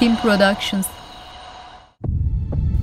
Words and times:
Team 0.00 0.16
Productions 0.16 0.86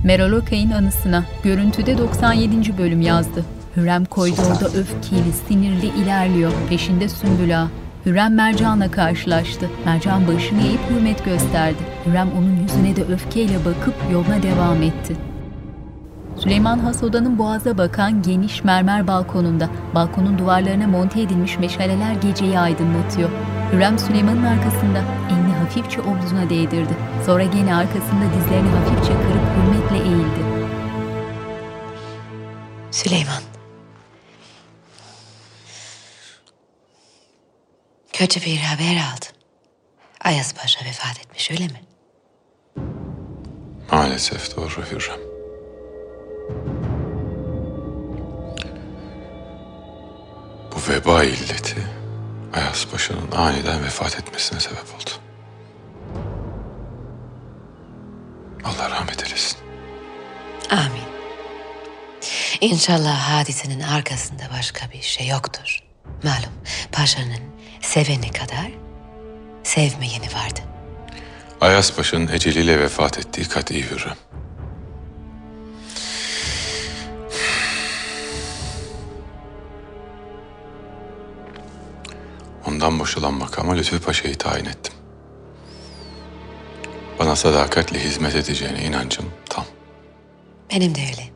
Meral 0.04 0.32
Okay'ın 0.32 0.70
anısına 0.70 1.24
görüntüde 1.44 1.98
97. 1.98 2.78
bölüm 2.78 3.00
yazdı. 3.00 3.44
Hürrem 3.76 4.04
koridorda 4.04 4.66
öfkeli, 4.66 5.32
sinirli 5.48 5.86
ilerliyor. 5.86 6.52
Peşinde 6.68 7.08
Sümbül 7.08 7.62
Ağa. 7.62 7.68
Hürrem 8.06 8.34
Mercan'la 8.34 8.90
karşılaştı. 8.90 9.70
Mercan 9.84 10.28
başını 10.28 10.62
eğip 10.62 10.80
hürmet 10.90 11.24
gösterdi. 11.24 11.78
Hürrem 12.06 12.28
onun 12.38 12.56
yüzüne 12.62 12.96
de 12.96 13.12
öfkeyle 13.12 13.64
bakıp 13.64 13.94
yoluna 14.12 14.42
devam 14.42 14.82
etti. 14.82 15.16
Süleyman 16.36 16.78
Has 16.78 17.02
odanın 17.02 17.38
boğaza 17.38 17.78
bakan 17.78 18.22
geniş 18.22 18.64
mermer 18.64 19.06
balkonunda. 19.06 19.68
Balkonun 19.94 20.38
duvarlarına 20.38 20.86
monte 20.86 21.20
edilmiş 21.20 21.58
meşaleler 21.58 22.14
geceyi 22.14 22.58
aydınlatıyor. 22.58 23.30
Hürrem 23.72 23.98
Süleyman'ın 23.98 24.44
arkasında 24.44 25.00
elini 25.30 25.43
hafifçe 25.64 26.00
omzuna 26.00 26.50
değdirdi. 26.50 26.96
Sonra 27.26 27.44
gene 27.44 27.74
arkasında 27.74 28.24
dizlerini 28.34 28.68
hafifçe 28.68 29.12
kırıp 29.12 29.44
hürmetle 29.56 30.08
eğildi. 30.08 30.44
Süleyman. 32.90 33.42
Kötü 38.12 38.40
bir 38.40 38.58
haber 38.58 38.96
aldım. 38.96 39.34
Ayaz 40.24 40.54
Paşa 40.54 40.84
vefat 40.84 41.18
etmiş 41.18 41.50
öyle 41.50 41.64
mi? 41.64 41.80
Maalesef 43.92 44.56
doğru 44.56 44.84
Hürrem. 44.90 45.20
Bu 50.74 50.92
veba 50.92 51.24
illeti 51.24 51.76
Ayas 52.54 52.86
Paşa'nın 52.86 53.32
aniden 53.32 53.84
vefat 53.84 54.16
etmesine 54.18 54.60
sebep 54.60 54.94
oldu. 54.94 55.23
Allah 58.64 58.90
rahmet 58.90 59.24
eylesin. 59.24 59.58
Amin. 60.70 61.04
İnşallah 62.60 63.18
hadisenin 63.18 63.80
arkasında 63.80 64.42
başka 64.58 64.90
bir 64.90 65.02
şey 65.02 65.26
yoktur. 65.26 65.78
Malum 66.24 66.52
paşanın 66.92 67.42
seveni 67.80 68.30
kadar 68.32 68.70
sevmeyeni 69.62 70.26
vardı. 70.26 70.60
Ayas 71.60 71.92
Paşa'nın 71.92 72.28
eceliyle 72.28 72.80
vefat 72.80 73.18
ettiği 73.18 73.48
kat'i 73.48 73.90
Hürrem. 73.90 74.16
Ondan 82.66 82.98
boşalan 82.98 83.34
makama 83.34 83.74
Lütfü 83.74 84.00
Paşa'yı 84.00 84.38
tayin 84.38 84.64
ettim. 84.64 84.94
Bana 87.18 87.36
sadakatle 87.36 88.04
hizmet 88.04 88.34
edeceğine 88.34 88.82
inancım 88.82 89.30
tam. 89.48 89.64
Benim 90.70 90.94
de 90.94 91.00
öyle. 91.00 91.28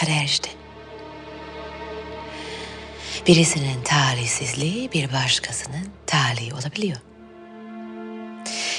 Kader 0.00 0.24
işte. 0.24 0.50
Birisinin 3.26 3.82
talihsizliği 3.82 4.92
bir 4.92 5.12
başkasının 5.12 5.88
talihi 6.06 6.54
olabiliyor. 6.54 6.98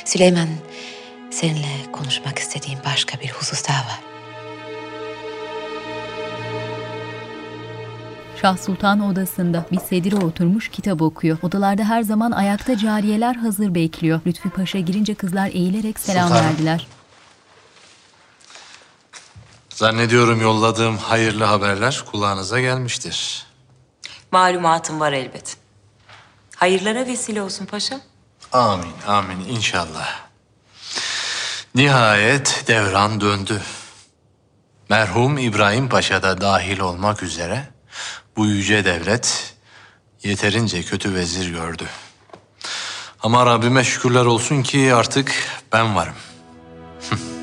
Süleyman, 0.06 0.50
seninle 1.32 1.92
konuşmak 1.92 2.40
istediğim 2.40 2.80
başka 2.86 3.20
bir 3.20 3.30
husus 3.30 3.68
daha 3.68 3.86
var. 3.86 4.13
Şah 8.44 8.58
Sultan 8.58 9.00
odasında 9.00 9.66
bir 9.72 9.80
sedire 9.80 10.16
oturmuş 10.16 10.70
kitap 10.70 11.02
okuyor. 11.02 11.38
Odalarda 11.42 11.84
her 11.84 12.02
zaman 12.02 12.32
ayakta 12.32 12.78
cariyeler 12.78 13.36
hazır 13.36 13.76
bekliyor. 13.76 14.22
Lütfü 14.28 14.50
Paşa 14.50 14.80
girince 14.80 15.16
kızlar 15.16 15.48
eğilerek 15.48 16.00
selam 16.00 16.28
Sultanım. 16.28 16.50
verdiler. 16.50 16.88
Zannediyorum 19.70 20.42
yolladığım 20.42 20.98
hayırlı 20.98 21.44
haberler 21.44 22.04
kulağınıza 22.12 22.60
gelmiştir. 22.60 23.46
Malumatım 24.32 25.00
var 25.00 25.12
elbet. 25.14 25.58
Hayırlara 26.56 27.06
vesile 27.06 27.42
olsun 27.42 27.66
paşam. 27.66 28.00
Amin, 28.52 28.94
amin 29.08 29.40
inşallah. 29.40 30.20
Nihayet 31.76 32.64
devran 32.68 33.22
döndü. 33.22 33.62
Merhum 34.90 35.38
İbrahim 35.38 35.90
Paşa 35.90 36.24
da 36.24 36.42
dahil 36.42 36.80
olmak 36.80 37.24
üzere 37.24 37.73
bu 38.38 38.46
yüce 38.46 38.86
devlet 38.86 39.56
yeterince 40.24 40.84
kötü 40.84 41.16
vezir 41.16 41.50
gördü. 41.50 41.86
Ama 43.24 43.46
Rabbime 43.46 43.84
şükürler 43.84 44.26
olsun 44.26 44.64
ki 44.64 44.94
artık 44.94 45.36
ben 45.72 45.96
varım. 45.96 46.16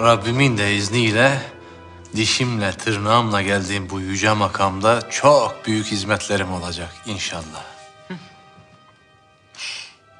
Rabbimin 0.00 0.58
de 0.58 0.74
izniyle 0.74 1.42
dişimle 2.16 2.72
tırnağımla 2.72 3.42
geldiğim 3.42 3.90
bu 3.90 4.00
yüce 4.00 4.32
makamda 4.32 5.10
çok 5.10 5.66
büyük 5.66 5.86
hizmetlerim 5.86 6.52
olacak 6.52 6.94
inşallah. 7.06 7.64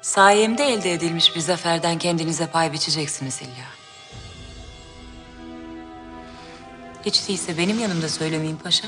Sayemde 0.01 0.65
elde 0.65 0.93
edilmiş 0.93 1.35
bir 1.35 1.39
zaferden 1.39 1.97
kendinize 1.97 2.47
pay 2.47 2.73
biçeceksiniz 2.73 3.41
illa. 3.41 3.80
Hiç 7.05 7.27
değilse 7.27 7.57
benim 7.57 7.79
yanımda 7.79 8.09
söylemeyin 8.09 8.55
paşa. 8.55 8.87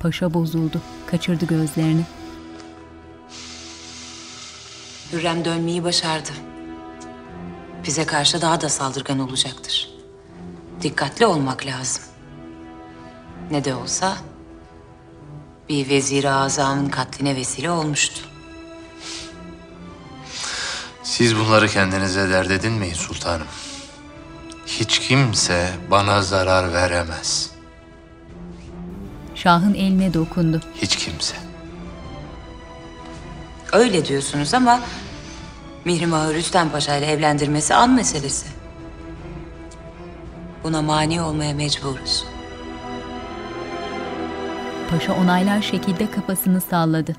Paşa 0.00 0.34
bozuldu. 0.34 0.80
Kaçırdı 1.06 1.46
gözlerini. 1.46 2.04
Hürrem 5.12 5.44
dönmeyi 5.44 5.84
başardı. 5.84 6.30
Bize 7.86 8.06
karşı 8.06 8.42
daha 8.42 8.60
da 8.60 8.68
saldırgan 8.68 9.18
olacaktır. 9.18 9.90
Dikkatli 10.82 11.26
olmak 11.26 11.66
lazım. 11.66 12.02
Ne 13.50 13.64
de 13.64 13.74
olsa 13.74 14.16
bir 15.68 15.88
vezir-i 15.88 16.30
azamın 16.30 16.88
katline 16.88 17.36
vesile 17.36 17.70
olmuştu. 17.70 18.20
Siz 21.02 21.36
bunları 21.36 21.68
kendinize 21.68 22.30
dert 22.30 22.50
edinmeyin 22.50 22.94
sultanım. 22.94 23.46
Hiç 24.66 24.98
kimse 24.98 25.70
bana 25.90 26.22
zarar 26.22 26.72
veremez. 26.72 27.50
Şahın 29.34 29.74
eline 29.74 30.14
dokundu. 30.14 30.60
Hiç 30.82 30.96
kimse. 30.96 31.36
Öyle 33.72 34.04
diyorsunuz 34.04 34.54
ama 34.54 34.80
Mihrimah'ı 35.84 36.34
Rüstem 36.34 36.70
Paşa 36.70 36.96
ile 36.96 37.06
evlendirmesi 37.06 37.74
an 37.74 37.90
meselesi. 37.90 38.46
Buna 40.64 40.82
mani 40.82 41.22
olmaya 41.22 41.54
mecburuz. 41.54 42.24
Paşa 44.90 45.12
onaylar 45.12 45.62
şekilde 45.62 46.10
kafasını 46.10 46.60
salladı. 46.60 47.16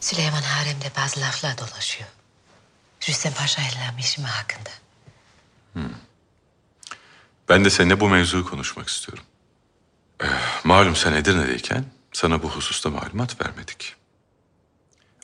Süleyman 0.00 0.42
haremde 0.42 0.86
bazı 0.96 1.20
laflar 1.20 1.58
dolaşıyor. 1.58 2.08
Rüstem 3.08 3.32
Paşa 3.32 3.62
ile 3.62 3.96
Mişima 3.96 4.28
hakkında. 4.28 4.81
Ben 7.52 7.64
de 7.64 7.70
seninle 7.70 8.00
bu 8.00 8.08
mevzuyu 8.08 8.44
konuşmak 8.44 8.88
istiyorum. 8.88 9.24
Ee, 10.22 10.26
malum 10.64 10.96
sen 10.96 11.12
Edirne'deyken 11.12 11.84
sana 12.12 12.42
bu 12.42 12.50
hususta 12.50 12.90
malumat 12.90 13.40
vermedik. 13.40 13.94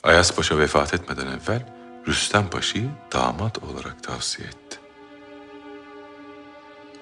Ayas 0.03 0.35
Paşa 0.35 0.57
vefat 0.57 0.93
etmeden 0.93 1.27
evvel 1.27 1.73
Rüstem 2.07 2.49
Paşa'yı 2.49 2.89
damat 3.11 3.57
olarak 3.63 4.03
tavsiye 4.03 4.47
etti. 4.47 4.79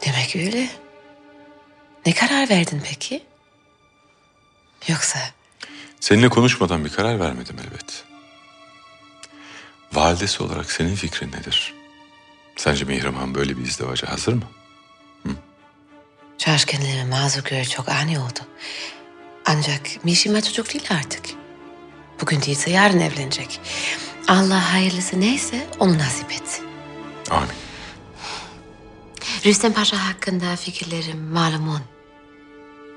Demek 0.06 0.36
öyle. 0.36 0.70
Ne 2.06 2.14
karar 2.14 2.50
verdin 2.50 2.82
peki? 2.86 3.24
Yoksa 4.88 5.20
Seninle 6.00 6.30
konuşmadan 6.30 6.86
bir 6.86 6.90
karar 6.90 7.20
vermedim 7.20 7.56
elbet. 7.60 8.04
Validesi 9.94 10.44
olarak 10.44 10.72
senin 10.72 10.96
fikrin 10.96 11.32
nedir? 11.32 11.74
Sence 12.56 12.86
Mihrimah 12.86 13.28
böyle 13.28 13.58
bir 13.58 13.64
izdivaca 13.64 14.12
hazır 14.12 14.34
mı? 14.34 14.57
Şaşkınlığımı 16.38 17.06
mazur 17.10 17.44
gör 17.44 17.64
çok 17.64 17.90
ani 17.90 18.20
oldu. 18.20 18.40
Ancak 19.46 19.82
Mişima 20.06 20.42
çocuk 20.42 20.74
değil 20.74 20.86
artık. 20.92 21.26
Bugün 22.22 22.42
değilse 22.42 22.72
yarın 22.72 23.00
evlenecek. 23.00 23.60
Allah 24.28 24.74
hayırlısı 24.74 25.20
neyse 25.20 25.68
onu 25.80 25.98
nasip 25.98 26.32
etsin. 26.32 26.66
Amin. 27.30 27.50
Rüstem 29.46 29.74
Paşa 29.74 30.08
hakkında 30.10 30.56
fikirlerim 30.56 31.20
malumun. 31.20 31.82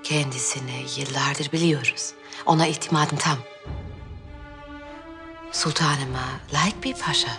Kendisini 0.03 0.85
yıllardır 0.97 1.53
biliyoruz. 1.53 2.13
Ona 2.47 2.67
itimadım 2.67 3.19
tam. 3.19 3.39
Sultanıma 5.53 6.25
layık 6.55 6.85
bir 6.85 6.95
paşa. 6.95 7.31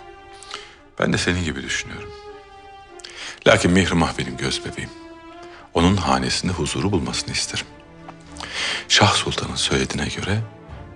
Ben 1.00 1.14
de 1.14 1.18
senin 1.18 1.44
gibi 1.44 1.64
düşünüyorum. 1.64 2.12
Lakin 3.48 3.72
Mihrimah 3.72 4.18
benim 4.18 4.38
göz 4.38 4.66
bebeğim. 4.66 4.90
Onun 5.74 5.98
hanesinde 5.98 6.52
huzuru 6.52 6.92
bulmasını 6.92 7.32
isterim. 7.32 7.66
Şah 8.88 9.14
Sultan'ın 9.14 9.56
söylediğine 9.56 10.08
göre 10.08 10.40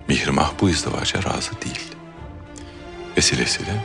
Mihrimah 0.08 0.50
bu 0.60 0.70
izdivaca 0.70 1.18
razı 1.22 1.50
değil. 1.64 1.80
Vesilesiyle 3.16 3.84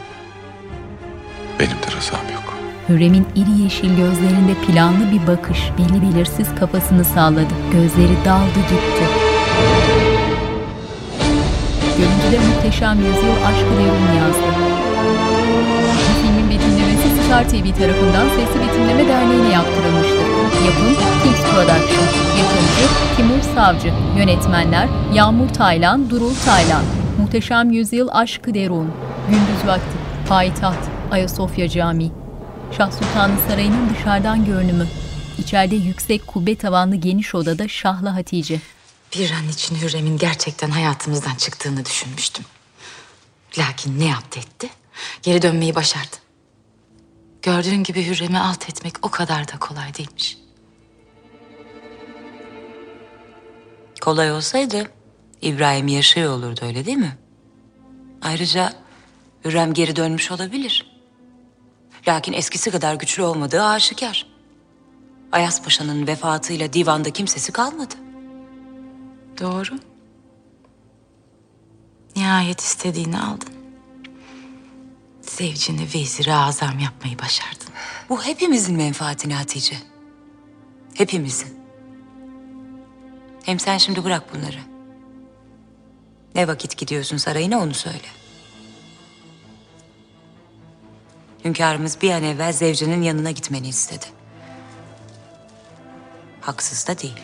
benim 1.59 1.71
de 1.77 1.97
rızam 1.97 2.29
yok. 2.33 2.53
Hürrem'in 2.89 3.27
iri 3.35 3.61
yeşil 3.63 3.95
gözlerinde 3.97 4.53
planlı 4.67 5.11
bir 5.11 5.27
bakış 5.27 5.59
belli 5.77 6.01
belirsiz 6.01 6.47
kafasını 6.59 7.05
salladı. 7.05 7.53
Gözleri 7.71 8.25
daldı 8.25 8.59
gitti. 8.59 9.05
Görüntüde 11.97 12.39
muhteşem 12.47 12.97
yüzyıl 12.97 13.43
aşkı 13.45 13.71
devrini 13.71 14.17
yazdı. 14.17 14.70
Filmin 16.21 16.49
betimlemesi 16.49 17.23
Star 17.25 17.49
TV 17.49 17.79
tarafından 17.79 18.29
Sesli 18.29 18.59
Betimleme 18.67 19.07
Derneği'ne 19.07 19.49
yaptırılmıştır. 19.53 20.25
Yapım 20.65 20.95
Kings 21.23 21.41
Production. 21.41 22.05
Yapımcı 22.39 22.85
Timur 23.17 23.55
Savcı. 23.55 23.93
Yönetmenler 24.17 24.87
Yağmur 25.13 25.49
Taylan, 25.49 26.09
Durul 26.09 26.35
Taylan. 26.45 26.83
Muhteşem 27.19 27.71
Yüzyıl 27.71 28.07
Aşkı 28.11 28.53
Derun. 28.53 28.93
Gündüz 29.29 29.67
vakti. 29.67 29.97
Payitaht. 30.29 30.89
Ayasofya 31.11 31.69
Camii. 31.69 32.11
Şah 32.77 32.91
Sultanı 32.91 33.33
Sarayı'nın 33.47 33.89
dışarıdan 33.89 34.45
görünümü. 34.45 34.87
İçeride 35.37 35.75
yüksek 35.75 36.27
kubbe 36.27 36.55
tavanlı 36.55 36.95
geniş 36.95 37.35
odada 37.35 37.67
Şahlı 37.67 38.09
Hatice. 38.09 38.59
Bir 39.15 39.31
an 39.31 39.49
için 39.49 39.75
Hürrem'in 39.75 40.17
gerçekten 40.17 40.69
hayatımızdan 40.69 41.35
çıktığını 41.35 41.85
düşünmüştüm. 41.85 42.45
Lakin 43.57 43.99
ne 43.99 44.05
yaptı 44.05 44.39
etti? 44.39 44.69
Geri 45.21 45.41
dönmeyi 45.41 45.75
başardı. 45.75 46.15
Gördüğün 47.41 47.83
gibi 47.83 48.07
Hürrem'i 48.07 48.39
alt 48.39 48.69
etmek 48.69 48.93
o 49.01 49.09
kadar 49.09 49.47
da 49.47 49.59
kolay 49.59 49.93
değilmiş. 49.93 50.37
Kolay 54.01 54.31
olsaydı 54.31 54.91
İbrahim 55.41 55.87
yaşıyor 55.87 56.33
olurdu 56.33 56.59
öyle 56.65 56.85
değil 56.85 56.97
mi? 56.97 57.17
Ayrıca 58.21 58.73
Hürrem 59.45 59.73
geri 59.73 59.95
dönmüş 59.95 60.31
olabilir. 60.31 60.91
Lakin 62.07 62.33
eskisi 62.33 62.71
kadar 62.71 62.95
güçlü 62.95 63.23
olmadığı 63.23 63.63
aşikar. 63.63 64.25
Ayas 65.31 65.63
Paşa'nın 65.63 66.07
vefatıyla 66.07 66.73
divanda 66.73 67.09
kimsesi 67.09 67.51
kalmadı. 67.51 67.95
Doğru. 69.39 69.79
Nihayet 72.15 72.59
istediğini 72.59 73.19
aldın. 73.19 73.60
Zevcini 75.37 75.87
veziri 75.95 76.33
azam 76.33 76.79
yapmayı 76.79 77.19
başardın. 77.19 77.67
Bu 78.09 78.23
hepimizin 78.23 78.75
menfaatine 78.75 79.35
Hatice. 79.35 79.75
Hepimizin. 80.93 81.59
Hem 83.43 83.59
sen 83.59 83.77
şimdi 83.77 84.03
bırak 84.03 84.33
bunları. 84.33 84.59
Ne 86.35 86.47
vakit 86.47 86.77
gidiyorsun 86.77 87.17
sarayına 87.17 87.59
onu 87.59 87.73
söyle. 87.73 88.07
Hünkârımız 91.45 92.01
bir 92.01 92.11
an 92.11 92.23
evvel 92.23 92.53
Zevce'nin 92.53 93.01
yanına 93.01 93.31
gitmeni 93.31 93.67
istedi. 93.67 94.05
Haksız 96.41 96.87
da 96.87 96.99
değil. 96.99 97.21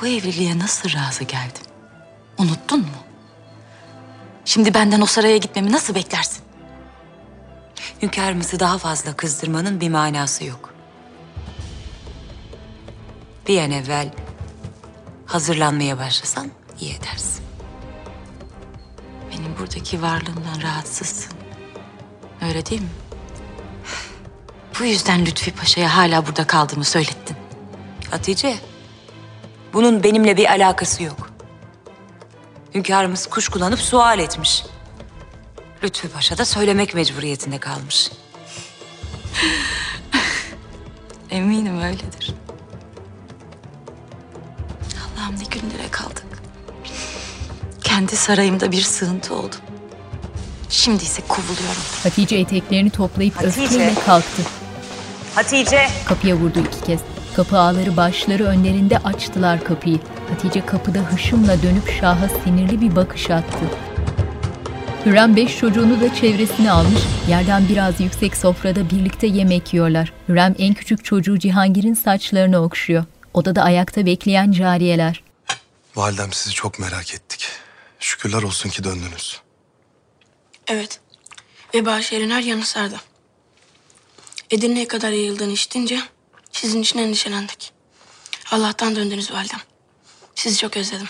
Bu 0.00 0.06
evliliğe 0.06 0.58
nasıl 0.58 0.92
razı 0.92 1.24
geldim? 1.24 1.62
Unuttun 2.38 2.80
mu? 2.80 3.05
Şimdi 4.46 4.74
benden 4.74 5.00
o 5.00 5.06
saraya 5.06 5.36
gitmemi 5.36 5.72
nasıl 5.72 5.94
beklersin? 5.94 6.42
Hünkârımızı 8.02 8.60
daha 8.60 8.78
fazla 8.78 9.16
kızdırmanın 9.16 9.80
bir 9.80 9.88
manası 9.88 10.44
yok. 10.44 10.74
Bir 13.48 13.60
an 13.60 13.70
evvel 13.70 14.10
hazırlanmaya 15.26 15.98
başlasan 15.98 16.50
iyi 16.80 16.94
edersin. 16.94 17.44
Benim 19.30 19.58
buradaki 19.58 20.02
varlığımdan 20.02 20.62
rahatsızsın. 20.62 21.32
Öyle 22.42 22.66
değil 22.66 22.80
mi? 22.80 22.88
Bu 24.80 24.84
yüzden 24.84 25.26
Lütfi 25.26 25.50
Paşa'ya 25.50 25.96
hala 25.96 26.26
burada 26.26 26.46
kaldığımı 26.46 26.84
söylettin. 26.84 27.36
Hatice, 28.10 28.56
bunun 29.72 30.02
benimle 30.02 30.36
bir 30.36 30.50
alakası 30.50 31.02
yok. 31.02 31.35
Hünkârımız 32.76 33.26
kuşkulanıp 33.26 33.80
sual 33.80 34.18
etmiş. 34.18 34.64
Lütfü 35.84 36.08
Paşa 36.08 36.38
da 36.38 36.44
söylemek 36.44 36.94
mecburiyetinde 36.94 37.58
kalmış. 37.58 38.10
Eminim 41.30 41.80
öyledir. 41.82 42.34
Allah'ım 44.94 45.34
ne 45.34 45.44
günlere 45.44 45.88
kaldık. 45.90 46.26
Kendi 47.84 48.16
sarayımda 48.16 48.72
bir 48.72 48.82
sığıntı 48.82 49.34
oldum. 49.34 49.60
Şimdi 50.70 51.04
ise 51.04 51.22
kovuluyorum. 51.28 51.82
Hatice 52.02 52.36
eteklerini 52.36 52.90
toplayıp 52.90 53.36
Hatice. 53.36 53.64
öfkeyle 53.64 53.94
kalktı. 54.06 54.42
Hatice! 55.34 55.88
Kapıya 56.08 56.36
vurdu 56.36 56.58
iki 56.58 56.86
kez. 56.86 57.00
Kapı 57.36 57.58
ağları 57.58 57.96
başları 57.96 58.44
önlerinde 58.44 58.98
açtılar 58.98 59.64
kapıyı. 59.64 59.98
Hatice 60.30 60.66
kapıda 60.66 60.98
hışımla 60.98 61.62
dönüp 61.62 61.90
Şah'a 62.00 62.28
sinirli 62.28 62.80
bir 62.80 62.96
bakış 62.96 63.30
attı. 63.30 63.66
Hürrem 65.06 65.36
beş 65.36 65.58
çocuğunu 65.58 66.00
da 66.00 66.14
çevresine 66.14 66.70
almış, 66.70 67.02
yerden 67.28 67.68
biraz 67.68 68.00
yüksek 68.00 68.36
sofrada 68.36 68.90
birlikte 68.90 69.26
yemek 69.26 69.74
yiyorlar. 69.74 70.12
Hürrem 70.28 70.54
en 70.58 70.74
küçük 70.74 71.04
çocuğu 71.04 71.38
Cihangir'in 71.38 71.94
saçlarını 71.94 72.58
okşuyor. 72.58 73.04
Odada 73.34 73.62
ayakta 73.62 74.06
bekleyen 74.06 74.52
cariyeler. 74.52 75.22
Validem 75.96 76.32
sizi 76.32 76.54
çok 76.54 76.78
merak 76.78 77.14
ettik. 77.14 77.48
Şükürler 77.98 78.42
olsun 78.42 78.70
ki 78.70 78.84
döndünüz. 78.84 79.40
Evet. 80.66 81.00
Veba 81.74 82.02
şehrin 82.02 82.30
her 82.30 82.42
yanı 82.42 82.64
sardı. 82.64 82.96
Edirne'ye 84.50 84.88
kadar 84.88 85.10
yayıldığını 85.10 85.52
işitince 85.52 86.00
sizin 86.52 86.82
için 86.82 86.98
endişelendik. 86.98 87.72
Allah'tan 88.50 88.96
döndünüz 88.96 89.32
validem. 89.32 89.60
Sizi 90.36 90.58
çok 90.58 90.76
özledim. 90.76 91.08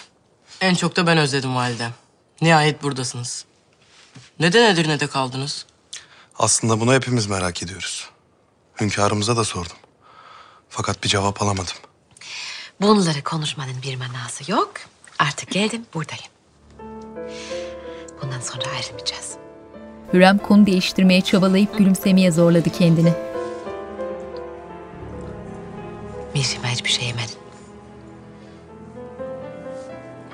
En 0.61 0.75
çok 0.75 0.96
da 0.96 1.06
ben 1.06 1.19
özledim 1.19 1.56
validem. 1.56 1.93
Nihayet 2.40 2.82
buradasınız. 2.82 3.44
Neden 4.40 4.75
Edirne'de 4.75 5.06
kaldınız? 5.06 5.67
Aslında 6.38 6.81
bunu 6.81 6.94
hepimiz 6.94 7.26
merak 7.26 7.62
ediyoruz. 7.62 8.11
Hünkârımıza 8.81 9.37
da 9.37 9.44
sordum. 9.44 9.76
Fakat 10.69 11.05
bir 11.05 11.08
cevap 11.08 11.43
alamadım. 11.43 11.75
Bunları 12.81 13.23
konuşmanın 13.25 13.82
bir 13.82 13.96
manası 13.96 14.52
yok. 14.52 14.72
Artık 15.19 15.51
geldim 15.51 15.86
buradayım. 15.94 16.32
Bundan 18.22 18.41
sonra 18.41 18.65
ayrılmayacağız. 18.77 19.32
Hürrem 20.12 20.39
konu 20.39 20.67
değiştirmeye 20.67 21.20
çabalayıp 21.20 21.79
gülümsemeye 21.79 22.31
zorladı 22.32 22.70
kendini. 22.70 23.12
Mişime 26.34 26.69
hiçbir 26.69 26.91
şey 26.91 27.06
yemedin. 27.06 27.35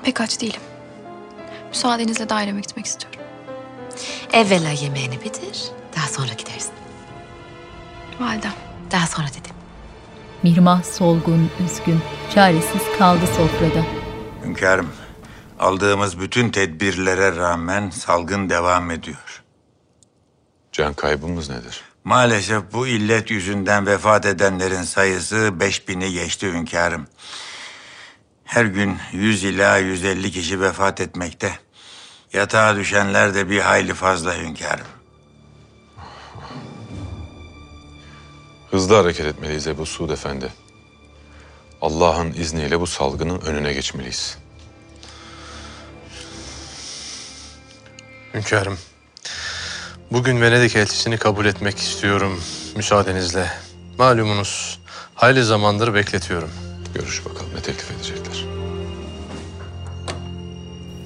Pek 0.03 0.21
aç 0.21 0.41
değilim. 0.41 0.61
Müsaadenizle 1.69 2.29
daireme 2.29 2.61
gitmek 2.61 2.85
istiyorum. 2.85 3.19
Evvela 4.33 4.69
yemeğini 4.69 5.23
bitir. 5.23 5.63
Daha 5.95 6.07
sonra 6.07 6.33
gidersin. 6.33 6.71
Validem. 8.19 8.53
Daha 8.91 9.07
sonra 9.07 9.27
dedim. 9.27 9.55
Mihrimah 10.43 10.83
solgun, 10.83 11.51
üzgün, 11.65 11.99
çaresiz 12.33 12.81
kaldı 12.97 13.25
sofrada. 13.27 13.85
Hünkârım, 14.45 14.89
aldığımız 15.59 16.19
bütün 16.19 16.49
tedbirlere 16.49 17.35
rağmen 17.35 17.89
salgın 17.89 18.49
devam 18.49 18.91
ediyor. 18.91 19.43
Can 20.71 20.93
kaybımız 20.93 21.49
nedir? 21.49 21.81
Maalesef 22.03 22.63
bu 22.73 22.87
illet 22.87 23.31
yüzünden 23.31 23.85
vefat 23.85 24.25
edenlerin 24.25 24.83
sayısı 24.83 25.59
beş 25.59 25.87
bini 25.87 26.11
geçti 26.11 26.51
hünkârım. 26.53 27.07
Her 28.53 28.65
gün 28.65 28.97
100 29.11 29.43
ila 29.43 29.77
150 29.77 30.31
kişi 30.31 30.61
vefat 30.61 31.01
etmekte. 31.01 31.59
Yatağa 32.33 32.75
düşenler 32.75 33.35
de 33.35 33.49
bir 33.49 33.59
hayli 33.59 33.93
fazla 33.93 34.37
hünkârım. 34.37 34.87
Hızlı 38.71 38.95
hareket 38.95 39.25
etmeliyiz 39.25 39.67
Ebu 39.67 39.85
Suud 39.85 40.09
Efendi. 40.09 40.53
Allah'ın 41.81 42.33
izniyle 42.33 42.79
bu 42.79 42.87
salgının 42.87 43.41
önüne 43.41 43.73
geçmeliyiz. 43.73 44.37
Hünkârım, 48.33 48.77
bugün 50.11 50.41
Venedik 50.41 50.75
elçisini 50.75 51.17
kabul 51.17 51.45
etmek 51.45 51.77
istiyorum 51.77 52.43
müsaadenizle. 52.75 53.51
Malumunuz 53.97 54.79
hayli 55.15 55.43
zamandır 55.43 55.93
bekletiyorum. 55.93 56.72
Görüş 56.95 57.25
bakalım 57.25 57.49
ne 57.55 57.61
teklif 57.61 57.91
edecekler. 57.91 58.45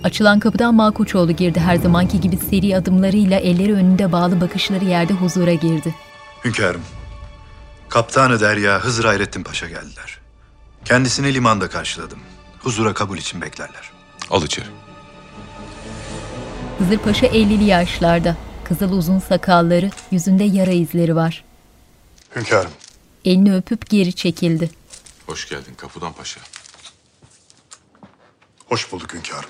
Açılan 0.04 0.40
kapıdan 0.40 0.76
Malkoçoğlu 0.76 1.32
girdi 1.32 1.60
her 1.60 1.76
zamanki 1.76 2.22
gibi 2.22 2.38
seri 2.38 2.78
adımlarıyla 2.78 3.40
elleri 3.40 3.74
önünde 3.74 4.12
bağlı 4.12 4.42
bakışları 4.42 4.86
yerde 4.86 5.14
huzura 5.14 5.54
girdi. 5.54 5.96
Hünkârım, 6.46 6.82
Kaptanı 7.90 8.40
Derya 8.40 8.80
Hızır 8.80 9.06
Hayrettin 9.06 9.44
Paşa 9.44 9.68
geldiler. 9.68 10.20
Kendisini 10.86 11.34
limanda 11.34 11.70
karşıladım. 11.70 12.20
Huzura 12.60 12.94
kabul 12.94 13.18
için 13.18 13.42
beklerler. 13.42 13.92
Al 14.30 14.44
içeri. 14.44 14.66
Hızır 16.80 16.98
Paşa 16.98 17.28
50'li 17.28 17.64
yaşlarda. 17.64 18.38
Kızıl 18.64 18.92
uzun 18.92 19.20
sakalları, 19.20 19.90
yüzünde 20.12 20.44
yara 20.44 20.72
izleri 20.72 21.16
var. 21.16 21.44
Hünkârım. 22.36 22.72
Elini 23.26 23.56
öpüp 23.56 23.90
geri 23.90 24.14
çekildi. 24.14 24.70
Hoş 25.28 25.50
geldin 25.50 25.74
Kapıdan 25.78 26.14
Paşa. 26.14 26.42
Hoş 28.66 28.92
bulduk 28.92 29.14
hünkârım. 29.14 29.50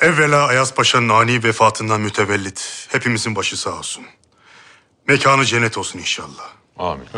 Evvela 0.00 0.46
Ayaz 0.46 0.74
Paşa'nın 0.74 1.08
ani 1.08 1.44
vefatından 1.44 2.00
mütevellit. 2.00 2.88
Hepimizin 2.90 3.36
başı 3.36 3.56
sağ 3.56 3.78
olsun. 3.78 4.06
Mekanı 5.06 5.44
cennet 5.44 5.78
olsun 5.78 5.98
inşallah. 5.98 6.50
Amin. 6.78 7.08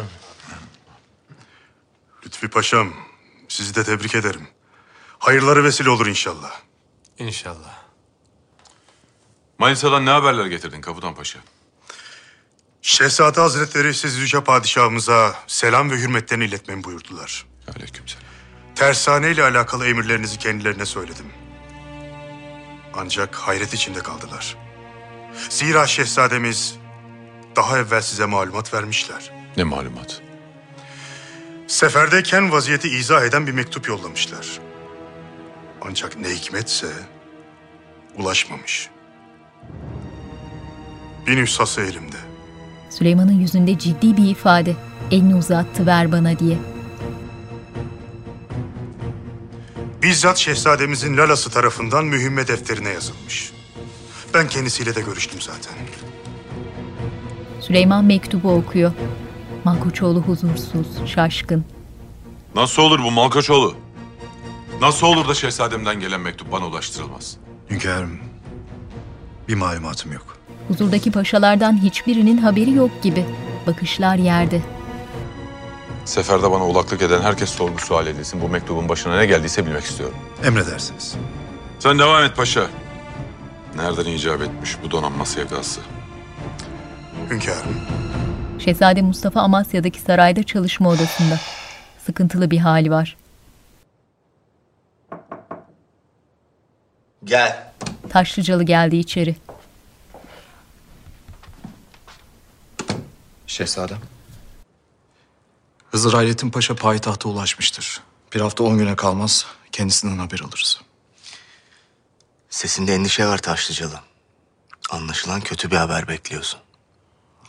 Lütfi 2.27 2.49
Paşam, 2.49 2.93
sizi 3.49 3.75
de 3.75 3.85
tebrik 3.85 4.15
ederim. 4.15 4.49
Hayırları 5.19 5.65
vesile 5.65 5.91
olur 5.91 6.07
inşallah. 6.07 6.61
İnşallah. 7.19 7.79
Manisa'dan 9.59 10.07
ne 10.07 10.11
haberler 10.11 10.47
getirdin 10.47 10.81
Kapıdan 10.81 11.15
Paşa? 11.15 11.39
Şehzade 12.83 13.41
Hazretleri 13.41 13.95
siz 13.95 14.17
Yüce 14.17 14.41
Padişahımıza 14.41 15.35
selam 15.47 15.91
ve 15.91 15.97
hürmetlerini 15.97 16.45
iletmemi 16.45 16.85
buyurdular. 16.85 17.47
Aleykümselam. 17.77 18.23
Tersane 18.75 19.31
ile 19.31 19.43
alakalı 19.43 19.87
emirlerinizi 19.87 20.39
kendilerine 20.39 20.87
söyledim. 20.87 21.27
Ancak 22.95 23.35
hayret 23.35 23.75
içinde 23.75 23.99
kaldılar. 23.99 24.57
Zira 25.49 25.87
şehzademiz 25.87 26.77
daha 27.57 27.79
evvel 27.79 28.01
size 28.03 28.27
malumat 28.27 28.75
vermişler. 28.75 29.33
Ne 29.57 29.65
malumat? 29.65 30.23
Seferdeyken 31.67 32.53
vaziyeti 32.53 32.89
izah 32.89 33.23
eden 33.23 33.47
bir 33.47 33.53
mektup 33.53 33.89
yollamışlar. 33.89 34.61
Ancak 35.83 36.17
ne 36.17 36.29
hikmetse 36.29 36.87
ulaşmamış. 38.17 38.91
Bir 41.27 41.37
nüshası 41.37 41.81
elimde. 41.81 42.28
Süleyman'ın 42.91 43.41
yüzünde 43.41 43.79
ciddi 43.79 44.17
bir 44.17 44.31
ifade. 44.31 44.77
Elini 45.11 45.35
uzattı 45.35 45.87
ver 45.87 46.13
bana 46.13 46.39
diye. 46.39 46.59
Bizzat 50.03 50.39
şehzademizin 50.39 51.17
lalası 51.17 51.51
tarafından 51.51 52.05
mühimme 52.05 52.49
defterine 52.49 52.89
yazılmış. 52.89 53.53
Ben 54.35 54.49
kendisiyle 54.49 54.95
de 54.95 55.01
görüştüm 55.01 55.41
zaten. 55.41 55.75
Süleyman 57.61 58.05
mektubu 58.05 58.53
okuyor. 58.53 58.93
Malkoçoğlu 59.65 60.21
huzursuz, 60.23 60.87
şaşkın. 61.07 61.65
Nasıl 62.55 62.83
olur 62.83 63.03
bu 63.03 63.11
Malkaçoğlu? 63.11 63.75
Nasıl 64.81 65.07
olur 65.07 65.29
da 65.29 65.35
şehzademden 65.35 66.01
gelen 66.01 66.21
mektup 66.21 66.53
bana 66.53 66.67
ulaştırılmaz? 66.67 67.37
Hünkârım, 67.71 68.19
bir 69.49 69.55
malumatım 69.55 70.13
yok. 70.13 70.38
Huzurdaki 70.69 71.11
paşalardan 71.13 71.83
hiçbirinin 71.83 72.37
haberi 72.39 72.71
yok 72.71 73.03
gibi. 73.03 73.25
Bakışlar 73.67 74.17
yerde. 74.17 74.61
Seferde 76.05 76.51
bana 76.51 76.67
ulaklık 76.67 77.03
eden 77.03 77.21
herkes 77.21 77.51
sorgu 77.51 77.79
sual 77.79 78.07
edilsin. 78.07 78.41
Bu 78.41 78.49
mektubun 78.49 78.89
başına 78.89 79.17
ne 79.17 79.27
geldiyse 79.27 79.67
bilmek 79.67 79.85
istiyorum. 79.85 80.17
Emredersiniz. 80.45 81.15
Sen 81.79 81.99
devam 81.99 82.25
et 82.25 82.37
paşa. 82.37 82.67
Nereden 83.77 84.05
icap 84.05 84.43
etmiş 84.43 84.77
bu 84.85 84.91
donanma 84.91 85.27
sevdası? 85.27 85.81
Hünkârım. 87.31 87.77
Şehzade 88.59 89.03
Mustafa 89.03 89.41
Amasya'daki 89.41 90.01
sarayda 90.01 90.43
çalışma 90.43 90.89
odasında. 90.89 91.39
Sıkıntılı 92.07 92.51
bir 92.51 92.59
hali 92.59 92.91
var. 92.91 93.17
Gel. 97.25 97.57
Taşlıcalı 98.09 98.63
geldi 98.63 98.97
içeri. 98.97 99.37
Şehzadem. 103.49 104.01
Hızır 105.91 106.13
Hayrettin 106.13 106.51
Paşa 106.51 106.77
payitahta 106.77 107.29
ulaşmıştır. 107.29 108.03
Bir 108.35 108.41
hafta 108.41 108.65
on 108.65 108.79
güne 108.79 108.97
kalmaz 108.97 109.47
kendisinden 109.73 110.19
haber 110.19 110.41
alırız. 110.41 110.81
Sesinde 112.51 112.95
endişe 112.95 113.27
var 113.27 113.39
Taşlıcalı. 113.39 114.01
Anlaşılan 114.91 115.41
kötü 115.41 115.71
bir 115.71 115.77
haber 115.77 116.09
bekliyorsun. 116.09 116.61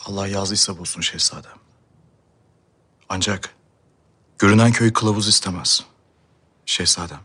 Allah 0.06 0.28
yazıysa 0.28 0.78
bulsun 0.78 1.02
şehzadem. 1.02 1.58
Ancak 3.10 3.56
görünen 4.38 4.72
köy 4.72 4.94
kılavuz 4.94 5.28
istemez. 5.28 5.84
Şehzadem, 6.66 7.22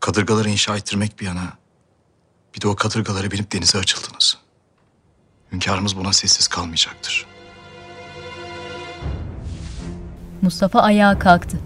kadırgaları 0.00 0.50
inşa 0.50 0.76
ettirmek 0.76 1.20
bir 1.20 1.26
yana 1.26 1.58
bir 2.54 2.60
de 2.60 2.68
o 2.68 2.76
kadırgalara 2.76 3.30
binip 3.30 3.52
denize 3.52 3.78
açıldınız. 3.78 4.38
Hünkârımız 5.52 5.96
buna 5.96 6.12
sessiz 6.12 6.48
kalmayacaktır. 6.48 7.26
Mustafa 10.42 10.80
ayağa 10.80 11.18
kalktı. 11.18 11.58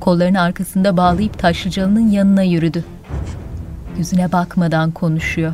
Kollarını 0.00 0.40
arkasında 0.40 0.96
bağlayıp 0.96 1.38
Taşlıcalı'nın 1.38 2.10
yanına 2.10 2.42
yürüdü. 2.42 2.84
Yüzüne 3.98 4.32
bakmadan 4.32 4.90
konuşuyor. 4.90 5.52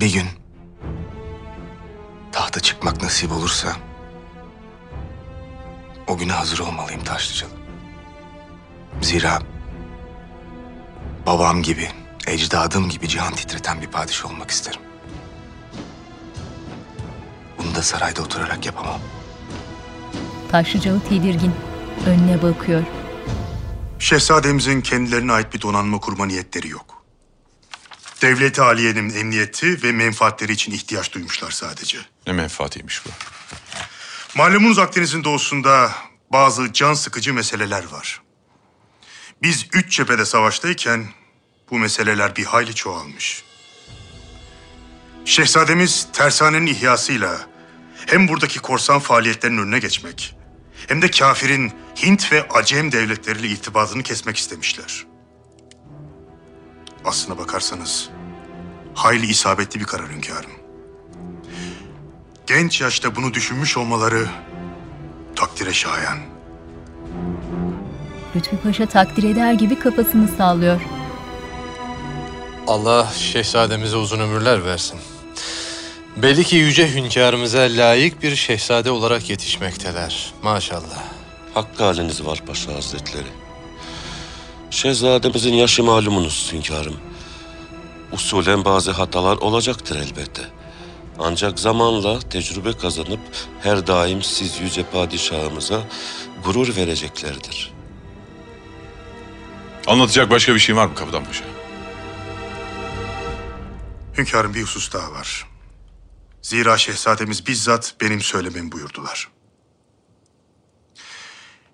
Bir 0.00 0.12
gün 0.12 0.26
tahta 2.32 2.60
çıkmak 2.60 3.02
nasip 3.02 3.32
olursa 3.32 3.68
o 6.08 6.16
güne 6.16 6.32
hazır 6.32 6.58
olmalıyım 6.58 7.04
Taşlıcalı. 7.04 7.50
Zira 9.00 9.38
babam 11.26 11.62
gibi, 11.62 11.88
ecdadım 12.26 12.88
gibi 12.88 13.08
cihan 13.08 13.32
titreten 13.32 13.80
bir 13.80 13.86
padişah 13.86 14.30
olmak 14.30 14.50
isterim. 14.50 14.80
Bunu 17.58 17.74
da 17.74 17.82
sarayda 17.82 18.22
oturarak 18.22 18.66
yapamam. 18.66 19.00
Taşlıcalı 20.50 21.00
tedirgin. 21.00 21.52
Önüne 22.06 22.42
bakıyor. 22.42 22.82
Şehzademizin 23.98 24.80
kendilerine 24.80 25.32
ait 25.32 25.54
bir 25.54 25.60
donanma 25.60 26.00
kurma 26.00 26.26
niyetleri 26.26 26.68
yok. 26.68 27.04
Devlet-i 28.22 28.62
Aliye'nin 28.62 29.14
emniyeti 29.14 29.82
ve 29.82 29.92
menfaatleri 29.92 30.52
için 30.52 30.72
ihtiyaç 30.72 31.12
duymuşlar 31.12 31.50
sadece. 31.50 31.98
Ne 32.26 32.32
menfaatiymiş 32.32 33.02
bu? 33.06 33.10
Malumunuz 34.38 34.78
Akdeniz'in 34.78 35.24
doğusunda 35.24 35.92
bazı 36.32 36.72
can 36.72 36.94
sıkıcı 36.94 37.34
meseleler 37.34 37.84
var. 37.92 38.20
Biz 39.42 39.66
üç 39.72 39.96
cephede 39.96 40.24
savaştayken 40.24 41.06
bu 41.70 41.78
meseleler 41.78 42.36
bir 42.36 42.44
hayli 42.44 42.74
çoğalmış. 42.74 43.44
Şehzademiz 45.24 46.08
tersanenin 46.12 46.66
ihyasıyla 46.66 47.46
hem 48.06 48.28
buradaki 48.28 48.58
korsan 48.58 48.98
faaliyetlerinin 49.00 49.62
önüne 49.62 49.78
geçmek 49.78 50.36
hem 50.88 51.02
de 51.02 51.10
kafirin 51.10 51.72
Hint 52.02 52.32
ve 52.32 52.48
Acem 52.48 52.92
devletleriyle 52.92 53.48
irtibatını 53.48 54.02
kesmek 54.02 54.36
istemişler. 54.36 55.06
Aslına 57.04 57.38
bakarsanız 57.38 58.08
hayli 58.94 59.26
isabetli 59.26 59.80
bir 59.80 59.84
karar 59.84 60.12
hünkârım. 60.12 60.50
Genç 62.46 62.80
yaşta 62.80 63.16
bunu 63.16 63.34
düşünmüş 63.34 63.76
olmaları 63.76 64.28
takdire 65.36 65.72
şayan. 65.72 66.18
Lütfi 68.36 68.56
Paşa 68.56 68.86
takdir 68.86 69.22
eder 69.22 69.52
gibi 69.52 69.78
kafasını 69.78 70.28
sallıyor. 70.28 70.80
Allah 72.66 73.12
şehzademize 73.16 73.96
uzun 73.96 74.20
ömürler 74.20 74.64
versin. 74.64 75.00
Belli 76.16 76.44
ki 76.44 76.56
yüce 76.56 76.94
hünkârımıza 76.94 77.58
layık 77.60 78.22
bir 78.22 78.36
şehzade 78.36 78.90
olarak 78.90 79.30
yetişmekteler. 79.30 80.32
Maşallah. 80.42 81.04
Hakkı 81.54 81.84
haliniz 81.84 82.24
var 82.24 82.42
Paşa 82.46 82.74
Hazretleri. 82.74 83.26
Şehzademizin 84.70 85.54
yaşı 85.54 85.84
malumunuz 85.84 86.50
hünkârım. 86.52 86.96
Usulen 88.12 88.64
bazı 88.64 88.90
hatalar 88.90 89.36
olacaktır 89.36 89.96
elbette. 89.96 90.42
Ancak 91.18 91.58
zamanla 91.58 92.18
tecrübe 92.18 92.72
kazanıp 92.72 93.20
her 93.62 93.86
daim 93.86 94.22
siz 94.22 94.60
yüce 94.60 94.82
padişahımıza 94.82 95.82
gurur 96.44 96.76
vereceklerdir. 96.76 97.72
Anlatacak 99.86 100.30
başka 100.30 100.54
bir 100.54 100.60
şey 100.60 100.76
var 100.76 100.86
mı 100.86 100.94
Kapıdan 100.94 101.24
Paşa? 101.24 101.44
Hünkârım 104.18 104.54
bir 104.54 104.62
husus 104.62 104.92
daha 104.92 105.12
var. 105.12 105.53
Zira 106.44 106.78
şehzademiz 106.78 107.46
bizzat 107.46 107.94
benim 108.00 108.20
söylememi 108.20 108.72
buyurdular. 108.72 109.28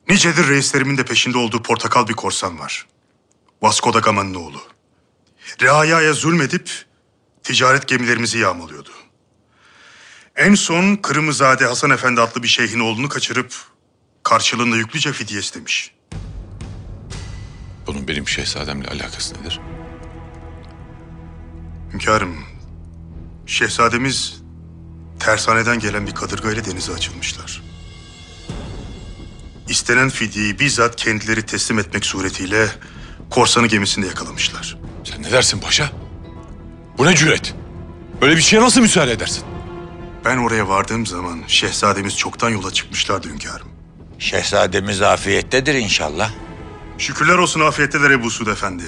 Nicedir 0.08 0.48
reislerimin 0.48 0.98
de 0.98 1.04
peşinde 1.04 1.38
olduğu 1.38 1.62
portakal 1.62 2.08
bir 2.08 2.14
korsan 2.14 2.58
var. 2.58 2.86
Vasco 3.62 3.94
da 3.94 3.98
Gama'nın 3.98 4.34
oğlu. 4.34 4.62
Reaya'ya 5.62 6.12
zulmedip 6.12 6.84
ticaret 7.42 7.88
gemilerimizi 7.88 8.38
yağmalıyordu. 8.38 8.90
En 10.36 10.54
son 10.54 10.96
Kırmızade 10.96 11.66
Hasan 11.66 11.90
Efendi 11.90 12.20
adlı 12.20 12.42
bir 12.42 12.48
şeyhin 12.48 12.80
oğlunu 12.80 13.08
kaçırıp 13.08 13.54
karşılığında 14.22 14.76
yüklüce 14.76 15.12
fidye 15.12 15.40
istemiş. 15.40 15.94
Bunun 17.86 18.08
benim 18.08 18.28
şehzademle 18.28 18.88
alakası 18.88 19.34
nedir? 19.34 19.60
Hünkârım, 21.92 22.44
şehzademiz 23.46 24.39
tersaneden 25.20 25.78
gelen 25.78 26.06
bir 26.06 26.12
kadırga 26.12 26.52
ile 26.52 26.64
denize 26.64 26.92
açılmışlar. 26.92 27.62
İstenen 29.68 30.08
fidyeyi 30.08 30.58
bizzat 30.58 30.96
kendileri 30.96 31.42
teslim 31.42 31.78
etmek 31.78 32.04
suretiyle 32.04 32.68
korsanı 33.30 33.66
gemisinde 33.66 34.06
yakalamışlar. 34.06 34.78
Sen 35.04 35.22
ne 35.22 35.30
dersin 35.32 35.60
paşa? 35.60 35.90
Bu 36.98 37.06
ne 37.06 37.16
cüret? 37.16 37.54
Böyle 38.22 38.36
bir 38.36 38.42
şeye 38.42 38.62
nasıl 38.62 38.80
müsaade 38.80 39.12
edersin? 39.12 39.44
Ben 40.24 40.36
oraya 40.36 40.68
vardığım 40.68 41.06
zaman 41.06 41.42
şehzademiz 41.46 42.16
çoktan 42.16 42.50
yola 42.50 42.70
çıkmışlardı 42.70 43.28
hünkârım. 43.28 43.68
Şehzademiz 44.18 45.02
afiyettedir 45.02 45.74
inşallah. 45.74 46.30
Şükürler 46.98 47.34
olsun 47.38 47.60
afiyetteler 47.60 48.10
Ebu 48.10 48.30
Suud 48.30 48.46
Efendi. 48.46 48.84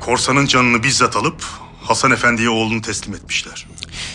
Korsanın 0.00 0.46
canını 0.46 0.82
bizzat 0.82 1.16
alıp 1.16 1.44
Hasan 1.88 2.10
Efendi'ye 2.10 2.48
oğlunu 2.48 2.82
teslim 2.82 3.14
etmişler. 3.14 3.66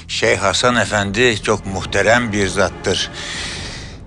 Şeyh 0.08 0.38
Hasan 0.38 0.76
Efendi 0.76 1.42
çok 1.44 1.66
muhterem 1.66 2.32
bir 2.32 2.48
zattır. 2.48 3.10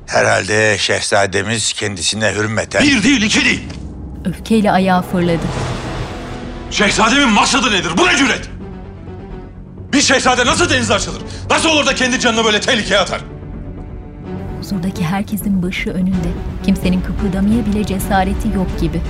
Herhalde 0.06 0.76
şehzademiz 0.78 1.72
kendisine 1.72 2.32
hürmeten... 2.34 2.82
Bir 2.82 3.02
değil, 3.02 3.22
iki 3.22 3.44
değil. 3.44 3.62
Öfkeyle 4.24 4.70
ayağa 4.70 5.02
fırladı. 5.02 5.42
Şehzademin 6.70 7.28
maksadı 7.28 7.70
nedir? 7.72 7.90
Bu 7.98 8.06
ne 8.06 8.16
cüret? 8.16 8.48
Bir 9.92 10.00
şehzade 10.00 10.46
nasıl 10.46 10.70
denize 10.70 10.94
açılır? 10.94 11.22
Nasıl 11.50 11.68
olur 11.68 11.86
da 11.86 11.94
kendi 11.94 12.20
canını 12.20 12.44
böyle 12.44 12.60
tehlikeye 12.60 13.00
atar? 13.00 13.20
Huzurdaki 14.60 15.04
herkesin 15.04 15.62
başı 15.62 15.90
önünde. 15.90 16.28
Kimsenin 16.64 17.00
kıpırdamaya 17.00 17.66
bile 17.66 17.86
cesareti 17.86 18.48
yok 18.48 18.80
gibi. 18.80 19.00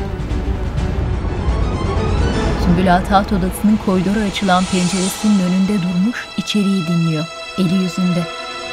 Sümbül 2.64 2.94
Ağa 2.94 3.04
taht 3.04 3.33
odasının 3.33 3.76
koridora 3.87 4.25
açılan 4.25 4.64
penceresinin 4.64 5.38
önünde 5.40 5.83
durmuş, 5.83 6.26
içeriği 6.37 6.87
dinliyor. 6.87 7.26
Eli 7.59 7.75
yüzünde. 7.75 8.26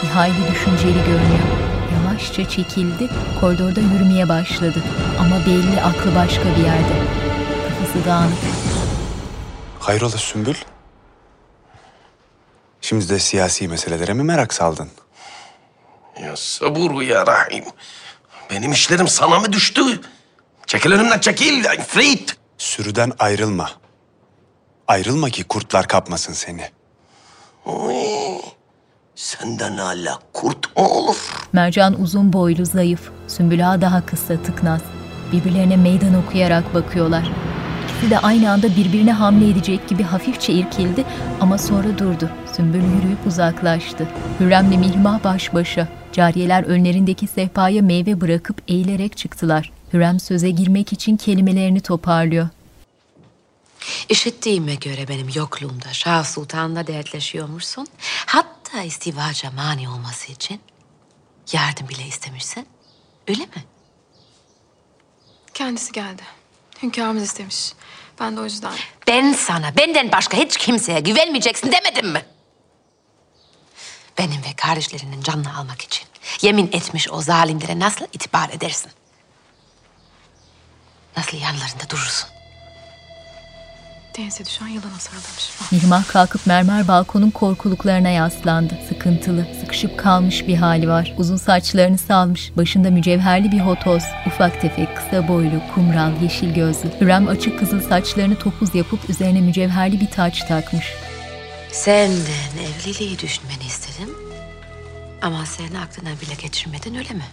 Bir 0.03 0.07
hayli 0.07 0.51
düşünceli 0.51 0.93
görünüyor. 1.05 1.48
Yavaşça 1.93 2.50
çekildi, 2.50 3.10
koridorda 3.39 3.79
yürümeye 3.79 4.29
başladı. 4.29 4.83
Ama 5.19 5.45
belli 5.45 5.81
aklı 5.81 6.15
başka 6.15 6.43
bir 6.43 6.63
yerde. 6.63 6.93
Kafası 7.69 8.05
dağınık. 8.05 8.38
Hayrola 9.79 10.17
Sümbül? 10.17 10.55
Şimdi 12.81 13.10
de 13.10 13.19
siyasi 13.19 13.67
meselelere 13.67 14.13
mi 14.13 14.24
merak 14.24 14.53
saldın? 14.53 14.89
Ya 16.24 16.36
sabur 16.36 17.01
ya 17.01 17.27
Rahim. 17.27 17.63
Benim 18.51 18.71
işlerim 18.71 19.07
sana 19.07 19.39
mı 19.39 19.53
düştü? 19.53 19.81
Çekil 20.67 20.91
önümden 20.91 21.19
çekil 21.19 21.65
ifrit. 21.65 22.36
Sürüden 22.57 23.12
ayrılma. 23.19 23.80
Ayrılma 24.91 25.29
ki 25.29 25.43
kurtlar 25.43 25.88
kapmasın 25.88 26.33
seni. 26.33 26.62
Oy, 27.65 28.41
senden 29.15 29.77
hala 29.77 30.19
kurt 30.33 30.77
mu 30.77 30.88
olur? 30.88 31.48
Mercan 31.53 32.01
uzun 32.01 32.33
boylu, 32.33 32.65
zayıf. 32.65 33.12
Sümbül 33.27 33.71
Ağa 33.71 33.81
daha 33.81 34.05
kısa, 34.05 34.43
tıknaz. 34.43 34.81
Birbirlerine 35.31 35.77
meydan 35.77 36.13
okuyarak 36.13 36.74
bakıyorlar. 36.74 37.31
İkisi 37.83 38.12
de 38.12 38.19
aynı 38.19 38.51
anda 38.51 38.75
birbirine 38.75 39.12
hamle 39.12 39.50
edecek 39.50 39.88
gibi 39.88 40.03
hafifçe 40.03 40.53
irkildi 40.53 41.05
ama 41.41 41.57
sonra 41.57 41.98
durdu. 41.98 42.29
Sümbül 42.55 42.83
yürüyüp 42.83 43.27
uzaklaştı. 43.27 44.07
Hürrem'le 44.39 44.79
Mihrimah 44.79 45.24
baş 45.24 45.53
başa. 45.53 45.88
Cariyeler 46.12 46.63
önlerindeki 46.63 47.27
sehpaya 47.27 47.81
meyve 47.81 48.21
bırakıp 48.21 48.62
eğilerek 48.67 49.17
çıktılar. 49.17 49.71
Hürrem 49.93 50.19
söze 50.19 50.50
girmek 50.50 50.93
için 50.93 51.17
kelimelerini 51.17 51.81
toparlıyor. 51.81 52.48
İşittiğime 54.09 54.75
göre 54.75 55.07
benim 55.07 55.29
yokluğumda 55.35 55.94
Şah 55.94 56.24
Sultan'la 56.24 56.87
dertleşiyormuşsun. 56.87 57.87
Hatta 58.25 58.81
istivaca 58.81 59.51
mani 59.51 59.89
olması 59.89 60.31
için 60.31 60.61
yardım 61.51 61.89
bile 61.89 62.07
istemişsin. 62.07 62.67
Öyle 63.27 63.46
mi? 63.46 63.65
Kendisi 65.53 65.91
geldi. 65.91 66.22
Hünkârımız 66.83 67.24
istemiş. 67.24 67.74
Ben 68.20 68.37
de 68.37 68.41
o 68.41 68.44
yüzden... 68.44 68.74
Ben 69.07 69.33
sana 69.33 69.75
benden 69.77 70.11
başka 70.11 70.37
hiç 70.37 70.57
kimseye 70.57 71.00
güvenmeyeceksin 71.00 71.72
demedim 71.72 72.09
mi? 72.11 72.25
Benim 74.17 74.44
ve 74.44 74.55
kardeşlerinin 74.57 75.22
canını 75.22 75.57
almak 75.57 75.81
için 75.81 76.07
yemin 76.41 76.67
etmiş 76.67 77.09
o 77.11 77.22
zalimlere 77.22 77.79
nasıl 77.79 78.05
itibar 78.13 78.50
edersin? 78.50 78.91
Nasıl 81.17 81.37
yanlarında 81.37 81.89
durursun? 81.89 82.29
Denize 84.17 84.45
düşen 84.45 84.67
yılana 84.67 85.00
sarılmış. 85.00 85.71
Mihrimah 85.71 86.07
kalkıp 86.07 86.47
mermer 86.47 86.87
balkonun 86.87 87.29
korkuluklarına 87.31 88.09
yaslandı. 88.09 88.74
Sıkıntılı, 88.89 89.47
sıkışıp 89.59 90.00
kalmış 90.00 90.47
bir 90.47 90.55
hali 90.55 90.89
var. 90.89 91.13
Uzun 91.17 91.37
saçlarını 91.37 91.97
salmış, 91.97 92.51
başında 92.57 92.91
mücevherli 92.91 93.51
bir 93.51 93.59
hotoz. 93.59 94.03
Ufak 94.27 94.61
tefek, 94.61 94.97
kısa 94.97 95.27
boylu, 95.27 95.61
kumral, 95.75 96.21
yeşil 96.21 96.53
gözlü. 96.53 96.89
Hürrem 97.01 97.27
açık 97.27 97.59
kızıl 97.59 97.81
saçlarını 97.81 98.35
topuz 98.39 98.75
yapıp 98.75 99.09
üzerine 99.09 99.41
mücevherli 99.41 100.01
bir 100.01 100.11
taç 100.11 100.43
takmış. 100.47 100.93
Senden 101.71 102.57
evliliği 102.63 103.19
düşünmeni 103.19 103.63
istedim. 103.67 104.09
Ama 105.21 105.45
sen 105.45 105.75
aklına 105.75 106.09
bile 106.21 106.33
geçirmedin 106.41 106.95
öyle 106.95 107.13
mi? 107.13 107.25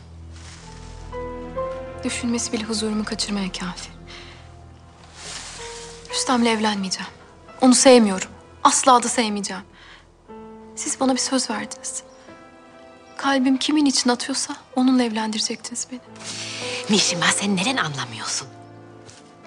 Düşünmesi 2.04 2.52
bile 2.52 2.64
huzurumu 2.64 3.04
kaçırmaya 3.04 3.52
kafi. 3.52 3.97
Rüstem'le 6.10 6.46
evlenmeyeceğim. 6.46 7.10
Onu 7.60 7.74
sevmiyorum. 7.74 8.28
Asla 8.64 9.02
da 9.02 9.08
sevmeyeceğim. 9.08 9.62
Siz 10.76 11.00
bana 11.00 11.12
bir 11.14 11.20
söz 11.20 11.50
verdiniz. 11.50 12.02
Kalbim 13.16 13.56
kimin 13.56 13.86
için 13.86 14.10
atıyorsa 14.10 14.56
onunla 14.76 15.02
evlendirecektiniz 15.02 15.86
beni. 15.92 16.00
Mişima 16.88 17.26
sen 17.26 17.56
neden 17.56 17.76
anlamıyorsun? 17.76 18.48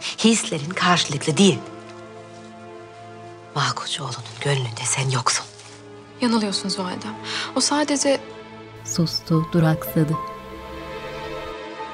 Hislerin 0.01 0.69
karşılıklı 0.69 1.37
değil. 1.37 1.59
Malkoçoğlu'nun 3.55 4.13
gönlünde 4.41 4.81
sen 4.85 5.09
yoksun. 5.09 5.45
Yanılıyorsunuz 6.21 6.79
validem. 6.79 7.15
O 7.55 7.59
sadece 7.61 8.19
Sustu, 8.85 9.47
duraksadı. 9.51 10.17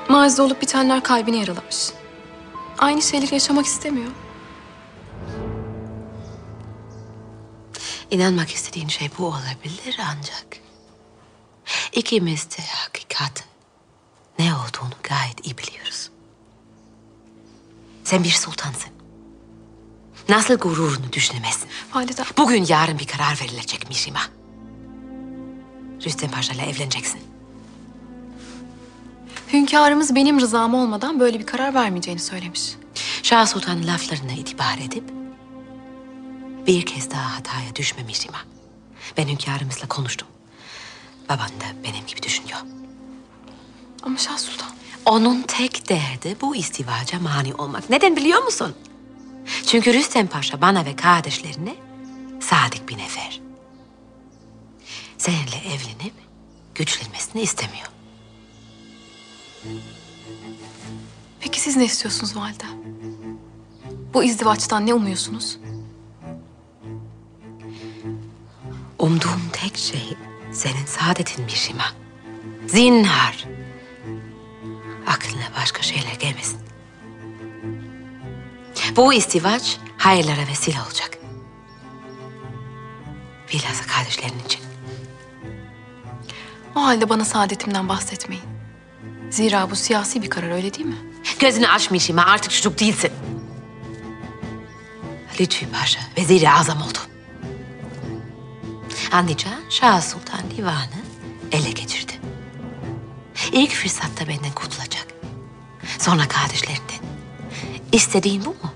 mazide 0.09 0.41
olup 0.41 0.61
bitenler 0.61 1.03
kalbini 1.03 1.39
yaralamış. 1.39 1.89
Aynı 2.77 3.01
şeyleri 3.01 3.33
yaşamak 3.33 3.65
istemiyor. 3.65 4.11
İnanmak 8.11 8.49
istediğin 8.51 8.87
şey 8.87 9.09
bu 9.17 9.25
olabilir 9.25 9.99
ancak... 10.01 10.57
...ikimiz 11.93 12.49
de 12.49 12.63
hakikatin 12.67 13.45
ne 14.39 14.55
olduğunu 14.55 14.93
gayet 15.03 15.45
iyi 15.45 15.57
biliyoruz. 15.57 16.09
Sen 18.03 18.23
bir 18.23 18.29
sultansın. 18.29 18.91
Nasıl 20.29 20.55
gururunu 20.55 21.13
düşünemezsin? 21.13 21.69
Validem. 21.93 22.25
Bugün 22.37 22.65
yarın 22.67 22.99
bir 22.99 23.07
karar 23.07 23.39
verilecek 23.41 23.89
Mişima. 23.89 24.21
Rüstem 26.05 26.31
Paşa'yla 26.31 26.63
evleneceksin. 26.63 27.21
Hünkârımız 29.53 30.15
benim 30.15 30.39
rızam 30.39 30.73
olmadan 30.73 31.19
böyle 31.19 31.39
bir 31.39 31.45
karar 31.45 31.73
vermeyeceğini 31.73 32.19
söylemiş. 32.19 32.75
Şah 33.23 33.45
Sultan'ın 33.45 33.87
laflarına 33.87 34.31
itibar 34.31 34.77
edip... 34.77 35.03
...bir 36.67 36.85
kez 36.85 37.11
daha 37.11 37.35
hataya 37.35 37.75
düşme 37.75 38.03
Mişima. 38.03 38.37
Ben 39.17 39.27
hünkârımızla 39.27 39.87
konuştum. 39.87 40.27
Baban 41.29 41.49
da 41.49 41.83
benim 41.83 42.05
gibi 42.05 42.23
düşünüyor. 42.23 42.59
Ama 44.03 44.17
Şah 44.17 44.37
Sultan... 44.37 44.77
Onun 45.05 45.41
tek 45.41 45.89
derdi 45.89 46.35
bu 46.41 46.55
istivaca 46.55 47.19
mani 47.19 47.53
olmak. 47.53 47.89
Neden 47.89 48.15
biliyor 48.15 48.43
musun? 48.43 48.75
Çünkü 49.67 49.93
Rüstem 49.93 50.27
Paşa 50.27 50.61
bana 50.61 50.85
ve 50.85 50.95
kardeşlerine 50.95 51.75
sadık 52.39 52.89
bir 52.89 52.97
nefer. 52.97 53.41
Seninle 55.17 55.57
evlenip 55.57 56.13
güçlenmesini 56.75 57.41
istemiyor. 57.41 57.87
Peki 61.39 61.59
siz 61.59 61.75
ne 61.75 61.85
istiyorsunuz 61.85 62.35
validem? 62.35 62.77
Bu 64.13 64.23
izdivaçtan 64.23 64.85
ne 64.87 64.93
umuyorsunuz? 64.93 65.57
Umduğum 68.99 69.41
tek 69.53 69.77
şey 69.77 70.17
senin 70.51 70.85
saadetin 70.85 71.47
bir 71.47 71.51
şima. 71.51 71.85
Zinhar. 72.67 73.45
Aklına 75.07 75.43
başka 75.61 75.81
şeyler 75.81 76.13
gelmesin. 76.19 76.59
Bu 78.95 79.13
istivaç 79.13 79.77
hayırlara 79.97 80.47
vesile 80.47 80.77
olacak. 80.87 81.17
Bilhassa 83.53 83.87
kardeşlerin 83.87 84.39
için. 84.45 84.61
O 86.75 86.83
halde 86.83 87.09
bana 87.09 87.25
saadetimden 87.25 87.89
bahsetmeyin. 87.89 88.43
Zira 89.29 89.71
bu 89.71 89.75
siyasi 89.75 90.21
bir 90.21 90.29
karar 90.29 90.51
öyle 90.51 90.73
değil 90.73 90.87
mi? 90.87 90.97
Gözünü 91.39 91.67
aç 91.67 91.91
Mişima 91.91 92.25
artık 92.25 92.51
çocuk 92.51 92.79
değilsin. 92.79 93.11
Lütfü 95.39 95.71
Paşa 95.71 95.99
veziri 96.17 96.51
azam 96.51 96.81
oldu. 96.81 96.97
Anlayacağın 99.11 99.69
Şah 99.69 100.01
Sultan 100.01 100.51
Divanı 100.57 101.01
ele 101.51 101.71
geçirdi. 101.71 102.13
İlk 103.51 103.71
fırsatta 103.71 104.27
benden 104.27 104.51
kurtulacak. 104.55 105.07
Sonra 105.99 106.27
kardeşlerinden. 106.27 106.97
İstediğin 107.91 108.45
bu 108.45 108.49
mu? 108.49 108.73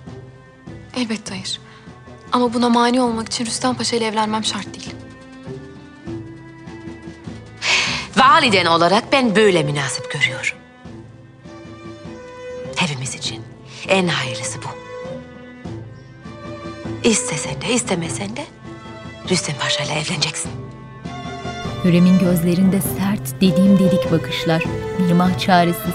Elbette 0.96 1.34
hayır. 1.34 1.60
Ama 2.32 2.54
buna 2.54 2.70
mani 2.70 3.02
olmak 3.02 3.28
için 3.28 3.46
Rüstem 3.46 3.76
Paşa 3.76 3.96
ile 3.96 4.08
evlenmem 4.08 4.44
şart 4.44 4.65
değil. 4.65 4.96
Validen 8.17 8.65
olarak 8.65 9.12
ben 9.12 9.36
böyle 9.36 9.63
münasip 9.63 10.12
görüyorum. 10.12 10.58
Hepimiz 12.76 13.15
için 13.15 13.44
en 13.88 14.08
hayırlısı 14.08 14.60
bu. 14.63 14.67
İstesen 17.04 17.62
de 17.62 17.74
istemesen 17.74 18.36
de 18.36 18.46
Rüstem 19.30 19.56
Paşa 19.60 19.84
ile 19.84 19.92
evleneceksin. 19.92 20.52
Hürrem'in 21.84 22.20
gözlerinde 22.20 22.82
sert, 22.82 23.42
dediğim 23.42 23.80
dedik 23.80 24.12
bakışlar. 24.12 24.64
Mirmah 25.00 25.40
çaresiz. 25.40 25.94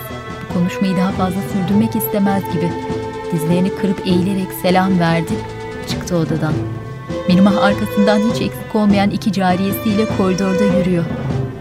Bu 0.50 0.54
konuşmayı 0.54 0.96
daha 0.96 1.12
fazla 1.12 1.40
sürdürmek 1.52 1.96
istemez 1.96 2.42
gibi. 2.52 2.72
Dizlerini 3.32 3.74
kırıp 3.74 4.06
eğilerek 4.06 4.48
selam 4.62 5.00
verdi. 5.00 5.32
Çıktı 5.88 6.16
odadan. 6.16 6.52
Mirmah 7.28 7.56
arkasından 7.62 8.18
hiç 8.18 8.42
eksik 8.42 8.74
olmayan 8.74 9.10
iki 9.10 9.32
cariyesiyle 9.32 10.06
koridorda 10.16 10.64
yürüyor. 10.64 11.04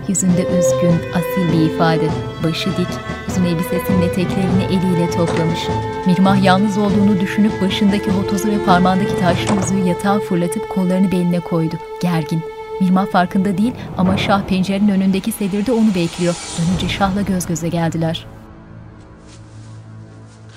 Yüzünde 0.07 0.41
üzgün, 0.41 0.95
asil 1.15 1.53
bir 1.53 1.73
ifade. 1.73 2.09
Başı 2.43 2.77
dik, 2.77 2.87
uzun 3.35 3.45
elbisesinin 3.45 4.01
eteklerini 4.01 4.63
eliyle 4.63 5.11
toplamış. 5.11 5.59
Mirmah 6.05 6.43
yalnız 6.43 6.77
olduğunu 6.77 7.19
düşünüp 7.19 7.61
başındaki 7.61 8.13
botozu 8.17 8.47
ve 8.47 8.65
parmağındaki 8.65 9.19
taşlı 9.19 9.55
yüzüğü 9.55 9.87
yatağa 9.87 10.19
fırlatıp 10.19 10.69
kollarını 10.69 11.11
beline 11.11 11.39
koydu. 11.39 11.75
Gergin. 12.01 12.41
Mirmah 12.81 13.07
farkında 13.11 13.57
değil 13.57 13.73
ama 13.97 14.17
Şah 14.17 14.43
pencerenin 14.43 14.89
önündeki 14.89 15.31
sedirde 15.31 15.71
onu 15.71 15.95
bekliyor. 15.95 16.35
Dönünce 16.57 16.89
Şah'la 16.89 17.21
göz 17.21 17.45
göze 17.45 17.69
geldiler. 17.69 18.25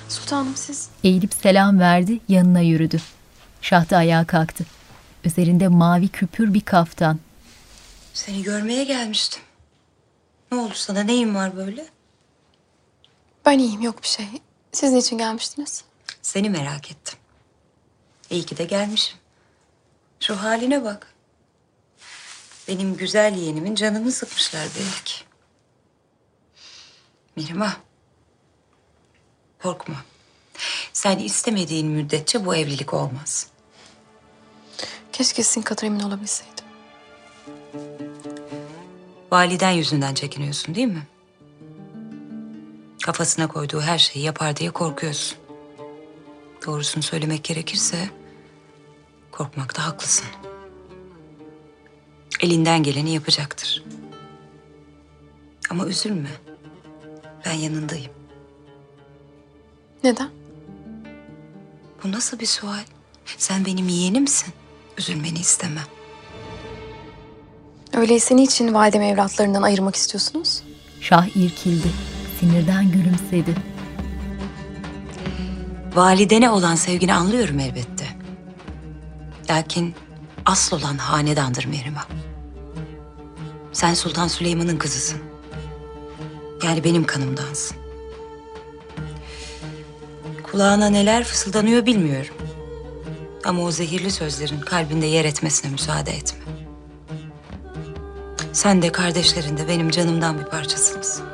Sultanım 0.09 0.55
siz... 0.55 0.89
Eğilip 1.03 1.33
selam 1.33 1.79
verdi, 1.79 2.19
yanına 2.29 2.61
yürüdü. 2.61 2.97
Şah 3.61 3.89
da 3.89 3.97
ayağa 3.97 4.25
kalktı. 4.25 4.65
Üzerinde 5.23 5.67
mavi 5.67 6.07
küpür 6.07 6.53
bir 6.53 6.61
kaftan. 6.61 7.19
Seni 8.13 8.43
görmeye 8.43 8.83
gelmiştim. 8.83 9.41
Ne 10.51 10.57
oldu 10.57 10.73
sana? 10.75 11.03
Neyin 11.03 11.35
var 11.35 11.55
böyle? 11.55 11.85
Ben 13.45 13.59
iyiyim 13.59 13.81
yok 13.81 14.03
bir 14.03 14.07
şey. 14.07 14.27
Siz 14.71 14.91
niçin 14.93 15.17
gelmiştiniz? 15.17 15.83
Seni 16.21 16.49
merak 16.49 16.91
ettim. 16.91 17.19
İyi 18.29 18.45
ki 18.45 18.57
de 18.57 18.63
gelmişim. 18.63 19.17
Şu 20.19 20.35
haline 20.35 20.83
bak. 20.83 21.13
Benim 22.67 22.97
güzel 22.97 23.35
yeğenimin 23.35 23.75
canını 23.75 24.11
sıkmışlar 24.11 24.67
belki. 24.79 25.13
Mirma. 27.35 27.77
Korkma. 29.61 29.95
Sen 30.93 31.17
istemediğin 31.19 31.87
müddetçe 31.87 32.45
bu 32.45 32.55
evlilik 32.55 32.93
olmaz. 32.93 33.47
Keşke 35.11 35.43
sizin 35.43 35.61
kadar 35.61 35.83
emin 35.83 35.99
olabilseydim. 35.99 36.65
Validen 39.31 39.71
yüzünden 39.71 40.13
çekiniyorsun 40.13 40.75
değil 40.75 40.87
mi? 40.87 41.07
Kafasına 43.03 43.47
koyduğu 43.47 43.81
her 43.81 43.97
şeyi 43.97 44.25
yapar 44.25 44.55
diye 44.55 44.71
korkuyorsun. 44.71 45.37
Doğrusunu 46.65 47.03
söylemek 47.03 47.43
gerekirse 47.43 48.09
korkmakta 49.31 49.85
haklısın. 49.87 50.27
Elinden 52.41 52.83
geleni 52.83 53.13
yapacaktır. 53.13 53.83
Ama 55.69 55.85
üzülme. 55.85 56.29
Ben 57.45 57.53
yanındayım. 57.53 58.11
Neden? 60.03 60.29
Bu 62.03 62.11
nasıl 62.11 62.39
bir 62.39 62.45
sual? 62.45 62.83
Sen 63.37 63.65
benim 63.65 63.87
yeğenimsin. 63.87 64.53
Üzülmeni 64.97 65.39
istemem. 65.39 65.83
Öyleyse 67.93 68.35
niçin 68.35 68.73
validemi 68.73 69.05
evlatlarından 69.05 69.61
ayırmak 69.61 69.95
istiyorsunuz? 69.95 70.63
Şah 71.01 71.27
irkildi. 71.35 71.87
Sinirden 72.39 72.91
gülümsedi. 72.91 73.55
Validene 75.95 76.49
olan 76.49 76.75
sevgini 76.75 77.13
anlıyorum 77.13 77.59
elbette. 77.59 78.05
Lakin 79.49 79.95
asıl 80.45 80.77
olan 80.77 80.97
hanedandır 80.97 81.65
Meriman. 81.65 82.05
Sen 83.71 83.93
Sultan 83.93 84.27
Süleyman'ın 84.27 84.77
kızısın. 84.77 85.19
Yani 86.63 86.83
benim 86.83 87.05
kanımdansın. 87.05 87.77
Kulağına 90.43 90.89
neler 90.89 91.23
fısıldanıyor 91.23 91.85
bilmiyorum. 91.85 92.35
Ama 93.45 93.61
o 93.61 93.71
zehirli 93.71 94.11
sözlerin 94.11 94.59
kalbinde 94.59 95.05
yer 95.05 95.25
etmesine 95.25 95.71
müsaade 95.71 96.11
etme. 96.11 96.39
Sen 98.53 98.81
de 98.81 98.91
kardeşlerin 98.91 99.57
de 99.57 99.67
benim 99.67 99.89
canımdan 99.89 100.39
bir 100.39 100.45
parçasınız. 100.45 101.28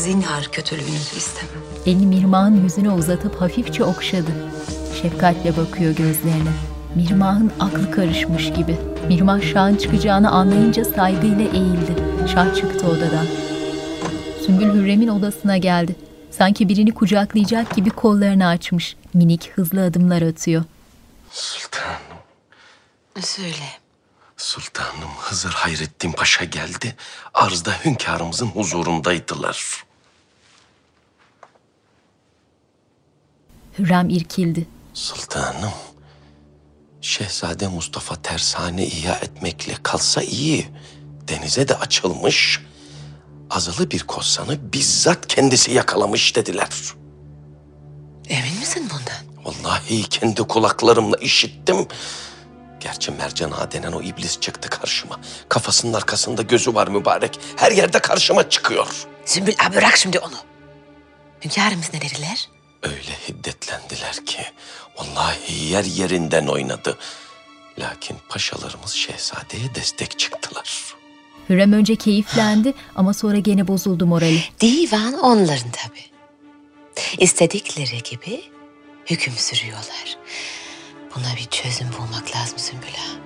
Zinhar 0.00 0.48
kötülüğünüzü 0.52 1.16
istemem. 1.16 1.62
Elini 1.86 2.06
Mirmah'ın 2.06 2.62
yüzüne 2.64 2.90
uzatıp 2.90 3.40
hafifçe 3.40 3.84
okşadı. 3.84 4.30
Şefkatle 5.02 5.56
bakıyor 5.56 5.96
gözlerine. 5.96 6.52
Mirmah'ın 6.94 7.52
aklı 7.60 7.90
karışmış 7.90 8.52
gibi. 8.52 8.76
Mirmah 9.08 9.52
Şah'ın 9.52 9.76
çıkacağını 9.76 10.30
anlayınca 10.30 10.84
saygıyla 10.84 11.44
eğildi. 11.44 11.94
Şah 12.32 12.54
çıktı 12.54 12.86
odadan. 12.86 13.26
Sümbül 14.46 14.74
Hürrem'in 14.74 15.08
odasına 15.08 15.56
geldi. 15.56 15.96
Sanki 16.30 16.68
birini 16.68 16.94
kucaklayacak 16.94 17.76
gibi 17.76 17.90
kollarını 17.90 18.46
açmış. 18.46 18.96
Minik 19.14 19.50
hızlı 19.54 19.84
adımlar 19.84 20.22
atıyor. 20.22 20.64
Sultanım, 21.30 22.00
Söyle. 23.20 23.66
sultanım 24.36 25.10
Hızır 25.20 25.50
Hayrettin 25.52 26.12
Paşa 26.12 26.44
geldi. 26.44 26.96
Arzda 27.34 27.70
hünkârımızın 27.84 28.46
huzurundaydılar. 28.46 29.84
Hürrem 33.80 34.08
irkildi. 34.10 34.66
Sultanım, 34.94 35.72
Şehzade 37.00 37.68
Mustafa 37.68 38.16
tersane 38.22 38.86
ihya 38.86 39.14
etmekle 39.14 39.74
kalsa 39.82 40.22
iyi. 40.22 40.68
Denize 41.28 41.68
de 41.68 41.74
açılmış. 41.76 42.60
Azılı 43.50 43.90
bir 43.90 44.00
korsanı 44.00 44.72
bizzat 44.72 45.26
kendisi 45.26 45.72
yakalamış 45.72 46.36
dediler. 46.36 46.68
Emin 48.28 48.58
misin 48.58 48.90
bundan? 48.90 49.44
Vallahi 49.44 50.02
kendi 50.02 50.42
kulaklarımla 50.42 51.16
işittim. 51.16 51.86
Gerçi 52.80 53.10
Mercan 53.10 53.50
Ağa 53.50 53.72
denen 53.72 53.92
o 53.92 54.02
iblis 54.02 54.40
çıktı 54.40 54.70
karşıma. 54.70 55.20
Kafasının 55.48 55.92
arkasında 55.92 56.42
gözü 56.42 56.74
var 56.74 56.88
mübarek. 56.88 57.40
Her 57.56 57.72
yerde 57.72 57.98
karşıma 57.98 58.48
çıkıyor. 58.48 59.06
Sümbül 59.24 59.54
abi 59.66 59.76
bırak 59.76 59.96
şimdi 59.96 60.18
onu. 60.18 60.36
Hünkârımız 61.44 61.94
ne 61.94 62.00
dediler? 62.00 62.48
Öyle 62.82 63.12
hiddetlendiler 63.28 64.26
ki 64.26 64.42
vallahi 64.98 65.64
yer 65.64 65.84
yerinden 65.84 66.46
oynadı. 66.46 66.98
Lakin 67.78 68.16
paşalarımız 68.28 68.90
şehzadeye 68.90 69.74
destek 69.74 70.18
çıktılar. 70.18 70.94
Hürrem 71.48 71.72
önce 71.72 71.96
keyiflendi 71.96 72.74
ama 72.96 73.14
sonra 73.14 73.38
gene 73.38 73.68
bozuldu 73.68 74.06
morali. 74.06 74.42
Divan 74.60 75.14
onların 75.14 75.70
tabii. 75.70 76.10
İstedikleri 77.18 78.02
gibi 78.02 78.42
hüküm 79.06 79.34
sürüyorlar. 79.34 80.16
Buna 81.16 81.36
bir 81.36 81.44
çözüm 81.44 81.88
bulmak 81.98 82.36
lazım 82.36 82.58
Sümbül 82.58 82.88
ağa. 82.88 83.20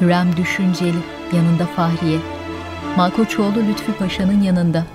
Hürrem 0.00 0.36
düşünceli, 0.36 0.98
yanında 1.32 1.66
Fahriye. 1.66 2.18
Malkoçoğlu 2.96 3.68
Lütfü 3.68 3.92
Paşa'nın 3.92 4.42
yanında. 4.42 4.86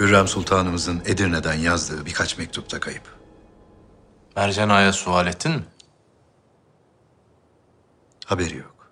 Hürrem 0.00 0.28
Sultanımızın 0.28 1.02
Edirne'den 1.06 1.54
yazdığı 1.54 2.06
birkaç 2.06 2.38
mektupta 2.38 2.80
kayıp. 2.80 3.19
Mercan 4.36 4.68
Ağa'ya 4.68 4.92
sual 4.92 5.26
ettin 5.26 5.52
mi? 5.52 5.64
Haberi 8.26 8.56
yok. 8.56 8.90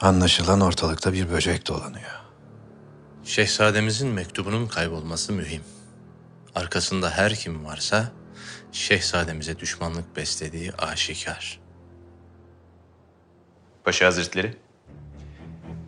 Anlaşılan 0.00 0.60
ortalıkta 0.60 1.12
bir 1.12 1.30
böcek 1.30 1.68
dolanıyor. 1.68 2.20
Şehzademizin 3.24 4.08
mektubunun 4.08 4.66
kaybolması 4.66 5.32
mühim. 5.32 5.62
Arkasında 6.54 7.10
her 7.10 7.34
kim 7.34 7.64
varsa 7.64 8.12
şehzademize 8.72 9.58
düşmanlık 9.58 10.16
beslediği 10.16 10.72
aşikar. 10.72 11.60
Paşa 13.84 14.06
Hazretleri. 14.06 14.56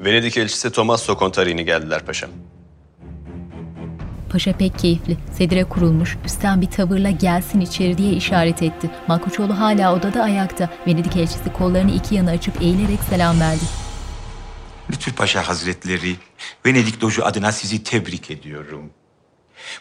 Venedik 0.01 0.37
elçisi 0.37 0.73
Tommaso 0.73 1.19
Contarini 1.19 1.65
geldiler 1.65 2.07
paşam. 2.07 2.31
Paşa 4.31 4.53
pek 4.53 4.79
keyifli. 4.79 5.17
Sedire 5.39 5.65
kurulmuş, 5.65 6.17
üstten 6.25 6.61
bir 6.61 6.67
tavırla 6.67 7.11
gelsin 7.11 7.61
içeri 7.61 7.99
diye 7.99 8.13
işaret 8.13 8.63
etti. 8.63 8.91
Malkoçoğlu 9.09 9.59
hala 9.59 9.95
odada 9.95 10.23
ayakta. 10.23 10.71
Venedik 10.87 11.17
elçisi 11.17 11.53
kollarını 11.53 11.91
iki 11.91 12.15
yana 12.15 12.31
açıp 12.31 12.63
eğilerek 12.63 13.01
selam 13.11 13.41
verdi. 13.41 13.65
Lütfü 14.91 15.15
Paşa 15.15 15.49
Hazretleri, 15.49 16.17
Venedik 16.67 17.01
Doju 17.01 17.25
adına 17.25 17.53
sizi 17.53 17.83
tebrik 17.83 18.31
ediyorum. 18.31 18.91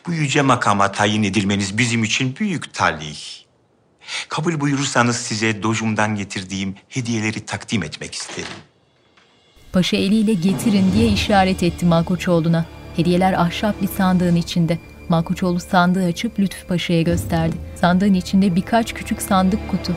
Bu 0.07 0.13
yüce 0.13 0.41
makama 0.41 0.91
tayin 0.91 1.23
edilmeniz 1.23 1.77
bizim 1.77 2.03
için 2.03 2.35
büyük 2.39 2.73
talih. 2.73 3.19
Kabul 4.29 4.59
buyurursanız 4.59 5.17
size 5.17 5.63
dojumdan 5.63 6.15
getirdiğim 6.15 6.75
hediyeleri 6.89 7.45
takdim 7.45 7.83
etmek 7.83 8.15
isterim. 8.15 8.49
Paşa 9.73 9.97
eliyle 9.97 10.33
getirin 10.33 10.91
diye 10.93 11.07
işaret 11.07 11.63
etti 11.63 11.85
Malkoçoğlu'na. 11.85 12.65
Hediyeler 12.99 13.33
ahşap 13.33 13.81
bir 13.81 13.87
sandığın 13.87 14.35
içinde. 14.35 14.77
Malkoçoğlu 15.09 15.59
sandığı 15.59 16.05
açıp 16.05 16.39
Lütfü 16.39 16.67
Paşa'ya 16.67 17.01
gösterdi. 17.01 17.55
Sandığın 17.75 18.13
içinde 18.13 18.55
birkaç 18.55 18.93
küçük 18.93 19.21
sandık 19.21 19.71
kutu. 19.71 19.93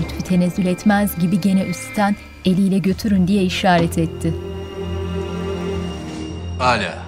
Lütfü 0.00 0.22
tenezzül 0.22 0.66
etmez 0.66 1.18
gibi 1.18 1.40
gene 1.40 1.64
üstten 1.64 2.16
eliyle 2.44 2.78
götürün 2.78 3.28
diye 3.28 3.42
işaret 3.42 3.98
etti. 3.98 4.34
Hala. 6.58 6.98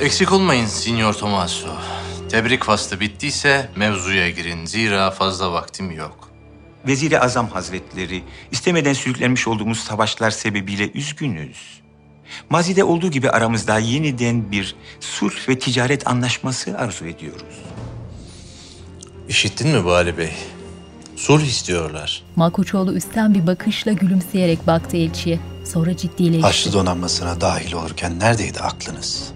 Eksik 0.00 0.32
olmayın 0.32 0.66
Signor 0.66 1.14
Tomaso. 1.14 1.68
Tebrik 2.28 2.64
faslı 2.64 3.00
bittiyse 3.00 3.68
mevzuya 3.76 4.30
girin. 4.30 4.66
Zira 4.66 5.10
fazla 5.10 5.52
vaktim 5.52 5.90
yok. 5.90 6.30
Vezir-i 6.86 7.20
Azam 7.20 7.48
Hazretleri, 7.48 8.22
istemeden 8.50 8.92
sürüklenmiş 8.92 9.48
olduğumuz 9.48 9.80
savaşlar 9.80 10.30
sebebiyle 10.30 10.90
üzgünüz. 10.92 11.87
Mazide 12.50 12.84
olduğu 12.84 13.10
gibi 13.10 13.30
aramızda 13.30 13.78
yeniden 13.78 14.52
bir 14.52 14.76
sulh 15.00 15.48
ve 15.48 15.58
ticaret 15.58 16.06
anlaşması 16.06 16.78
arzu 16.78 17.06
ediyoruz. 17.06 17.58
İşittin 19.28 19.68
mi 19.68 19.84
Bali 19.84 20.18
Bey? 20.18 20.32
Sulh 21.16 21.42
istiyorlar. 21.42 22.22
Malkoçoğlu 22.36 22.94
üstten 22.94 23.34
bir 23.34 23.46
bakışla 23.46 23.92
gülümseyerek 23.92 24.66
baktı 24.66 24.96
elçiye. 24.96 25.38
Sonra 25.72 25.96
ciddileşti. 25.96 26.42
Haçlı 26.42 26.72
donanmasına 26.72 27.40
dahil 27.40 27.72
olurken 27.72 28.20
neredeydi 28.20 28.60
aklınız? 28.60 29.32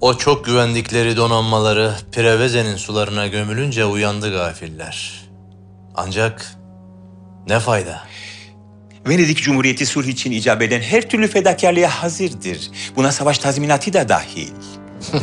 O 0.00 0.14
çok 0.18 0.44
güvendikleri 0.44 1.16
donanmaları 1.16 1.94
Preveze'nin 2.12 2.76
sularına 2.76 3.26
gömülünce 3.26 3.84
uyandı 3.84 4.32
gafiller. 4.32 5.24
Ancak 5.94 6.56
ne 7.48 7.60
fayda? 7.60 8.00
Venedik 9.08 9.42
Cumhuriyeti 9.42 9.86
sulh 9.86 10.06
için 10.06 10.30
icap 10.30 10.62
eden 10.62 10.80
her 10.80 11.08
türlü 11.08 11.28
fedakarlığa 11.28 11.90
hazırdır. 11.90 12.70
Buna 12.96 13.12
savaş 13.12 13.38
tazminatı 13.38 13.92
da 13.92 14.08
dahil. 14.08 14.52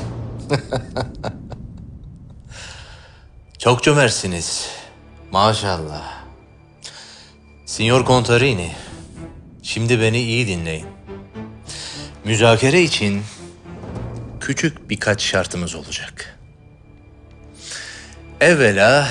Çok 3.59 3.83
cömertsiniz. 3.83 4.69
Maşallah. 5.31 6.23
Signor 7.65 8.05
Contarini, 8.05 8.71
şimdi 9.63 10.01
beni 10.01 10.21
iyi 10.21 10.47
dinleyin. 10.47 10.85
Müzakere 12.25 12.81
için 12.81 13.21
küçük 14.39 14.89
birkaç 14.89 15.21
şartımız 15.21 15.75
olacak. 15.75 16.39
Evvela 18.41 19.09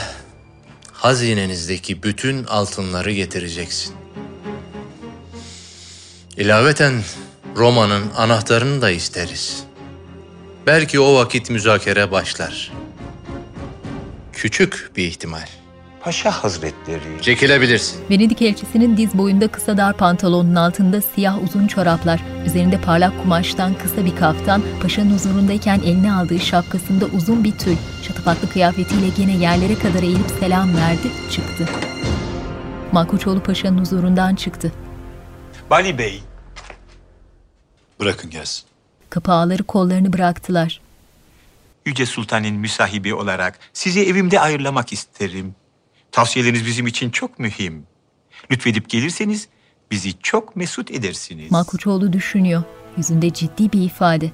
hazinenizdeki 0.93 2.03
bütün 2.03 2.45
altınları 2.45 3.13
getireceksin. 3.13 4.02
İlaveten 6.37 6.93
Roma'nın 7.57 8.03
anahtarını 8.17 8.83
da 8.83 8.91
isteriz. 8.91 9.65
Belki 10.67 11.01
o 11.01 11.15
vakit 11.15 11.51
müzakere 11.51 12.11
başlar. 12.11 12.73
Küçük 14.33 14.91
bir 14.97 15.05
ihtimal. 15.05 15.47
Paşa 16.01 16.31
Hazretleri. 16.31 17.23
Çekilebilirsin. 17.23 18.01
Venedik 18.11 18.43
elçisinin 18.43 18.97
diz 18.97 19.19
boyunda 19.19 19.49
kısa 19.49 19.77
dar 19.77 19.97
pantolonun 19.97 20.55
altında 20.55 21.01
siyah 21.01 21.43
uzun 21.45 21.67
çoraplar, 21.67 22.21
üzerinde 22.47 22.81
parlak 22.81 23.23
kumaştan 23.23 23.75
kısa 23.75 24.05
bir 24.05 24.17
kaftan, 24.17 24.63
paşanın 24.83 25.15
huzurundayken 25.15 25.81
eline 25.81 26.13
aldığı 26.13 26.41
şapkasında 26.41 27.05
uzun 27.07 27.45
bir 27.45 27.53
tül, 27.53 27.77
şatafatlı 28.03 28.51
kıyafetiyle 28.51 29.09
gene 29.17 29.37
yerlere 29.37 29.75
kadar 29.75 30.03
eğilip 30.03 30.31
selam 30.41 30.77
verdi, 30.77 31.09
çıktı. 31.31 31.69
Malkoçoğlu 32.93 33.43
paşanın 33.43 33.79
huzurundan 33.79 34.35
çıktı. 34.35 34.73
Bali 35.71 35.99
Bey. 35.99 36.23
Bırakın 38.01 38.31
gelsin. 38.31 38.65
Kapı 39.11 39.33
ağları 39.33 39.63
kollarını 39.63 40.13
bıraktılar. 40.13 40.81
Yüce 41.87 42.07
Sultan'ın 42.07 42.55
müsahibi 42.55 43.15
olarak 43.15 43.59
sizi 43.73 44.01
evimde 44.07 44.41
ayırlamak 44.41 44.93
isterim. 44.93 45.55
Tavsiyeleriniz 46.13 46.67
bizim 46.67 46.87
için 46.87 47.11
çok 47.11 47.39
mühim. 47.39 47.87
Lütfedip 48.51 48.89
gelirseniz 48.89 49.49
bizi 49.91 50.19
çok 50.23 50.57
mesut 50.57 50.91
edersiniz. 50.91 51.51
Malkoçoğlu 51.51 52.13
düşünüyor. 52.13 52.63
Yüzünde 52.97 53.33
ciddi 53.33 53.73
bir 53.73 53.83
ifade. 53.83 54.31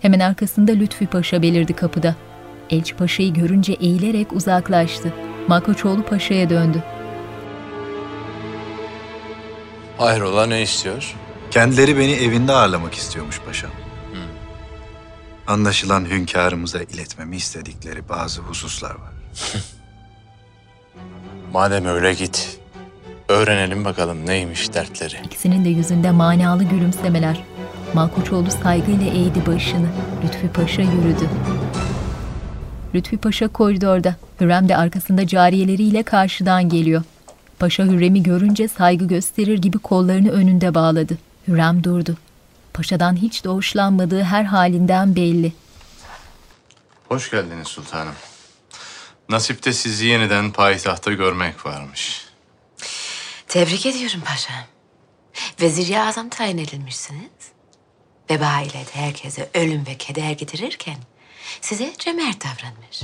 Hemen 0.00 0.20
arkasında 0.20 0.72
Lütfi 0.72 1.06
Paşa 1.06 1.42
belirdi 1.42 1.72
kapıda. 1.72 2.16
Elçi 2.70 2.96
Paşa'yı 2.96 3.34
görünce 3.34 3.72
eğilerek 3.72 4.32
uzaklaştı. 4.32 5.12
Malkoçoğlu 5.48 6.02
Paşa'ya 6.02 6.50
döndü. 6.50 6.82
Hayrola 10.02 10.46
ne 10.46 10.62
istiyor? 10.62 11.14
Kendileri 11.50 11.98
beni 11.98 12.12
evinde 12.12 12.52
ağırlamak 12.52 12.94
istiyormuş 12.94 13.40
paşam. 13.46 13.70
Anlaşılan 15.46 16.04
hünkârımıza 16.10 16.82
iletmemi 16.82 17.36
istedikleri 17.36 18.08
bazı 18.08 18.40
hususlar 18.40 18.90
var. 18.90 19.12
Madem 21.52 21.86
öyle 21.86 22.12
git. 22.14 22.58
Öğrenelim 23.28 23.84
bakalım 23.84 24.26
neymiş 24.26 24.74
dertleri. 24.74 25.14
İkisinin 25.24 25.64
de 25.64 25.68
yüzünde 25.68 26.10
manalı 26.10 26.64
gülümsemeler. 26.64 27.42
Malkoçoğlu 27.94 28.50
saygıyla 28.50 29.06
eğdi 29.06 29.46
başını. 29.46 29.88
Lütfi 30.24 30.48
Paşa 30.48 30.82
yürüdü. 30.82 31.28
Lütfi 32.94 33.16
Paşa 33.16 33.48
koridorda. 33.48 34.16
Hürrem 34.40 34.68
de 34.68 34.76
arkasında 34.76 35.26
cariyeleriyle 35.26 36.02
karşıdan 36.02 36.68
geliyor. 36.68 37.02
Paşa 37.62 37.84
Hürrem'i 37.84 38.22
görünce 38.22 38.68
saygı 38.68 39.04
gösterir 39.04 39.58
gibi 39.58 39.78
kollarını 39.78 40.30
önünde 40.30 40.74
bağladı. 40.74 41.18
Hürrem 41.48 41.84
durdu. 41.84 42.16
Paşadan 42.72 43.16
hiç 43.16 43.44
de 43.44 43.48
hoşlanmadığı 43.48 44.22
her 44.22 44.44
halinden 44.44 45.16
belli. 45.16 45.52
Hoş 47.08 47.30
geldiniz 47.30 47.68
sultanım. 47.68 48.14
Nasipte 49.28 49.72
sizi 49.72 50.06
yeniden 50.06 50.52
payitahta 50.52 51.12
görmek 51.12 51.66
varmış. 51.66 52.24
Tebrik 53.48 53.86
ediyorum 53.86 54.20
paşam. 54.24 54.64
Vezir-i 55.60 56.00
Azam 56.00 56.28
tayin 56.28 56.58
edilmişsiniz. 56.58 57.52
Veba 58.30 58.60
ile 58.60 58.72
de 58.72 58.92
herkese 58.92 59.50
ölüm 59.54 59.86
ve 59.86 59.94
keder 59.94 60.30
getirirken 60.30 60.98
size 61.60 61.92
cömert 61.98 62.44
davranmış. 62.44 63.02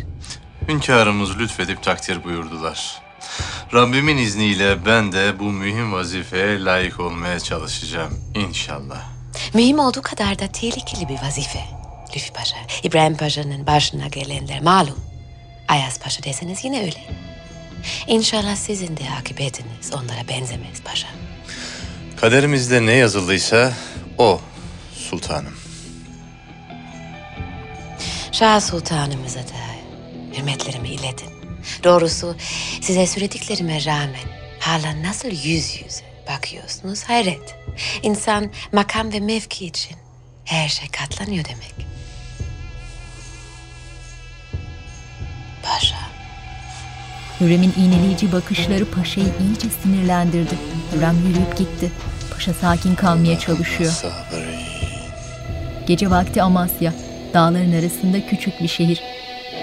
Hünkârımız 0.68 1.38
lütfedip 1.38 1.82
takdir 1.82 2.24
buyurdular. 2.24 3.07
Rabbimin 3.74 4.16
izniyle 4.16 4.86
ben 4.86 5.12
de 5.12 5.38
bu 5.38 5.44
mühim 5.44 5.92
vazifeye 5.92 6.64
layık 6.64 7.00
olmaya 7.00 7.40
çalışacağım 7.40 8.20
inşallah. 8.34 9.00
Mühim 9.54 9.78
olduğu 9.78 10.02
kadar 10.02 10.38
da 10.38 10.46
tehlikeli 10.46 11.08
bir 11.08 11.22
vazife. 11.22 11.64
Lütfi 12.16 12.32
Paşa, 12.32 12.56
İbrahim 12.82 13.16
Paşa'nın 13.16 13.66
başına 13.66 14.08
gelenler 14.08 14.62
malum. 14.62 14.98
Ayaz 15.68 16.00
Paşa 16.00 16.22
deseniz 16.22 16.64
yine 16.64 16.80
öyle. 16.80 17.28
İnşallah 18.06 18.56
sizin 18.56 18.96
de 18.96 19.02
akıbetiniz 19.20 19.92
onlara 19.92 20.28
benzemez 20.28 20.82
paşa. 20.84 21.08
Kaderimizde 22.16 22.86
ne 22.86 22.92
yazıldıysa 22.92 23.72
o 24.18 24.40
sultanım. 24.94 25.54
Şah 28.32 28.60
Sultanımıza 28.60 29.40
da 29.40 29.60
hürmetlerimi 30.36 30.88
iletin. 30.88 31.37
Doğrusu 31.84 32.36
size 32.80 33.06
söylediklerime 33.06 33.84
rağmen 33.84 34.28
hala 34.60 35.02
nasıl 35.02 35.28
yüz 35.28 35.82
yüze 35.84 36.04
bakıyorsunuz 36.28 37.04
hayret. 37.04 37.56
İnsan 38.02 38.50
makam 38.72 39.12
ve 39.12 39.20
mevki 39.20 39.66
için 39.66 39.96
her 40.44 40.68
şey 40.68 40.88
katlanıyor 40.88 41.44
demek. 41.44 41.74
Paşa. 45.62 45.96
Hürrem'in 47.40 47.74
iğneleyici 47.76 48.32
bakışları 48.32 48.90
Paşa'yı 48.90 49.26
iyice 49.26 49.68
sinirlendirdi. 49.82 50.54
Hürrem 50.92 51.16
yürüyüp 51.28 51.58
gitti. 51.58 51.90
Paşa 52.34 52.54
sakin 52.54 52.94
kalmaya 52.94 53.38
çalışıyor. 53.38 53.92
Gece 55.86 56.10
vakti 56.10 56.42
Amasya. 56.42 56.94
Dağların 57.34 57.72
arasında 57.72 58.26
küçük 58.26 58.62
bir 58.62 58.68
şehir. 58.68 59.02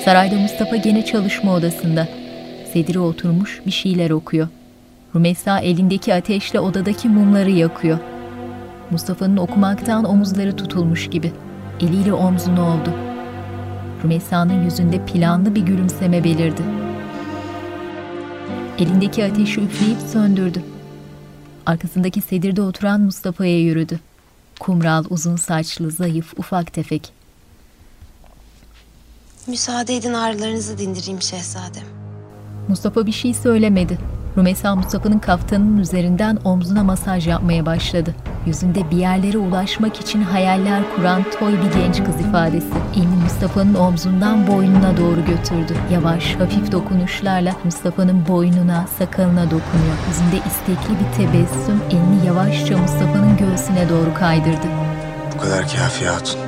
Sarayda 0.05 0.35
Mustafa 0.35 0.75
gene 0.75 1.05
çalışma 1.05 1.53
odasında. 1.53 2.07
Sedire 2.73 2.99
oturmuş 2.99 3.61
bir 3.65 3.71
şeyler 3.71 4.09
okuyor. 4.09 4.47
Rumeysa 5.15 5.59
elindeki 5.59 6.13
ateşle 6.13 6.59
odadaki 6.59 7.09
mumları 7.09 7.51
yakıyor. 7.51 7.99
Mustafa'nın 8.91 9.37
okumaktan 9.37 10.03
omuzları 10.03 10.55
tutulmuş 10.55 11.09
gibi. 11.09 11.31
Eliyle 11.79 12.13
omzunu 12.13 12.61
oldu. 12.61 12.93
Rümeysa'nın 14.03 14.63
yüzünde 14.63 15.05
planlı 15.05 15.55
bir 15.55 15.61
gülümseme 15.61 16.23
belirdi. 16.23 16.61
Elindeki 18.79 19.25
ateşi 19.25 19.61
üfleyip 19.61 19.99
söndürdü. 19.99 20.63
Arkasındaki 21.65 22.21
sedirde 22.21 22.61
oturan 22.61 23.01
Mustafa'ya 23.01 23.59
yürüdü. 23.59 23.99
Kumral, 24.59 25.03
uzun 25.09 25.35
saçlı, 25.35 25.91
zayıf, 25.91 26.33
ufak 26.39 26.73
tefek. 26.73 27.14
Müsaade 29.47 29.95
edin 29.95 30.13
ağrılarınızı 30.13 30.77
dindireyim 30.77 31.21
şehzadem. 31.21 31.83
Mustafa 32.67 33.05
bir 33.05 33.11
şey 33.11 33.33
söylemedi. 33.33 33.97
Rümeysa 34.37 34.75
Mustafa'nın 34.75 35.19
kaftanının 35.19 35.77
üzerinden 35.77 36.37
omzuna 36.43 36.83
masaj 36.83 37.27
yapmaya 37.27 37.65
başladı. 37.65 38.15
Yüzünde 38.45 38.91
bir 38.91 38.97
yerlere 38.97 39.37
ulaşmak 39.37 40.01
için 40.01 40.21
hayaller 40.21 40.95
kuran 40.95 41.23
toy 41.39 41.53
bir 41.53 41.79
genç 41.81 42.03
kız 42.03 42.15
ifadesi. 42.29 42.67
Elini 42.95 43.23
Mustafa'nın 43.23 43.73
omzundan 43.73 44.47
boynuna 44.47 44.97
doğru 44.97 45.25
götürdü. 45.25 45.77
Yavaş, 45.91 46.35
hafif 46.35 46.71
dokunuşlarla 46.71 47.55
Mustafa'nın 47.63 48.27
boynuna, 48.27 48.87
sakalına 48.99 49.43
dokunuyor. 49.43 49.97
Yüzünde 50.07 50.47
istekli 50.47 50.93
bir 50.99 51.17
tebessüm 51.17 51.81
elini 51.89 52.25
yavaşça 52.25 52.77
Mustafa'nın 52.77 53.37
göğsüne 53.37 53.89
doğru 53.89 54.13
kaydırdı. 54.13 54.67
Bu 55.35 55.41
kadar 55.41 55.61
kafi 55.61 56.05
hatun. 56.07 56.44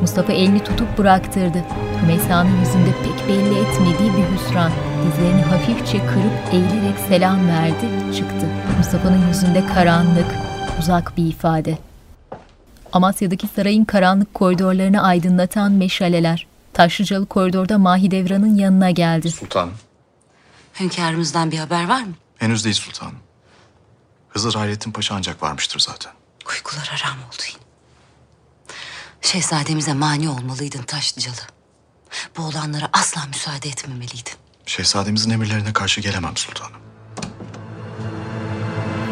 Mustafa 0.00 0.32
elini 0.32 0.64
tutup 0.64 0.98
bıraktırdı. 0.98 1.64
Rümeysa'nın 2.02 2.60
yüzünde 2.60 2.92
pek 3.02 3.28
belli 3.28 3.58
etmediği 3.58 4.12
bir 4.12 4.36
hüsran. 4.38 4.72
Dizlerini 5.06 5.42
hafifçe 5.42 6.06
kırıp 6.06 6.52
eğilerek 6.52 6.98
selam 7.08 7.48
verdi, 7.48 8.16
çıktı. 8.16 8.46
Mustafa'nın 8.78 9.28
yüzünde 9.28 9.66
karanlık, 9.66 10.26
uzak 10.78 11.16
bir 11.16 11.26
ifade. 11.26 11.78
Amasya'daki 12.92 13.46
sarayın 13.46 13.84
karanlık 13.84 14.34
koridorlarını 14.34 15.02
aydınlatan 15.02 15.72
meşaleler. 15.72 16.46
Taşlıcalı 16.72 17.26
koridorda 17.26 17.78
Mahidevran'ın 17.78 18.56
yanına 18.56 18.90
geldi. 18.90 19.30
Sultanım. 19.30 19.74
Hünkârımızdan 20.80 21.50
bir 21.50 21.58
haber 21.58 21.88
var 21.88 22.00
mı? 22.02 22.12
Henüz 22.38 22.64
değil 22.64 22.74
sultanım. 22.76 23.18
Hızır 24.28 24.54
Hayrettin 24.54 24.92
Paşa 24.92 25.14
ancak 25.14 25.42
varmıştır 25.42 25.80
zaten. 25.80 26.12
Uykular 26.48 26.86
haram 26.88 27.18
oldu 27.18 27.42
yine. 27.48 27.67
Şehzademize 29.22 29.94
mani 29.94 30.28
olmalıydın 30.28 30.82
Taşlıcalı. 30.82 31.36
Bu 32.36 32.42
olanlara 32.42 32.88
asla 32.92 33.20
müsaade 33.26 33.68
etmemeliydin. 33.68 34.32
Şehzademizin 34.66 35.30
emirlerine 35.30 35.72
karşı 35.72 36.00
gelemem 36.00 36.36
sultanım. 36.36 36.72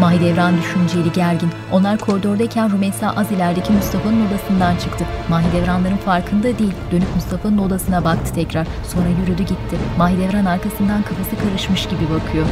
Mahidevran 0.00 0.58
düşünceli 0.58 1.12
gergin. 1.12 1.50
Onlar 1.72 1.98
koridordayken 1.98 2.72
Rümeysa 2.72 3.10
az 3.10 3.30
ilerideki 3.30 3.72
Mustafa'nın 3.72 4.26
odasından 4.26 4.76
çıktı. 4.76 5.06
Mahidevranların 5.28 5.96
farkında 5.96 6.58
değil. 6.58 6.72
Dönüp 6.90 7.14
Mustafa'nın 7.14 7.58
odasına 7.58 8.04
baktı 8.04 8.34
tekrar. 8.34 8.66
Sonra 8.92 9.08
yürüdü 9.08 9.42
gitti. 9.42 9.78
Mahidevran 9.98 10.44
arkasından 10.44 11.02
kafası 11.02 11.38
karışmış 11.38 11.88
gibi 11.88 12.10
bakıyor. 12.10 12.46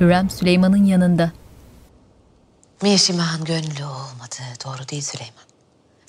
Hürrem 0.00 0.30
Süleyman'ın 0.30 0.84
yanında. 0.84 1.32
Mişimah'ın 2.82 3.44
gönlü 3.44 3.84
olmadı. 3.84 4.36
Doğru 4.64 4.88
değil 4.88 5.02
Süleyman. 5.02 5.51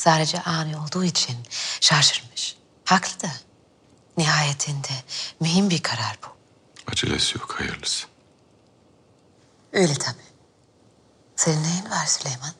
Sadece 0.03 0.41
ani 0.41 0.77
olduğu 0.77 1.03
için 1.03 1.37
şaşırmış. 1.81 2.57
Haklı 2.85 3.21
da. 3.21 3.31
Nihayetinde 4.17 4.87
mühim 5.39 5.69
bir 5.69 5.83
karar 5.83 6.17
bu. 6.23 6.27
Acelesi 6.91 7.37
yok 7.37 7.55
hayırlısı. 7.59 8.07
Öyle 9.73 9.93
tabii. 9.93 10.23
Senin 11.35 11.63
neyin 11.63 11.89
var 11.91 12.05
Süleyman? 12.05 12.51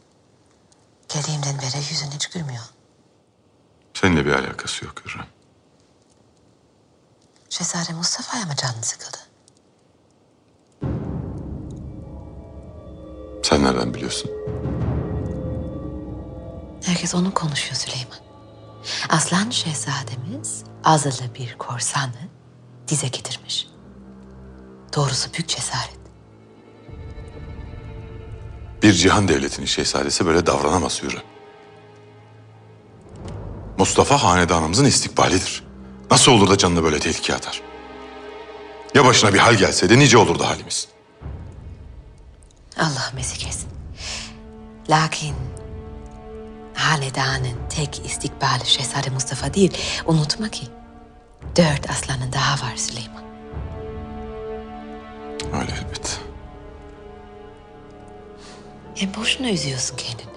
Geldiğimden 1.10 1.58
beri 1.60 1.77
yüzün 1.77 2.12
hiç 2.12 2.27
gülmüyor. 2.27 2.63
Seninle 3.93 4.25
bir 4.25 4.32
alakası 4.32 4.86
yok 4.86 5.01
Hürrem. 5.06 5.27
Şehzade 7.49 7.93
Mustafa'ya 7.93 8.45
mı 8.45 8.56
canın 8.56 8.82
sıkıldı? 8.82 9.17
Sen 13.43 13.63
nereden 13.63 13.93
biliyorsun? 13.93 14.32
Herkes 16.86 17.15
onu 17.15 17.34
konuşuyor 17.34 17.76
Süleyman. 17.76 18.17
Aslan 19.10 19.50
şehzademiz 19.50 20.63
azılı 20.84 21.36
bir 21.36 21.58
korsanı 21.58 22.30
dize 22.88 23.08
getirmiş. 23.08 23.67
Doğrusu 24.96 25.34
büyük 25.34 25.48
cesaret. 25.50 26.00
Bir 28.84 28.93
cihan 28.93 29.28
devletinin 29.28 29.65
şehzadesi 29.65 30.26
böyle 30.26 30.46
davranamaz 30.46 31.04
Hürrem. 31.04 31.24
Mustafa 33.78 34.24
hanedanımızın 34.24 34.86
istikbalidir. 34.86 35.63
Nasıl 36.12 36.32
olur 36.32 36.50
da 36.50 36.58
canını 36.58 36.84
böyle 36.84 37.00
tehlikeye 37.00 37.38
atar? 37.38 37.62
Ya 38.96 39.06
başına 39.06 39.34
bir 39.34 39.39
hal 39.39 39.56
gelseydi 39.56 40.00
nice 40.00 40.17
olurdu 40.17 40.43
halimiz. 40.43 40.88
Allah 42.78 43.12
mesik 43.15 43.48
etsin. 43.48 43.69
Lakin 44.89 45.36
hanedanın 46.73 47.57
tek 47.69 48.05
istikbali 48.05 48.65
Şehzade 48.65 49.09
Mustafa 49.09 49.53
değil. 49.53 49.77
Unutma 50.05 50.49
ki 50.49 50.67
dört 51.55 51.89
aslanın 51.89 52.33
daha 52.33 52.67
var 52.67 52.75
Süleyman. 52.75 53.23
Öyle 55.53 55.71
elbet. 55.71 56.19
Hem 58.95 59.13
boşuna 59.15 59.49
üzüyorsun 59.49 59.95
kendini. 59.97 60.33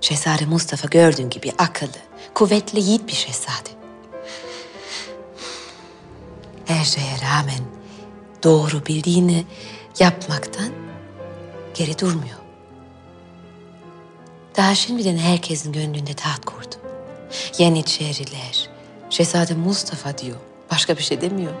Şehzade 0.00 0.46
Mustafa 0.46 0.88
gördüğün 0.88 1.30
gibi 1.30 1.52
akıllı, 1.58 1.98
kuvvetli, 2.34 2.80
yiğit 2.80 3.08
bir 3.08 3.12
şehzade. 3.12 3.70
Her 6.66 6.84
şeye 6.84 7.16
rağmen 7.22 7.60
doğru 8.44 8.86
bildiğini 8.86 9.44
yapmaktan 9.98 10.70
geri 11.74 11.98
durmuyor. 11.98 12.45
Daha 14.56 14.74
şimdiden 14.74 15.16
herkesin 15.16 15.72
gönlünde 15.72 16.14
taht 16.14 16.44
kurdu. 16.44 16.74
Yeniçeriler, 17.58 18.68
Şehzade 19.10 19.54
Mustafa 19.54 20.18
diyor. 20.18 20.36
Başka 20.70 20.96
bir 20.96 21.02
şey 21.02 21.20
demiyor. 21.20 21.52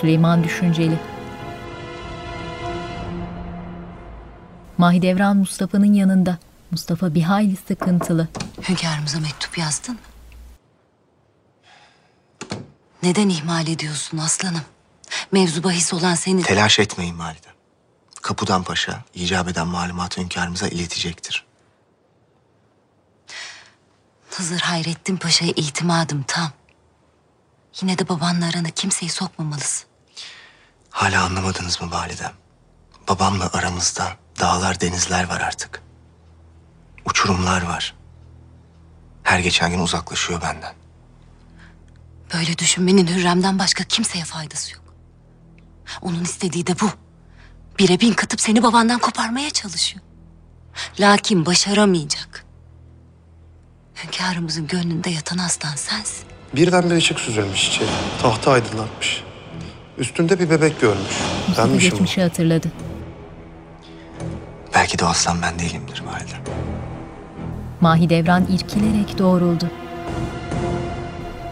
Süleyman 0.00 0.44
düşünceli. 0.44 0.98
Mahidevran 4.78 5.36
Mustafa'nın 5.36 5.92
yanında. 5.92 6.38
Mustafa 6.70 7.14
bir 7.14 7.22
hayli 7.22 7.56
sıkıntılı. 7.56 8.28
Hünkârımıza 8.68 9.20
mektup 9.20 9.58
yazdın 9.58 9.94
mı? 9.94 10.00
Neden 13.02 13.28
ihmal 13.28 13.68
ediyorsun 13.68 14.18
aslanım? 14.18 14.62
Mevzu 15.32 15.64
bahis 15.64 15.92
olan 15.94 16.14
senin. 16.14 16.42
Telaş 16.42 16.78
etmeyin 16.78 17.18
validem. 17.18 17.59
Kapıdan 18.22 18.62
Paşa 18.62 19.04
icap 19.14 19.48
eden 19.48 19.66
malumatı 19.66 20.20
hünkârımıza 20.20 20.68
iletecektir. 20.68 21.44
Hızır 24.30 24.60
Hayrettin 24.60 25.16
Paşa'ya 25.16 25.52
itimadım 25.56 26.24
tam. 26.26 26.52
Yine 27.80 27.98
de 27.98 28.08
babanla 28.08 28.46
arana 28.46 28.70
kimseyi 28.70 29.10
sokmamalısın. 29.10 29.88
Hala 30.90 31.24
anlamadınız 31.24 31.80
mı 31.80 31.90
validem? 31.90 32.32
Babamla 33.08 33.50
aramızda 33.52 34.16
dağlar 34.40 34.80
denizler 34.80 35.28
var 35.28 35.40
artık. 35.40 35.82
Uçurumlar 37.04 37.62
var. 37.62 37.94
Her 39.22 39.38
geçen 39.38 39.70
gün 39.70 39.78
uzaklaşıyor 39.78 40.42
benden. 40.42 40.74
Böyle 42.34 42.58
düşünmenin 42.58 43.06
Hürrem'den 43.06 43.58
başka 43.58 43.84
kimseye 43.84 44.24
faydası 44.24 44.74
yok. 44.74 44.94
Onun 46.02 46.24
istediği 46.24 46.66
de 46.66 46.80
bu. 46.80 46.90
Bire 47.80 48.00
bin 48.00 48.12
katıp 48.12 48.40
seni 48.40 48.62
babandan 48.62 48.98
koparmaya 48.98 49.50
çalışıyor. 49.50 50.04
Lakin 51.00 51.46
başaramayacak. 51.46 52.44
Hünkârımızın 54.04 54.66
gönlünde 54.66 55.10
yatan 55.10 55.38
aslan 55.38 55.76
sensin. 55.76 56.26
Birden 56.56 56.90
bir 56.90 56.94
ışık 56.96 57.20
süzülmüş 57.20 57.68
içeri. 57.68 57.88
Tahtı 58.22 58.50
aydınlatmış. 58.50 59.24
Üstünde 59.98 60.40
bir 60.40 60.50
bebek 60.50 60.80
görmüş. 60.80 61.16
Mustafa 61.48 61.68
Benmişim. 61.68 61.90
geçmişi 61.90 62.22
hatırladı. 62.22 62.72
Belki 64.74 64.98
de 64.98 65.04
o 65.04 65.08
aslan 65.08 65.42
ben 65.42 65.58
değilimdir 65.58 66.02
validem. 66.06 66.40
Mahidevran 67.80 68.46
irkilerek 68.46 69.18
doğruldu. 69.18 69.70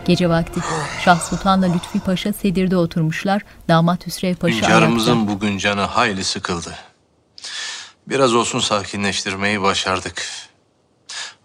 Gece 0.09 0.29
vakti 0.29 0.61
Şah 1.05 1.21
Sultan'la 1.21 1.73
Lütfi 1.73 2.01
Paşa 2.01 2.33
sedirde 2.33 2.77
oturmuşlar. 2.77 3.43
Damat 3.69 4.07
Hüsrev 4.07 4.35
Paşa 4.35 4.57
Hünkârımızın 4.57 5.17
ayakta. 5.17 5.35
bugün 5.35 5.59
canı 5.59 5.81
hayli 5.81 6.25
sıkıldı. 6.25 6.75
Biraz 8.07 8.35
olsun 8.35 8.59
sakinleştirmeyi 8.59 9.63
başardık. 9.63 10.27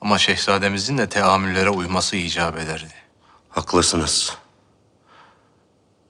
Ama 0.02 0.18
şehzademizin 0.18 0.98
de 0.98 1.10
teamüllere 1.10 1.70
uyması 1.70 2.16
icap 2.16 2.58
ederdi. 2.58 2.94
Haklısınız. 3.50 4.38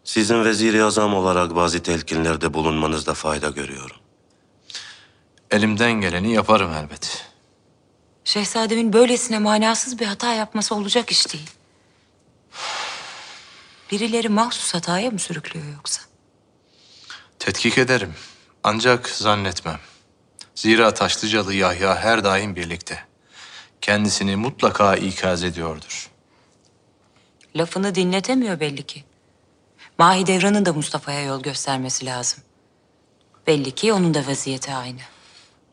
Sizin 0.04 0.46
vezir-i 0.46 0.84
azam 0.84 1.14
olarak 1.14 1.56
bazı 1.56 1.84
telkinlerde 1.84 2.54
bulunmanızda 2.54 3.14
fayda 3.14 3.50
görüyorum. 3.50 3.98
Elimden 5.52 5.92
geleni 5.92 6.34
yaparım 6.34 6.74
elbet. 6.74 7.26
Şehzademin 8.24 8.94
böylesine 8.94 9.40
manasız 9.40 10.00
bir 10.00 10.06
hata 10.06 10.34
yapması 10.34 10.76
olacak 10.76 11.12
iş 11.12 11.34
değil. 11.34 11.50
Birileri 13.92 14.30
mahsus 14.30 14.74
hataya 14.74 15.12
mı 15.12 15.20
sürüklüyor 15.20 15.66
yoksa? 15.76 16.02
Tetkik 17.40 17.78
ederim. 17.78 18.14
Ancak 18.64 19.10
zannetmem. 19.10 19.80
Zira 20.56 20.94
Taşlıcalı 20.94 21.54
Yahya 21.54 21.96
her 21.96 22.24
daim 22.24 22.56
birlikte. 22.56 23.00
Kendisini 23.82 24.36
mutlaka 24.36 24.96
ikaz 24.96 25.44
ediyordur. 25.44 26.10
Lafını 27.56 27.96
dinletemiyor 27.96 28.60
belli 28.60 28.84
ki. 28.84 29.04
Mahidevran'ın 29.98 30.66
da 30.66 30.74
Mustafa'ya 30.74 31.22
yol 31.22 31.42
göstermesi 31.42 32.06
lazım. 32.06 32.44
Belli 33.48 33.72
ki 33.72 33.94
onun 33.94 34.14
da 34.14 34.28
vaziyeti 34.28 34.74
aynı. 34.74 35.00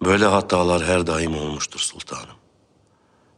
Böyle 0.05 0.25
hatalar 0.25 0.85
her 0.85 1.07
daim 1.07 1.37
olmuştur 1.37 1.81
sultanım. 1.81 2.37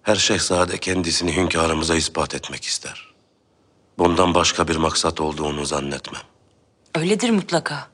Her 0.03 0.17
şehzade 0.17 0.79
kendisini 0.79 1.37
hünkârımıza 1.37 1.95
ispat 1.95 2.35
etmek 2.35 2.65
ister. 2.65 3.12
Bundan 3.99 4.35
başka 4.35 4.69
bir 4.69 4.77
maksat 4.77 5.21
olduğunu 5.21 5.65
zannetmem. 5.67 6.23
Öyledir 6.95 7.31
mutlaka. 7.31 7.87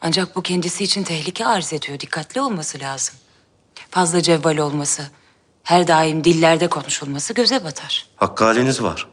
Ancak 0.00 0.36
bu 0.36 0.42
kendisi 0.42 0.84
için 0.84 1.02
tehlike 1.02 1.46
arz 1.46 1.72
ediyor. 1.72 2.00
Dikkatli 2.00 2.40
olması 2.40 2.80
lazım. 2.80 3.14
Fazla 3.90 4.22
cevval 4.22 4.58
olması, 4.58 5.02
her 5.62 5.88
daim 5.88 6.24
dillerde 6.24 6.68
konuşulması 6.68 7.34
göze 7.34 7.64
batar. 7.64 8.06
Hakkaliniz 8.16 8.82
var. 8.82 9.08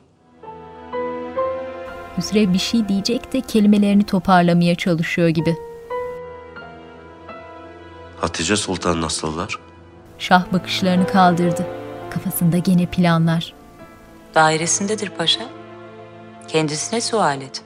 Hüsrev 2.17 2.53
bir 2.53 2.59
şey 2.59 2.87
diyecek 2.89 3.33
de 3.33 3.41
kelimelerini 3.41 4.03
toparlamaya 4.05 4.75
çalışıyor 4.75 5.27
gibi. 5.29 5.55
Hatice 8.21 8.55
Sultan 8.55 9.01
nasıllar? 9.01 9.59
Şah 10.19 10.53
bakışlarını 10.53 11.07
kaldırdı. 11.07 11.67
Kafasında 12.09 12.57
gene 12.57 12.85
planlar. 12.85 13.53
Dairesindedir 14.35 15.09
paşa. 15.09 15.41
Kendisine 16.51 17.01
sual 17.01 17.41
et. 17.41 17.61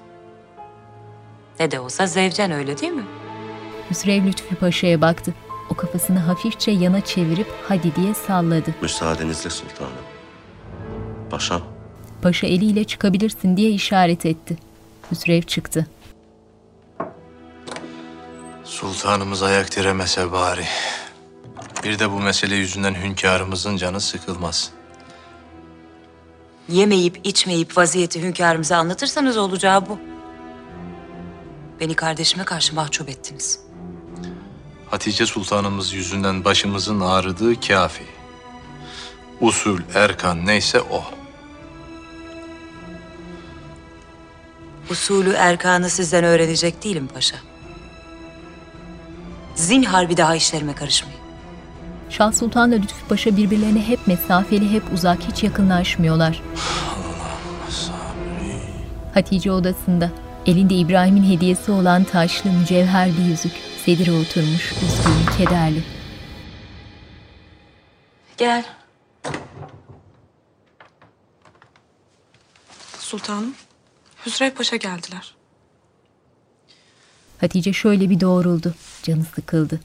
Ne 1.60 1.72
de 1.72 1.80
olsa 1.80 2.08
zevcen 2.08 2.52
öyle 2.52 2.78
değil 2.78 2.92
mi? 2.92 3.06
Hüsrev 3.90 4.26
Lütfü 4.26 4.56
Paşa'ya 4.56 5.02
baktı. 5.02 5.34
O 5.70 5.76
kafasını 5.76 6.20
hafifçe 6.20 6.72
yana 6.72 7.02
çevirip 7.02 7.48
hadi 7.68 7.96
diye 7.96 8.14
salladı. 8.14 8.76
Müsaadenizle 8.82 9.50
sultanım. 9.50 9.92
Paşam. 11.30 11.62
Paşa 12.22 12.48
eliyle 12.48 12.84
çıkabilirsin 12.84 13.58
diye 13.58 13.70
işaret 13.70 14.26
etti. 14.26 14.58
Hüsrev 15.12 15.42
çıktı. 15.42 15.88
Sultanımız 18.64 19.44
ayak 19.44 19.76
diremese 19.76 20.32
bari. 20.32 20.66
Bir 21.84 22.00
de 22.00 22.12
bu 22.12 22.20
mesele 22.20 22.56
yüzünden 22.56 22.96
hünkârımızın 22.96 23.78
canı 23.78 24.02
sıkılmaz. 24.02 24.72
Yemeyip 26.70 27.20
içmeyip 27.24 27.78
vaziyeti 27.78 28.22
hünkârımıza 28.22 28.78
anlatırsanız 28.78 29.38
olacağı 29.38 29.90
bu. 29.90 30.00
Beni 31.80 31.96
kardeşime 31.96 32.44
karşı 32.44 32.76
mahcup 32.76 33.10
ettiniz. 33.10 33.60
Hatice 34.90 35.26
Sultanımız 35.26 35.94
yüzünden 35.94 36.46
başımızın 36.46 37.00
ağrıdığı 37.00 37.60
kafi. 37.60 38.04
Usul, 39.42 39.80
erkan 39.94 40.46
neyse 40.46 40.82
o. 40.82 41.04
Usulü 44.90 45.34
erkanı 45.34 45.90
sizden 45.90 46.24
öğrenecek 46.24 46.84
değilim 46.84 47.08
paşa. 47.14 47.36
Zinhar 49.56 50.10
bir 50.10 50.18
daha 50.18 50.36
işlerime 50.36 50.76
karışmayın. 50.76 51.25
Şah 52.10 52.32
Sultan'la 52.32 52.76
Lütfü 52.76 53.08
Paşa 53.08 53.38
birbirlerine 53.38 53.88
hep 53.88 54.08
mesafeli, 54.08 54.72
hep 54.72 54.84
uzak, 54.94 55.20
hiç 55.28 55.44
yakınlaşmıyorlar. 55.44 56.42
Hatice 59.14 59.52
odasında. 59.52 60.12
Elinde 60.46 60.76
İbrahim'in 60.76 61.36
hediyesi 61.36 61.72
olan 61.72 62.04
taşlı 62.04 62.52
mücevher 62.52 63.10
bir 63.18 63.24
yüzük. 63.24 63.52
Sedire 63.86 64.12
oturmuş, 64.12 64.72
üzgün, 64.72 65.38
kederli. 65.38 65.84
Gel. 68.38 68.66
Sultanım, 73.00 73.56
Hüsrev 74.26 74.52
Paşa 74.52 74.76
geldiler. 74.76 75.36
Hatice 77.42 77.74
şöyle 77.74 78.10
bir 78.10 78.20
doğruldu. 78.20 78.74
Canı 79.04 79.24
sıkıldı. 79.36 79.80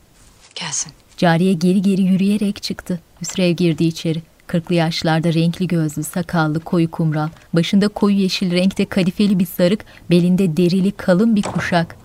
Gelsin. 0.55 0.93
Cariye 1.21 1.53
geri 1.53 1.83
geri 1.83 2.03
yürüyerek 2.03 2.63
çıktı. 2.63 3.01
Hüsrev 3.21 3.51
girdi 3.51 3.85
içeri. 3.85 4.23
Kırklı 4.47 4.75
yaşlarda 4.75 5.35
renkli 5.35 5.67
gözlü, 5.67 6.05
sakallı, 6.05 6.61
koyu 6.61 6.91
kumral, 6.91 7.29
başında 7.53 7.89
koyu 7.89 8.17
yeşil 8.17 8.53
renkte 8.53 8.89
kadifeli 8.89 9.39
bir 9.39 9.47
sarık, 9.47 9.85
belinde 10.11 10.57
derili 10.57 10.93
kalın 10.93 11.37
bir 11.37 11.43
kuşak. 11.43 11.97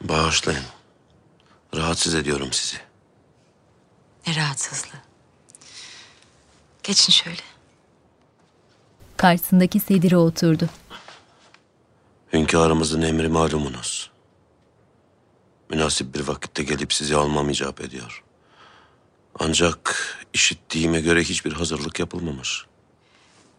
Bağışlayın. 0.00 0.62
Rahatsız 1.76 2.14
ediyorum 2.14 2.48
sizi. 2.52 2.76
Ne 4.26 4.36
rahatsızlığı. 4.36 5.00
Geçin 6.82 7.12
şöyle. 7.12 7.42
Karşısındaki 9.16 9.80
sedire 9.80 10.16
oturdu. 10.16 10.68
Hünkârımızın 12.32 13.02
emri 13.02 13.28
malumunuz. 13.28 14.10
Münasip 15.70 16.14
bir 16.14 16.28
vakitte 16.28 16.62
gelip 16.62 16.92
sizi 16.92 17.16
almam 17.16 17.50
icap 17.50 17.80
ediyor. 17.80 18.24
Ancak 19.38 19.94
işittiğime 20.32 21.00
göre 21.00 21.22
hiçbir 21.24 21.52
hazırlık 21.52 21.98
yapılmamış. 21.98 22.64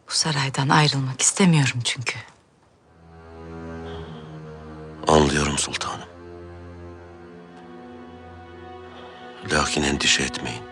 Bu 0.10 0.14
saraydan 0.14 0.70
ayrılmak 0.70 1.22
istemiyorum 1.22 1.80
çünkü. 1.84 2.16
Anlıyorum 5.08 5.58
sultanım. 5.58 6.10
Lakin 9.52 9.84
endişe 9.84 10.24
etmeyin. 10.24 10.64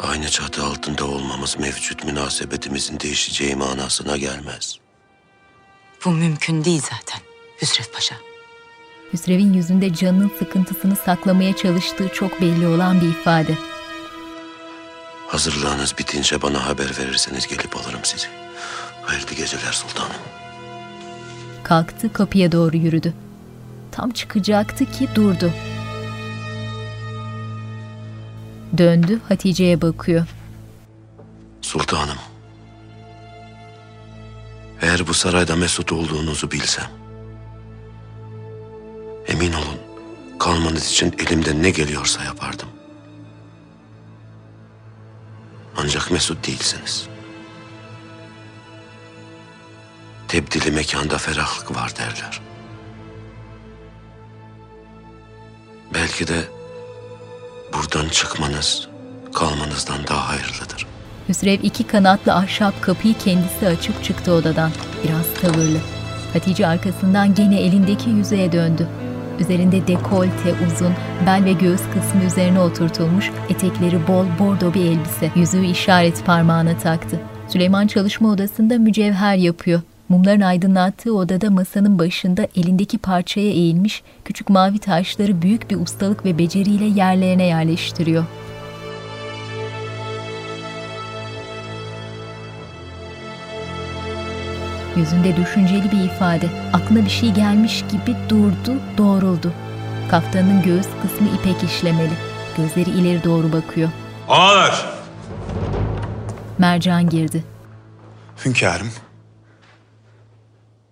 Aynı 0.00 0.28
çatı 0.28 0.64
altında 0.64 1.04
olmamız 1.04 1.58
mevcut 1.58 2.04
münasebetimizin 2.04 3.00
değişeceği 3.00 3.56
manasına 3.56 4.16
gelmez. 4.16 4.78
Bu 6.04 6.10
mümkün 6.10 6.64
değil 6.64 6.82
zaten 6.82 7.20
Hüsrev 7.62 7.92
Paşa. 7.92 8.16
Hüsrev'in 9.12 9.52
yüzünde 9.52 9.94
canının 9.94 10.30
sıkıntısını 10.38 10.96
saklamaya 10.96 11.56
çalıştığı 11.56 12.08
çok 12.08 12.40
belli 12.40 12.66
olan 12.66 13.00
bir 13.00 13.08
ifade. 13.08 13.58
Hazırlığınız 15.28 15.98
bitince 15.98 16.42
bana 16.42 16.66
haber 16.66 16.98
verirseniz 16.98 17.46
gelip 17.46 17.76
alırım 17.76 18.00
sizi. 18.02 18.26
Hayırlı 19.02 19.34
geceler 19.34 19.72
sultanım. 19.72 20.16
Kalktı 21.62 22.12
kapıya 22.12 22.52
doğru 22.52 22.76
yürüdü. 22.76 23.14
Tam 23.92 24.10
çıkacaktı 24.10 24.84
ki 24.84 25.08
durdu. 25.14 25.52
Döndü 28.78 29.20
Hatice'ye 29.28 29.82
bakıyor. 29.82 30.26
Sultanım. 31.62 32.18
Eğer 34.82 35.06
bu 35.06 35.14
sarayda 35.14 35.56
mesut 35.56 35.92
olduğunuzu 35.92 36.50
bilsem. 36.50 36.86
Emin 39.28 39.52
olun 39.52 39.78
kalmanız 40.38 40.90
için 40.90 41.14
elimden 41.18 41.62
ne 41.62 41.70
geliyorsa 41.70 42.24
yapardım. 42.24 42.68
Ancak 45.76 46.10
mesut 46.10 46.46
değilsiniz. 46.46 47.08
Tebdili 50.28 50.70
mekanda 50.70 51.18
ferahlık 51.18 51.76
var 51.76 51.96
derler. 51.96 52.40
Belki 55.94 56.28
de 56.28 56.44
buradan 57.72 58.08
çıkmanız 58.08 58.88
kalmanızdan 59.34 60.06
daha 60.06 60.28
hayırlıdır. 60.28 60.86
Hüsrev 61.28 61.58
iki 61.62 61.86
kanatlı 61.86 62.34
ahşap 62.34 62.82
kapıyı 62.82 63.14
kendisi 63.18 63.66
açıp 63.66 64.04
çıktı 64.04 64.32
odadan. 64.32 64.70
Biraz 65.04 65.34
tavırlı. 65.40 65.78
Hatice 66.32 66.66
arkasından 66.66 67.34
gene 67.34 67.60
elindeki 67.60 68.10
yüzeye 68.10 68.52
döndü. 68.52 68.88
Üzerinde 69.40 69.86
dekolte 69.86 70.54
uzun, 70.66 70.92
bel 71.26 71.44
ve 71.44 71.52
göğüs 71.52 71.82
kısmı 71.94 72.24
üzerine 72.26 72.60
oturtulmuş, 72.60 73.30
etekleri 73.48 74.08
bol 74.08 74.24
bordo 74.38 74.74
bir 74.74 74.84
elbise. 74.84 75.30
Yüzüğü 75.34 75.66
işaret 75.66 76.26
parmağına 76.26 76.78
taktı. 76.78 77.20
Süleyman 77.48 77.86
çalışma 77.86 78.28
odasında 78.28 78.78
mücevher 78.78 79.36
yapıyor. 79.36 79.80
Mumların 80.08 80.40
aydınlattığı 80.40 81.16
odada 81.16 81.50
masanın 81.50 81.98
başında 81.98 82.48
elindeki 82.56 82.98
parçaya 82.98 83.50
eğilmiş, 83.50 84.02
küçük 84.24 84.48
mavi 84.48 84.78
taşları 84.78 85.42
büyük 85.42 85.70
bir 85.70 85.76
ustalık 85.76 86.24
ve 86.24 86.38
beceriyle 86.38 86.84
yerlerine 86.84 87.44
yerleştiriyor. 87.46 88.24
Yüzünde 94.96 95.36
düşünceli 95.36 95.92
bir 95.92 96.04
ifade. 96.04 96.48
Aklına 96.72 97.04
bir 97.04 97.10
şey 97.10 97.30
gelmiş 97.30 97.84
gibi 97.90 98.16
durdu, 98.28 98.80
doğruldu. 98.98 99.52
Kaftanın 100.10 100.62
göğüs 100.62 100.86
kısmı 101.02 101.28
ipek 101.28 101.70
işlemeli. 101.70 102.12
Gözleri 102.56 102.90
ileri 102.90 103.24
doğru 103.24 103.52
bakıyor. 103.52 103.90
Ağalar! 104.28 104.86
Mercan 106.58 107.08
girdi. 107.08 107.44
Hünkârım. 108.44 108.92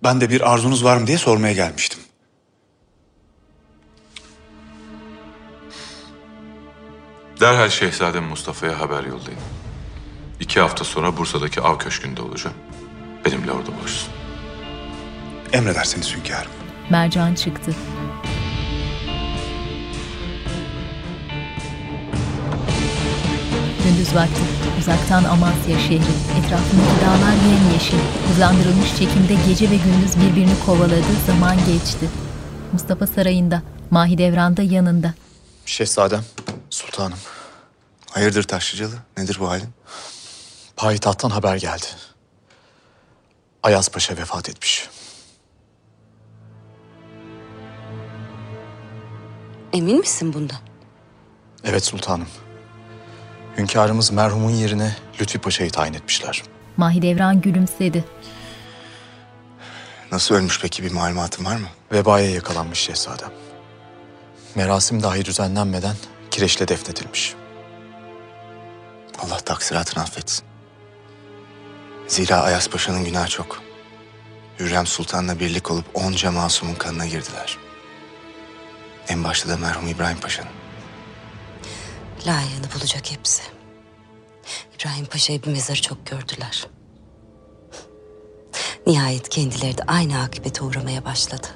Ben 0.02 0.20
de 0.20 0.30
bir 0.30 0.52
arzunuz 0.52 0.84
var 0.84 0.96
mı 0.96 1.06
diye 1.06 1.18
sormaya 1.18 1.52
gelmiştim. 1.52 2.00
Derhal 7.40 7.68
Şehzadem 7.68 8.24
Mustafa'ya 8.24 8.80
haber 8.80 9.04
yollayın. 9.04 9.40
İki 10.40 10.60
hafta 10.60 10.84
sonra 10.84 11.16
Bursa'daki 11.16 11.60
av 11.60 11.78
köşkünde 11.78 12.22
olacağım. 12.22 12.56
Benimle 13.24 13.52
orada 13.52 13.78
buluşsun. 13.80 14.12
Emredersiniz 15.52 16.16
hünkârım. 16.16 16.50
Mercan 16.90 17.34
çıktı. 17.34 17.74
Gündüz 23.84 24.14
vakti 24.14 24.40
uzaktan 24.84 25.24
Amasya 25.24 25.78
şehri, 25.78 26.12
etrafındaki 26.38 27.00
dağlar 27.00 27.34
yemyeşil. 27.52 27.98
Hızlandırılmış 28.28 28.96
çekimde 28.98 29.34
gece 29.48 29.70
ve 29.70 29.76
gündüz 29.76 30.16
birbirini 30.16 30.60
kovaladı, 30.66 31.12
zaman 31.26 31.56
geçti. 31.56 32.10
Mustafa 32.72 33.06
sarayında, 33.06 33.62
Mahidevran 33.90 34.56
da 34.56 34.62
yanında. 34.62 35.14
Şehzadem, 35.66 36.24
sultanım. 36.70 37.18
Hayırdır 38.10 38.42
Taşlıcalı? 38.42 38.94
Nedir 39.16 39.36
bu 39.40 39.48
halin? 39.48 39.68
Payitahttan 40.76 41.30
haber 41.30 41.56
geldi. 41.56 41.86
Ayaz 43.64 43.88
Paşa 43.88 44.16
vefat 44.16 44.48
etmiş. 44.48 44.88
Emin 49.72 49.98
misin 49.98 50.32
bundan? 50.32 50.58
Evet 51.64 51.84
sultanım. 51.84 52.28
Hünkârımız 53.56 54.12
merhumun 54.12 54.50
yerine 54.50 54.96
Lütfi 55.20 55.38
Paşa'yı 55.38 55.70
tayin 55.70 55.94
etmişler. 55.94 56.42
Mahidevran 56.76 57.40
gülümsedi. 57.40 58.04
Nasıl 60.12 60.34
ölmüş 60.34 60.60
peki 60.60 60.82
bir 60.82 60.92
malumatın 60.92 61.44
var 61.44 61.56
mı? 61.56 61.68
Vebaya 61.92 62.30
yakalanmış 62.30 62.78
şehzadem. 62.78 63.30
Merasim 64.54 65.02
dahi 65.02 65.24
düzenlenmeden 65.24 65.96
kireçle 66.30 66.68
defnedilmiş. 66.68 67.34
Allah 69.18 69.36
taksiratını 69.36 70.02
affetsin. 70.02 70.53
Zira 72.08 72.42
Ayas 72.42 72.68
Paşa'nın 72.68 73.04
günahı 73.04 73.28
çok. 73.28 73.62
Hürrem 74.58 74.86
Sultan'la 74.86 75.40
birlik 75.40 75.70
olup 75.70 75.84
onca 75.94 76.30
masumun 76.30 76.74
kanına 76.74 77.06
girdiler. 77.06 77.58
En 79.08 79.24
başta 79.24 79.48
da 79.48 79.56
merhum 79.56 79.88
İbrahim 79.88 80.20
Paşa'nın. 80.20 80.50
Layığını 82.26 82.66
bulacak 82.74 83.10
hepsi. 83.12 83.42
İbrahim 84.74 85.06
Paşa'yı 85.06 85.42
bir 85.42 85.48
mezarı 85.48 85.80
çok 85.82 86.06
gördüler. 86.06 86.66
Nihayet 88.86 89.28
kendileri 89.28 89.78
de 89.78 89.82
aynı 89.86 90.22
akıbete 90.22 90.64
uğramaya 90.64 91.04
başladı. 91.04 91.46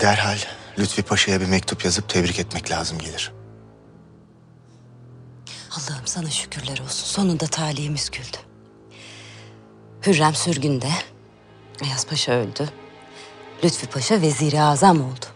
Derhal 0.00 0.38
Lütfi 0.78 1.02
Paşa'ya 1.02 1.40
bir 1.40 1.46
mektup 1.46 1.84
yazıp 1.84 2.08
tebrik 2.08 2.38
etmek 2.38 2.70
lazım 2.70 2.98
gelir. 2.98 3.32
Allah'ım 5.70 6.06
sana 6.06 6.30
şükürler 6.30 6.78
olsun. 6.78 7.06
Sonunda 7.06 7.46
talihimiz 7.46 8.10
güldü. 8.10 8.36
Hürrem 10.06 10.34
sürgünde. 10.34 10.88
Ayaz 11.84 12.06
Paşa 12.06 12.32
öldü. 12.32 12.68
Lütfi 13.64 13.86
Paşa 13.86 14.20
veziri 14.20 14.60
azam 14.60 15.00
oldu. 15.00 15.26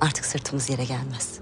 Artık 0.00 0.24
sırtımız 0.24 0.70
yere 0.70 0.84
gelmez. 0.84 1.38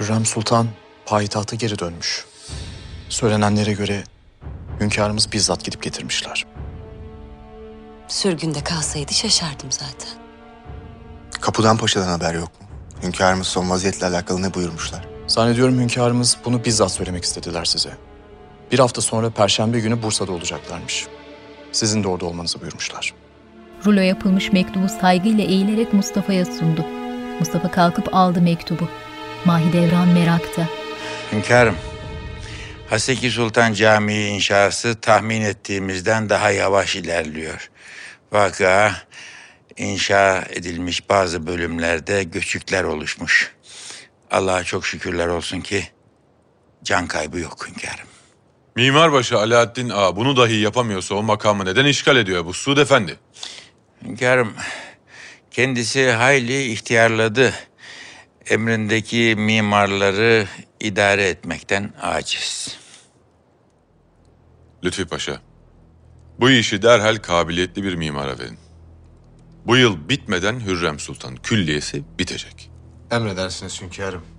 Hürrem 0.00 0.26
Sultan 0.26 0.68
payitahta 1.06 1.56
geri 1.56 1.78
dönmüş. 1.78 2.26
Söylenenlere 3.08 3.72
göre 3.72 4.04
hünkârımız 4.80 5.32
bizzat 5.32 5.64
gidip 5.64 5.82
getirmişler. 5.82 6.46
Sürgünde 8.08 8.64
kalsaydı 8.64 9.14
şaşardım 9.14 9.72
zaten. 9.72 10.10
Kapudan 11.40 11.76
Paşa'dan 11.76 12.08
haber 12.08 12.34
yok 12.34 12.60
mu? 12.60 12.68
Hünkârımız 13.02 13.46
son 13.46 13.70
vaziyetle 13.70 14.06
alakalı 14.06 14.42
ne 14.42 14.54
buyurmuşlar? 14.54 15.08
Zannediyorum 15.26 15.80
hünkârımız 15.80 16.36
bunu 16.44 16.64
bizzat 16.64 16.92
söylemek 16.92 17.24
istediler 17.24 17.64
size. 17.64 17.96
Bir 18.72 18.78
hafta 18.78 19.00
sonra 19.00 19.30
Perşembe 19.30 19.80
günü 19.80 20.02
Bursa'da 20.02 20.32
olacaklarmış. 20.32 21.06
Sizin 21.72 22.04
de 22.04 22.08
orada 22.08 22.26
olmanızı 22.26 22.60
buyurmuşlar. 22.60 23.14
Rulo 23.84 24.00
yapılmış 24.00 24.52
mektubu 24.52 24.88
saygıyla 24.88 25.44
eğilerek 25.44 25.92
Mustafa'ya 25.92 26.44
sundu. 26.44 26.84
Mustafa 27.38 27.70
kalkıp 27.70 28.14
aldı 28.14 28.40
mektubu. 28.40 28.88
Mahidevran 29.44 30.08
merakta. 30.08 30.68
Hünkârım, 31.32 31.76
Haseki 32.90 33.30
Sultan 33.30 33.72
Camii 33.72 34.26
inşası 34.26 35.00
tahmin 35.00 35.40
ettiğimizden 35.40 36.28
daha 36.28 36.50
yavaş 36.50 36.96
ilerliyor. 36.96 37.70
Vaka 38.32 38.96
inşa 39.76 40.44
edilmiş 40.50 41.08
bazı 41.08 41.46
bölümlerde 41.46 42.22
göçükler 42.22 42.84
oluşmuş. 42.84 43.54
Allah'a 44.30 44.64
çok 44.64 44.86
şükürler 44.86 45.26
olsun 45.26 45.60
ki 45.60 45.88
can 46.84 47.06
kaybı 47.06 47.38
yok 47.38 47.68
hünkârım. 47.68 48.15
Mimarbaşı 48.76 49.38
Alaaddin 49.38 49.88
Ağa 49.88 50.16
bunu 50.16 50.36
dahi 50.36 50.56
yapamıyorsa 50.56 51.14
o 51.14 51.22
makamı 51.22 51.64
neden 51.64 51.84
işgal 51.84 52.16
ediyor 52.16 52.44
bu 52.44 52.52
Suud 52.52 52.76
Efendi? 52.78 53.16
Hünkârım, 54.02 54.52
kendisi 55.50 56.10
hayli 56.10 56.72
ihtiyarladı. 56.72 57.52
Emrindeki 58.46 59.34
mimarları 59.38 60.46
idare 60.80 61.28
etmekten 61.28 61.92
aciz. 62.02 62.78
Lütfi 64.84 65.04
Paşa, 65.06 65.40
bu 66.40 66.50
işi 66.50 66.82
derhal 66.82 67.16
kabiliyetli 67.16 67.82
bir 67.82 67.94
mimara 67.94 68.38
verin. 68.38 68.58
Bu 69.66 69.76
yıl 69.76 70.08
bitmeden 70.08 70.60
Hürrem 70.60 70.98
Sultan 70.98 71.36
külliyesi 71.36 72.02
bitecek. 72.18 72.70
Emredersiniz 73.10 73.82
hünkârım. 73.82 74.35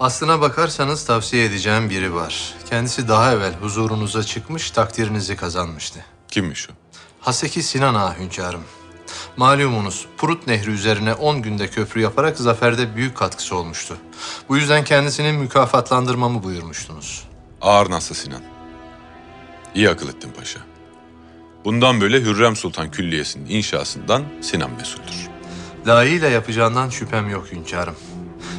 Aslına 0.00 0.40
bakarsanız 0.40 1.04
tavsiye 1.04 1.44
edeceğim 1.44 1.90
biri 1.90 2.14
var. 2.14 2.54
Kendisi 2.70 3.08
daha 3.08 3.32
evvel 3.32 3.54
huzurunuza 3.54 4.22
çıkmış, 4.22 4.70
takdirinizi 4.70 5.36
kazanmıştı. 5.36 6.04
Kimmiş 6.28 6.70
o? 6.70 6.72
Haseki 7.20 7.62
Sinan 7.62 7.94
Ağa 7.94 8.18
hünkârım. 8.18 8.64
Malumunuz 9.36 10.06
Prut 10.16 10.46
Nehri 10.46 10.70
üzerine 10.70 11.14
10 11.14 11.42
günde 11.42 11.68
köprü 11.70 12.00
yaparak 12.00 12.38
zaferde 12.38 12.96
büyük 12.96 13.16
katkısı 13.16 13.56
olmuştu. 13.56 13.96
Bu 14.48 14.56
yüzden 14.56 14.84
kendisini 14.84 15.32
mükafatlandırmamı 15.32 16.42
buyurmuştunuz. 16.42 17.24
Ağır 17.60 17.90
nasıl 17.90 18.14
Sinan? 18.14 18.42
İyi 19.74 19.90
akıl 19.90 20.08
ettin 20.08 20.30
paşa. 20.38 20.60
Bundan 21.64 22.00
böyle 22.00 22.20
Hürrem 22.20 22.56
Sultan 22.56 22.90
Külliyesi'nin 22.90 23.46
inşasından 23.46 24.24
Sinan 24.42 24.70
mesuldür. 24.70 25.28
Layığıyla 25.86 26.28
yapacağından 26.28 26.88
şüphem 26.90 27.30
yok 27.30 27.52
hünkârım. 27.52 27.94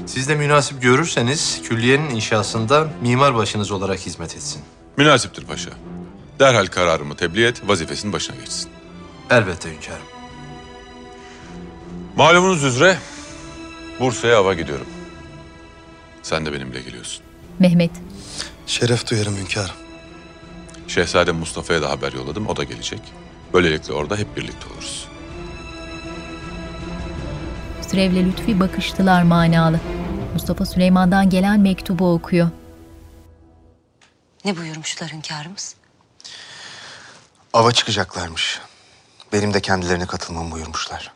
Siz 0.05 0.29
de 0.29 0.35
münasip 0.35 0.81
görürseniz 0.81 1.61
külliyenin 1.63 2.09
inşasında 2.09 2.87
mimar 3.01 3.35
başınız 3.35 3.71
olarak 3.71 3.99
hizmet 3.99 4.35
etsin. 4.35 4.61
Münasiptir 4.97 5.45
paşa. 5.45 5.69
Derhal 6.39 6.65
kararımı 6.65 7.15
tebliğ 7.15 7.45
et, 7.45 7.61
vazifesinin 7.67 8.13
başına 8.13 8.35
geçsin. 8.35 8.69
Elbette 9.29 9.69
hünkârım. 9.69 10.05
Malumunuz 12.15 12.63
üzere 12.63 12.97
Bursa'ya 13.99 14.37
ava 14.37 14.53
gidiyorum. 14.53 14.87
Sen 16.23 16.45
de 16.45 16.53
benimle 16.53 16.81
geliyorsun. 16.81 17.23
Mehmet, 17.59 17.91
Şeref 18.67 19.11
duyarım 19.11 19.37
hünkârım. 19.37 19.75
Şehzadem 20.87 21.35
Mustafa'ya 21.35 21.81
da 21.81 21.89
haber 21.89 22.13
yolladım, 22.13 22.47
o 22.47 22.55
da 22.55 22.63
gelecek. 22.63 22.99
Böylelikle 23.53 23.93
orada 23.93 24.17
hep 24.17 24.37
birlikte 24.37 24.67
oluruz. 24.73 25.06
Sürevle 27.91 28.25
Lütfi 28.25 28.59
bakıştılar 28.59 29.23
manalı. 29.23 29.79
Mustafa 30.33 30.65
Süleyman'dan 30.65 31.29
gelen 31.29 31.59
mektubu 31.59 32.13
okuyor. 32.13 32.49
Ne 34.45 34.57
buyurmuşlar 34.57 35.11
hünkârımız? 35.11 35.75
Ava 37.53 37.71
çıkacaklarmış. 37.71 38.59
Benim 39.33 39.53
de 39.53 39.61
kendilerine 39.61 40.05
katılmamı 40.05 40.51
buyurmuşlar. 40.51 41.13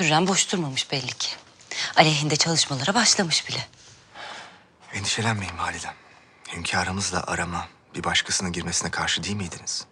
Hürrem 0.00 0.26
boş 0.28 0.52
durmamış 0.52 0.92
belli 0.92 1.12
ki. 1.12 1.28
Aleyhinde 1.96 2.36
çalışmalara 2.36 2.94
başlamış 2.94 3.48
bile. 3.48 3.66
Endişelenmeyin 4.94 5.58
validem. 5.58 5.94
Hünkârımızla 6.52 7.24
arama 7.26 7.68
bir 7.94 8.04
başkasının 8.04 8.52
girmesine 8.52 8.90
karşı 8.90 9.22
değil 9.22 9.36
miydiniz? 9.36 9.84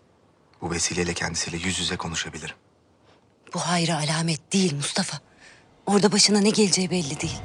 Bu 0.61 0.71
vesileyle 0.71 1.15
kendisiyle 1.15 1.57
yüz 1.57 1.79
yüze 1.79 1.97
konuşabilirim. 1.97 2.57
Bu 3.55 3.59
hayra 3.61 3.97
alamet 3.99 4.53
değil 4.53 4.75
Mustafa. 4.75 5.19
Orada 5.87 6.13
başına 6.13 6.41
ne 6.41 6.51
geleceği 6.51 6.91
belli 6.91 7.21
değil. 7.21 7.39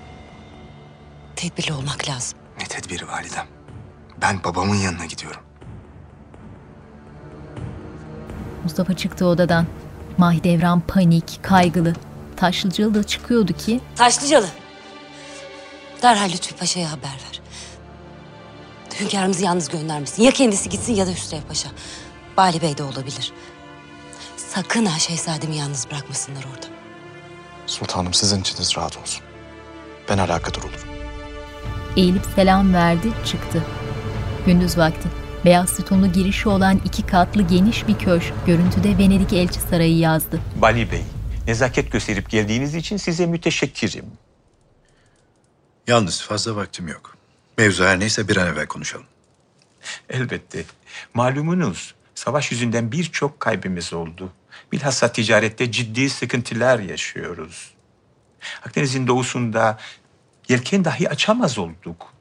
Tedbirli 1.35 1.73
olmak 1.73 2.09
lazım. 2.09 2.39
Ne 2.59 2.65
tedbiri 2.65 3.07
validem? 3.07 3.47
Ben 4.21 4.43
babamın 4.43 4.75
yanına 4.75 5.05
gidiyorum. 5.05 5.41
Mustafa 8.63 8.93
çıktı 8.95 9.25
odadan. 9.25 9.67
Mahidevran 10.17 10.81
panik, 10.81 11.39
kaygılı. 11.43 11.93
Taşlıcalı 12.37 12.93
da 12.95 13.03
çıkıyordu 13.03 13.53
ki 13.53 13.79
Taşlıcalı. 13.95 14.47
Derhal 16.01 16.29
Lütfü 16.29 16.55
Paşa'ya 16.55 16.91
haber 16.91 17.03
ver. 17.09 17.41
Hünkârımızı 18.99 19.43
yalnız 19.43 19.69
göndermesin. 19.69 20.23
Ya 20.23 20.31
kendisi 20.31 20.69
gitsin 20.69 20.93
ya 20.95 21.07
da 21.07 21.11
Hüsrev 21.11 21.41
Paşa. 21.41 21.69
Bali 22.37 22.61
Bey 22.61 22.77
de 22.77 22.83
olabilir. 22.83 23.33
Sakın 24.55 24.85
ha 24.85 24.99
şehzademi 24.99 25.55
yalnız 25.57 25.87
bırakmasınlar 25.91 26.45
orada. 26.55 26.65
Sultanım 27.67 28.13
sizin 28.13 28.41
içiniz 28.41 28.77
rahat 28.77 28.97
olsun. 28.97 29.23
Ben 30.09 30.17
alakadar 30.17 30.61
olurum. 30.63 30.79
eğilip 31.97 32.25
selam 32.35 32.73
verdi, 32.73 33.07
çıktı. 33.25 33.63
Gündüz 34.45 34.77
vakti. 34.77 35.09
Beyaz 35.45 35.69
sütunlu 35.69 36.11
girişi 36.11 36.49
olan 36.49 36.81
iki 36.85 37.05
katlı 37.05 37.41
geniş 37.41 37.87
bir 37.87 37.97
köşk. 37.97 38.33
Görüntüde 38.45 38.97
Venedik 38.97 39.33
Elçi 39.33 39.59
Sarayı 39.59 39.97
yazdı. 39.97 40.39
Bali 40.55 40.91
Bey, 40.91 41.03
nezaket 41.47 41.91
gösterip 41.91 42.29
geldiğiniz 42.29 42.75
için 42.75 42.97
size 42.97 43.25
müteşekkirim. 43.25 44.05
Yalnız 45.87 46.21
fazla 46.21 46.55
vaktim 46.55 46.87
yok. 46.87 47.15
Mevzu 47.57 47.83
her 47.83 47.99
neyse 47.99 48.27
bir 48.27 48.37
an 48.37 48.47
evvel 48.47 48.67
konuşalım. 48.67 49.05
Elbette. 50.09 50.63
Malumunuz, 51.13 51.95
savaş 52.15 52.51
yüzünden 52.51 52.91
birçok 52.91 53.39
kaybımız 53.39 53.93
oldu. 53.93 54.31
Bilhassa 54.71 55.11
ticarette 55.11 55.71
ciddi 55.71 56.09
sıkıntılar 56.09 56.79
yaşıyoruz. 56.79 57.73
Akdeniz'in 58.65 59.07
doğusunda 59.07 59.79
yelken 60.49 60.85
dahi 60.85 61.09
açamaz 61.09 61.57
olduk. 61.57 62.13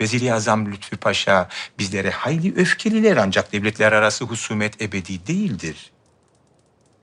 Vezir-i 0.00 0.34
Azam 0.34 0.72
Lütfü 0.72 0.96
Paşa 0.96 1.48
bizlere 1.78 2.10
hayli 2.10 2.56
öfkeliler 2.56 3.16
ancak 3.16 3.52
devletler 3.52 3.92
arası 3.92 4.24
husumet 4.24 4.82
ebedi 4.82 5.26
değildir. 5.26 5.92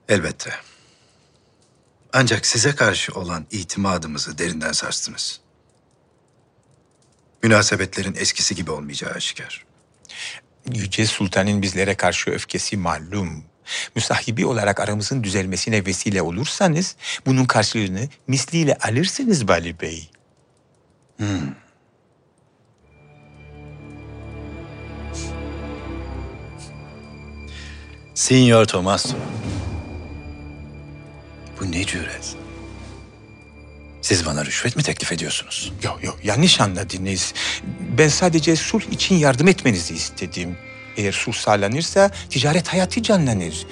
Elbette. 0.10 0.54
Ancak 2.14 2.46
size 2.46 2.76
karşı 2.76 3.14
olan 3.14 3.46
itimadımızı 3.52 4.38
derinden 4.38 4.72
sarstınız. 4.72 5.42
Münasebetlerin 7.44 8.16
eskisi 8.16 8.56
gibi 8.56 8.72
olmayacağı 8.72 9.12
aşikar. 9.12 9.66
Yüce 10.74 11.06
Sultan'ın 11.06 11.62
bizlere 11.62 11.96
karşı 11.96 12.32
öfkesi 12.32 12.78
malum. 12.78 13.51
Müsahibi 13.96 14.46
olarak 14.46 14.80
aramızın 14.80 15.24
düzelmesine 15.24 15.86
vesile 15.86 16.22
olursanız 16.22 16.96
bunun 17.26 17.46
karşılığını 17.46 18.10
misliyle 18.28 18.76
alırsınız 18.76 19.48
Bali 19.48 19.80
Bey. 19.82 20.10
Hmm. 21.18 21.28
Signor 28.14 28.66
Tomaso. 28.66 29.16
Bu 31.60 31.72
ne 31.72 31.86
cüret? 31.86 32.36
Siz 34.02 34.26
bana 34.26 34.46
rüşvet 34.46 34.76
mi 34.76 34.84
teklif 34.84 35.12
ediyorsunuz? 35.12 35.74
Yok 35.84 36.04
yok 36.04 36.20
yanlış 36.24 36.62
anladınız. 36.62 37.34
Ben 37.98 38.08
sadece 38.08 38.56
sulh 38.56 38.84
için 38.92 39.16
yardım 39.16 39.48
etmenizi 39.48 39.94
istedim. 39.94 40.58
Eğer 40.98 41.12
sulh 41.12 41.36
sağlanırsa 41.36 42.12
ticaret 42.30 42.68
hayatı 42.68 43.04
canlanır. 43.04 43.66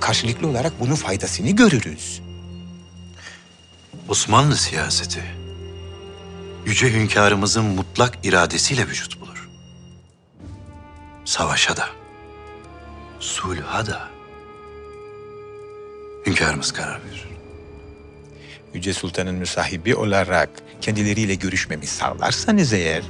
Karşılıklı 0.00 0.48
olarak 0.48 0.80
bunun 0.80 0.94
faydasını 0.94 1.50
görürüz. 1.50 2.22
Osmanlı 4.08 4.56
siyaseti 4.56 5.22
yüce 6.66 6.92
hünkârımızın 6.92 7.64
mutlak 7.64 8.18
iradesiyle 8.22 8.88
vücut 8.88 9.20
bulur. 9.20 9.48
Savaşa 11.24 11.76
da, 11.76 11.88
sulha 13.20 13.86
da 13.86 14.08
hünkârımız 16.26 16.72
karar 16.72 17.00
verir. 17.04 17.28
Yüce 18.74 18.92
Sultan'ın 18.92 19.34
müsahibi 19.34 19.96
olarak 19.96 20.50
kendileriyle 20.80 21.34
görüşmemi 21.34 21.86
sağlarsanız 21.86 22.72
eğer... 22.72 23.02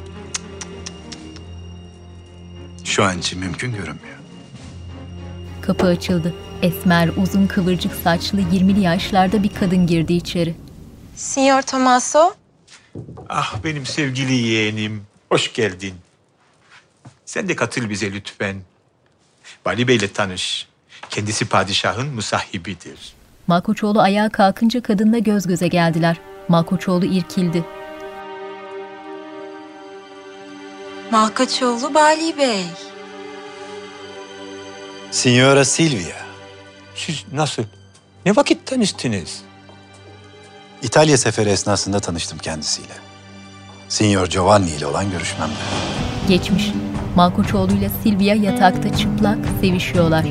Şu 2.85 3.05
an 3.05 3.19
için 3.19 3.39
mümkün 3.39 3.73
görünmüyor. 3.73 4.17
Kapı 5.63 5.87
açıldı. 5.87 6.35
Esmer, 6.63 7.09
uzun 7.23 7.47
kıvırcık 7.47 7.95
saçlı 7.95 8.41
20'li 8.41 8.81
yaşlarda 8.81 9.43
bir 9.43 9.55
kadın 9.55 9.87
girdi 9.87 10.13
içeri. 10.13 10.55
Signor 11.17 11.63
Tommaso, 11.63 12.35
Ah 13.29 13.57
benim 13.65 13.87
sevgili 13.87 14.33
yeğenim, 14.35 15.03
hoş 15.29 15.53
geldin. 15.53 15.95
Sen 17.25 17.49
de 17.49 17.57
katıl 17.57 17.91
bize 17.91 18.13
lütfen. 18.13 18.57
Bali 19.65 19.89
Bey'le 19.89 20.09
tanış. 20.15 20.69
Kendisi 21.11 21.45
padişahın 21.49 22.09
musahibidir. 22.15 23.13
Malkoçoğlu 23.47 24.01
ayağa 24.01 24.29
kalkınca 24.29 24.83
kadınla 24.83 25.19
göz 25.19 25.47
göze 25.47 25.69
geldiler. 25.69 26.17
Malkoçoğlu 26.49 27.05
irkildi. 27.05 27.65
Malkaçoğlu 31.11 31.95
Bali 31.95 32.39
Bey. 32.39 32.65
Signora 35.11 35.65
Silvia. 35.65 36.17
Siz 36.95 37.25
nasıl? 37.33 37.63
Ne 38.27 38.37
vakit 38.37 38.67
tanıştınız? 38.67 39.43
İtalya 40.83 41.19
seferi 41.19 41.49
esnasında 41.49 42.01
tanıştım 42.01 42.39
kendisiyle. 42.39 42.93
Signor 43.89 44.27
Giovanni 44.27 44.71
ile 44.71 44.87
olan 44.87 45.11
görüşmemde. 45.11 45.55
Geçmiş. 46.29 46.73
Malkoçoğlu 47.17 47.73
ile 47.73 47.91
Silvia 48.03 48.35
yatakta 48.35 48.97
çıplak 48.97 49.39
sevişiyorlar. 49.61 50.25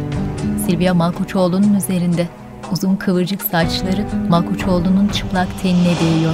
Silvia 0.66 0.94
Malkoçoğlu'nun 0.94 1.74
üzerinde. 1.74 2.28
Uzun 2.72 2.96
kıvırcık 2.96 3.42
saçları 3.42 4.06
Malkoçoğlu'nun 4.30 5.08
çıplak 5.08 5.62
tenine 5.62 6.00
değiyor. 6.00 6.34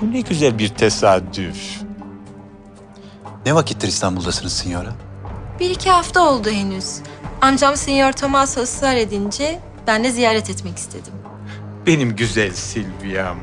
Bu 0.00 0.12
ne 0.12 0.20
güzel 0.20 0.58
bir 0.58 0.68
tesadüf. 0.68 1.85
Ne 3.46 3.54
vakittir 3.54 3.88
İstanbul'dasınız 3.88 4.52
Signora? 4.52 4.94
Bir 5.60 5.70
iki 5.70 5.90
hafta 5.90 6.28
oldu 6.28 6.50
henüz. 6.50 6.96
Amcam 7.40 7.76
Signor 7.76 8.12
Tommaso 8.12 8.60
ısrar 8.60 8.96
edince 8.96 9.60
ben 9.86 10.04
de 10.04 10.10
ziyaret 10.10 10.50
etmek 10.50 10.78
istedim. 10.78 11.12
Benim 11.86 12.16
güzel 12.16 12.52
Silvia'm. 12.52 13.38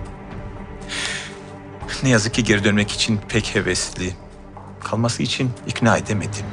Ne 2.04 2.10
yazık 2.10 2.34
ki 2.34 2.43
geri 2.43 2.64
dönmek 2.64 2.91
için 2.91 3.20
pek 3.30 3.56
hevesli. 3.56 4.16
Kalması 4.84 5.24
için 5.24 5.51
ikna 5.68 5.97
edemedim. 5.97 6.45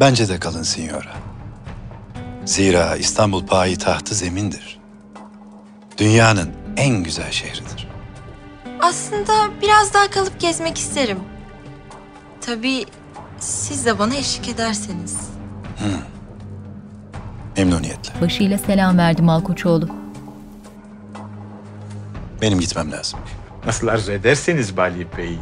Bence 0.00 0.28
de 0.28 0.38
kalın 0.40 0.62
Signora. 0.62 1.16
Zira 2.44 2.96
İstanbul 2.96 3.46
payitahtı 3.46 4.14
zemindir. 4.14 4.80
Dünyanın 5.98 6.52
en 6.76 7.04
güzel 7.04 7.30
şehridir. 7.30 7.87
Aslında 8.80 9.32
biraz 9.62 9.94
daha 9.94 10.10
kalıp 10.10 10.40
gezmek 10.40 10.78
isterim. 10.78 11.18
Tabii 12.40 12.84
siz 13.38 13.86
de 13.86 13.98
bana 13.98 14.14
eşlik 14.14 14.48
ederseniz. 14.48 15.30
Memnuniyetle. 17.56 18.20
Başıyla 18.20 18.58
selam 18.58 18.98
verdi 18.98 19.22
Malkoçoğlu. 19.22 19.88
Benim 22.42 22.60
gitmem 22.60 22.92
lazım. 22.92 23.20
Nasıl 23.66 23.86
arzu 23.88 24.12
ederseniz 24.12 24.76
Bali 24.76 25.06
Bey. 25.16 25.38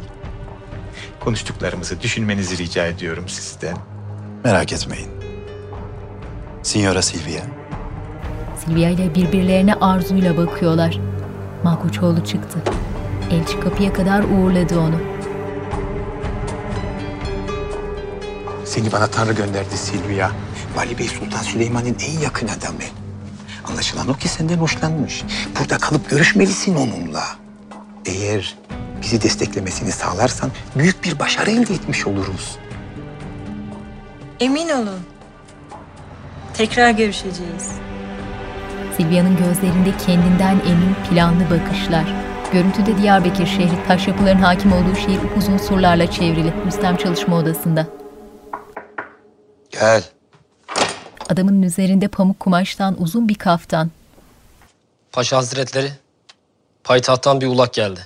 Konuştuklarımızı 1.19 2.01
düşünmenizi 2.01 2.57
rica 2.57 2.85
ediyorum 2.87 3.27
sizden. 3.27 3.77
Merak 4.43 4.73
etmeyin. 4.73 5.09
Signora 6.63 7.01
Silvia. 7.01 7.41
Silvia 8.65 8.89
ile 8.89 9.15
birbirlerine 9.15 9.73
arzuyla 9.73 10.37
bakıyorlar. 10.37 10.99
Malkoçoğlu 11.63 12.25
çıktı. 12.25 12.59
Elçi 13.31 13.59
kapıya 13.59 13.93
kadar 13.93 14.23
uğurladı 14.23 14.79
onu. 14.79 14.95
Seni 18.65 18.91
bana 18.91 19.07
Tanrı 19.07 19.33
gönderdi 19.33 19.77
Silvia. 19.77 20.29
Vali 20.75 20.97
Bey 20.97 21.07
Sultan 21.07 21.41
Süleyman'ın 21.41 21.97
en 22.07 22.19
yakın 22.19 22.47
adamı. 22.47 22.79
Anlaşılan 23.65 24.07
o 24.07 24.13
ki 24.13 24.27
senden 24.27 24.57
hoşlanmış. 24.57 25.23
Burada 25.59 25.77
kalıp 25.77 26.09
görüşmelisin 26.09 26.75
onunla. 26.75 27.23
Eğer 28.05 28.55
bizi 29.01 29.21
desteklemesini 29.21 29.91
sağlarsan 29.91 30.51
büyük 30.75 31.03
bir 31.03 31.19
başarı 31.19 31.51
elde 31.51 31.73
etmiş 31.73 32.07
oluruz. 32.07 32.57
Emin 34.39 34.69
olun. 34.69 34.99
Tekrar 36.53 36.91
görüşeceğiz. 36.91 37.71
Silvia'nın 38.97 39.37
gözlerinde 39.37 39.97
kendinden 40.05 40.61
emin 40.67 40.95
planlı 41.09 41.43
bakışlar. 41.49 42.05
Görüntüde 42.53 42.97
Diyarbakır 42.97 43.45
şehri 43.45 43.87
taş 43.87 44.07
yapıların 44.07 44.39
hakim 44.39 44.73
olduğu 44.73 44.95
şehir 44.95 45.19
uzun 45.37 45.57
surlarla 45.57 46.11
çevrili. 46.11 46.53
Rüstem 46.65 46.97
çalışma 46.97 47.35
odasında. 47.35 47.87
Gel. 49.71 50.03
Adamın 51.29 51.61
üzerinde 51.61 52.07
pamuk 52.07 52.39
kumaştan 52.39 53.01
uzun 53.01 53.29
bir 53.29 53.35
kaftan. 53.35 53.91
Paşa 55.11 55.37
Hazretleri, 55.37 55.91
payitahttan 56.83 57.41
bir 57.41 57.47
ulak 57.47 57.73
geldi. 57.73 57.99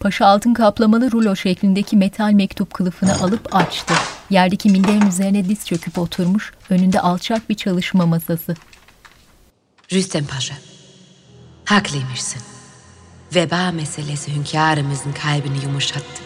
Paşa 0.00 0.26
altın 0.26 0.54
kaplamalı 0.54 1.12
rulo 1.12 1.36
şeklindeki 1.36 1.96
metal 1.96 2.32
mektup 2.32 2.74
kılıfını 2.74 3.20
alıp 3.20 3.56
açtı. 3.56 3.94
Yerdeki 4.30 4.70
minderin 4.70 5.06
üzerine 5.06 5.48
diz 5.48 5.66
çöküp 5.66 5.98
oturmuş, 5.98 6.52
önünde 6.70 7.00
alçak 7.00 7.50
bir 7.50 7.54
çalışma 7.54 8.06
masası. 8.06 8.54
Rüstem 9.92 10.26
Paşa, 10.26 10.54
haklıymışsın. 11.68 12.42
Veba 13.34 13.70
meselesi 13.70 14.34
hünkârımızın 14.34 15.12
kalbini 15.12 15.64
yumuşattı 15.64 16.22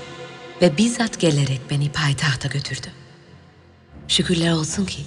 ve 0.63 0.77
bizzat 0.79 1.21
gelerek 1.21 1.61
beni 1.71 1.93
payitahta 1.93 2.49
götürdü. 2.49 2.87
Şükürler 4.09 4.53
olsun 4.53 4.85
ki 4.85 5.03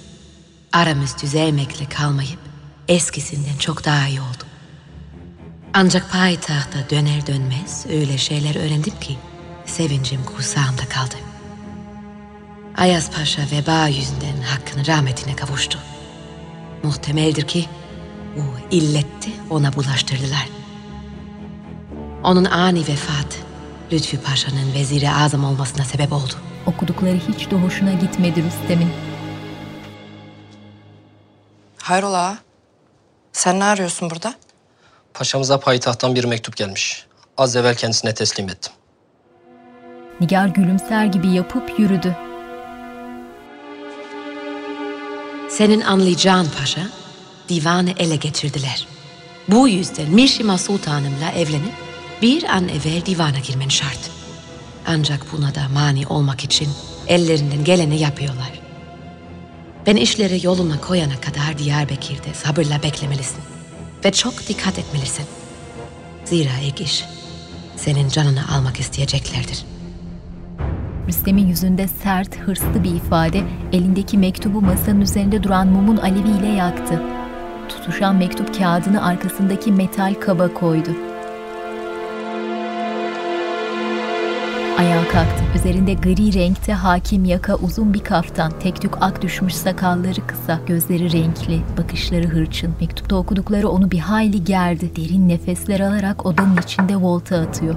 aramız 0.72 1.22
düzelmekle 1.22 1.88
kalmayıp 1.88 2.38
eskisinden 2.88 3.56
çok 3.58 3.84
daha 3.84 4.08
iyi 4.08 4.20
oldu. 4.20 4.44
Ancak 5.74 6.12
payitahta 6.12 6.90
döner 6.90 7.26
dönmez 7.26 7.86
öyle 7.90 8.18
şeyler 8.18 8.56
öğrendim 8.56 9.00
ki 9.00 9.18
sevincim 9.66 10.24
kursağımda 10.24 10.88
kaldı. 10.88 11.14
Ayaz 12.76 13.10
Paşa 13.10 13.42
veba 13.52 13.88
yüzünden 13.88 14.42
hakkını 14.42 14.86
rahmetine 14.86 15.36
kavuştu. 15.36 15.78
Muhtemeldir 16.82 17.46
ki 17.46 17.68
bu 18.36 18.76
illetti 18.76 19.30
ona 19.50 19.72
bulaştırdılar. 19.72 20.48
Onun 22.24 22.44
ani 22.44 22.78
vefatı 22.78 23.36
Lütfü 23.92 24.20
Paşa'nın 24.20 24.74
veziri 24.74 25.10
azam 25.10 25.44
olmasına 25.44 25.84
sebep 25.84 26.12
oldu. 26.12 26.32
Okudukları 26.66 27.16
hiç 27.28 27.50
de 27.50 27.56
hoşuna 27.56 27.92
gitmedi 27.92 28.42
Rüstem'in. 28.44 28.92
Hayrola 31.82 32.18
ağa? 32.18 32.38
Sen 33.32 33.60
ne 33.60 33.64
arıyorsun 33.64 34.10
burada? 34.10 34.34
Paşamıza 35.14 35.60
payitahttan 35.60 36.14
bir 36.14 36.24
mektup 36.24 36.56
gelmiş. 36.56 37.06
Az 37.36 37.56
evvel 37.56 37.74
kendisine 37.74 38.14
teslim 38.14 38.48
ettim. 38.48 38.72
Nigar 40.20 40.46
gülümser 40.46 41.04
gibi 41.06 41.28
yapıp 41.28 41.78
yürüdü. 41.78 42.16
Senin 45.48 45.80
anlayacağın 45.80 46.48
paşa, 46.58 46.80
divanı 47.48 47.90
ele 47.98 48.16
getirdiler. 48.16 48.86
Bu 49.48 49.68
yüzden 49.68 50.10
Mişima 50.10 50.58
Sultanımla 50.58 51.30
evlenip 51.36 51.72
bir 52.22 52.44
an 52.44 52.68
evvel 52.68 53.06
divana 53.06 53.38
girmen 53.38 53.68
şart. 53.68 54.10
Ancak 54.86 55.32
buna 55.32 55.54
da 55.54 55.68
mani 55.74 56.06
olmak 56.06 56.44
için 56.44 56.68
ellerinden 57.06 57.64
geleni 57.64 58.00
yapıyorlar. 58.00 58.52
Ben 59.86 59.96
işleri 59.96 60.46
yoluna 60.46 60.80
koyana 60.80 61.20
kadar 61.20 61.58
Diyarbakır'da 61.58 62.34
sabırla 62.34 62.82
beklemelisin. 62.82 63.40
Ve 64.04 64.12
çok 64.12 64.48
dikkat 64.48 64.78
etmelisin. 64.78 65.24
Zira 66.24 66.58
ilk 66.62 66.80
iş 66.80 67.04
senin 67.76 68.08
canını 68.08 68.54
almak 68.54 68.80
isteyeceklerdir. 68.80 69.64
Rüstem'in 71.08 71.46
yüzünde 71.46 71.88
sert, 71.88 72.36
hırslı 72.36 72.84
bir 72.84 72.94
ifade, 72.94 73.42
elindeki 73.72 74.18
mektubu 74.18 74.60
masanın 74.60 75.00
üzerinde 75.00 75.42
duran 75.42 75.68
mumun 75.68 75.96
aleviyle 75.96 76.48
yaktı. 76.48 77.02
Tutuşan 77.68 78.16
mektup 78.16 78.58
kağıdını 78.58 79.06
arkasındaki 79.06 79.72
metal 79.72 80.14
kaba 80.20 80.54
koydu. 80.54 80.90
Ayağa 84.78 85.08
kalktı. 85.08 85.44
Üzerinde 85.54 85.94
gri 85.94 86.34
renkte 86.34 86.72
hakim 86.72 87.24
yaka 87.24 87.54
uzun 87.54 87.94
bir 87.94 88.04
kaftan. 88.04 88.52
Tek 88.60 88.82
tük 88.82 88.94
ak 89.00 89.22
düşmüş 89.22 89.54
sakalları 89.54 90.26
kısa. 90.26 90.60
Gözleri 90.66 91.12
renkli, 91.12 91.60
bakışları 91.78 92.28
hırçın. 92.28 92.74
Mektupta 92.80 93.16
okudukları 93.16 93.68
onu 93.68 93.90
bir 93.90 93.98
hayli 93.98 94.44
gerdi. 94.44 94.96
Derin 94.96 95.28
nefesler 95.28 95.80
alarak 95.80 96.26
odanın 96.26 96.56
içinde 96.56 96.96
volta 96.96 97.40
atıyor. 97.40 97.74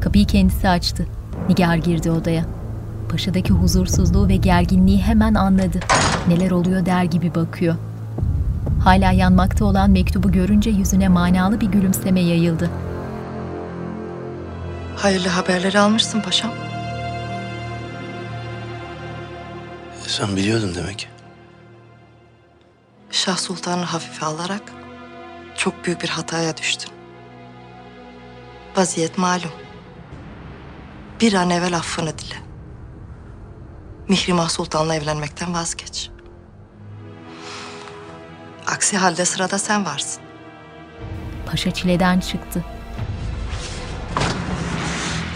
Kapıyı 0.00 0.26
kendisi 0.26 0.68
açtı. 0.68 1.06
Nigar 1.48 1.76
girdi 1.76 2.10
odaya. 2.10 2.59
Paşadaki 3.10 3.52
huzursuzluğu 3.52 4.28
ve 4.28 4.36
gerginliği 4.36 5.02
hemen 5.02 5.34
anladı. 5.34 5.80
Neler 6.28 6.50
oluyor 6.50 6.86
der 6.86 7.04
gibi 7.04 7.34
bakıyor. 7.34 7.76
Hala 8.84 9.12
yanmakta 9.12 9.64
olan 9.64 9.90
mektubu 9.90 10.32
görünce 10.32 10.70
yüzüne 10.70 11.08
manalı 11.08 11.60
bir 11.60 11.66
gülümseme 11.66 12.20
yayıldı. 12.20 12.70
Hayırlı 14.96 15.28
haberleri 15.28 15.78
almışsın 15.78 16.20
paşam. 16.20 16.50
Sen 20.06 20.36
biliyordun 20.36 20.74
demek. 20.74 21.08
Şah 23.10 23.36
Sultan'ı 23.36 23.84
hafife 23.84 24.26
alarak 24.26 24.62
çok 25.56 25.84
büyük 25.84 26.02
bir 26.02 26.08
hataya 26.08 26.56
düştün. 26.56 26.90
Vaziyet 28.76 29.18
malum. 29.18 29.52
Bir 31.20 31.32
an 31.32 31.50
evvel 31.50 31.76
affını 31.76 32.18
dile. 32.18 32.49
Mihrimah 34.10 34.48
Sultan'la 34.48 34.94
evlenmekten 34.94 35.54
vazgeç. 35.54 36.10
Aksi 38.66 38.96
halde 38.96 39.24
sırada 39.24 39.58
sen 39.58 39.86
varsın. 39.86 40.22
Paşa 41.46 41.70
çileden 41.70 42.20
çıktı. 42.20 42.64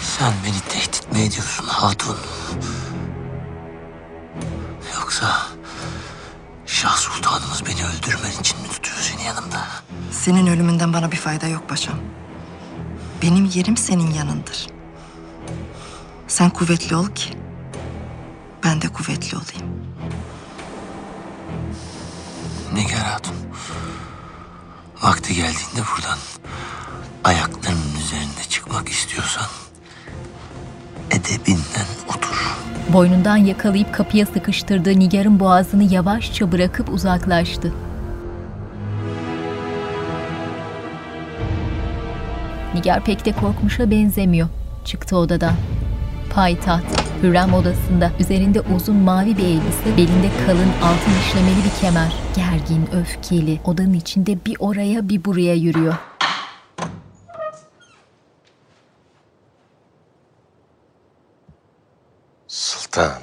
Sen 0.00 0.32
beni 0.46 0.60
tehdit 0.68 1.12
mi 1.12 1.20
ediyorsun 1.20 1.66
hatun? 1.66 2.16
Yoksa 4.94 5.42
Şah 6.66 6.96
Sultanımız 6.96 7.62
beni 7.66 7.86
öldürmen 7.86 8.40
için 8.40 8.60
mi 8.60 8.68
tutuyor 8.68 8.96
seni 8.96 9.24
yanımda? 9.24 9.66
Senin 10.10 10.46
ölümünden 10.46 10.92
bana 10.92 11.12
bir 11.12 11.16
fayda 11.16 11.46
yok 11.46 11.68
paşam. 11.68 11.96
Benim 13.22 13.50
yerim 13.54 13.76
senin 13.76 14.10
yanındır. 14.10 14.66
Sen 16.28 16.50
kuvvetli 16.50 16.96
ol 16.96 17.06
ki 17.06 17.43
ben 18.64 18.82
de 18.82 18.88
kuvvetli 18.88 19.36
olayım. 19.36 19.74
Nigar 22.74 23.00
Hatun. 23.00 23.34
Vakti 25.02 25.34
geldiğinde 25.34 25.80
buradan 25.96 26.18
ayaklarının 27.24 27.96
üzerinde 28.04 28.44
çıkmak 28.48 28.88
istiyorsan 28.88 29.46
edebinden 31.10 31.86
otur. 32.08 32.56
Boynundan 32.92 33.36
yakalayıp 33.36 33.94
kapıya 33.94 34.26
sıkıştırdığı 34.26 34.98
Nigar'ın 34.98 35.40
boğazını 35.40 35.82
yavaşça 35.82 36.52
bırakıp 36.52 36.88
uzaklaştı. 36.88 37.72
Nigar 42.74 43.04
pek 43.04 43.24
de 43.24 43.32
korkmuşa 43.32 43.90
benzemiyor. 43.90 44.48
Çıktı 44.84 45.16
odadan. 45.16 45.54
Payitaht, 46.30 46.84
Hürrem 47.24 47.54
odasında, 47.54 48.12
üzerinde 48.20 48.60
uzun 48.60 48.96
mavi 48.96 49.36
bir 49.36 49.44
elbise, 49.44 49.96
belinde 49.96 50.30
kalın 50.46 50.68
altın 50.82 51.12
işlemeli 51.20 51.64
bir 51.64 51.80
kemer. 51.80 52.12
Gergin, 52.36 52.88
öfkeli, 52.92 53.60
odanın 53.64 53.94
içinde 53.94 54.44
bir 54.46 54.56
oraya 54.58 55.08
bir 55.08 55.24
buraya 55.24 55.54
yürüyor. 55.54 55.94
Sultanım. 62.48 63.22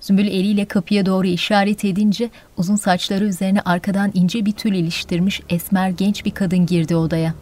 Sümbül 0.00 0.26
eliyle 0.26 0.64
kapıya 0.64 1.06
doğru 1.06 1.26
işaret 1.26 1.84
edince 1.84 2.30
uzun 2.56 2.76
saçları 2.76 3.24
üzerine 3.24 3.60
arkadan 3.60 4.10
ince 4.14 4.46
bir 4.46 4.52
tül 4.52 4.74
iliştirmiş 4.74 5.42
esmer 5.48 5.90
genç 5.90 6.24
bir 6.24 6.30
kadın 6.30 6.66
girdi 6.66 6.96
odaya. 6.96 7.34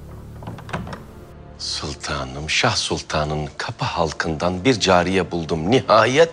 Sultanım, 1.58 2.50
Şah 2.50 2.76
Sultan'ın 2.76 3.48
kapı 3.56 3.84
halkından 3.84 4.64
bir 4.64 4.80
cariye 4.80 5.30
buldum. 5.30 5.70
Nihayet 5.70 6.32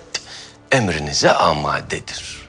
emrinize 0.71 1.31
amadedir. 1.31 2.45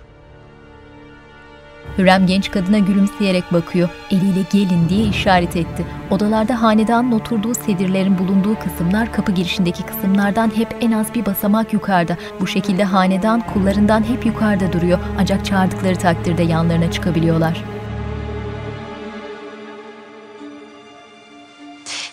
Hürrem 1.99 2.27
genç 2.27 2.51
kadına 2.51 2.79
gülümseyerek 2.79 3.53
bakıyor. 3.53 3.89
Eliyle 4.11 4.43
gelin 4.53 4.89
diye 4.89 5.07
işaret 5.07 5.57
etti. 5.57 5.87
Odalarda 6.11 6.63
hanedanın 6.63 7.13
oturduğu 7.13 7.55
sedirlerin 7.55 8.19
bulunduğu 8.19 8.59
kısımlar 8.59 9.13
kapı 9.13 9.33
girişindeki 9.33 9.83
kısımlardan 9.83 10.57
hep 10.57 10.77
en 10.81 10.93
az 10.93 11.15
bir 11.15 11.27
basamak 11.27 11.73
yukarıda. 11.73 12.17
Bu 12.41 12.47
şekilde 12.47 12.85
hanedan 12.85 13.41
kullarından 13.41 14.05
hep 14.05 14.27
yukarıda 14.27 14.73
duruyor. 14.73 14.99
Ancak 15.19 15.45
çağırdıkları 15.45 15.97
takdirde 15.97 16.43
yanlarına 16.43 16.91
çıkabiliyorlar. 16.91 17.76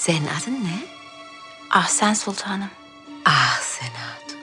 Senin 0.03 0.27
adın 0.27 0.53
ne? 0.53 0.79
Ahsen 1.69 2.13
Sultanım. 2.13 2.69
Ah 3.25 3.59
Senat. 3.59 4.37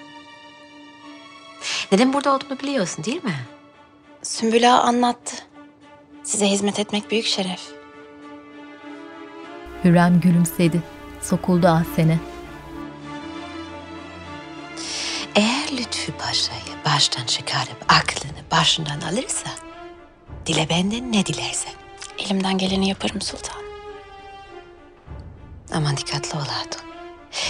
Neden 1.92 2.12
burada 2.12 2.34
olduğunu 2.34 2.60
biliyorsun 2.60 3.04
değil 3.04 3.24
mi? 3.24 3.46
Sümbül 4.22 4.74
Ağa 4.74 4.80
anlattı. 4.80 5.36
Size 6.22 6.46
hizmet 6.46 6.78
etmek 6.78 7.10
büyük 7.10 7.26
şeref. 7.26 7.60
Hürrem 9.84 10.20
gülümsedi. 10.20 10.82
Sokuldu 11.22 11.68
Ahsen'e. 11.68 12.18
Eğer 15.34 15.78
Lütfü 15.78 16.12
Paşa'yı 16.12 16.84
baştan 16.84 17.24
çıkarıp 17.24 17.84
aklını 17.88 18.50
başından 18.50 19.00
alırsa... 19.00 19.50
...dile 20.46 20.68
benden 20.68 21.12
ne 21.12 21.26
dilersen. 21.26 21.72
Elimden 22.18 22.58
geleni 22.58 22.88
yaparım 22.88 23.20
sultanım. 23.20 23.69
Aman 25.72 25.96
dikkatli 25.96 26.38
ol 26.38 26.44
hatun. 26.48 26.82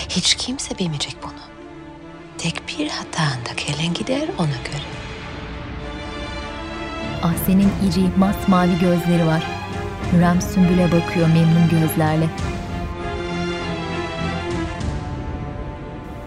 Hiç 0.08 0.34
kimse 0.34 0.78
bilmeyecek 0.78 1.16
bunu. 1.22 1.40
Tek 2.38 2.62
bir 2.68 2.88
hatanda 2.88 3.56
kelen 3.56 3.94
gider 3.94 4.28
ona 4.38 4.46
göre. 4.46 4.82
Ahsen'in 7.22 7.72
iri, 7.88 8.18
masmavi 8.18 8.78
gözleri 8.78 9.26
var. 9.26 9.42
Hürrem 10.12 10.40
Sümbül'e 10.40 10.84
bakıyor 10.92 11.26
memnun 11.28 11.68
gözlerle. 11.70 12.28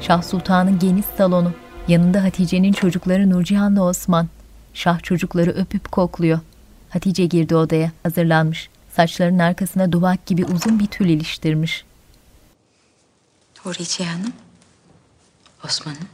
Şah 0.02 0.22
Sultan'ın 0.22 0.80
geniş 0.80 1.06
salonu. 1.18 1.52
Yanında 1.88 2.24
Hatice'nin 2.24 2.74
çocukları 2.74 3.30
Nurcihan'la 3.30 3.84
Osman. 3.84 4.28
Şah 4.74 5.00
çocukları 5.04 5.50
öpüp 5.50 5.92
kokluyor. 5.92 6.40
Hatice 6.90 7.26
girdi 7.26 7.56
odaya, 7.56 7.92
hazırlanmış. 8.04 8.70
Saçlarının 8.96 9.40
arkasına 9.40 9.92
duvak 9.92 10.26
gibi 10.26 10.46
uzun 10.46 10.80
bir 10.80 10.88
tül 10.88 11.10
iliştirmiş. 11.10 11.86
Huriye 13.60 14.10
Hanım. 14.10 14.34
Osman'ım. 15.66 16.10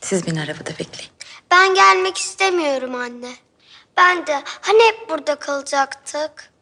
Siz 0.00 0.26
beni 0.26 0.40
arabada 0.40 0.70
bekleyin. 0.70 1.12
Ben 1.50 1.74
gelmek 1.74 2.18
istemiyorum 2.18 2.94
anne. 2.94 3.32
Ben 3.96 4.26
de 4.26 4.42
hani 4.46 4.78
hep 4.82 5.10
burada 5.10 5.38
kalacaktık. 5.38 6.52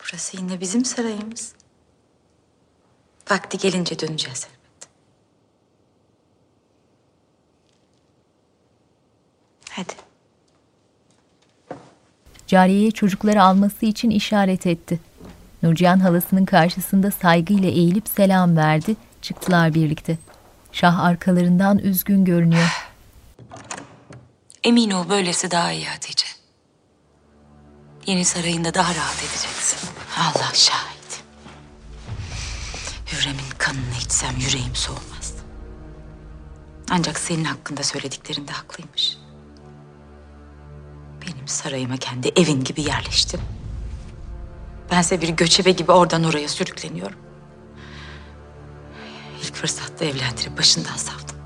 Burası 0.00 0.36
yine 0.36 0.60
bizim 0.60 0.84
sarayımız. 0.84 1.52
Vakti 3.30 3.58
gelince 3.58 3.98
döneceğiz 3.98 4.46
Cariyeye 12.50 12.90
çocukları 12.90 13.42
alması 13.42 13.86
için 13.86 14.10
işaret 14.10 14.66
etti. 14.66 15.00
Nurcihan 15.62 16.00
halasının 16.00 16.44
karşısında 16.44 17.10
saygıyla 17.10 17.68
eğilip 17.68 18.08
selam 18.08 18.56
verdi. 18.56 18.96
Çıktılar 19.22 19.74
birlikte. 19.74 20.18
Şah 20.72 20.98
arkalarından 20.98 21.78
üzgün 21.78 22.24
görünüyor. 22.24 22.88
Emin 24.64 24.90
ol 24.90 25.08
böylesi 25.08 25.50
daha 25.50 25.72
iyi 25.72 25.84
Hatice. 25.84 26.26
Yeni 28.06 28.24
sarayında 28.24 28.74
daha 28.74 28.94
rahat 28.94 29.18
edeceksin. 29.18 29.88
Allah 30.18 30.50
şahit. 30.54 31.22
Hürrem'in 33.12 33.50
kanını 33.58 33.96
içsem 34.04 34.36
yüreğim 34.36 34.74
soğumaz. 34.74 35.34
Ancak 36.90 37.18
senin 37.18 37.44
hakkında 37.44 37.82
söylediklerinde 37.82 38.52
haklıymış. 38.52 39.19
Sarayıma 41.50 41.96
kendi 41.96 42.28
evin 42.36 42.64
gibi 42.64 42.82
yerleştim. 42.82 43.40
Bense 44.90 45.20
bir 45.20 45.28
göçebe 45.28 45.70
gibi 45.70 45.92
oradan 45.92 46.24
oraya 46.24 46.48
sürükleniyorum. 46.48 47.18
İlk 49.42 49.54
fırsatta 49.54 50.04
evlendirip 50.04 50.58
başından 50.58 50.96
savdum. 50.96 51.36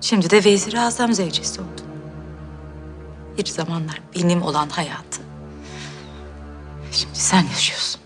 Şimdi 0.00 0.30
de 0.30 0.44
Vezir-i 0.44 0.80
Azam 0.80 1.12
zevcesi 1.12 1.60
oldum. 1.60 1.86
Bir 3.38 3.46
zamanlar 3.46 4.02
benim 4.14 4.42
olan 4.42 4.68
hayatı. 4.68 5.22
Şimdi 6.92 7.18
sen 7.18 7.42
yaşıyorsun. 7.42 8.00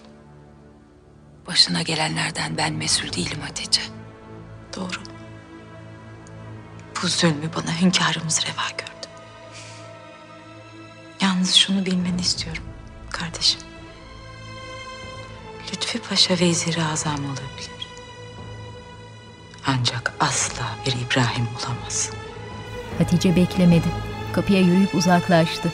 Başına 1.47 1.83
gelenlerden 1.83 2.57
ben 2.57 2.73
mesul 2.73 3.13
değilim 3.13 3.41
Hatice. 3.41 3.83
Doğru. 4.77 5.03
Bu 7.03 7.09
zulmü 7.09 7.51
bana 7.57 7.81
hünkârımız 7.81 8.41
reva 8.47 8.69
gördü. 8.79 9.02
Yalnız 11.23 11.55
şunu 11.55 11.87
bilmeni 11.87 12.21
istiyorum 12.21 12.63
kardeşim. 13.11 13.61
Lütfi 15.73 15.99
Paşa 15.99 16.35
veziri 16.35 16.85
azam 16.85 17.25
olabilir. 17.25 17.87
Ancak 19.67 20.13
asla 20.21 20.65
bir 20.87 20.93
İbrahim 20.93 21.49
olamaz. 21.49 22.11
Hatice 22.99 23.37
beklemedi. 23.37 23.89
Kapıya 24.33 24.61
yürüyüp 24.61 24.95
uzaklaştı. 24.95 25.73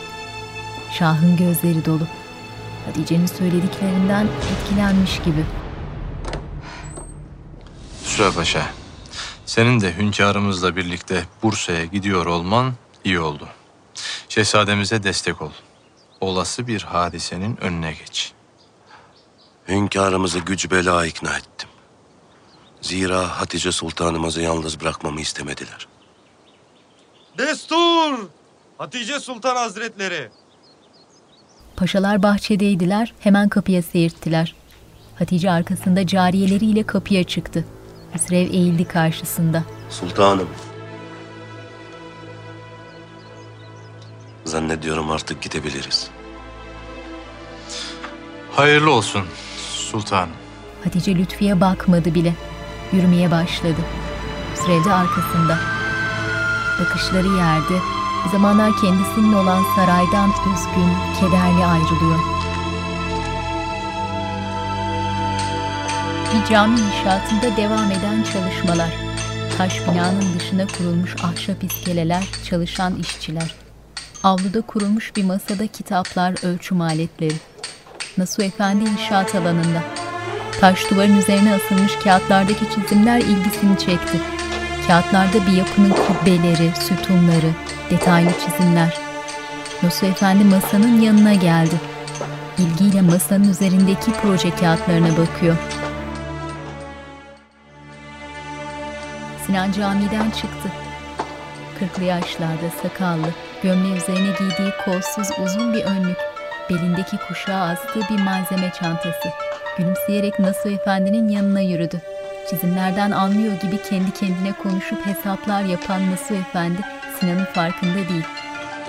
Şah'ın 0.93 1.37
gözleri 1.37 1.85
dolu. 1.85 2.07
Hatice'nin 2.87 3.27
söylediklerinden 3.27 4.29
etkilenmiş 4.53 5.23
gibi. 5.23 5.45
Süre 8.05 8.31
Paşa, 8.31 8.67
senin 9.47 9.81
de 9.81 9.97
hünkârımızla 9.97 10.77
birlikte 10.77 11.25
Bursa'ya 11.43 11.85
gidiyor 11.85 12.27
olman 12.27 12.73
iyi 13.05 13.21
oldu. 13.21 13.49
Şehzademize 14.29 15.03
destek 15.03 15.43
ol. 15.43 15.51
Olası 16.21 16.67
bir 16.67 16.83
hadisenin 16.83 17.57
önüne 17.61 17.93
geç. 17.93 18.33
Hünkârımızı 19.69 20.39
güç 20.39 20.71
bela 20.71 21.07
ikna 21.07 21.37
ettim. 21.37 21.69
Zira 22.81 23.41
Hatice 23.41 23.73
Sultanımızı 23.73 24.41
yalnız 24.41 24.81
bırakmamı 24.81 25.21
istemediler. 25.21 25.89
Destur! 27.39 28.29
Hatice 28.79 29.21
Sultan 29.21 29.57
Hazretleri. 29.57 30.31
Paşalar 31.77 32.23
bahçedeydiler, 32.23 33.15
hemen 33.21 33.49
kapıya 33.49 33.83
seyirttiler. 33.83 34.55
Hatice 35.19 35.51
arkasında 35.51 36.07
cariyeleriyle 36.07 36.83
kapıya 36.83 37.25
çıktı. 37.25 37.65
Hüsrev 38.15 38.51
eğildi 38.55 38.85
karşısında. 38.85 39.65
Sultanım. 39.91 40.49
Zannediyorum 44.49 45.11
artık 45.11 45.43
gidebiliriz. 45.43 46.11
Hayırlı 48.53 48.91
olsun 48.91 49.23
sultanım. 49.73 50.35
Hatice 50.85 51.15
Lütfi'ye 51.15 51.61
bakmadı 51.61 52.15
bile. 52.15 52.35
Yürümeye 52.93 53.31
başladı. 53.31 53.81
Hüsrev 54.53 54.85
de 54.85 54.93
arkasında. 54.93 55.59
Bakışları 56.81 57.27
yerde, 57.27 57.79
zamanlar 58.33 58.73
kendisinin 58.81 59.33
olan 59.33 59.63
saraydan 59.77 60.31
üzgün, 60.31 60.93
kederli 61.21 61.65
ayrılıyor. 61.65 62.19
Bir 66.35 66.51
cami 66.51 66.81
inşaatında 66.81 67.57
devam 67.57 67.91
eden 67.91 68.23
çalışmalar. 68.23 68.91
Taş 69.59 69.81
binanın 69.89 70.39
dışına 70.39 70.67
kurulmuş 70.67 71.17
ahşap 71.25 71.65
iskeleler, 71.65 72.25
çalışan 72.51 72.97
işçiler. 72.97 73.68
Avluda 74.29 74.61
kurulmuş 74.61 75.17
bir 75.17 75.25
masada 75.25 75.67
kitaplar, 75.67 76.47
ölçüm 76.47 76.81
aletleri. 76.81 77.35
Nasuh 78.19 78.45
Efendi 78.45 78.91
inşaat 78.91 79.35
alanında. 79.35 79.83
Taş 80.61 80.91
duvarın 80.91 81.19
üzerine 81.19 81.55
asılmış 81.55 81.97
kağıtlardaki 82.05 82.65
çizimler 82.75 83.21
ilgisini 83.21 83.79
çekti. 83.79 84.19
Kağıtlarda 84.87 85.47
bir 85.47 85.53
yapının 85.53 85.91
kubbeleri, 85.91 86.73
sütunları, 86.77 87.51
detaylı 87.91 88.31
çizimler. 88.33 88.99
Nasuh 89.83 90.07
Efendi 90.07 90.45
masanın 90.45 91.01
yanına 91.01 91.35
geldi. 91.35 91.75
İlgiyle 92.59 93.03
masanın 93.03 93.51
üzerindeki 93.51 94.13
proje 94.23 94.51
kağıtlarına 94.51 95.11
bakıyor. 95.11 95.57
Sinan 99.47 99.73
camiden 99.73 100.31
çıktı. 100.31 100.69
Kırklı 101.79 102.05
yaşlarda 102.05 102.71
sakallı, 102.83 103.29
gömleği 103.63 103.97
üzerine 103.97 104.31
giydiği 104.39 104.73
kolsuz 104.85 105.29
uzun 105.45 105.75
bir 105.75 105.85
önlük, 105.85 106.17
belindeki 106.71 107.17
kuşağı 107.29 107.63
astığı 107.63 108.01
bir 108.11 108.23
malzeme 108.23 108.73
çantası. 108.81 109.29
Gülümseyerek 109.79 110.39
Nasuh 110.39 110.71
Efendi'nin 110.71 111.29
yanına 111.29 111.61
yürüdü. 111.61 112.03
Çizimlerden 112.51 113.11
anlıyor 113.11 113.61
gibi 113.61 113.83
kendi 113.83 114.11
kendine 114.15 114.53
konuşup 114.53 115.07
hesaplar 115.07 115.63
yapan 115.63 116.11
Nasuh 116.11 116.35
Efendi, 116.35 116.79
Sinan'ın 117.21 117.45
farkında 117.45 118.09
değil. 118.09 118.25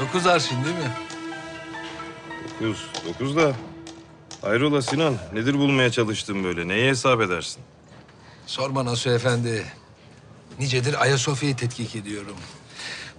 Dokuz 0.01 0.27
arşın 0.27 0.63
değil 0.63 0.75
mi? 0.75 0.91
Dokuz. 2.61 2.87
Dokuz 3.07 3.35
da. 3.35 3.51
Hayrola 4.41 4.81
Sinan, 4.81 5.15
nedir 5.33 5.53
bulmaya 5.53 5.91
çalıştın 5.91 6.43
böyle? 6.43 6.67
Neyi 6.67 6.89
hesap 6.89 7.21
edersin? 7.21 7.61
Sorma 8.45 8.85
Nasuh 8.85 9.11
Efendi. 9.11 9.65
Nicedir 10.59 11.01
Ayasofya'yı 11.01 11.55
tetkik 11.55 11.95
ediyorum. 11.95 12.35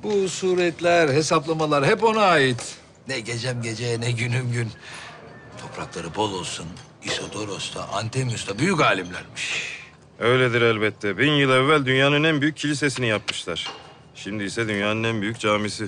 Bu 0.02 0.28
suretler, 0.28 1.08
hesaplamalar 1.08 1.86
hep 1.86 2.04
ona 2.04 2.22
ait. 2.22 2.76
Ne 3.08 3.20
gecem 3.20 3.62
gece, 3.62 4.00
ne 4.00 4.10
günüm 4.10 4.52
gün. 4.52 4.68
Toprakları 5.62 6.14
bol 6.14 6.32
olsun. 6.32 6.66
Isodoros 7.04 7.74
da, 7.74 7.88
Antemius 7.88 8.48
da 8.48 8.58
büyük 8.58 8.80
alimlermiş. 8.80 9.70
Öyledir 10.18 10.62
elbette. 10.62 11.18
Bin 11.18 11.32
yıl 11.32 11.50
evvel 11.50 11.86
dünyanın 11.86 12.24
en 12.24 12.40
büyük 12.40 12.56
kilisesini 12.56 13.06
yapmışlar. 13.06 13.68
Şimdi 14.14 14.44
ise 14.44 14.68
dünyanın 14.68 15.04
en 15.04 15.22
büyük 15.22 15.38
camisi. 15.40 15.86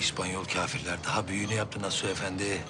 İspanyol 0.00 0.44
kafirler 0.44 0.96
daha 1.04 1.28
büyüğünü 1.28 1.54
yaptı 1.54 1.82
Nasuh 1.82 2.08
Efendi. 2.08 2.62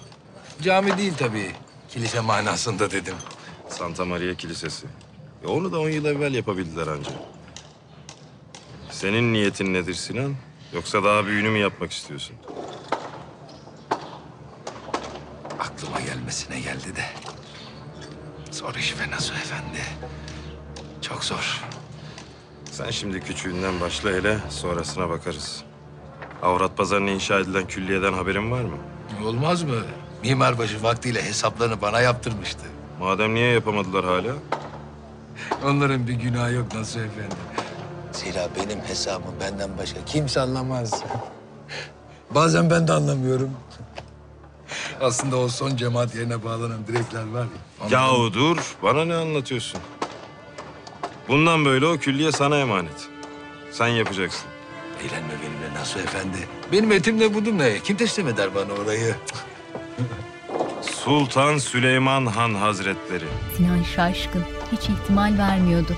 Cami 0.63 0.99
değil 0.99 1.13
tabii. 1.19 1.51
Kilise 1.89 2.21
manasında 2.21 2.91
dedim. 2.91 3.15
Santa 3.69 4.05
Maria 4.05 4.35
Kilisesi. 4.35 4.87
E 5.45 5.47
onu 5.47 5.73
da 5.73 5.81
on 5.81 5.89
yıl 5.89 6.05
evvel 6.05 6.35
yapabildiler 6.35 6.87
ancak. 6.87 7.13
Senin 8.91 9.33
niyetin 9.33 9.75
nedir 9.75 9.95
Sinan? 9.95 10.35
Yoksa 10.75 11.05
daha 11.05 11.27
büyüğünü 11.27 11.51
mü 11.51 11.59
yapmak 11.59 11.93
istiyorsun? 11.93 12.37
Aklıma 15.61 16.01
gelmesine 16.01 16.61
geldi 16.61 16.97
de. 16.97 17.05
Zor 18.51 18.75
iş 18.75 18.99
be 19.01 19.11
Nasuh 19.11 19.35
Efendi. 19.35 19.83
Çok 21.03 21.25
zor. 21.25 21.65
Sen 22.71 22.91
şimdi 22.91 23.21
küçüğünden 23.21 23.81
başla 23.81 24.11
hele, 24.11 24.39
sonrasına 24.51 25.09
bakarız. 25.09 25.65
Avrat 26.43 26.77
pazarına 26.77 27.11
inşa 27.11 27.41
edilen 27.41 27.67
külliyeden 27.67 28.13
haberin 28.13 28.51
var 28.51 28.63
mı? 28.63 28.77
Olmaz 29.25 29.63
mı? 29.63 29.83
Mimarbaşı 30.23 30.83
vaktiyle 30.83 31.23
hesaplarını 31.23 31.83
bana 31.83 32.01
yaptırmıştı. 32.01 32.65
Madem 33.01 33.35
niye 33.35 33.53
yapamadılar 33.53 34.05
hala? 34.05 34.33
Onların 35.65 36.09
bir 36.09 36.13
günahı 36.15 36.53
yok 36.53 36.75
Nasuh 36.75 37.01
Efendi. 37.01 37.54
Zira 38.15 38.49
benim 38.57 38.81
hesabım 38.81 39.35
benden 39.41 39.79
başka 39.79 40.05
kimse 40.07 40.41
anlamaz. 40.41 41.03
Bazen 42.31 42.71
ben 42.71 42.89
de 42.89 42.93
anlamıyorum. 42.93 43.51
Aslında 45.01 45.37
o 45.37 45.49
son 45.49 45.77
cemaat 45.77 46.15
yerine 46.15 46.45
bağlanan 46.45 46.87
direkler 46.87 47.27
var 47.33 47.47
ya. 47.91 48.01
Yahu 48.01 48.33
dur, 48.33 48.77
bana 48.83 49.05
ne 49.05 49.15
anlatıyorsun? 49.15 49.81
Bundan 51.29 51.65
böyle 51.65 51.87
o 51.87 51.97
külliye 51.97 52.33
sana 52.33 52.57
emanet. 52.59 53.09
Sen 53.71 53.87
yapacaksın. 53.89 54.45
Eğlenme 55.01 55.33
benimle 55.43 55.81
Nasuh 55.81 56.01
Efendi. 56.01 56.37
Benim 56.73 56.93
etimle 56.93 57.35
budum 57.35 57.59
ne? 57.59 57.79
Kim 57.81 57.97
teslim 57.97 58.29
eder 58.29 58.55
bana 58.55 58.73
orayı? 58.73 59.15
Sultan 60.83 61.59
Süleyman 61.59 62.27
Han 62.27 62.55
Hazretleri. 62.55 63.25
Sinan 63.57 63.83
şaşkın. 63.83 64.45
Hiç 64.73 64.89
ihtimal 64.89 65.39
vermiyordu. 65.39 65.97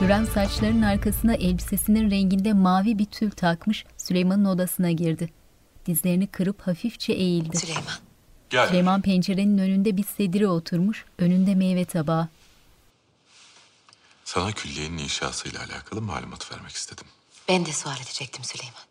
Hürrem 0.00 0.26
saçlarının 0.26 0.82
arkasına 0.82 1.34
elbisesinin 1.34 2.10
renginde 2.10 2.52
mavi 2.52 2.98
bir 2.98 3.04
tül 3.04 3.30
takmış 3.30 3.84
Süleyman'ın 3.96 4.44
odasına 4.44 4.90
girdi. 4.90 5.32
Dizlerini 5.86 6.26
kırıp 6.26 6.66
hafifçe 6.66 7.12
eğildi. 7.12 7.58
Süleyman. 7.58 7.94
Gel. 8.50 8.68
Süleyman 8.68 9.02
pencerenin 9.02 9.58
önünde 9.58 9.96
bir 9.96 10.04
sedire 10.04 10.48
oturmuş, 10.48 11.04
önünde 11.18 11.54
meyve 11.54 11.84
tabağı. 11.84 12.28
Sana 14.24 14.52
külliyenin 14.52 14.98
inşasıyla 14.98 15.60
alakalı 15.60 16.02
malumat 16.02 16.52
vermek 16.52 16.72
istedim. 16.72 17.06
Ben 17.48 17.66
de 17.66 17.72
sual 17.72 17.96
edecektim 17.96 18.44
Süleyman. 18.44 18.82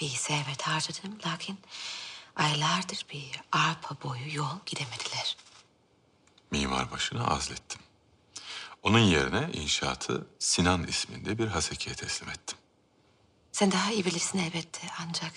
Bir 0.00 0.08
servet 0.08 0.62
harcadım 0.62 1.18
lakin 1.26 1.58
aylardır 2.36 3.06
bir 3.12 3.40
arpa 3.52 3.96
boyu 4.04 4.34
yol 4.34 4.56
gidemediler. 4.66 5.36
Mimar 6.50 6.90
başına 6.90 7.26
azlettim. 7.26 7.80
Onun 8.82 8.98
yerine 8.98 9.50
inşaatı 9.52 10.26
Sinan 10.38 10.82
isminde 10.86 11.38
bir 11.38 11.46
hasekiye 11.46 11.94
teslim 11.94 12.30
ettim. 12.30 12.58
Sen 13.52 13.72
daha 13.72 13.92
iyi 13.92 14.04
bilirsin 14.04 14.38
elbette 14.38 14.80
ancak 15.00 15.32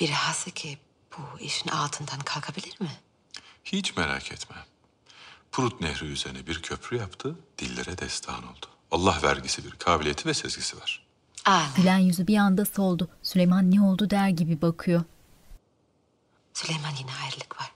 bir 0.00 0.10
haseki 0.10 0.78
bu 1.18 1.40
işin 1.40 1.70
altından 1.70 2.20
kalkabilir 2.20 2.80
mi? 2.80 2.90
Hiç 3.64 3.96
merak 3.96 4.32
etme. 4.32 4.56
Prut 5.52 5.80
Nehri 5.80 6.06
üzerine 6.06 6.46
bir 6.46 6.62
köprü 6.62 6.96
yaptı, 6.96 7.36
dillere 7.58 7.98
destan 7.98 8.46
oldu. 8.46 8.66
Allah 8.90 9.18
vergisi 9.22 9.64
bir 9.64 9.70
kabiliyeti 9.70 10.28
ve 10.28 10.34
sezgisi 10.34 10.76
var. 10.80 11.06
Gülen 11.76 11.98
yüzü 11.98 12.26
bir 12.26 12.36
anda 12.36 12.64
soldu. 12.64 13.08
Süleyman 13.22 13.70
ne 13.70 13.80
oldu 13.82 14.10
der 14.10 14.28
gibi 14.28 14.62
bakıyor. 14.62 15.04
Süleyman 16.54 16.92
yine 16.98 17.10
ayrılık 17.24 17.60
var. 17.60 17.72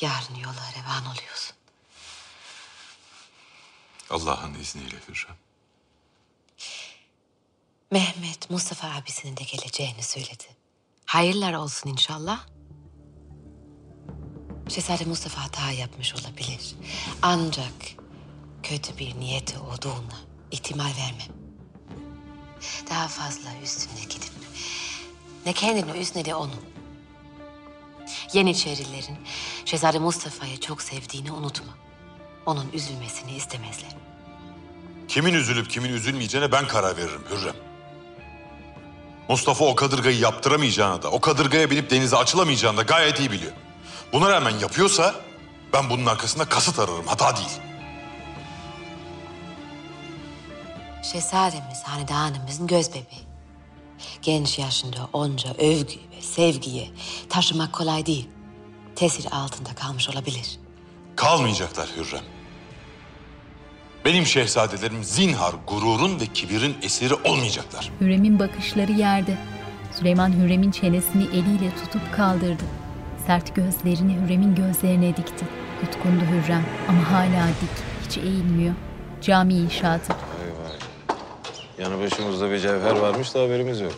Yarın 0.00 0.34
yola 0.34 0.72
revan 0.78 1.02
oluyorsun. 1.06 1.56
Allah'ın 4.10 4.54
izniyle 4.54 4.96
Hürrem. 5.08 5.36
Mehmet 7.90 8.50
Mustafa 8.50 8.88
abisinin 8.88 9.36
de 9.36 9.42
geleceğini 9.42 10.02
söyledi. 10.02 10.44
Hayırlar 11.06 11.52
olsun 11.52 11.90
inşallah. 11.90 12.46
Şehzade 14.68 15.04
Mustafa 15.04 15.44
hata 15.44 15.70
yapmış 15.70 16.14
olabilir. 16.14 16.74
Ancak 17.22 17.72
kötü 18.62 18.98
bir 18.98 19.20
niyeti 19.20 19.58
olduğuna 19.58 20.20
ihtimal 20.50 20.84
vermem. 20.96 21.44
Daha 22.90 23.08
fazla 23.08 23.50
üstüne 23.62 24.00
gidip 24.00 24.32
ne 25.46 25.52
kendini 25.52 25.98
üz 25.98 26.16
ne 26.16 26.24
de 26.24 26.34
onu. 26.34 26.54
Yeniçerilerin 28.32 29.18
Şehzade 29.64 29.98
Mustafa'yı 29.98 30.60
çok 30.60 30.82
sevdiğini 30.82 31.32
unutma. 31.32 31.83
Onun 32.46 32.70
üzülmesini 32.72 33.32
istemezler. 33.32 33.90
Kimin 35.08 35.34
üzülüp 35.34 35.70
kimin 35.70 35.92
üzülmeyeceğine 35.92 36.52
ben 36.52 36.66
karar 36.66 36.96
veririm 36.96 37.24
Hürrem. 37.30 37.54
Mustafa 39.28 39.64
o 39.64 39.74
kadırgayı 39.74 40.18
yaptıramayacağını 40.18 41.02
da, 41.02 41.10
o 41.10 41.20
kadırgaya 41.20 41.70
binip 41.70 41.90
denize 41.90 42.16
açılamayacağını 42.16 42.76
da 42.76 42.82
gayet 42.82 43.20
iyi 43.20 43.30
biliyor. 43.30 43.52
Buna 44.12 44.30
rağmen 44.30 44.58
yapıyorsa 44.58 45.14
ben 45.72 45.90
bunun 45.90 46.06
arkasında 46.06 46.44
kasıt 46.44 46.78
ararım, 46.78 47.06
hata 47.06 47.36
değil. 47.36 47.60
Şehzademiz 51.12 51.82
hanedanımızın 51.82 52.66
göz 52.66 52.90
bebeği. 52.90 53.24
Genç 54.22 54.58
yaşında 54.58 55.08
onca 55.12 55.50
övgü 55.50 55.96
ve 56.16 56.22
sevgiye 56.22 56.90
taşımak 57.28 57.72
kolay 57.72 58.06
değil. 58.06 58.28
Tesir 58.96 59.26
altında 59.32 59.74
kalmış 59.74 60.08
olabilir. 60.08 60.58
Kalmayacaklar 61.16 61.88
Hürrem. 61.96 62.33
Benim 64.04 64.26
şehzadelerim 64.26 65.04
zinhar 65.04 65.54
gururun 65.66 66.20
ve 66.20 66.26
kibirin 66.26 66.76
esiri 66.82 67.14
olmayacaklar. 67.14 67.92
Hürrem'in 68.00 68.38
bakışları 68.38 68.92
yerde. 68.92 69.38
Süleyman 69.98 70.32
Hürrem'in 70.32 70.70
çenesini 70.70 71.24
eliyle 71.24 71.70
tutup 71.84 72.14
kaldırdı. 72.16 72.62
Sert 73.26 73.54
gözlerini 73.54 74.16
Hürrem'in 74.16 74.54
gözlerine 74.54 75.16
dikti. 75.16 75.44
Yutkundu 75.82 76.24
Hürrem 76.24 76.66
ama 76.88 77.10
hala 77.12 77.48
dik, 77.48 78.08
hiç 78.08 78.18
eğilmiyor. 78.18 78.74
Cami 79.20 79.54
inşaatı. 79.54 80.12
Vay 80.12 80.18
vay. 80.18 80.76
Yanı 81.78 82.00
başımızda 82.00 82.50
bir 82.50 82.58
cevher 82.58 82.96
varmış 82.96 83.34
da 83.34 83.40
haberimiz 83.42 83.80
yok. 83.80 83.92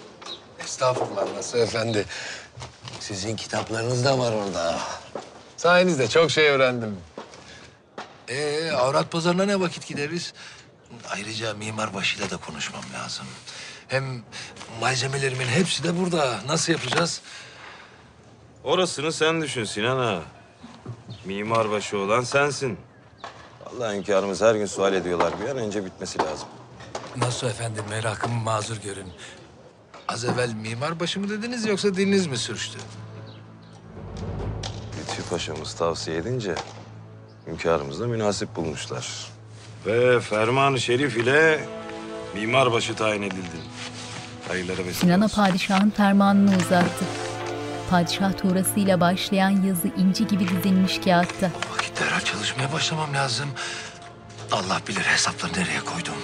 Estağfurullah 0.65 1.35
Nasuh 1.37 1.59
Efendi. 1.59 2.05
Sizin 3.01 3.37
kitaplarınız 3.37 4.05
da 4.05 4.19
var 4.19 4.33
orada. 4.33 4.79
Sayenizde 5.57 6.09
çok 6.09 6.31
şey 6.31 6.49
öğrendim. 6.49 6.97
Ee, 8.29 8.71
avrat 8.71 9.13
pazarına 9.13 9.45
ne 9.45 9.61
vakit 9.61 9.87
gideriz? 9.87 10.33
Ayrıca 11.11 11.55
mimarbaşıyla 11.55 12.31
da 12.31 12.37
konuşmam 12.37 12.83
lazım. 12.95 13.27
Hem 13.89 14.23
malzemelerimin 14.81 15.47
hepsi 15.47 15.85
de 15.85 16.01
burada. 16.01 16.41
Nasıl 16.47 16.73
yapacağız? 16.73 17.21
Orasını 18.65 19.13
sen 19.13 19.43
düşün 19.43 19.65
Sinan 19.65 19.99
ağa. 19.99 20.23
Mimarbaşı 21.25 21.99
olan 21.99 22.21
sensin. 22.21 22.79
Vallahi 23.65 23.97
hünkârımız 23.97 24.43
her 24.43 24.55
gün 24.55 24.67
sual 24.67 24.95
ediyorlar. 24.95 25.33
Bir 25.41 25.49
an 25.51 25.57
önce 25.57 25.85
bitmesi 25.85 26.19
lazım. 26.19 26.49
Nasıl 27.17 27.47
efendim 27.47 27.85
merakımı 27.91 28.41
mazur 28.41 28.77
görün. 28.77 29.13
Az 30.09 30.25
evvel 30.25 30.53
mimarbaşı 30.55 31.21
mı 31.21 31.31
dediniz 31.31 31.67
yoksa 31.67 31.95
diliniz 31.95 32.27
mi 32.27 32.39
sürçtü? 32.39 32.79
Lütfü 35.01 35.23
Paşa'mız 35.31 35.75
tavsiye 35.75 36.17
edince 36.17 36.55
hünkârımız 37.47 38.01
da 38.01 38.07
münasip 38.07 38.57
bulmuşlar. 38.57 39.07
Ve 39.87 40.21
ferman-ı 40.21 40.81
şerif 40.81 41.17
ile 41.17 41.61
mimarbaşı 42.35 42.95
tayin 42.95 43.23
edildin. 43.23 43.63
Hayırlara 44.49 44.79
vesile 44.79 44.93
Sinan'a 44.95 45.25
olsun. 45.25 45.37
padişahın 45.43 45.91
fermanını 45.91 46.57
uzattı. 46.57 47.05
Padişah 47.91 48.37
tuğrasıyla 48.39 49.01
başlayan 49.01 49.51
yazı 49.51 49.89
inci 49.97 50.27
gibi 50.27 50.49
dizilmiş 50.49 50.99
kağıtta. 51.01 51.51
Derhal 52.01 52.21
çalışmaya 52.21 52.73
başlamam 52.73 53.15
lazım. 53.15 53.49
Allah 54.53 54.81
bilir 54.89 55.01
hesapları 55.01 55.53
nereye 55.53 55.81
koydum. 55.81 56.15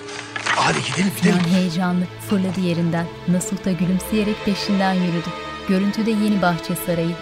Hadi 0.45 0.79
gidelim 0.85 1.13
gidelim. 1.17 1.39
Sinan 1.41 1.55
heyecanlı 1.59 2.05
fırladı 2.31 2.61
yerinden. 2.61 3.07
Nasuh 3.29 3.65
da 3.65 3.73
gülümseyerek 3.73 4.45
peşinden 4.45 4.95
yürüdü. 4.95 5.29
Görüntüde 5.69 6.11
yeni 6.11 6.43
bahçe 6.43 6.75
sarayı. 6.87 7.15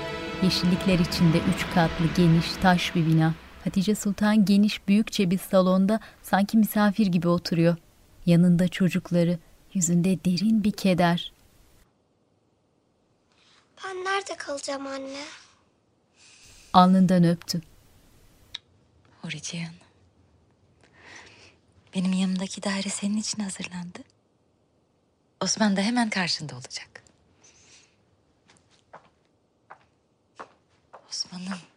Yeşillikler 0.43 0.99
içinde 0.99 1.39
üç 1.55 1.75
katlı 1.75 2.05
geniş 2.17 2.47
taş 2.63 2.95
bir 2.95 3.07
bina. 3.07 3.33
Hatice 3.65 3.95
Sultan 3.95 4.45
geniş 4.45 4.89
büyükçe 4.89 5.31
bir 5.31 5.39
salonda 5.39 6.01
sanki 6.23 6.57
misafir 6.57 7.07
gibi 7.07 7.29
oturuyor. 7.29 7.77
Yanında 8.27 8.69
çocukları, 8.69 9.39
yüzünde 9.75 10.25
derin 10.25 10.65
bir 10.65 10.73
keder. 10.73 11.33
Ben 13.85 14.05
nerede 14.05 14.37
kalacağım 14.37 14.87
anne? 14.87 15.25
Alnından 16.73 17.25
öptü. 17.25 17.63
Huriye 19.23 19.65
Hanım. 19.65 19.81
Benim 21.95 22.13
yanımdaki 22.13 22.63
daire 22.63 22.89
senin 22.89 23.17
için 23.17 23.43
hazırlandı. 23.43 23.99
Osman 25.41 25.77
da 25.77 25.81
hemen 25.81 26.11
karşında 26.11 26.55
olacak. 26.55 27.03
Osman'ım. 31.09 31.70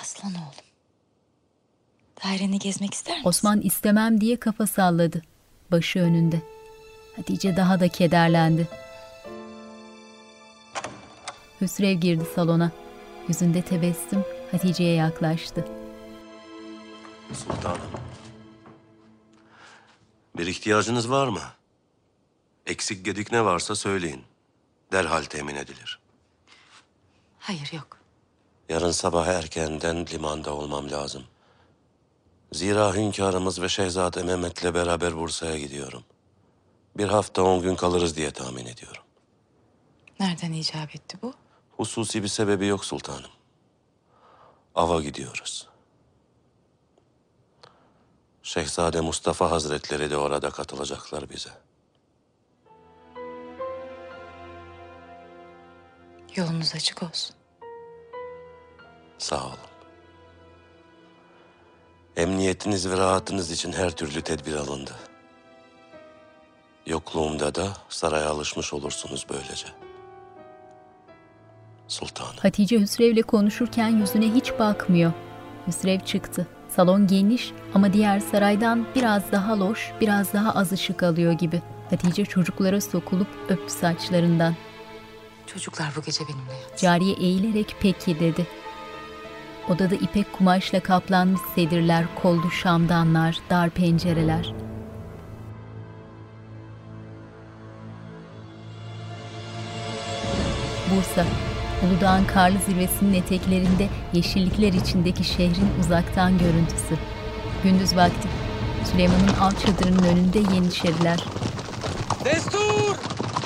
Aslan 0.00 0.34
oğlum. 0.34 0.64
Daireni 2.24 2.58
gezmek 2.58 2.94
ister 2.94 3.16
misin? 3.16 3.28
Osman 3.28 3.60
istemem 3.60 4.20
diye 4.20 4.36
kafa 4.40 4.66
salladı. 4.66 5.22
Başı 5.70 5.98
önünde. 5.98 6.42
Hatice 7.16 7.56
daha 7.56 7.80
da 7.80 7.88
kederlendi. 7.88 8.68
Hüsrev 11.60 11.92
girdi 12.00 12.24
salona. 12.34 12.70
Yüzünde 13.28 13.62
tebessüm 13.62 14.24
Hatice'ye 14.50 14.94
yaklaştı. 14.94 15.68
Sultanım. 17.32 17.80
Bir 20.36 20.46
ihtiyacınız 20.46 21.10
var 21.10 21.28
mı? 21.28 21.42
Eksik 22.66 23.04
gedik 23.04 23.32
ne 23.32 23.44
varsa 23.44 23.74
söyleyin. 23.74 24.22
Derhal 24.92 25.22
temin 25.22 25.54
edilir. 25.54 25.98
Hayır 27.38 27.70
yok. 27.72 27.99
Yarın 28.70 28.90
sabah 28.90 29.26
erkenden 29.26 30.06
limanda 30.06 30.54
olmam 30.54 30.90
lazım. 30.90 31.24
Zira 32.52 32.94
hünkârımız 32.94 33.62
ve 33.62 33.68
Şehzade 33.68 34.22
Mehmet'le 34.22 34.74
beraber 34.74 35.16
Bursa'ya 35.16 35.58
gidiyorum. 35.58 36.04
Bir 36.96 37.08
hafta 37.08 37.42
on 37.42 37.62
gün 37.62 37.76
kalırız 37.76 38.16
diye 38.16 38.30
tahmin 38.30 38.66
ediyorum. 38.66 39.02
Nereden 40.20 40.52
icap 40.52 40.94
etti 40.96 41.18
bu? 41.22 41.34
Hususi 41.76 42.22
bir 42.22 42.28
sebebi 42.28 42.66
yok 42.66 42.84
sultanım. 42.84 43.30
Ava 44.74 45.02
gidiyoruz. 45.02 45.68
Şehzade 48.42 49.00
Mustafa 49.00 49.50
Hazretleri 49.50 50.10
de 50.10 50.16
orada 50.16 50.50
katılacaklar 50.50 51.30
bize. 51.30 51.50
Yolunuz 56.36 56.74
açık 56.74 57.02
olsun. 57.02 57.39
Sağ 59.20 59.44
olun. 59.44 59.56
Emniyetiniz 62.16 62.90
ve 62.90 62.96
rahatınız 62.96 63.50
için 63.50 63.72
her 63.72 63.90
türlü 63.90 64.22
tedbir 64.22 64.54
alındı. 64.54 64.90
Yokluğumda 66.86 67.54
da 67.54 67.68
saraya 67.88 68.30
alışmış 68.30 68.72
olursunuz 68.72 69.26
böylece. 69.30 69.66
Sultanım. 71.88 72.36
Hatice 72.42 72.80
Hüsrev'le 72.80 73.22
konuşurken 73.22 73.88
yüzüne 73.88 74.34
hiç 74.34 74.52
bakmıyor. 74.58 75.12
Hüsrev 75.66 76.00
çıktı. 76.00 76.46
Salon 76.68 77.06
geniş 77.06 77.52
ama 77.74 77.92
diğer 77.92 78.20
saraydan 78.20 78.86
biraz 78.94 79.32
daha 79.32 79.60
loş, 79.60 79.92
biraz 80.00 80.32
daha 80.32 80.54
az 80.54 80.72
ışık 80.72 81.02
alıyor 81.02 81.32
gibi. 81.32 81.62
Hatice 81.90 82.24
çocuklara 82.24 82.80
sokulup 82.80 83.28
öptü 83.48 83.72
saçlarından. 83.72 84.54
Çocuklar 85.46 85.92
bu 85.96 86.02
gece 86.02 86.24
benimle 86.28 86.52
yat. 86.52 86.78
Cariye 86.78 87.14
eğilerek 87.14 87.76
peki 87.80 88.20
dedi. 88.20 88.46
Odada 89.70 89.94
ipek 89.94 90.32
kumaşla 90.32 90.80
kaplanmış 90.80 91.40
sedirler, 91.54 92.04
kollu 92.22 92.50
şamdanlar, 92.50 93.38
dar 93.50 93.70
pencereler. 93.70 94.54
Bursa, 100.90 101.24
Uludağ'ın 101.86 102.24
karlı 102.24 102.58
zirvesinin 102.58 103.14
eteklerinde 103.14 103.88
yeşillikler 104.12 104.72
içindeki 104.72 105.24
şehrin 105.24 105.68
uzaktan 105.80 106.38
görüntüsü. 106.38 106.94
Gündüz 107.64 107.96
vakti 107.96 108.28
Süleyman'ın 108.92 109.40
alt 109.40 109.66
çadırının 109.66 110.02
önünde 110.02 110.38
Yeniçeriler. 110.54 111.24
Destur! 112.24 112.96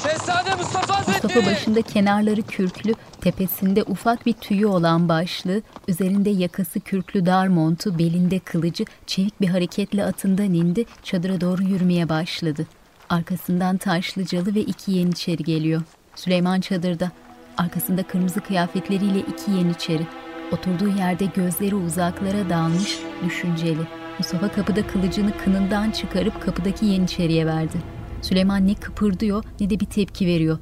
Şehzade 0.04 0.54
Mustafa 0.54 0.98
Hazretleri! 0.98 1.22
Mustafa 1.22 1.50
başında 1.50 1.82
kenarları 1.82 2.42
kürklü, 2.42 2.94
tepesinde 3.20 3.82
ufak 3.82 4.26
bir 4.26 4.32
tüyü 4.32 4.66
olan 4.66 5.08
başlığı, 5.08 5.62
üzerinde 5.88 6.30
yakası 6.30 6.80
kürklü 6.80 7.26
dar 7.26 7.46
montu, 7.46 7.98
belinde 7.98 8.38
kılıcı, 8.38 8.84
çevik 9.06 9.40
bir 9.40 9.48
hareketle 9.48 10.04
atından 10.04 10.52
indi, 10.54 10.84
çadıra 11.02 11.40
doğru 11.40 11.62
yürümeye 11.62 12.08
başladı. 12.08 12.66
Arkasından 13.08 13.76
Taşlıcalı 13.76 14.54
ve 14.54 14.60
iki 14.60 14.92
yeniçeri 14.92 15.44
geliyor. 15.44 15.82
Süleyman 16.16 16.60
çadırda. 16.60 17.10
Arkasında 17.56 18.02
kırmızı 18.02 18.40
kıyafetleriyle 18.40 19.18
iki 19.18 19.50
yeniçeri. 19.50 20.06
Oturduğu 20.52 20.98
yerde 20.98 21.24
gözleri 21.24 21.74
uzaklara 21.74 22.50
dalmış, 22.50 22.98
düşünceli. 23.26 23.82
Mustafa 24.18 24.52
kapıda 24.52 24.86
kılıcını 24.86 25.38
kınından 25.44 25.90
çıkarıp 25.90 26.42
kapıdaki 26.42 26.86
yeniçeriye 26.86 27.46
verdi. 27.46 27.93
Süleyman 28.24 28.66
ne 28.66 28.74
kıpırdıyor 28.74 29.44
ne 29.60 29.70
de 29.70 29.80
bir 29.80 29.86
tepki 29.86 30.26
veriyor. 30.26 30.58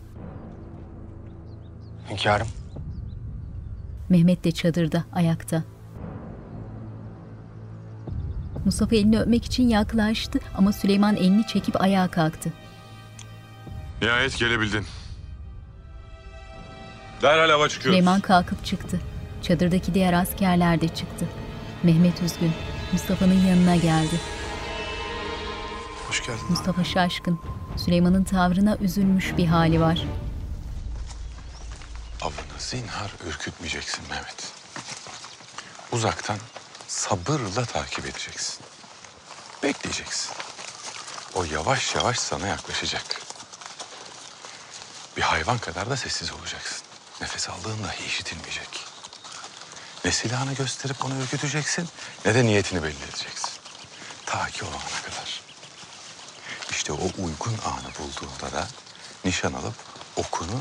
Hünkârım. 2.10 2.46
Mehmet 4.08 4.44
de 4.44 4.52
çadırda, 4.52 5.04
ayakta. 5.12 5.64
Mustafa 8.64 8.96
elini 8.96 9.20
öpmek 9.20 9.44
için 9.44 9.68
yaklaştı 9.68 10.38
ama 10.54 10.72
Süleyman 10.72 11.16
elini 11.16 11.46
çekip 11.46 11.80
ayağa 11.80 12.08
kalktı. 12.08 12.52
Nihayet 14.02 14.38
gelebildin. 14.38 14.84
Derhal 17.22 17.50
hava 17.50 17.68
çıkıyoruz. 17.68 17.98
Süleyman 17.98 18.20
kalkıp 18.20 18.64
çıktı. 18.64 19.00
Çadırdaki 19.42 19.94
diğer 19.94 20.12
askerler 20.12 20.80
de 20.80 20.88
çıktı. 20.88 21.26
Mehmet 21.82 22.22
üzgün. 22.22 22.52
Mustafa'nın 22.92 23.46
yanına 23.48 23.76
geldi. 23.76 24.14
Hoş 26.12 26.26
geldin. 26.26 26.46
Mustafa 26.48 26.84
şaşkın. 26.84 27.40
Süleyman'ın 27.76 28.24
tavrına 28.24 28.76
üzülmüş 28.76 29.36
bir 29.36 29.46
hali 29.46 29.80
var. 29.80 30.02
Avını 32.22 32.58
zinhar 32.58 33.10
ürkütmeyeceksin 33.26 34.04
Mehmet. 34.10 34.52
Uzaktan 35.92 36.38
sabırla 36.88 37.64
takip 37.64 38.06
edeceksin. 38.06 38.64
Bekleyeceksin. 39.62 40.32
O 41.34 41.44
yavaş 41.44 41.94
yavaş 41.94 42.18
sana 42.18 42.46
yaklaşacak. 42.46 43.20
Bir 45.16 45.22
hayvan 45.22 45.58
kadar 45.58 45.90
da 45.90 45.96
sessiz 45.96 46.32
olacaksın. 46.32 46.82
Nefes 47.20 47.48
aldığın 47.48 47.84
dahi 47.84 48.06
işitilmeyecek. 48.06 48.86
Ne 50.04 50.12
silahını 50.12 50.54
gösterip 50.54 51.04
onu 51.04 51.14
ürküteceksin 51.22 51.88
ne 52.24 52.34
de 52.34 52.44
niyetini 52.44 52.82
belli 52.82 53.04
edeceksin. 53.10 53.50
Ta 54.26 54.46
ki 54.46 54.64
o 54.64 54.68
ana 54.68 55.02
kadar. 55.02 55.21
İşte 56.82 56.92
o 56.92 57.04
uygun 57.04 57.52
anı 57.64 57.88
bulduğunda 57.98 58.52
da 58.56 58.68
nişan 59.24 59.52
alıp 59.52 59.74
okunu 60.16 60.60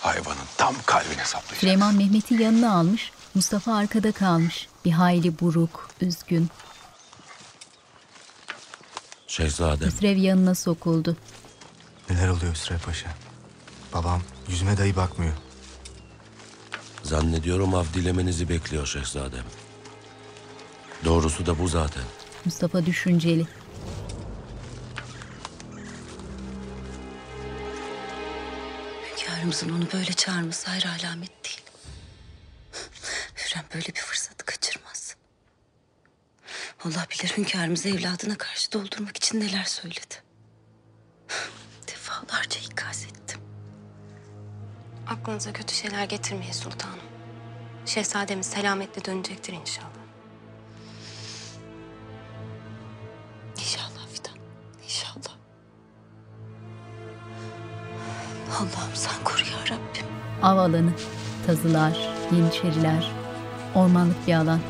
hayvanın 0.00 0.46
tam 0.56 0.74
kalbine 0.86 1.24
saplayacaksın. 1.24 1.56
Süleyman 1.56 1.94
Mehmet'i 1.94 2.34
yanına 2.34 2.74
almış. 2.74 3.12
Mustafa 3.34 3.74
arkada 3.74 4.12
kalmış. 4.12 4.68
Bir 4.84 4.90
hayli 4.90 5.40
buruk, 5.40 5.88
üzgün. 6.00 6.50
Şehzadem. 9.26 9.88
Hüsrev 9.88 10.16
yanına 10.16 10.54
sokuldu. 10.54 11.16
Neler 12.10 12.28
oluyor 12.28 12.54
Hüsrev 12.54 12.78
Paşa? 12.78 13.10
Babam 13.94 14.22
yüzüme 14.48 14.78
dahi 14.78 14.96
bakmıyor. 14.96 15.34
Zannediyorum 17.02 17.74
av 17.74 17.84
dilemenizi 17.94 18.48
bekliyor 18.48 18.86
şehzadem. 18.86 19.44
Doğrusu 21.04 21.46
da 21.46 21.58
bu 21.58 21.68
zaten. 21.68 22.04
Mustafa 22.44 22.86
düşünceli. 22.86 23.46
Hünkârımızın 29.40 29.70
onu 29.70 29.92
böyle 29.92 30.12
çağırması 30.12 30.70
hayır 30.70 30.86
alamet 30.86 31.44
değil. 31.44 31.60
Hürrem 33.36 33.64
böyle 33.74 33.86
bir 33.86 34.00
fırsatı 34.00 34.44
kaçırmaz. 34.44 35.16
Allah 36.84 37.06
bilir 37.10 37.36
hünkârımız 37.36 37.86
evladına 37.86 38.38
karşı 38.38 38.72
doldurmak 38.72 39.16
için 39.16 39.40
neler 39.40 39.64
söyledi. 39.64 40.14
Defalarca 41.86 42.60
ikaz 42.60 43.04
ettim. 43.04 43.40
Aklınıza 45.06 45.52
kötü 45.52 45.74
şeyler 45.74 46.04
getirmeyin 46.04 46.52
sultanım. 46.52 47.00
Şehzademiz 47.86 48.46
selametle 48.46 49.04
dönecektir. 49.04 49.52
İnşallah 49.52 49.99
Allah'ım 58.58 58.94
sen 58.94 59.24
koru 59.24 59.40
ya 59.40 59.76
Rabbim. 59.76 60.06
Av 60.42 60.58
alanı, 60.58 60.90
tazılar, 61.46 61.98
yeniçeriler, 62.32 63.10
ormanlık 63.74 64.26
bir 64.26 64.34
alan. 64.34 64.60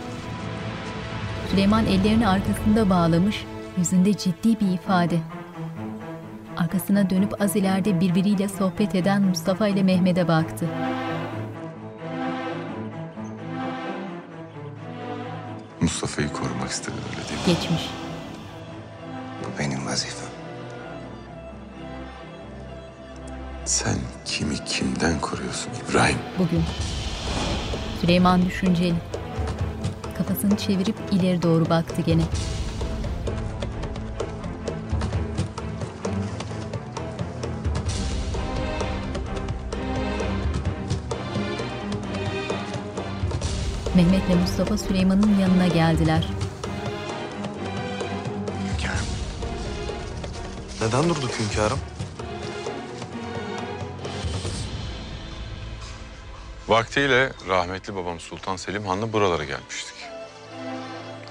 Süleyman 1.51 1.87
ellerini 1.87 2.29
arkasında 2.29 2.91
bağlamış, 2.91 3.45
yüzünde 3.79 4.17
ciddi 4.17 4.61
bir 4.61 4.69
ifade. 4.69 5.19
Arkasına 6.57 7.11
dönüp 7.11 7.43
az 7.43 7.57
ileride 7.57 8.01
birbiriyle 8.01 8.49
sohbet 8.49 8.95
eden 8.95 9.23
Mustafa 9.23 9.69
ile 9.69 9.83
Mehmet'e 9.83 10.29
baktı. 10.29 10.67
Mustafa'yı 15.81 16.33
korumak 16.33 16.71
istedin 16.71 16.97
öyle 17.11 17.29
değil 17.29 17.41
mi? 17.41 17.47
Geçmiş. 17.47 17.91
Bu 19.45 19.59
benim 19.59 19.87
vazifem. 19.87 20.30
Sen 23.65 23.99
kimi 24.25 24.65
kimden 24.65 25.21
koruyorsun 25.21 25.71
İbrahim? 25.89 26.19
Bugün. 26.39 26.63
Süleyman 28.01 28.47
düşünceli. 28.47 28.95
Kafasını 30.19 30.57
çevirip 30.57 30.97
ileri 31.13 31.43
doğru 31.43 31.71
baktı 31.71 32.03
gene. 32.07 32.23
Mehmet'le 43.95 44.41
Mustafa 44.41 44.79
Süleyman'ın 44.79 45.39
yanına 45.39 45.67
geldiler. 45.67 46.29
Hünkârım. 48.73 49.07
Neden 50.81 51.09
durduk 51.09 51.31
hünkârım? 51.41 51.79
Vaktiyle 56.71 57.33
rahmetli 57.49 57.95
babam 57.95 58.21
Sultan 58.21 58.57
Selim 58.57 58.87
Han'la 58.87 59.13
buralara 59.13 59.45
gelmiştik. 59.45 59.95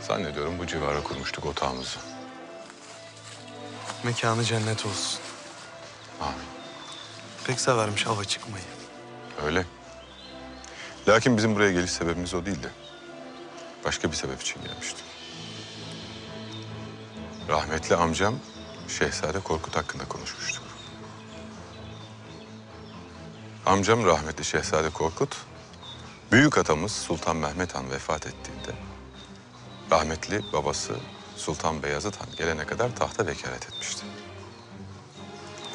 Zannediyorum 0.01 0.59
bu 0.59 0.67
civara 0.67 1.03
kurmuştuk 1.03 1.45
otağımızı. 1.45 1.99
Mekanı 4.03 4.43
cennet 4.43 4.85
olsun. 4.85 5.19
Amin. 6.21 6.35
Pek 7.47 7.59
severmiş 7.59 8.05
hava 8.05 8.25
çıkmayı. 8.25 8.63
Öyle. 9.45 9.65
Lakin 11.07 11.37
bizim 11.37 11.55
buraya 11.55 11.71
geliş 11.71 11.91
sebebimiz 11.91 12.33
o 12.33 12.45
değildi. 12.45 12.69
Başka 13.85 14.11
bir 14.11 14.15
sebep 14.15 14.41
için 14.41 14.63
gelmiştik. 14.63 15.05
Rahmetli 17.49 17.95
amcam 17.95 18.35
Şehzade 18.87 19.39
Korkut 19.39 19.75
hakkında 19.75 20.05
konuşmuştuk. 20.05 20.68
Amcam 23.69 24.05
rahmetli 24.05 24.45
Şehzade 24.45 24.89
Korkut, 24.89 25.37
büyük 26.31 26.57
atamız 26.57 26.91
Sultan 26.91 27.35
Mehmet 27.37 27.75
Han 27.75 27.91
vefat 27.91 28.27
ettiğinde 28.27 28.71
rahmetli 29.91 30.41
babası 30.53 30.95
Sultan 31.35 31.83
Beyazıt 31.83 32.21
Han 32.21 32.27
gelene 32.37 32.65
kadar 32.65 32.95
tahta 32.95 33.27
vekalet 33.27 33.69
etmişti. 33.69 34.05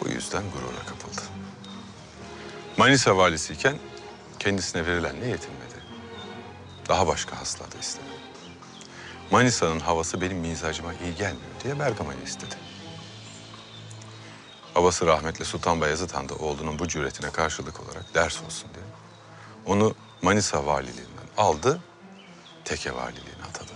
Bu 0.01 0.09
yüzden 0.09 0.43
gurura 0.43 0.87
kapıldı. 0.87 1.23
Manisa 2.77 3.17
valisiyken 3.17 3.79
kendisine 4.39 4.87
verilenle 4.87 5.27
yetinmedi. 5.27 5.75
Daha 6.89 7.07
başka 7.07 7.41
haslar 7.41 7.69
istedi. 7.81 8.05
Manisa'nın 9.31 9.81
havası 9.81 10.21
benim 10.21 10.39
mizacıma 10.39 10.95
iyi 10.95 11.15
gelmiyor 11.15 11.53
diye 11.65 11.79
Bergama'yı 11.79 12.23
istedi. 12.25 12.55
Babası 14.75 15.07
rahmetli 15.07 15.45
Sultan 15.45 15.81
Bayezid 15.81 16.11
Han 16.11 16.29
da 16.29 16.35
oğlunun 16.35 16.79
bu 16.79 16.89
cüretine 16.89 17.31
karşılık 17.31 17.81
olarak 17.81 18.15
ders 18.15 18.43
olsun 18.43 18.69
diye 18.75 18.85
onu 19.67 19.95
Manisa 20.23 20.67
valiliğinden 20.67 21.27
aldı, 21.37 21.81
Teke 22.65 22.95
valiliğine 22.95 23.43
atadı. 23.51 23.73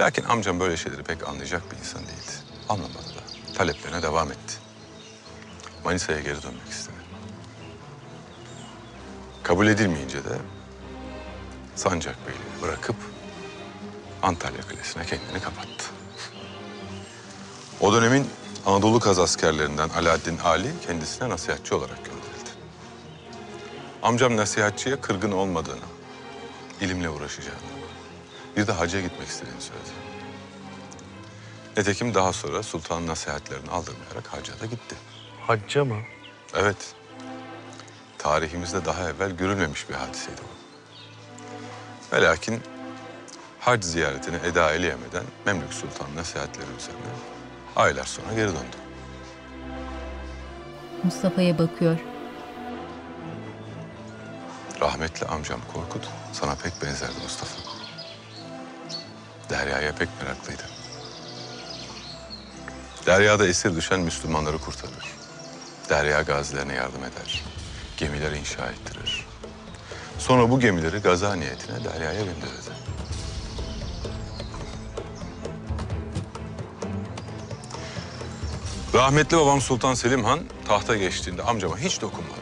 Lakin 0.00 0.24
amcam 0.24 0.60
böyle 0.60 0.76
şeyleri 0.76 1.02
pek 1.02 1.28
anlayacak 1.28 1.72
bir 1.72 1.76
insan 1.76 2.00
değildi. 2.02 2.32
Anlamadı 2.68 2.94
da 2.94 3.54
taleplerine 3.54 4.02
devam 4.02 4.32
etti. 4.32 4.54
Manisa'ya 5.84 6.20
geri 6.20 6.42
dönmek 6.42 6.68
istedi. 6.70 6.96
Kabul 9.42 9.66
edilmeyince 9.66 10.24
de 10.24 10.38
Sancak 11.76 12.16
Beyliğini 12.26 12.62
bırakıp 12.62 12.96
Antalya 14.22 14.60
Kalesi'ne 14.60 15.06
kendini 15.06 15.40
kapattı. 15.42 15.84
O 17.80 17.92
dönemin 17.92 18.30
Anadolu 18.66 19.00
Kaz 19.00 19.18
askerlerinden 19.18 19.88
Alaaddin 19.88 20.38
Ali 20.38 20.70
kendisine 20.86 21.28
nasihatçi 21.28 21.74
olarak 21.74 22.04
gönderildi. 22.04 22.50
Amcam 24.02 24.36
nasihatçiye 24.36 25.00
kırgın 25.00 25.32
olmadığını, 25.32 25.84
ilimle 26.80 27.08
uğraşacağını, 27.10 27.58
bir 28.56 28.66
de 28.66 28.72
hacca 28.72 29.00
gitmek 29.00 29.28
istediğini 29.28 29.60
söyledi. 29.60 29.90
Nitekim 31.76 32.14
daha 32.14 32.32
sonra 32.32 32.62
sultanın 32.62 33.06
nasihatlerini 33.06 33.70
aldırmayarak 33.70 34.26
hacca 34.26 34.60
da 34.60 34.66
gitti. 34.66 34.96
Hacca 35.46 35.84
mı? 35.84 35.96
Evet. 36.54 36.94
Tarihimizde 38.18 38.84
daha 38.84 39.10
evvel 39.10 39.30
görülmemiş 39.30 39.88
bir 39.88 39.94
hadiseydi 39.94 40.40
bu. 40.40 40.54
Ve 42.16 42.22
lakin 42.22 42.62
hac 43.60 43.84
ziyaretini 43.84 44.36
eda 44.36 44.72
eleyemeden 44.72 45.24
Memlük 45.46 45.74
Sultan 45.74 46.16
nasihatleri 46.16 46.66
üzerine 46.78 47.33
aylar 47.76 48.04
sonra 48.04 48.34
geri 48.34 48.48
döndü. 48.48 48.76
Mustafa'ya 51.04 51.58
bakıyor. 51.58 51.98
Rahmetli 54.80 55.26
amcam 55.26 55.60
Korkut 55.72 56.08
sana 56.32 56.54
pek 56.54 56.72
benzerdi 56.82 57.14
Mustafa. 57.22 57.58
Derya'ya 59.50 59.94
pek 59.94 60.08
meraklıydı. 60.22 60.62
Derya'da 63.06 63.46
esir 63.46 63.76
düşen 63.76 64.00
Müslümanları 64.00 64.58
kurtarır. 64.58 65.14
Derya 65.90 66.22
gazilerine 66.22 66.74
yardım 66.74 67.04
eder. 67.04 67.44
Gemiler 67.96 68.32
inşa 68.32 68.66
ettirir. 68.66 69.26
Sonra 70.18 70.50
bu 70.50 70.60
gemileri 70.60 70.98
gaza 70.98 71.34
niyetine 71.34 71.84
Derya'ya 71.84 72.20
gönderirdi. 72.20 72.83
Rahmetli 78.94 79.36
babam 79.36 79.60
Sultan 79.60 79.94
Selim 79.94 80.24
Han 80.24 80.40
tahta 80.68 80.96
geçtiğinde 80.96 81.42
amcama 81.42 81.78
hiç 81.78 82.00
dokunmadı. 82.00 82.40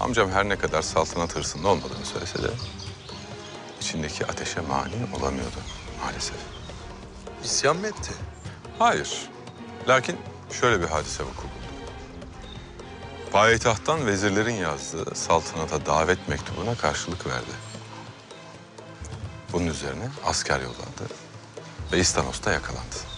Amcam 0.00 0.30
her 0.30 0.48
ne 0.48 0.56
kadar 0.56 0.82
saltanat 0.82 1.36
hırsında 1.36 1.68
olmadığını 1.68 2.04
söylese 2.04 2.42
de 2.42 2.46
içindeki 3.80 4.26
ateşe 4.26 4.60
mani 4.60 4.94
olamıyordu 5.18 5.56
maalesef. 6.02 6.36
İsyan 7.44 7.76
mı 7.76 7.86
etti? 7.86 8.12
Hayır. 8.78 9.28
Lakin 9.88 10.18
şöyle 10.60 10.82
bir 10.82 10.86
hadise 10.86 11.22
vuku 11.22 11.42
buldu. 11.42 11.90
Payitahttan 13.32 14.06
vezirlerin 14.06 14.54
yazdığı 14.54 15.14
saltanata 15.14 15.86
davet 15.86 16.28
mektubuna 16.28 16.74
karşılık 16.74 17.26
verdi. 17.26 17.52
Bunun 19.52 19.66
üzerine 19.66 20.08
asker 20.24 20.60
yollandı 20.60 21.14
ve 21.92 21.98
İstanos'ta 21.98 22.52
yakalandı. 22.52 23.11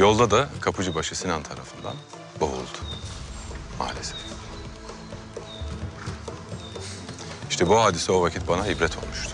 Yolda 0.00 0.30
da 0.30 0.48
Kapıcıbaşı 0.60 1.14
Sinan 1.14 1.42
tarafından 1.42 1.94
boğuldu. 2.40 2.78
Maalesef. 3.78 4.16
İşte 7.50 7.68
bu 7.68 7.80
hadise 7.80 8.12
o 8.12 8.22
vakit 8.22 8.48
bana 8.48 8.66
ibret 8.66 8.98
olmuştu. 8.98 9.32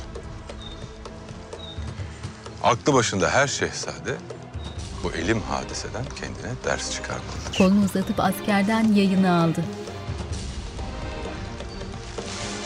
Aklı 2.63 2.95
başında 2.95 3.31
her 3.31 3.47
şehzade 3.47 4.17
bu 5.05 5.13
elim 5.13 5.41
hadiseden 5.41 6.05
kendine 6.05 6.53
ders 6.65 6.93
çıkarmalıdır. 6.93 7.59
Kolunu 7.59 7.85
uzatıp 7.85 8.21
askerden 8.21 8.93
yayını 8.93 9.43
aldı. 9.43 9.65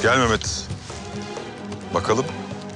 Gel 0.03 0.19
Mehmet. 0.19 0.69
Bakalım 1.95 2.27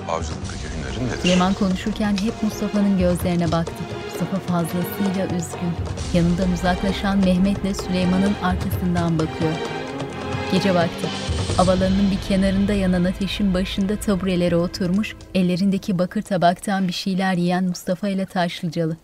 avcılıktaki 0.09 0.65
hünerin 0.65 1.09
nedir? 1.09 1.23
Süleyman 1.23 1.55
konuşurken 1.55 2.17
hep 2.17 2.43
Mustafa'nın 2.43 2.99
gözlerine 2.99 3.53
baktı. 3.53 3.85
Mustafa 4.15 4.39
fazlasıyla 4.39 5.27
üzgün. 5.27 5.73
Yanından 6.15 6.53
uzaklaşan 6.53 7.19
Mehmet'le 7.19 7.77
Süleyman'ın 7.83 8.35
arkasından 8.43 9.19
bakıyor. 9.19 9.53
Gece 10.53 10.75
vakti. 10.75 11.09
Havalanının 11.57 12.11
bir 12.11 12.21
kenarında 12.29 12.73
yanan 12.73 13.05
ateşin 13.05 13.55
başında 13.55 14.01
taburelere 14.01 14.57
oturmuş, 14.57 15.17
ellerindeki 15.35 15.99
bakır 15.99 16.23
tabaktan 16.23 16.89
bir 16.89 16.93
şeyler 16.93 17.35
yiyen 17.35 17.65
Mustafa 17.65 18.09
ile 18.09 18.27
Taşlıcalı. 18.27 18.97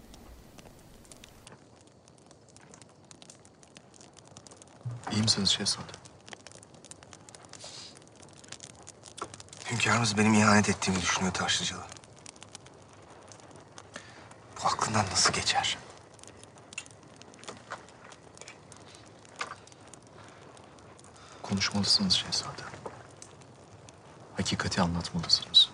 İyi 5.12 5.22
misiniz 5.22 5.48
şehzadem? 5.48 5.86
Hünkârımız 9.70 10.18
benim 10.18 10.34
ihanet 10.34 10.68
ettiğimi 10.68 11.00
düşünüyor 11.00 11.32
Taşlıcalı. 11.32 11.89
Bu 14.62 14.66
aklından 14.68 15.04
nasıl 15.10 15.32
geçer? 15.32 15.78
Konuşmalısınız 21.42 22.12
şehzadem. 22.14 22.70
Hakikati 24.36 24.80
anlatmalısınız. 24.82 25.70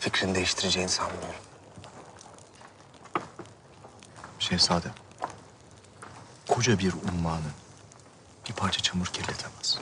Fikrini 0.00 0.34
değiştireceğini 0.34 0.88
sanmıyorum. 0.90 1.40
Şehzadem. 4.38 4.92
Koca 6.48 6.78
bir 6.78 6.92
ummanı 6.92 7.50
bir 8.48 8.52
parça 8.52 8.82
çamur 8.82 9.06
kirletemez. 9.06 9.78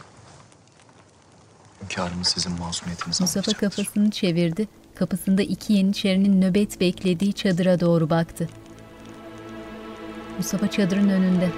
Hünkârımız 1.83 2.29
sizin 2.29 2.53
masumiyetinizi 2.59 3.23
Mustafa 3.23 3.51
anlayacaktır. 3.51 3.85
kafasını 3.85 4.11
çevirdi 4.11 4.69
kapısında 4.97 5.43
iki 5.43 5.73
yeniçerinin 5.73 6.41
nöbet 6.41 6.81
beklediği 6.81 7.33
çadıra 7.33 7.81
doğru 7.81 8.11
baktı. 8.11 8.49
Mustafa 10.39 10.71
çadırın 10.71 11.09
önünde. 11.09 11.51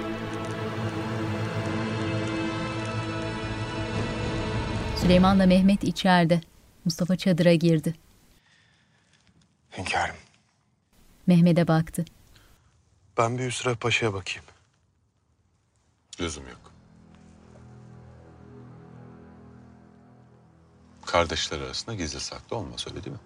Süleyman'la 5.01 5.45
Mehmet 5.45 5.83
içeride. 5.83 6.41
Mustafa 6.85 7.15
çadıra 7.15 7.53
girdi. 7.53 7.95
Hünkârım. 9.77 10.15
Mehmet'e 11.27 11.67
baktı. 11.67 12.05
Ben 13.17 13.37
bir 13.37 13.45
Hüsrev 13.45 13.75
Paşa'ya 13.75 14.13
bakayım. 14.13 14.45
Lüzum 16.19 16.47
yok. 16.47 16.71
Kardeşler 21.05 21.59
arasında 21.59 21.95
gizli 21.95 22.19
saklı 22.19 22.57
olmaz 22.57 22.85
öyle 22.89 23.03
değil 23.03 23.15
mi? 23.15 23.21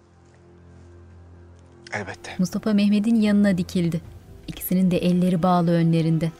Elbette. 1.94 2.34
Mustafa 2.38 2.72
Mehmet'in 2.72 3.14
yanına 3.14 3.58
dikildi. 3.58 4.00
İkisinin 4.46 4.90
de 4.90 4.98
elleri 4.98 5.42
bağlı 5.42 5.70
önlerinde. 5.70 6.32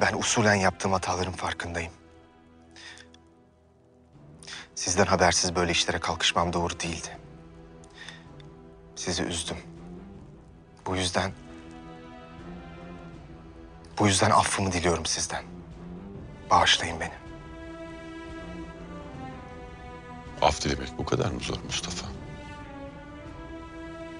Ben 0.00 0.18
usulen 0.18 0.54
yaptığım 0.54 0.92
hataların 0.92 1.32
farkındayım. 1.32 1.92
Sizden 4.74 5.06
habersiz 5.06 5.56
böyle 5.56 5.72
işlere 5.72 5.98
kalkışmam 5.98 6.52
doğru 6.52 6.80
değildi. 6.80 7.18
Sizi 8.96 9.22
üzdüm. 9.22 9.56
Bu 10.86 10.96
yüzden... 10.96 11.32
Bu 13.98 14.06
yüzden 14.06 14.30
affımı 14.30 14.72
diliyorum 14.72 15.06
sizden. 15.06 15.44
Bağışlayın 16.50 17.00
beni. 17.00 17.27
Af 20.42 20.62
dilemek 20.64 20.98
bu 20.98 21.04
kadar 21.04 21.30
mı 21.30 21.40
zor 21.40 21.56
Mustafa? 21.64 22.06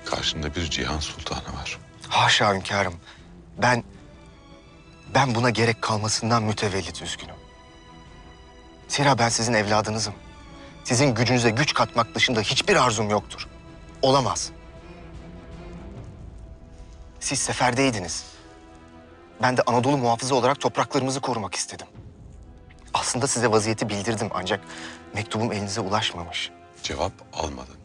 Karşında 0.04 0.54
bir 0.54 0.70
cihan 0.70 0.98
sultanı 0.98 1.56
var. 1.60 1.78
Haşa 2.08 2.54
hünkârım. 2.54 2.94
Ben... 3.62 3.84
Ben 5.14 5.34
buna 5.34 5.50
gerek 5.50 5.82
kalmasından 5.82 6.42
mütevellit 6.42 7.02
üzgünüm. 7.02 7.34
Zira 8.88 9.18
ben 9.18 9.28
sizin 9.28 9.52
evladınızım. 9.54 10.14
Sizin 10.84 11.14
gücünüze 11.14 11.50
güç 11.50 11.74
katmak 11.74 12.14
dışında 12.14 12.40
hiçbir 12.40 12.76
arzum 12.76 13.10
yoktur. 13.10 13.48
Olamaz. 14.02 14.50
Siz 17.20 17.38
seferdeydiniz. 17.38 18.24
Ben 19.42 19.56
de 19.56 19.62
Anadolu 19.62 19.96
muhafızı 19.98 20.34
olarak 20.34 20.60
topraklarımızı 20.60 21.20
korumak 21.20 21.54
istedim. 21.54 21.86
Aslında 22.94 23.26
size 23.26 23.50
vaziyeti 23.50 23.88
bildirdim 23.88 24.28
ancak 24.34 24.60
mektubum 25.14 25.52
elinize 25.52 25.80
ulaşmamış. 25.80 26.50
Cevap 26.82 27.12
almadın. 27.32 27.76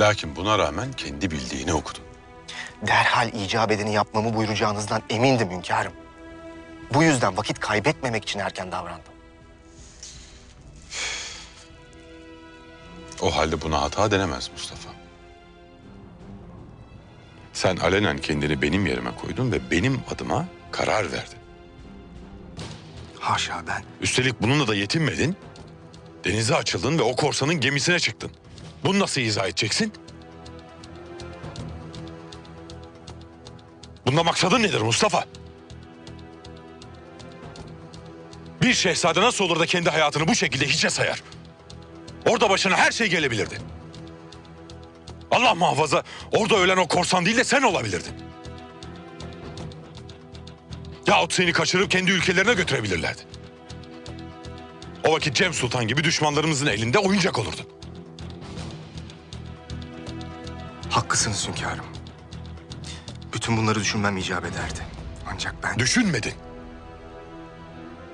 Lakin 0.00 0.36
buna 0.36 0.58
rağmen 0.58 0.92
kendi 0.92 1.30
bildiğini 1.30 1.72
okudun. 1.72 2.02
Derhal 2.86 3.32
icap 3.32 3.70
edeni 3.70 3.92
yapmamı 3.92 4.34
buyuracağınızdan 4.34 5.02
emindim 5.10 5.50
hünkârım. 5.50 5.92
Bu 6.94 7.02
yüzden 7.02 7.36
vakit 7.36 7.60
kaybetmemek 7.60 8.22
için 8.22 8.38
erken 8.38 8.72
davrandım. 8.72 9.12
O 13.22 13.36
halde 13.36 13.62
buna 13.62 13.82
hata 13.82 14.10
denemez 14.10 14.50
Mustafa. 14.52 14.90
Sen 17.52 17.76
alenen 17.76 18.18
kendini 18.18 18.62
benim 18.62 18.86
yerime 18.86 19.14
koydun 19.16 19.52
ve 19.52 19.70
benim 19.70 20.00
adıma 20.14 20.46
karar 20.70 21.12
verdin. 21.12 21.38
Haşa 23.20 23.62
ben. 23.66 23.84
Üstelik 24.00 24.42
bununla 24.42 24.66
da 24.66 24.74
yetinmedin. 24.74 25.36
Denize 26.24 26.54
açıldın 26.54 26.98
ve 26.98 27.02
o 27.02 27.16
korsanın 27.16 27.54
gemisine 27.54 27.98
çıktın. 27.98 28.30
Bunu 28.84 28.98
nasıl 28.98 29.20
izah 29.20 29.44
edeceksin? 29.44 29.92
Bunda 34.06 34.22
maksadın 34.22 34.62
nedir 34.62 34.80
Mustafa? 34.80 35.24
Bir 38.62 38.74
şehzade 38.74 39.20
nasıl 39.20 39.44
olur 39.44 39.60
da 39.60 39.66
kendi 39.66 39.90
hayatını 39.90 40.28
bu 40.28 40.34
şekilde 40.34 40.66
hiçe 40.66 40.90
sayar? 40.90 41.22
Orada 42.28 42.50
başına 42.50 42.76
her 42.76 42.92
şey 42.92 43.06
gelebilirdi. 43.06 43.58
Allah 45.30 45.54
muhafaza 45.54 46.02
orada 46.32 46.56
ölen 46.56 46.76
o 46.76 46.88
korsan 46.88 47.26
değil 47.26 47.36
de 47.36 47.44
sen 47.44 47.62
olabilirdin. 47.62 48.14
Yahut 51.06 51.32
seni 51.32 51.52
kaçırıp 51.52 51.90
kendi 51.90 52.10
ülkelerine 52.10 52.54
götürebilirlerdi. 52.54 53.31
O 55.04 55.12
vakit 55.12 55.36
Cem 55.36 55.54
Sultan 55.54 55.88
gibi 55.88 56.04
düşmanlarımızın 56.04 56.66
elinde 56.66 56.98
oyuncak 56.98 57.38
olurdun. 57.38 57.66
Haklısınız 60.90 61.48
hünkârım. 61.48 61.84
Bütün 63.34 63.56
bunları 63.56 63.80
düşünmem 63.80 64.16
icap 64.16 64.44
ederdi. 64.44 64.86
Ancak 65.32 65.54
ben... 65.62 65.78
Düşünmedin. 65.78 66.34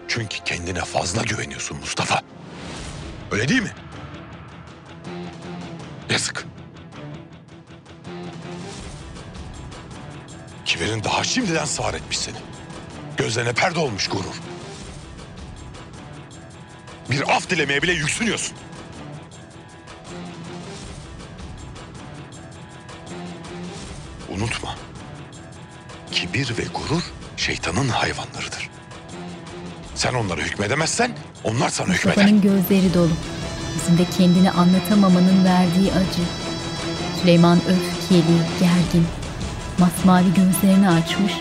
Çünkü 0.08 0.44
kendine 0.44 0.80
fazla 0.80 1.22
güveniyorsun 1.22 1.78
Mustafa. 1.78 2.22
Öyle 3.30 3.48
değil 3.48 3.62
mi? 3.62 3.72
Yazık. 6.10 6.46
Kiberin 10.64 11.04
daha 11.04 11.24
şimdiden 11.24 11.64
sağır 11.64 11.94
etmiş 11.94 12.18
seni. 12.18 12.36
Gözlerine 13.16 13.52
perde 13.52 13.78
olmuş 13.78 14.08
gurur. 14.08 14.40
Bir 17.10 17.36
af 17.36 17.50
dilemeye 17.50 17.82
bile 17.82 17.92
yüksünüyorsun. 17.92 18.56
Unutma. 24.28 24.74
Kibir 26.12 26.58
ve 26.58 26.62
gurur 26.74 27.02
şeytanın 27.36 27.88
hayvanlarıdır. 27.88 28.70
Sen 29.94 30.14
onlara 30.14 30.40
hükmedemezsen 30.40 31.10
onlar 31.44 31.68
sana 31.68 31.88
hükmeder. 31.88 32.24
Mustafa'nın 32.32 32.40
gözleri 32.42 32.94
dolu. 32.94 33.12
Yüzünde 33.74 34.10
kendini 34.18 34.50
anlatamamanın 34.50 35.44
verdiği 35.44 35.92
acı. 35.92 36.22
Süleyman 37.20 37.58
öfkeli, 37.58 38.38
gergin. 38.60 39.06
Masmavi 39.78 40.34
gözlerini 40.34 40.88
açmış, 40.90 41.32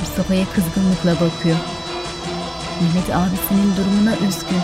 Mustafa'ya 0.00 0.44
kızgınlıkla 0.54 1.14
bakıyor. 1.14 1.56
Mehmet 2.80 3.10
abisinin 3.16 3.76
durumuna 3.76 4.16
üzgün. 4.16 4.62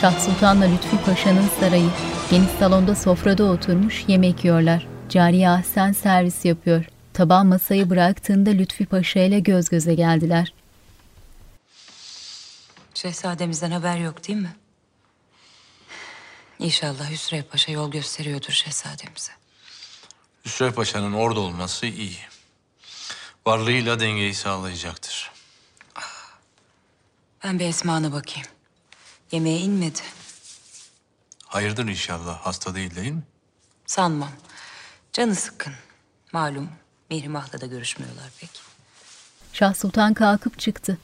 Şah 0.00 0.20
Sultan'la 0.20 0.64
Lütfi 0.64 1.04
Paşa'nın 1.04 1.48
sarayı. 1.60 1.90
Geniş 2.30 2.50
salonda 2.58 2.94
sofrada 2.94 3.44
oturmuş 3.44 4.04
yemek 4.08 4.44
yiyorlar. 4.44 4.86
Cariye 5.08 5.48
Ahsen 5.48 5.92
servis 5.92 6.44
yapıyor. 6.44 6.84
Taban 7.12 7.46
masayı 7.46 7.90
bıraktığında 7.90 8.50
Lütfi 8.50 8.86
Paşa 8.86 9.20
ile 9.20 9.40
göz 9.40 9.68
göze 9.68 9.94
geldiler. 9.94 10.54
Şehzademizden 12.94 13.70
haber 13.70 13.96
yok 13.96 14.28
değil 14.28 14.38
mi? 14.38 14.56
İnşallah 16.58 17.10
Hüsrev 17.10 17.42
Paşa 17.42 17.72
yol 17.72 17.90
gösteriyordur 17.90 18.52
şehzademize. 18.52 19.32
Hüsrev 20.44 20.72
Paşa'nın 20.72 21.12
orada 21.12 21.40
olması 21.40 21.86
iyi. 21.86 22.18
Varlığıyla 23.46 24.00
dengeyi 24.00 24.34
sağlayacaktır. 24.34 25.30
Ben 27.44 27.58
bir 27.58 27.64
Esma'na 27.64 28.12
bakayım. 28.12 28.48
Yemeğe 29.32 29.58
inmedi. 29.58 30.00
Hayırdır 31.46 31.88
inşallah. 31.88 32.38
Hasta 32.38 32.74
değil 32.74 32.96
değil 32.96 33.12
mi? 33.12 33.22
Sanmam. 33.86 34.30
Canı 35.12 35.34
sıkkın. 35.34 35.72
Malum 36.32 36.68
Mihrimah'la 37.10 37.60
da 37.60 37.66
görüşmüyorlar 37.66 38.30
pek. 38.40 38.50
Şah 39.52 39.74
Sultan 39.74 40.14
kalkıp 40.14 40.58
çıktı. 40.58 40.98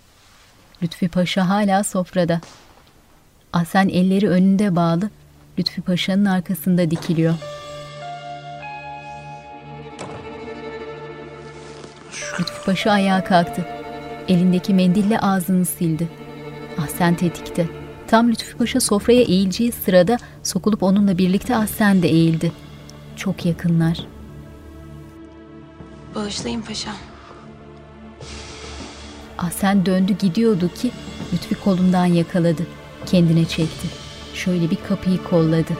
Lütfi 0.82 1.09
Paşa 1.09 1.48
hala 1.48 1.85
sofrada. 1.85 2.40
Ahsen 3.53 3.89
elleri 3.89 4.28
önünde 4.28 4.77
bağlı, 4.77 5.11
Lütfi 5.59 5.82
Paşa'nın 5.82 6.24
arkasında 6.24 6.90
dikiliyor. 6.90 7.35
Lütfi 12.40 12.65
Paşa 12.65 12.90
ayağa 12.90 13.24
kalktı. 13.24 13.66
Elindeki 14.28 14.74
mendille 14.74 15.20
ağzını 15.20 15.66
sildi. 15.66 16.09
Ahsen 16.78 17.15
tetikte. 17.15 17.85
Tam 18.08 18.30
Lütfi 18.30 18.56
Paşa 18.56 18.80
sofraya 18.80 19.22
eğileceği 19.22 19.72
sırada 19.72 20.18
sokulup 20.42 20.82
onunla 20.82 21.18
birlikte 21.18 21.56
Ahsen 21.56 22.02
de 22.02 22.08
eğildi. 22.08 22.52
Çok 23.16 23.46
yakınlar. 23.46 23.98
Bağışlayın 26.14 26.62
paşam. 26.62 26.94
Ahsen 29.38 29.86
döndü 29.86 30.16
gidiyordu 30.18 30.70
ki 30.74 30.90
Lütfi 31.32 31.54
kolundan 31.54 32.06
yakaladı. 32.06 32.66
Kendine 33.06 33.44
çekti. 33.44 33.88
Şöyle 34.34 34.70
bir 34.70 34.78
kapıyı 34.88 35.22
kolladı. 35.22 35.72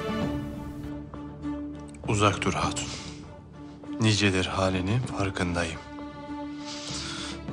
Uzak 2.09 2.43
dur 2.43 2.55
hatun. 2.55 2.89
Nicedir 4.01 4.47
halinin 4.47 4.99
farkındayım. 4.99 5.81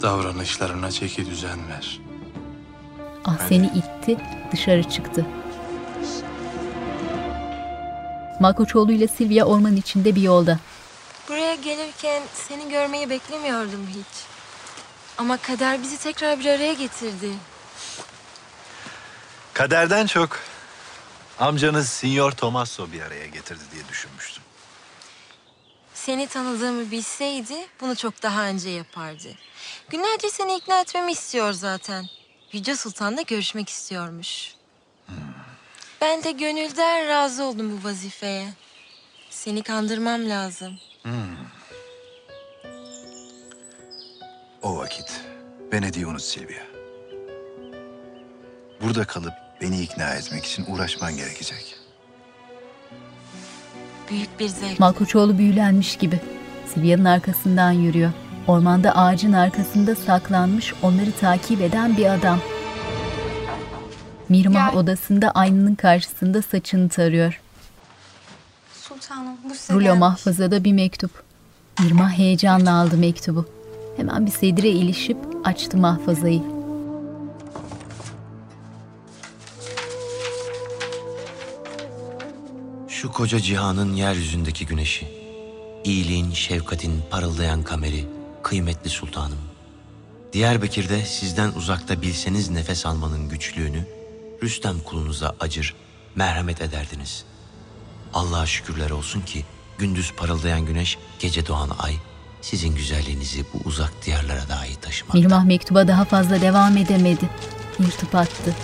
Davranışlarına 0.02 0.92
çeki 0.92 1.26
düzen 1.26 1.60
ver. 1.70 2.00
Ahsen'i 3.26 3.66
itti, 3.68 4.18
dışarı 4.52 4.90
çıktı. 4.90 5.26
Malkoçoğlu 8.40 8.92
ile 8.92 9.08
Silvia 9.08 9.46
ormanın 9.46 9.76
içinde 9.76 10.16
bir 10.16 10.22
yolda. 10.22 10.60
Buraya 11.30 11.56
gelirken 11.56 12.24
seni 12.34 12.70
görmeyi 12.70 13.10
beklemiyordum 13.10 13.88
hiç. 13.90 14.24
Ama 15.18 15.38
kader 15.38 15.82
bizi 15.84 15.98
tekrar 15.98 16.40
bir 16.40 16.46
araya 16.46 16.74
getirdi. 16.74 17.30
Kaderden 19.54 20.06
çok 20.06 20.40
amcanız 21.40 21.90
Signor 21.90 22.32
Tomaso 22.32 22.92
bir 22.92 23.02
araya 23.02 23.28
getirdi 23.28 23.64
diye 23.74 23.84
düşünmüştüm. 23.90 24.44
Seni 25.94 26.28
tanıdığımı 26.28 26.92
bilseydi 26.92 27.68
bunu 27.82 27.96
çok 27.96 28.24
daha 28.24 28.44
önce 28.48 28.70
yapardı. 28.70 29.28
Günlerce 29.90 30.30
seni 30.30 30.56
ikna 30.56 30.80
etmemi 30.82 31.12
istiyor 31.12 31.54
zaten. 31.54 32.06
Yüce 32.54 32.76
Sultan'la 32.76 33.22
görüşmek 33.22 33.70
istiyormuş. 33.70 34.54
Ben 36.02 36.24
de 36.24 36.32
gönülden 36.32 37.08
razı 37.08 37.44
oldum 37.44 37.72
bu 37.80 37.88
vazifeye. 37.88 38.48
Seni 39.30 39.64
kandırmam 39.64 40.30
lazım. 40.30 40.80
O 44.62 44.78
vakit 44.78 45.22
Venedik'i 45.74 46.08
unut 46.08 46.22
Silvia. 46.22 46.64
Burada 48.82 49.06
kalıp 49.06 49.34
beni 49.62 49.82
ikna 49.82 50.16
etmek 50.16 50.46
için 50.46 50.66
uğraşman 50.70 51.18
gerekecek. 51.18 51.76
Büyük 54.10 54.40
bir 54.40 54.48
zevk. 54.48 54.80
Malkoçoğlu 54.80 55.38
büyülenmiş 55.38 55.98
gibi. 55.98 56.20
Sivya'nın 56.74 57.06
arkasından 57.06 57.72
yürüyor. 57.72 58.12
Ormanda 58.48 58.96
ağacın 58.96 59.34
arkasında 59.34 59.96
saklanmış 59.96 60.74
onları 60.82 61.12
takip 61.12 61.62
eden 61.62 61.98
bir 61.98 62.06
adam. 62.06 62.40
Mirmah 64.30 64.76
odasında 64.76 65.32
aynanın 65.32 65.76
karşısında 65.76 66.42
saçını 66.42 66.90
tarıyor. 66.90 67.42
Sultanım 68.74 69.38
bu 69.50 69.56
size 69.56 69.74
Rulo 69.74 69.84
gelmiş. 69.84 70.00
mahfazada 70.00 70.64
bir 70.64 70.74
mektup. 70.74 71.24
Mirmah 71.80 72.12
heyecanla 72.12 72.74
aldı 72.74 72.98
mektubu. 72.98 73.46
Hemen 73.98 74.26
bir 74.26 74.32
sedire 74.32 74.70
ilişip 74.70 75.18
açtı 75.44 75.78
mahfazayı. 75.78 76.42
Şu 82.88 83.12
koca 83.12 83.40
cihanın 83.40 83.94
yeryüzündeki 83.94 84.66
güneşi, 84.66 85.08
iyiliğin, 85.84 86.32
şefkatin 86.32 87.02
parıldayan 87.12 87.64
kameri, 87.64 88.06
kıymetli 88.44 88.90
sultanım. 88.90 89.40
Diyarbakır'da 90.34 90.98
sizden 91.00 91.52
uzakta 91.52 92.02
bilseniz 92.02 92.50
nefes 92.50 92.86
almanın 92.86 93.30
güçlüğünü, 93.30 93.88
Rüstem 94.44 94.80
kulunuza 94.80 95.36
acır, 95.40 95.76
merhamet 96.16 96.62
ederdiniz. 96.62 97.26
Allah'a 98.14 98.46
şükürler 98.46 98.90
olsun 98.90 99.22
ki 99.22 99.46
gündüz 99.78 100.14
parıldayan 100.14 100.66
güneş, 100.66 100.98
gece 101.20 101.48
doğan 101.48 101.70
ay, 101.80 101.94
sizin 102.42 102.76
güzelliğinizi 102.76 103.46
bu 103.54 103.58
uzak 103.66 104.06
diyarlara 104.06 104.50
dahi 104.50 104.76
taşımak. 104.76 105.14
Mirmah 105.14 105.44
mektuba 105.44 105.88
daha 105.88 106.06
fazla 106.06 106.42
devam 106.42 106.78
edemedi. 106.78 107.30
Yırtıp 107.80 108.16
attı. 108.16 108.56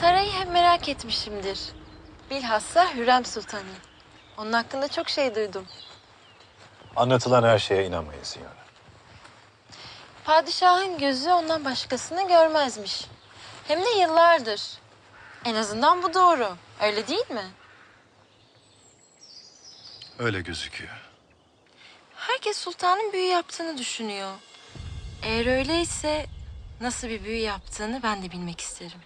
Sarayı 0.00 0.30
hep 0.32 0.52
merak 0.52 0.88
etmişimdir. 0.88 1.58
Bilhassa 2.30 2.94
Hürrem 2.94 3.24
Sultan'ı. 3.24 3.95
Onun 4.38 4.52
hakkında 4.52 4.88
çok 4.88 5.08
şey 5.08 5.34
duydum. 5.34 5.66
Anlatılan 6.96 7.42
her 7.42 7.58
şeye 7.58 7.86
inanmayın 7.86 8.22
Signora. 8.22 8.50
Padişahın 10.24 10.98
gözü 10.98 11.30
ondan 11.30 11.64
başkasını 11.64 12.28
görmezmiş. 12.28 13.06
Hem 13.68 13.84
de 13.84 13.88
yıllardır. 13.90 14.62
En 15.44 15.54
azından 15.54 16.02
bu 16.02 16.14
doğru. 16.14 16.56
Öyle 16.80 17.06
değil 17.08 17.30
mi? 17.30 17.44
Öyle 20.18 20.40
gözüküyor. 20.40 20.92
Herkes 22.16 22.56
sultanın 22.58 23.12
büyü 23.12 23.26
yaptığını 23.26 23.78
düşünüyor. 23.78 24.32
Eğer 25.22 25.46
öyleyse 25.58 26.26
nasıl 26.80 27.08
bir 27.08 27.24
büyü 27.24 27.40
yaptığını 27.40 28.00
ben 28.02 28.22
de 28.22 28.30
bilmek 28.30 28.60
isterim. 28.60 29.00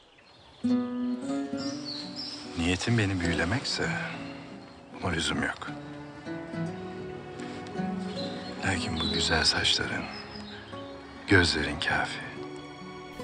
Niyetin 2.58 2.98
beni 2.98 3.20
büyülemekse 3.20 3.88
buna 5.02 5.12
lüzum 5.12 5.42
yok. 5.42 5.70
Lakin 8.66 9.00
bu 9.00 9.14
güzel 9.14 9.44
saçların, 9.44 10.04
gözlerin 11.28 11.80
kafi. 11.80 12.20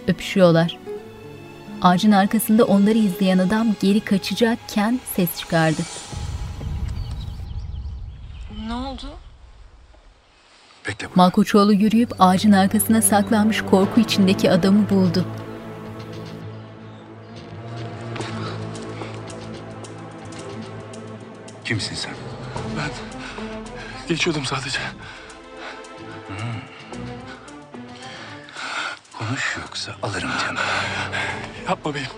Öpüşüyorlar. 0.08 0.78
Ağacın 1.82 2.12
arkasında 2.12 2.64
onları 2.64 2.98
izleyen 2.98 3.38
adam 3.38 3.74
geri 3.80 4.00
kaçacakken 4.00 5.00
ses 5.14 5.38
çıkardı. 5.38 5.82
Ne 8.66 8.74
oldu? 8.74 9.06
Bekle 10.88 11.06
Malkoçoğlu 11.14 11.72
yürüyüp 11.72 12.12
ağacın 12.18 12.52
arkasına 12.52 13.02
saklanmış 13.02 13.62
korku 13.62 14.00
içindeki 14.00 14.50
adamı 14.50 14.90
buldu. 14.90 15.24
Kimsin 21.66 21.94
sen? 21.94 22.12
Ben 22.78 22.90
geçiyordum 24.08 24.44
sadece. 24.44 24.78
Konuş 29.18 29.56
yoksa 29.60 29.92
alırım 30.02 30.30
canını. 30.42 30.60
Yapma 31.68 31.94
beyim. 31.94 32.08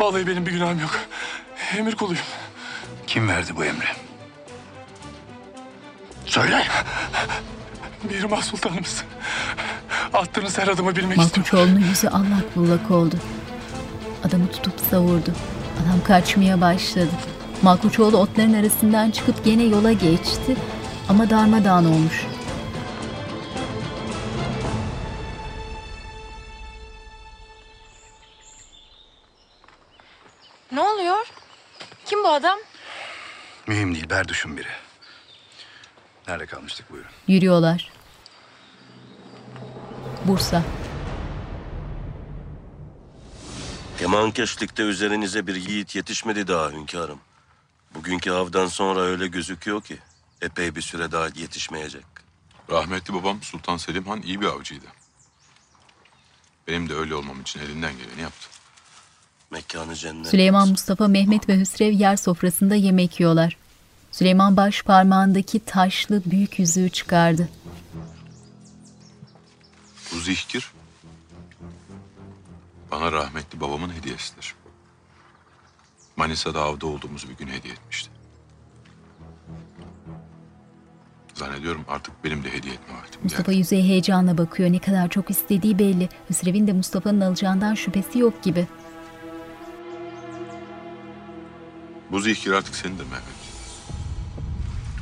Vallahi 0.00 0.26
benim 0.26 0.46
bir 0.46 0.50
günahım 0.52 0.80
yok. 0.80 1.00
Emir 1.76 1.96
kuluyum. 1.96 2.22
Kim 3.06 3.28
verdi 3.28 3.56
bu 3.56 3.64
emri? 3.64 3.86
Söyle. 6.26 6.64
Mirmah 8.10 8.42
Sultanımız. 8.42 9.04
Attığınız 10.12 10.58
her 10.58 10.68
adımı 10.68 10.96
bilmek 10.96 11.18
istiyorum. 11.18 11.52
Malkoçoğlu'nun 11.52 11.88
yüzü 11.88 12.08
allak 12.08 12.56
bullak 12.56 12.90
oldu. 12.90 13.16
Adamı 14.24 14.50
tutup 14.50 14.80
savurdu. 14.90 15.32
Adam 15.82 16.04
kaçmaya 16.04 16.60
başladı. 16.60 17.10
Malkoçoğlu 17.64 18.16
otların 18.16 18.52
arasından 18.52 19.10
çıkıp 19.10 19.44
gene 19.44 19.62
yola 19.62 19.92
geçti 19.92 20.56
ama 21.08 21.30
darmadağın 21.30 21.84
olmuş. 21.84 22.26
Ne 30.72 30.80
oluyor? 30.80 31.26
Kim 32.06 32.24
bu 32.24 32.28
adam? 32.28 32.58
Mühim 33.66 33.94
değil, 33.94 34.10
Berduş'un 34.10 34.56
biri. 34.56 34.68
Nerede 36.28 36.46
kalmıştık 36.46 36.92
buyurun. 36.92 37.10
Yürüyorlar. 37.28 37.92
Bursa. 40.24 40.62
Kemankeşlikte 43.98 44.82
üzerinize 44.82 45.46
bir 45.46 45.54
yiğit 45.54 45.96
yetişmedi 45.96 46.48
daha 46.48 46.70
hünkârım. 46.70 47.20
Bugünkü 47.94 48.30
avdan 48.30 48.66
sonra 48.66 49.00
öyle 49.00 49.26
gözüküyor 49.26 49.82
ki 49.82 49.98
epey 50.42 50.76
bir 50.76 50.82
süre 50.82 51.12
daha 51.12 51.26
yetişmeyecek. 51.26 52.04
Rahmetli 52.70 53.14
babam 53.14 53.42
Sultan 53.42 53.76
Selim 53.76 54.06
Han 54.06 54.22
iyi 54.22 54.40
bir 54.40 54.46
avcıydı. 54.46 54.86
Benim 56.68 56.88
de 56.88 56.94
öyle 56.94 57.14
olmam 57.14 57.40
için 57.40 57.60
elinden 57.60 57.92
geleni 57.98 58.20
yaptı. 58.20 58.48
Mekanı 59.50 59.94
cennet. 59.94 60.26
Süleyman 60.26 60.68
Mustafa, 60.68 61.08
Mehmet 61.08 61.48
ve 61.48 61.60
Hüsrev 61.60 61.92
yer 61.92 62.16
sofrasında 62.16 62.74
yemek 62.74 63.20
yiyorlar. 63.20 63.56
Süleyman 64.12 64.56
baş 64.56 64.82
parmağındaki 64.82 65.64
taşlı 65.64 66.22
büyük 66.26 66.58
yüzüğü 66.58 66.90
çıkardı. 66.90 67.48
Bu 70.12 70.20
zihkir 70.20 70.72
bana 72.90 73.12
rahmetli 73.12 73.60
babamın 73.60 73.90
hediyesidir. 73.90 74.54
Manisa'da 76.16 76.62
avda 76.62 76.86
olduğumuz 76.86 77.28
bir 77.28 77.34
gün 77.36 77.46
hediye 77.48 77.74
etmişti. 77.74 78.10
Zannediyorum 81.34 81.84
artık 81.88 82.24
benim 82.24 82.44
de 82.44 82.52
hediye 82.52 82.74
etme 82.74 82.94
vaktim 82.94 83.12
geldi. 83.12 83.24
Mustafa 83.24 83.52
yüzeye 83.52 83.82
heyecanla 83.82 84.38
bakıyor. 84.38 84.72
Ne 84.72 84.78
kadar 84.78 85.08
çok 85.08 85.30
istediği 85.30 85.78
belli. 85.78 86.08
Hüsrev'in 86.30 86.66
de 86.66 86.72
Mustafa'nın 86.72 87.20
alacağından 87.20 87.74
şüphesi 87.74 88.18
yok 88.18 88.42
gibi. 88.42 88.66
Bu 92.10 92.20
zihkir 92.20 92.52
artık 92.52 92.74
senindir 92.74 93.04
Mehmet. 93.04 93.44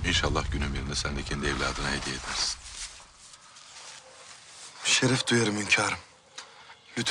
İnşallah 0.09 0.45
günün 0.53 0.75
birinde 0.75 0.95
sen 0.95 1.17
de 1.17 1.23
kendi 1.23 1.47
evladına 1.47 1.89
hediye 1.89 2.17
edersin. 2.17 2.59
Şeref 4.85 5.31
duyarım 5.31 5.57
hünkârım. 5.57 5.99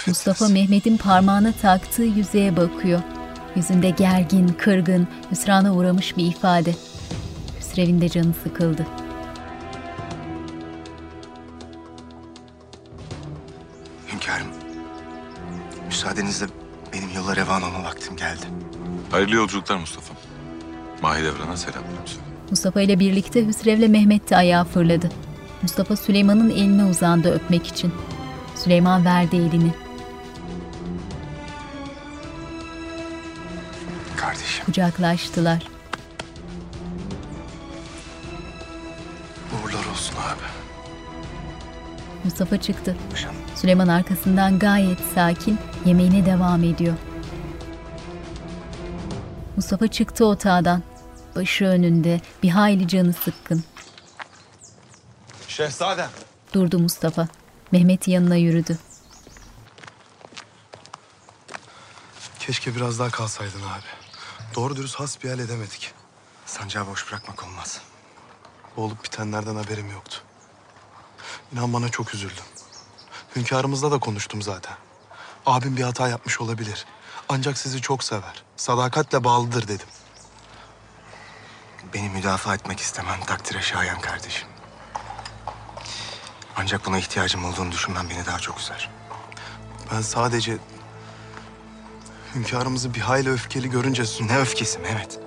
Mustafa 0.07 0.48
Mehmet'in 0.48 0.98
parmağına 0.98 1.52
taktığı 1.61 2.03
yüzeye 2.03 2.57
bakıyor. 2.57 3.02
Yüzünde 3.56 3.90
gergin, 3.90 4.48
kırgın, 4.48 5.07
hüsrana 5.32 5.73
uğramış 5.73 6.18
bir 6.18 6.26
ifade. 6.26 6.76
Hüsrev'in 7.60 8.02
de 8.02 8.10
canı 8.10 8.34
sıkıldı. 8.44 8.88
Hünkârım, 14.14 14.48
müsaadenizle 15.88 16.45
benim 16.94 17.10
yola 17.15 17.36
revan 17.36 17.61
olma 17.61 17.84
vaktim 17.84 18.15
geldi. 18.18 18.45
Hayırlı 19.11 19.36
yolculuklar 19.36 19.78
Mustafa. 19.78 20.14
Mahidevran'a 21.02 21.57
selamlarımı 21.57 21.98
söyle. 22.06 22.22
Mustafa 22.49 22.82
ile 22.82 22.99
birlikte 22.99 23.48
Hüsrev'le 23.48 23.90
Mehmet 23.90 24.30
de 24.30 24.38
ayağa 24.38 24.64
fırladı. 24.64 25.10
Mustafa 25.61 25.95
Süleyman'ın 25.95 26.49
eline 26.49 26.86
uzandı 26.86 27.34
öpmek 27.34 27.68
için. 27.68 27.94
Süleyman 28.56 29.06
verdi 29.06 29.36
elini. 29.36 29.73
Kardeşim. 34.31 34.65
Kucaklaştılar. 34.65 35.63
Uğurlar 39.53 39.85
olsun 39.85 40.15
abi. 40.15 40.41
Mustafa 42.23 42.61
çıktı. 42.61 42.95
Süleyman 43.55 43.87
arkasından 43.87 44.59
gayet 44.59 44.99
sakin 45.15 45.59
yemeğine 45.85 46.25
devam 46.25 46.63
ediyor. 46.63 46.93
Mustafa 49.55 49.87
çıktı 49.87 50.25
otağdan. 50.25 50.83
Başı 51.35 51.65
önünde 51.65 52.21
bir 52.43 52.49
hayli 52.49 52.87
canı 52.87 53.13
sıkkın. 53.13 53.63
Şehzadem. 55.47 56.09
Durdu 56.53 56.79
Mustafa. 56.79 57.27
Mehmet 57.71 58.07
yanına 58.07 58.35
yürüdü. 58.35 58.77
Keşke 62.39 62.75
biraz 62.75 62.99
daha 62.99 63.09
kalsaydın 63.09 63.61
abi. 63.61 64.01
Doğru 64.55 64.76
dürüst 64.76 64.99
hasbihal 64.99 65.39
edemedik. 65.39 65.93
Sancağı 66.45 66.88
boş 66.88 67.11
bırakmak 67.11 67.43
olmaz. 67.43 67.81
Bu 68.77 68.84
olup 68.84 69.03
bitenlerden 69.03 69.55
haberim 69.55 69.91
yoktu. 69.91 70.18
İnan 71.53 71.73
bana 71.73 71.89
çok 71.89 72.13
üzüldüm. 72.13 72.43
Hünkârımızla 73.35 73.91
da 73.91 73.99
konuştum 73.99 74.41
zaten. 74.41 74.76
Abim 75.45 75.77
bir 75.77 75.84
hata 75.84 76.07
yapmış 76.07 76.41
olabilir. 76.41 76.85
Ancak 77.30 77.57
sizi 77.57 77.81
çok 77.81 78.03
sever. 78.03 78.43
Sadakatle 78.57 79.23
bağlıdır 79.23 79.68
dedim. 79.68 79.88
Beni 81.93 82.09
müdafaa 82.09 82.55
etmek 82.55 82.80
istemem 82.80 83.19
takdire 83.22 83.61
şayan 83.61 84.01
kardeşim. 84.01 84.47
Ancak 86.57 86.85
buna 86.85 86.97
ihtiyacım 86.97 87.45
olduğunu 87.45 87.72
düşünmem 87.72 88.09
beni 88.09 88.26
daha 88.26 88.39
çok 88.39 88.59
üzer. 88.59 88.89
Ben 89.91 90.01
sadece 90.01 90.57
hünkârımızı 92.35 92.93
bir 92.93 92.99
hayli 92.99 93.29
öfkeli 93.29 93.69
görünce... 93.69 94.03
Ne 94.21 94.37
öfkesi 94.37 94.79
Mehmet? 94.79 95.19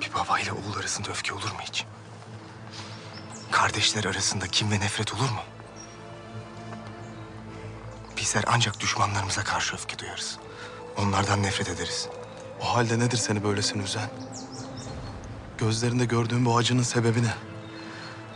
Bir 0.00 0.14
babayla 0.14 0.52
oğul 0.52 0.76
arasında 0.80 1.10
öfke 1.10 1.32
olur 1.34 1.50
mu 1.52 1.58
hiç? 1.62 1.84
Kardeşler 3.50 4.04
arasında 4.04 4.46
kim 4.46 4.70
ve 4.70 4.80
nefret 4.80 5.14
olur 5.14 5.30
mu? 5.30 5.42
Bizler 8.16 8.44
ancak 8.46 8.80
düşmanlarımıza 8.80 9.44
karşı 9.44 9.74
öfke 9.74 9.98
duyarız. 9.98 10.38
Onlardan 10.96 11.42
nefret 11.42 11.68
ederiz. 11.68 12.08
O 12.60 12.74
halde 12.74 12.98
nedir 12.98 13.16
seni 13.16 13.44
böylesine 13.44 13.82
üzen? 13.82 14.10
Gözlerinde 15.58 16.04
gördüğüm 16.04 16.44
bu 16.44 16.56
acının 16.56 16.82
sebebi 16.82 17.22
ne? 17.22 17.34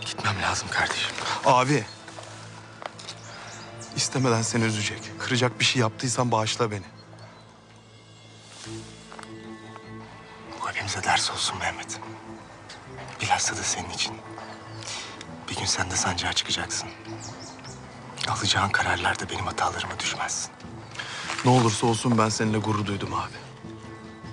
Gitmem 0.00 0.34
lazım 0.42 0.68
kardeşim. 0.70 1.10
Abi. 1.44 1.84
İstemeden 3.96 4.42
seni 4.42 4.64
üzecek, 4.64 5.12
kıracak 5.18 5.60
bir 5.60 5.64
şey 5.64 5.80
yaptıysan 5.82 6.30
bağışla 6.32 6.70
beni. 6.70 6.84
Bu 10.62 10.68
hepimize 10.68 11.02
ders 11.04 11.30
olsun 11.30 11.58
Mehmet. 11.58 12.00
Bilhassa 13.20 13.56
da 13.56 13.62
senin 13.62 13.90
için. 13.90 14.14
Bir 15.50 15.56
gün 15.56 15.64
sen 15.64 15.90
de 15.90 15.96
sancağa 15.96 16.32
çıkacaksın. 16.32 16.88
Alacağın 18.28 18.68
kararlarda 18.68 19.30
benim 19.30 19.46
hatalarıma 19.46 19.98
düşmezsin. 19.98 20.50
Ne 21.44 21.50
olursa 21.50 21.86
olsun 21.86 22.18
ben 22.18 22.28
seninle 22.28 22.58
gurur 22.58 22.86
duydum 22.86 23.14
abi. 23.14 23.36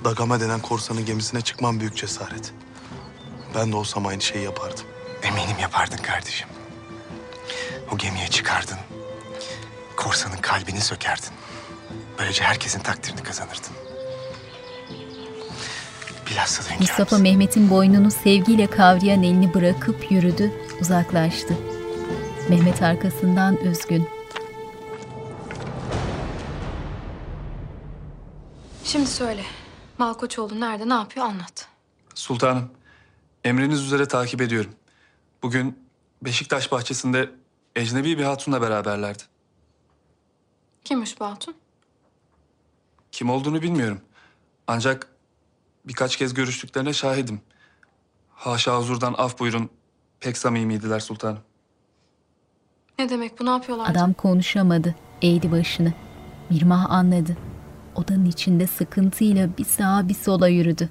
Dagama 0.03 0.40
denen 0.40 0.60
korsanın 0.60 1.06
gemisine 1.06 1.41
çıkmam 1.41 1.80
büyük 1.80 1.98
cesaret. 1.98 2.53
Ben 3.56 3.72
de 3.72 3.76
olsam 3.76 4.06
aynı 4.06 4.22
şeyi 4.22 4.44
yapardım. 4.45 4.85
Eminim 5.23 5.60
yapardın 5.60 5.98
kardeşim. 5.98 6.48
O 7.91 7.98
gemiye 7.98 8.27
çıkardın. 8.27 8.77
Korsanın 10.04 10.38
kalbini 10.38 10.82
sökerdin. 10.82 11.30
Böylece 12.20 12.44
herkesin 12.44 12.80
takdirini 12.80 13.24
kazanırdın. 13.24 13.74
Bilhassa 16.28 16.64
da 16.64 16.66
hünkârımız. 16.66 16.90
Mustafa 16.90 17.18
Mehmet'in 17.18 17.70
boynunu 17.70 18.12
sevgiyle 18.12 18.68
kavrayan 18.68 19.24
elini 19.24 19.54
bırakıp 19.54 20.12
yürüdü, 20.12 20.52
uzaklaştı. 20.82 21.58
Mehmet 22.50 22.82
arkasından 22.82 23.58
üzgün. 23.58 24.10
Şimdi 28.84 29.08
söyle. 29.08 29.44
Malkoçoğlu 29.98 30.60
nerede, 30.60 30.90
ne 30.90 30.94
yapıyor 30.94 31.26
anlat. 31.26 31.68
Sultanım, 32.16 32.72
emriniz 33.44 33.82
üzere 33.82 34.08
takip 34.08 34.42
ediyorum. 34.42 34.72
Bugün 35.44 35.80
Beşiktaş 36.22 36.72
bahçesinde 36.72 37.30
ecnebi 37.76 38.18
bir 38.18 38.24
hatunla 38.24 38.62
beraberlerdi. 38.62 39.33
Kimmiş 40.84 41.20
bu 41.20 41.26
hatun? 41.26 41.56
Kim 43.12 43.30
olduğunu 43.30 43.62
bilmiyorum. 43.62 44.02
Ancak 44.68 45.08
birkaç 45.86 46.16
kez 46.18 46.34
görüştüklerine 46.34 46.94
şahidim. 46.94 47.42
Haşa 48.36 48.78
huzurdan 48.78 49.16
af 49.18 49.40
buyurun. 49.40 49.70
Pek 50.20 50.38
samimiydiler 50.38 51.00
sultanım. 51.00 51.40
Ne 53.00 53.10
demek 53.10 53.40
bu, 53.40 53.46
ne 53.46 53.50
yapıyorlar? 53.50 53.92
Adam 53.92 54.14
konuşamadı, 54.14 54.96
eğdi 55.22 55.52
başını. 55.52 55.94
Mirmah 56.50 56.92
anladı. 56.92 57.38
Odanın 57.96 58.26
içinde 58.26 58.68
sıkıntıyla 58.68 59.58
bir 59.58 59.66
sağa 59.66 60.08
bir 60.10 60.14
sola 60.14 60.48
yürüdü. 60.48 60.90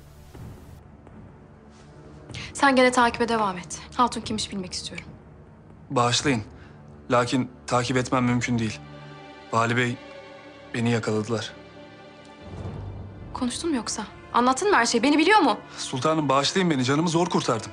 Sen 2.52 2.76
gene 2.76 2.92
takibe 2.92 3.28
devam 3.28 3.58
et. 3.58 3.80
Hatun 3.96 4.20
kimmiş 4.20 4.50
bilmek 4.52 4.72
istiyorum. 4.72 5.04
Bağışlayın. 5.90 6.42
Lakin 7.10 7.50
takip 7.66 7.96
etmem 7.96 8.24
mümkün 8.24 8.58
değil. 8.58 8.80
Vali 9.52 9.76
Bey 9.76 9.96
beni 10.74 10.90
yakaladılar. 10.90 11.52
Konuştun 13.32 13.70
mu 13.70 13.76
yoksa? 13.76 14.06
Anlattın 14.34 14.70
mı 14.70 14.76
her 14.76 14.86
şeyi? 14.86 15.02
Beni 15.02 15.18
biliyor 15.18 15.38
mu? 15.38 15.58
Sultanım 15.78 16.28
bağışlayın 16.28 16.70
beni. 16.70 16.84
Canımı 16.84 17.08
zor 17.08 17.26
kurtardım. 17.28 17.70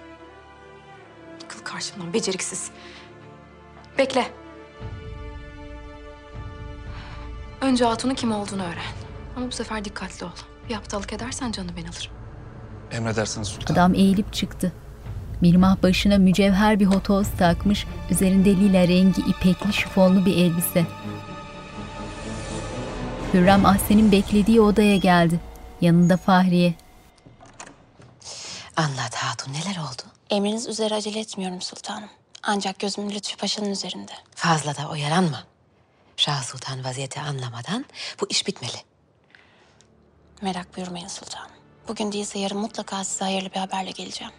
Kıl 1.48 1.60
karşımdan 1.60 2.14
beceriksiz. 2.14 2.70
Bekle. 3.98 4.28
Önce 7.62 7.86
Hatun'un 7.86 8.16
kim 8.16 8.32
olduğunu 8.32 8.64
öğren. 8.64 8.92
Ama 9.38 9.48
bu 9.48 9.52
sefer 9.52 9.86
dikkatli 9.86 10.26
ol. 10.26 10.30
Bir 10.70 10.76
aptallık 10.76 11.14
edersen 11.14 11.52
canını 11.52 11.72
ben 11.78 11.82
alırım. 11.82 12.12
Emredersiniz 12.92 13.48
sultanım. 13.48 13.74
Adam 13.82 13.94
eğilip 13.94 14.34
çıktı. 14.34 14.72
Mirmah 15.42 15.84
başına 15.84 16.18
mücevher 16.18 16.80
bir 16.80 16.86
hotoz 16.86 17.28
takmış, 17.38 17.86
üzerinde 18.12 18.50
lila 18.50 18.88
rengi 18.88 19.22
ipekli 19.22 19.74
şifonlu 19.74 20.26
bir 20.26 20.38
elbise. 20.38 20.86
Hürrem 23.34 23.66
Ahsen'in 23.66 24.12
beklediği 24.12 24.62
odaya 24.62 24.98
geldi. 24.98 25.40
Yanında 25.82 26.18
Fahriye. 26.18 26.74
Anlat 28.78 29.16
hatun 29.16 29.54
neler 29.54 29.78
oldu? 29.78 30.02
Emriniz 30.30 30.68
üzere 30.68 30.96
acele 30.96 31.20
etmiyorum 31.20 31.62
sultanım. 31.62 32.10
Ancak 32.44 32.80
gözüm 32.80 33.10
Lütfü 33.12 33.38
Paşa'nın 33.38 33.72
üzerinde. 33.72 34.12
Fazla 34.36 34.76
da 34.76 34.90
oyalanma. 34.90 35.44
Şah 36.18 36.44
Sultan 36.44 36.84
vaziyeti 36.84 37.20
anlamadan 37.22 37.86
bu 38.22 38.26
iş 38.30 38.48
bitmeli. 38.48 38.78
Merak 40.42 40.78
buyurmayın 40.78 41.08
sultanım. 41.08 41.52
Bugün 41.88 42.12
değilse 42.12 42.40
yarın 42.40 42.58
mutlaka 42.58 43.04
size 43.04 43.26
hayırlı 43.26 43.50
bir 43.52 43.60
haberle 43.60 43.92
geleceğim. 43.92 44.34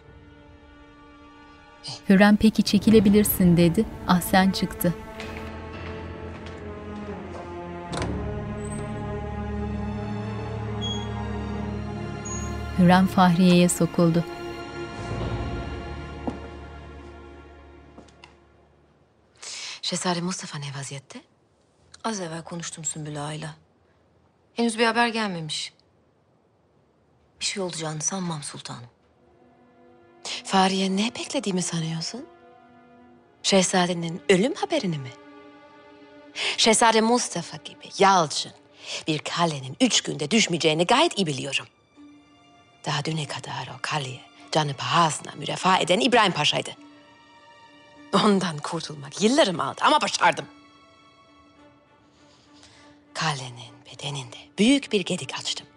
Hürrem 2.09 2.37
peki 2.37 2.63
çekilebilirsin 2.63 3.57
dedi. 3.57 3.85
Ahsen 4.07 4.51
çıktı. 4.51 4.93
Hürrem 12.81 13.07
Fahriye'ye 13.07 13.69
sokuldu. 13.69 14.25
Şehzade 19.81 20.21
Mustafa 20.21 20.57
ne 20.57 20.79
vaziyette? 20.79 21.21
Az 22.03 22.19
evvel 22.19 22.43
konuştum 22.43 22.85
Sümbül 22.85 23.25
Ağa'yla. 23.25 23.55
Henüz 24.53 24.79
bir 24.79 24.85
haber 24.85 25.07
gelmemiş. 25.07 25.73
Bir 27.39 27.45
şey 27.45 27.63
olacağını 27.63 28.01
sanmam 28.01 28.43
sultanım. 28.43 28.89
Fahriye 30.43 30.95
ne 30.97 31.11
beklediğimi 31.15 31.61
sanıyorsun? 31.61 32.25
Şehzadenin 33.43 34.21
ölüm 34.29 34.53
haberini 34.53 34.97
mi? 34.97 35.11
Şehzade 36.57 37.01
Mustafa 37.01 37.57
gibi 37.57 37.89
yalçın 37.99 38.51
bir 39.07 39.19
kalenin 39.19 39.77
üç 39.81 40.01
günde 40.01 40.31
düşmeyeceğini 40.31 40.85
gayet 40.85 41.17
iyi 41.17 41.27
biliyorum. 41.27 41.67
Daha 42.85 43.05
düne 43.05 43.25
kadar 43.25 43.69
o 43.75 43.79
kaleye 43.81 44.21
canı 44.51 44.73
pahasına 44.73 45.31
mürefaa 45.35 45.77
eden 45.77 45.99
İbrahim 45.99 46.31
Paşa'ydı. 46.31 46.69
Ondan 48.13 48.57
kurtulmak 48.57 49.21
yıllarım 49.21 49.59
aldı 49.59 49.81
ama 49.81 50.01
başardım. 50.01 50.45
Kalenin 53.13 53.73
bedeninde 53.85 54.37
büyük 54.59 54.91
bir 54.91 55.05
gedik 55.05 55.33
açtım. 55.39 55.67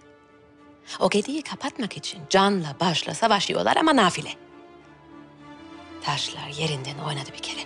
O 1.00 1.10
gediği 1.10 1.42
kapatmak 1.42 1.96
için 1.96 2.20
canla 2.30 2.76
başla 2.80 3.14
savaşıyorlar 3.14 3.76
ama 3.76 3.96
nafile. 3.96 4.30
Taşlar 6.02 6.48
yerinden 6.48 6.98
oynadı 6.98 7.30
bir 7.32 7.42
kere. 7.42 7.60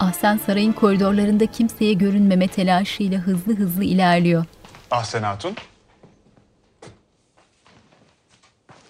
Ahsen 0.00 0.40
sarayın 0.46 0.72
koridorlarında 0.72 1.46
kimseye 1.46 1.92
görünmeme 1.92 2.48
telaşıyla 2.48 3.18
hızlı 3.18 3.56
hızlı 3.56 3.84
ilerliyor. 3.84 4.44
Ahsen 4.90 5.22
Hatun. 5.22 5.56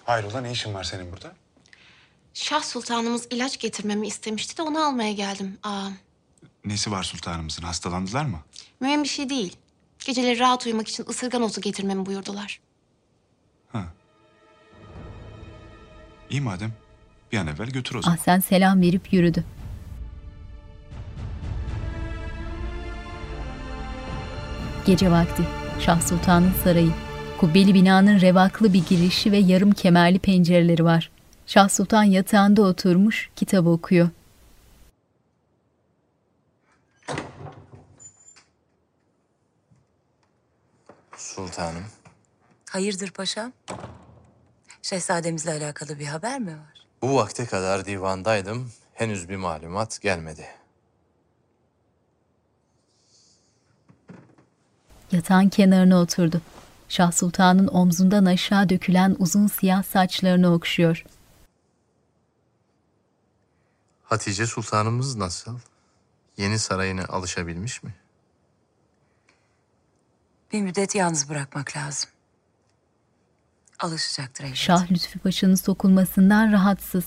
Hayrola 0.07 0.41
ne 0.41 0.51
işin 0.51 0.73
var 0.73 0.83
senin 0.83 1.11
burada? 1.11 1.33
Şah 2.33 2.61
Sultanımız 2.63 3.27
ilaç 3.29 3.59
getirmemi 3.59 4.07
istemişti 4.07 4.57
de 4.57 4.61
onu 4.61 4.85
almaya 4.87 5.11
geldim. 5.13 5.57
Aa, 5.63 5.89
Nesi 6.65 6.91
var 6.91 7.03
sultanımızın? 7.03 7.63
Hastalandılar 7.63 8.25
mı? 8.25 8.39
mühim 8.79 9.03
bir 9.03 9.07
şey 9.07 9.29
değil. 9.29 9.55
Geceleri 10.05 10.39
rahat 10.39 10.65
uyumak 10.65 10.87
için 10.87 11.05
ısırgan 11.09 11.41
otu 11.41 11.61
getirmemi 11.61 12.05
buyurdular. 12.05 12.59
İyi 16.29 16.41
madem. 16.41 16.73
Bir 17.31 17.37
an 17.37 17.47
evvel 17.47 17.67
götür 17.69 17.95
o 17.95 18.01
zaman. 18.01 18.17
Ahsen 18.17 18.39
selam 18.39 18.81
verip 18.81 19.13
yürüdü. 19.13 19.43
Gece 24.85 25.11
vakti. 25.11 25.43
Şah 25.79 26.01
Sultan'ın 26.01 26.51
sarayı. 26.63 26.91
Kubbeli 27.39 27.73
binanın 27.73 28.21
revaklı 28.21 28.73
bir 28.73 28.85
girişi 28.85 29.31
ve 29.31 29.37
yarım 29.37 29.71
kemerli 29.71 30.19
pencereleri 30.19 30.85
var. 30.85 31.11
Şah 31.47 31.69
Sultan 31.69 32.03
yatağında 32.03 32.61
oturmuş, 32.61 33.29
kitap 33.35 33.67
okuyor. 33.67 34.09
Sultanım. 41.17 41.83
Hayırdır 42.69 43.11
paşam? 43.11 43.51
Şehzademizle 44.81 45.51
alakalı 45.51 45.99
bir 45.99 46.05
haber 46.05 46.39
mi 46.39 46.51
var? 46.51 46.85
Bu 47.01 47.15
vakte 47.15 47.45
kadar 47.45 47.85
divandaydım. 47.85 48.71
Henüz 48.93 49.29
bir 49.29 49.35
malumat 49.35 50.01
gelmedi. 50.01 50.45
Yatağın 55.11 55.49
kenarına 55.49 56.01
oturdu. 56.01 56.41
Şah 56.89 57.11
Sultan'ın 57.11 57.67
omzundan 57.67 58.25
aşağı 58.25 58.69
dökülen 58.69 59.15
uzun 59.19 59.47
siyah 59.47 59.83
saçlarını 59.83 60.53
okşuyor. 60.53 61.03
Hatice 64.03 64.47
Sultanımız 64.47 65.15
nasıl? 65.15 65.59
Yeni 66.37 66.59
sarayına 66.59 67.05
alışabilmiş 67.05 67.83
mi? 67.83 67.95
Bir 70.53 70.61
müddet 70.61 70.95
yalnız 70.95 71.29
bırakmak 71.29 71.77
lazım. 71.77 72.09
Alışacaktır 73.79 74.43
elbet. 74.43 74.57
Şah 74.57 74.91
Lütfü 74.91 75.19
Paşa'nın 75.19 75.55
sokulmasından 75.55 76.51
rahatsız. 76.51 77.05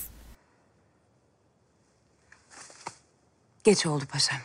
Geç 3.65 3.87
oldu 3.87 4.05
paşam. 4.07 4.39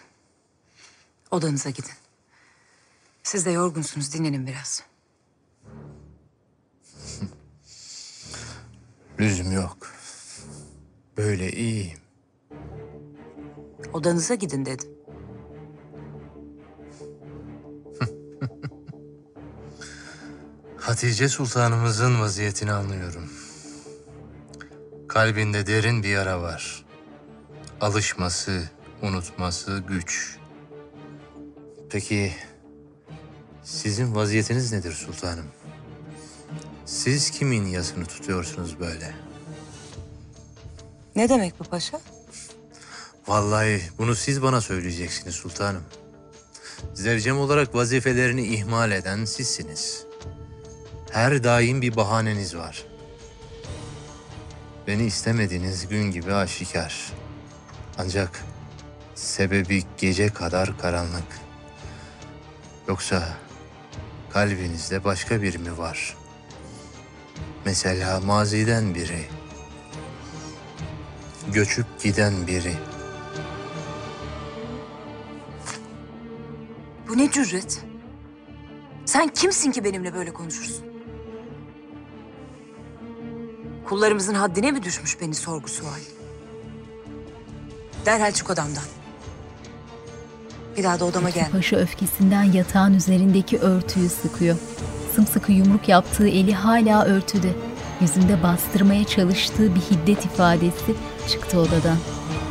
Odanıza 1.31 1.69
gidin. 1.69 1.93
Siz 3.23 3.45
de 3.45 3.51
yorgunsunuz, 3.51 4.13
dinlenin 4.13 4.47
biraz. 4.47 4.83
Lüzum 9.19 9.51
yok. 9.51 9.77
Böyle 11.17 11.51
iyiyim. 11.51 11.97
Odanıza 13.93 14.35
gidin 14.35 14.65
dedim. 14.65 14.89
Hatice 20.77 21.29
Sultanımızın 21.29 22.21
vaziyetini 22.21 22.71
anlıyorum. 22.71 23.29
Kalbinde 25.07 25.67
derin 25.67 26.03
bir 26.03 26.09
yara 26.09 26.41
var. 26.41 26.85
Alışması, 27.81 28.69
unutması 29.01 29.83
güç. 29.87 30.37
Peki 31.89 32.33
sizin 33.63 34.15
vaziyetiniz 34.15 34.71
nedir 34.71 34.91
sultanım? 34.91 35.45
Siz 36.85 37.31
kimin 37.31 37.65
yasını 37.65 38.05
tutuyorsunuz 38.05 38.79
böyle? 38.79 39.13
Ne 41.15 41.29
demek 41.29 41.59
bu 41.59 41.63
paşa? 41.63 42.01
Vallahi 43.27 43.81
bunu 43.97 44.15
siz 44.15 44.41
bana 44.41 44.61
söyleyeceksiniz 44.61 45.35
sultanım. 45.35 45.83
Zevcem 46.93 47.39
olarak 47.39 47.75
vazifelerini 47.75 48.47
ihmal 48.47 48.91
eden 48.91 49.25
sizsiniz. 49.25 50.05
Her 51.11 51.43
daim 51.43 51.81
bir 51.81 51.95
bahaneniz 51.95 52.55
var. 52.55 52.85
Beni 54.87 55.03
istemediğiniz 55.03 55.87
gün 55.87 56.11
gibi 56.11 56.33
aşikar. 56.33 57.13
Ancak 57.97 58.43
sebebi 59.15 59.83
gece 59.97 60.29
kadar 60.29 60.77
karanlık. 60.77 61.39
Yoksa 62.87 63.37
kalbinizde 64.29 65.03
başka 65.03 65.41
biri 65.41 65.57
mi 65.57 65.77
var? 65.77 66.15
Mesela 67.65 68.19
maziden 68.19 68.95
biri. 68.95 69.25
Göçüp 71.53 71.85
giden 72.03 72.47
biri. 72.47 72.73
Bu 77.07 77.17
ne 77.17 77.31
cüret? 77.31 77.83
Sen 79.05 79.27
kimsin 79.27 79.71
ki 79.71 79.83
benimle 79.83 80.13
böyle 80.13 80.33
konuşursun? 80.33 80.85
Kullarımızın 83.85 84.33
haddine 84.33 84.71
mi 84.71 84.83
düşmüş 84.83 85.21
beni 85.21 85.35
sorgu 85.35 85.67
sual? 85.67 85.99
Derhal 88.05 88.31
çık 88.31 88.49
odamdan. 88.49 88.83
Bir 90.77 90.83
daha 90.83 90.99
da 90.99 91.05
odama 91.05 91.29
gelme. 91.29 91.49
Paşa 91.49 91.75
öfkesinden 91.75 92.43
yatağın 92.43 92.93
üzerindeki 92.93 93.57
örtüyü 93.57 94.09
sıkıyor. 94.09 94.55
Sımsıkı 95.15 95.51
yumruk 95.51 95.89
yaptığı 95.89 96.27
eli 96.27 96.53
hala 96.53 97.05
örtüde. 97.05 97.51
Yüzünde 98.01 98.43
bastırmaya 98.43 99.03
çalıştığı 99.03 99.75
bir 99.75 99.79
hiddet 99.79 100.25
ifadesi 100.25 100.95
çıktı 101.29 101.59
odadan. 101.59 101.97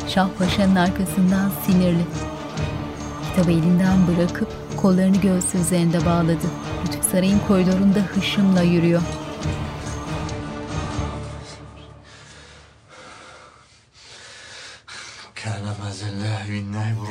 Şah 0.07 0.29
Paşa'nın 0.39 0.75
arkasından 0.75 1.51
sinirli. 1.65 2.05
Kitabı 3.29 3.51
elinden 3.51 3.97
bırakıp 4.07 4.47
kollarını 4.77 5.17
göğsü 5.17 5.57
üzerinde 5.57 6.05
bağladı. 6.05 6.47
Lütfü 6.87 7.09
Saray'ın 7.11 7.39
koridorunda 7.47 7.99
hışımla 7.99 8.61
yürüyor. 8.61 9.01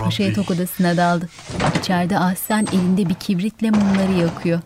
Paşa 0.01 0.23
yatak 0.23 0.51
odasına 0.51 0.97
daldı. 0.97 1.29
İçeride 1.79 2.19
Ahsen 2.19 2.67
elinde 2.73 3.09
bir 3.09 3.15
kibritle 3.15 3.71
mumları 3.71 4.13
yakıyor. 4.13 4.61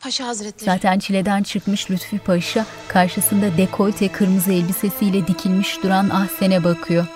Paşa 0.00 0.26
Hazretleri. 0.26 0.64
Zaten 0.64 0.98
çileden 0.98 1.42
çıkmış 1.42 1.90
Lütfü 1.90 2.18
Paşa 2.18 2.66
karşısında 2.88 3.56
dekolte 3.56 4.08
kırmızı 4.12 4.52
elbisesiyle 4.52 5.26
dikilmiş 5.26 5.82
duran 5.82 6.08
Ahsen'e 6.10 6.64
bakıyor. 6.64 7.06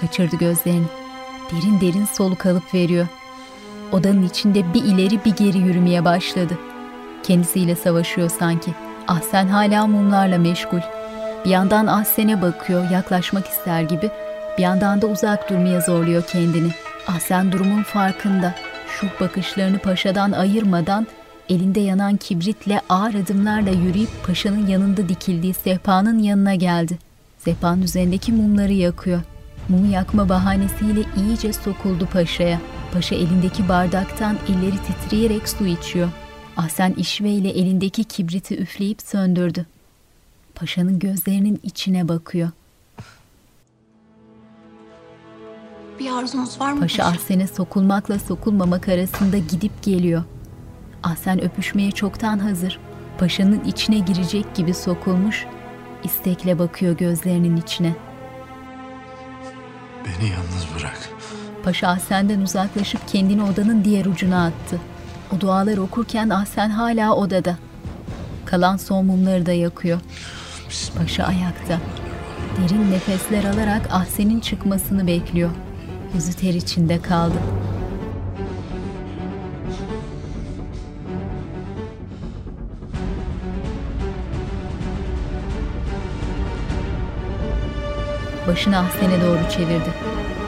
Kaçırdı 0.00 0.36
gözlerini. 0.36 0.86
Derin 1.52 1.80
derin 1.80 2.04
soluk 2.04 2.46
alıp 2.46 2.74
veriyor. 2.74 3.06
Odanın 3.92 4.22
içinde 4.28 4.74
bir 4.74 4.84
ileri 4.84 5.24
bir 5.24 5.36
geri 5.36 5.58
yürümeye 5.58 6.04
başladı. 6.04 6.58
Kendisiyle 7.22 7.76
savaşıyor 7.76 8.30
sanki. 8.30 8.74
Ahsen 9.08 9.46
hala 9.46 9.86
mumlarla 9.86 10.38
meşgul. 10.38 10.80
Bir 11.44 11.50
yandan 11.50 11.86
Ahsen'e 11.86 12.42
bakıyor, 12.42 12.90
yaklaşmak 12.90 13.46
ister 13.46 13.82
gibi. 13.82 14.10
Bir 14.58 14.62
yandan 14.62 15.02
da 15.02 15.06
uzak 15.06 15.50
durmaya 15.50 15.80
zorluyor 15.80 16.22
kendini. 16.22 16.70
Ahsen 17.06 17.52
durumun 17.52 17.82
farkında. 17.82 18.54
Şuh 18.88 19.20
bakışlarını 19.20 19.78
paşadan 19.78 20.32
ayırmadan 20.32 21.06
elinde 21.48 21.80
yanan 21.80 22.16
kibritle 22.16 22.80
ağır 22.88 23.14
adımlarla 23.14 23.70
yürüyüp 23.70 24.08
paşanın 24.26 24.66
yanında 24.66 25.08
dikildiği 25.08 25.54
sehpanın 25.54 26.18
yanına 26.18 26.54
geldi. 26.54 26.98
Sehpanın 27.38 27.82
üzerindeki 27.82 28.32
mumları 28.32 28.72
yakıyor. 28.72 29.20
Mumu 29.68 29.92
yakma 29.92 30.28
bahanesiyle 30.28 31.00
iyice 31.16 31.52
sokuldu 31.52 32.08
paşaya. 32.12 32.60
Paşa 32.92 33.14
elindeki 33.14 33.68
bardaktan 33.68 34.38
elleri 34.48 34.76
titreyerek 34.76 35.48
su 35.48 35.66
içiyor. 35.66 36.08
Ahsen 36.56 36.92
işveyle 36.92 37.50
elindeki 37.50 38.04
kibriti 38.04 38.58
üfleyip 38.58 39.02
söndürdü. 39.02 39.66
Paşanın 40.54 40.98
gözlerinin 40.98 41.60
içine 41.62 42.08
bakıyor. 42.08 42.50
Bir 45.98 46.10
arzunuz 46.12 46.60
var 46.60 46.72
mı 46.72 46.80
Paşa 46.80 47.04
Ahsen'e 47.04 47.46
sokulmakla 47.46 48.18
sokulmamak 48.18 48.88
arasında 48.88 49.38
gidip 49.38 49.82
geliyor. 49.82 50.24
Ahsen 51.02 51.44
öpüşmeye 51.44 51.90
çoktan 51.90 52.38
hazır. 52.38 52.78
Paşanın 53.18 53.64
içine 53.64 53.98
girecek 53.98 54.54
gibi 54.54 54.74
sokulmuş, 54.74 55.46
istekle 56.04 56.58
bakıyor 56.58 56.96
gözlerinin 56.96 57.56
içine. 57.56 57.94
Beni 60.04 60.30
yalnız 60.30 60.66
bırak. 60.78 61.08
Paşa 61.64 61.88
Ahsen'den 61.88 62.40
uzaklaşıp 62.40 63.08
kendini 63.08 63.42
odanın 63.42 63.84
diğer 63.84 64.06
ucuna 64.06 64.46
attı. 64.46 64.80
O 65.36 65.40
duaları 65.40 65.82
okurken 65.82 66.28
Ahsen 66.28 66.70
hala 66.70 67.14
odada. 67.14 67.56
Kalan 68.44 68.76
son 68.76 69.06
mumları 69.06 69.46
da 69.46 69.52
yakıyor. 69.52 70.00
Paşa 70.98 71.24
ayakta. 71.24 71.78
Derin 72.62 72.90
nefesler 72.90 73.44
alarak 73.44 73.88
Ahsen'in 73.90 74.40
çıkmasını 74.40 75.06
bekliyor. 75.06 75.50
Yüzü 76.14 76.32
ter 76.32 76.54
içinde 76.54 77.02
kaldı. 77.02 77.38
Başını 88.48 88.78
Ahsen'e 88.78 89.20
doğru 89.20 89.50
çevirdi. 89.50 89.94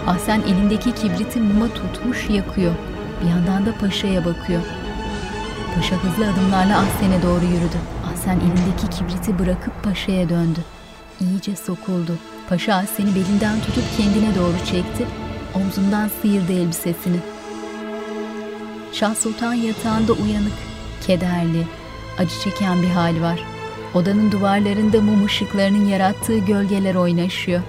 Ahsen 0.07 0.41
elindeki 0.41 0.95
kibriti 0.95 1.41
muma 1.41 1.69
tutmuş 1.69 2.31
yakıyor. 2.31 2.73
Bir 3.23 3.31
yandan 3.31 3.67
da 3.67 3.79
paşaya 3.79 4.25
bakıyor. 4.25 4.61
Paşa 5.75 5.97
hızlı 5.97 6.33
adımlarla 6.33 6.79
Ahsen'e 6.79 7.23
doğru 7.23 7.45
yürüdü. 7.45 7.79
Ahsen 8.13 8.37
elindeki 8.37 8.91
kibriti 8.91 9.39
bırakıp 9.39 9.85
paşaya 9.85 10.29
döndü. 10.29 10.61
İyice 11.21 11.57
sokuldu. 11.57 12.19
Paşa 12.49 12.75
Ahsen'i 12.75 13.15
belinden 13.15 13.61
tutup 13.61 13.85
kendine 13.97 14.35
doğru 14.35 14.67
çekti. 14.67 15.07
Omzundan 15.55 16.11
sıyırdı 16.23 16.53
elbisesini. 16.53 17.17
Şah 18.93 19.15
Sultan 19.15 19.55
yatağında 19.55 20.13
uyanık, 20.13 20.59
kederli, 21.07 21.67
acı 22.19 22.41
çeken 22.45 22.83
bir 22.83 22.91
hal 22.91 23.21
var. 23.21 23.45
Odanın 23.95 24.33
duvarlarında 24.33 25.01
mum 25.01 25.25
ışıklarının 25.25 25.87
yarattığı 25.87 26.39
gölgeler 26.39 26.95
oynaşıyor. 26.95 27.61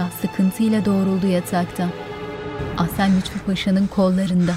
Şah 0.00 0.10
sıkıntıyla 0.20 0.84
doğruldu 0.84 1.26
yataktan. 1.26 1.90
Ahsen 2.78 3.16
Lütfü 3.16 3.38
Paşa'nın 3.38 3.86
kollarında. 3.86 4.54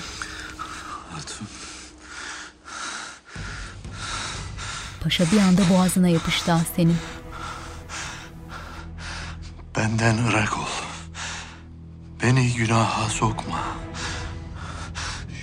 Paşa 5.04 5.24
bir 5.32 5.40
anda 5.40 5.62
boğazına 5.70 6.08
yapıştı 6.08 6.54
Ahsen'in. 6.54 6.98
Benden 9.78 10.18
ırak 10.18 10.58
ol. 10.58 10.72
Beni 12.22 12.54
günaha 12.54 13.10
sokma. 13.10 13.60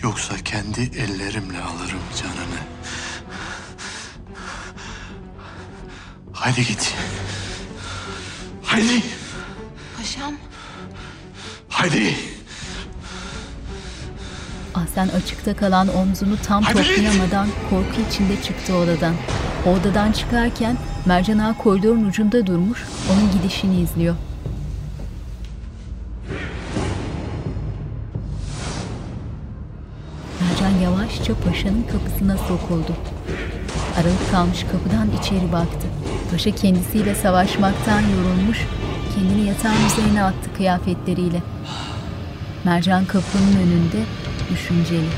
Yoksa 0.02 0.35
kendi 0.44 0.81
ellerimle 0.81 1.60
alırım 1.60 2.02
canını. 2.16 2.60
Haydi 6.32 6.66
git. 6.66 6.94
Haydi. 8.62 9.02
Paşam. 10.01 10.35
Haydi. 11.68 12.14
Ahsen 14.74 15.09
açıkta 15.09 15.56
kalan 15.56 15.89
omzunu 15.97 16.36
tam 16.47 16.64
toplayamadan 16.64 17.48
korku 17.70 18.10
içinde 18.10 18.43
çıktı 18.43 18.74
odadan. 18.74 19.14
Odadan 19.66 20.12
çıkarken 20.12 20.77
Mercan 21.06 21.39
Ağa 21.39 21.56
koridorun 21.59 22.05
ucunda 22.05 22.47
durmuş, 22.47 22.85
onun 23.12 23.32
gidişini 23.32 23.81
izliyor. 23.81 24.14
Mercan 30.40 30.78
yavaşça 30.82 31.35
paşanın 31.35 31.82
kapısına 31.82 32.36
sokuldu. 32.36 32.97
Aralık 33.97 34.31
kalmış 34.31 34.64
kapıdan 34.72 35.09
içeri 35.20 35.52
baktı. 35.52 35.86
Paşa 36.31 36.51
kendisiyle 36.51 37.14
savaşmaktan 37.14 38.01
yorulmuş, 38.01 38.59
kendini 39.15 39.47
yatağın 39.49 39.87
üzerine 39.87 40.23
attı 40.23 40.55
kıyafetleriyle. 40.57 41.43
Mercan 42.65 43.05
kapının 43.05 43.57
önünde 43.57 44.05
düşünceli. 44.51 45.09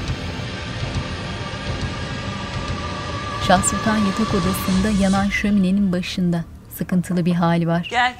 Şah 3.49 3.63
Sultan 3.63 3.97
yatak 3.97 4.35
odasında 4.35 5.03
yanan 5.03 5.29
şöminenin 5.29 5.93
başında. 5.93 6.45
Sıkıntılı 6.75 7.27
bir 7.27 7.35
hali 7.35 7.67
var. 7.67 7.87
Gel. 7.91 8.15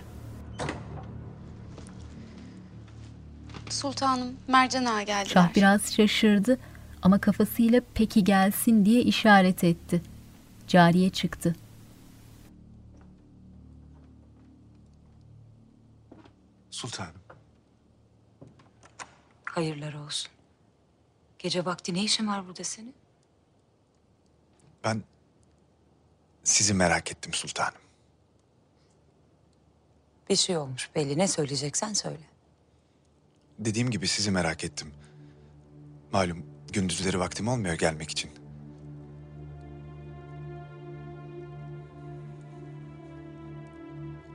Sultanım, 3.71 4.29
Mercan 4.49 4.85
Ağa 4.85 5.03
geldiler. 5.03 5.33
Şah 5.35 5.55
biraz 5.57 5.93
şaşırdı 5.95 6.59
ama 7.03 7.19
kafasıyla 7.19 7.81
peki 7.95 8.25
gelsin 8.25 8.85
diye 8.85 9.03
işaret 9.03 9.65
etti. 9.65 10.03
Cariye 10.69 11.11
çıktı. 11.11 11.55
Sultanım. 16.83 17.15
Hayırlar 19.45 19.95
olsun. 19.95 20.33
Gece 21.39 21.65
vakti 21.65 21.95
ne 21.95 22.03
işin 22.03 22.27
var 22.27 22.47
burada 22.47 22.65
senin? 22.65 22.95
Ben 24.85 25.03
sizi 26.45 26.75
merak 26.75 27.13
ettim 27.13 27.33
sultanım. 27.35 27.81
Bir 30.29 30.37
şey 30.37 30.57
olmuş 30.57 30.91
belli. 30.95 31.19
Ne 31.19 31.29
söyleyeceksen 31.29 31.93
söyle. 31.93 32.25
Dediğim 33.59 33.91
gibi 33.91 34.09
sizi 34.09 34.31
merak 34.31 34.65
ettim. 34.65 34.95
Malum 36.13 36.47
gündüzleri 36.73 37.19
vaktim 37.19 37.49
olmuyor 37.49 37.75
gelmek 37.75 38.11
için. 38.11 38.31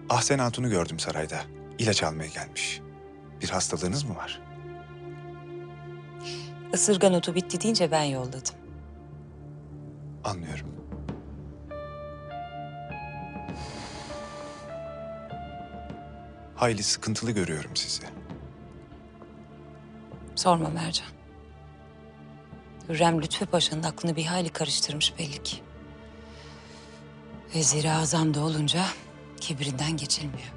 Ahsen 0.10 0.40
Hatun'u 0.40 0.70
gördüm 0.70 1.00
sarayda. 1.00 1.57
İlaç 1.80 2.04
almaya 2.04 2.28
gelmiş. 2.28 2.82
Bir 3.42 3.50
hastalığınız 3.50 4.04
mı 4.04 4.16
var? 4.16 4.42
Isırgan 6.74 7.14
otu 7.14 7.36
bitti 7.36 7.62
deyince 7.62 7.92
ben 7.92 8.04
yolladım. 8.04 8.56
Anlıyorum. 10.24 10.68
Hayli 16.56 16.84
sıkıntılı 16.84 17.32
görüyorum 17.32 17.76
sizi. 17.76 18.04
Sorma 20.36 20.70
Mercan. 20.70 21.08
Hürrem 22.90 23.22
Lütfü 23.22 23.46
Paşa'nın 23.46 23.84
aklını 23.84 24.16
bir 24.16 24.26
hayli 24.26 24.50
karıştırmış 24.50 25.14
belli 25.20 25.44
ki. 25.44 25.58
Vezir-i 27.56 27.92
Azam 27.92 28.34
da 28.34 28.40
olunca 28.42 28.84
kibrinden 29.42 29.98
geçilmiyor. 29.98 30.57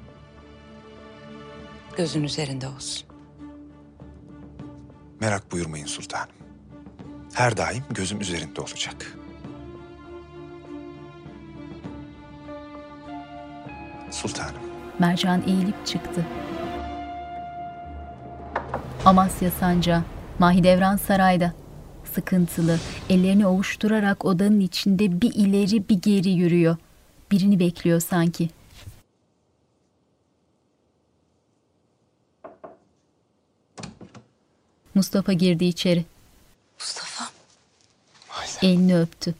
Gözün 1.97 2.23
üzerinde 2.23 2.67
olsun. 2.67 3.07
Merak 5.19 5.51
buyurmayın 5.51 5.85
sultanım. 5.85 6.35
Her 7.33 7.57
daim 7.57 7.83
gözüm 7.89 8.21
üzerinde 8.21 8.61
olacak. 8.61 9.17
Sultanım. 14.11 14.61
Mercan 14.99 15.43
eğilip 15.47 15.85
çıktı. 15.85 16.25
Amasya 19.05 19.51
Sancağı, 19.51 20.03
Mahidevran 20.39 20.97
sarayda. 20.97 21.53
Sıkıntılı, 22.13 22.79
ellerini 23.09 23.47
ovuşturarak 23.47 24.25
odanın 24.25 24.59
içinde 24.59 25.21
bir 25.21 25.33
ileri 25.35 25.89
bir 25.89 26.01
geri 26.01 26.29
yürüyor. 26.29 26.77
Birini 27.31 27.59
bekliyor 27.59 27.99
sanki. 27.99 28.49
Mustafa 34.95 35.33
girdi 35.33 35.65
içeri. 35.65 36.05
Mustafa. 36.79 37.29
Elini 38.61 38.99
öptü. 38.99 39.35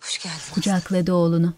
Hoş 0.00 0.18
geldin. 0.18 0.54
Kucakladı 0.54 1.12
oğlunu. 1.12 1.54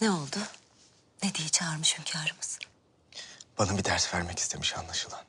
Ne 0.00 0.10
oldu? 0.10 0.36
Ne 1.22 1.34
diye 1.34 1.48
çağırmış 1.48 1.98
hünkârımız? 1.98 2.58
Bana 3.58 3.78
bir 3.78 3.84
ders 3.84 4.14
vermek 4.14 4.38
istemiş 4.38 4.76
anlaşılan. 4.76 5.20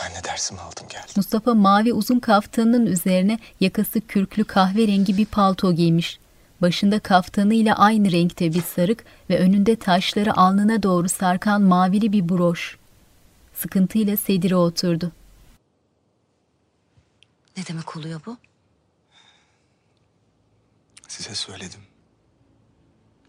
Ben 0.00 0.14
de 0.14 0.24
dersimi 0.24 0.60
aldım 0.60 0.88
geldim. 0.88 1.12
Mustafa 1.16 1.54
mavi 1.54 1.92
uzun 1.92 2.20
kaftanının 2.20 2.86
üzerine 2.86 3.38
yakası 3.60 4.00
kürklü 4.00 4.44
kahverengi 4.44 5.16
bir 5.16 5.26
palto 5.26 5.72
giymiş. 5.72 6.18
Başında 6.62 7.00
kaftanıyla 7.00 7.78
aynı 7.78 8.12
renkte 8.12 8.54
bir 8.54 8.62
sarık 8.62 9.04
ve 9.30 9.38
önünde 9.38 9.76
taşları 9.76 10.36
alnına 10.36 10.82
doğru 10.82 11.08
sarkan 11.08 11.62
mavili 11.62 12.12
bir 12.12 12.28
broş. 12.28 12.78
Sıkıntıyla 13.54 14.16
sedire 14.16 14.56
oturdu. 14.56 15.12
Ne 17.56 17.66
demek 17.66 17.96
oluyor 17.96 18.20
bu? 18.26 18.36
Size 21.08 21.34
söyledim. 21.34 21.80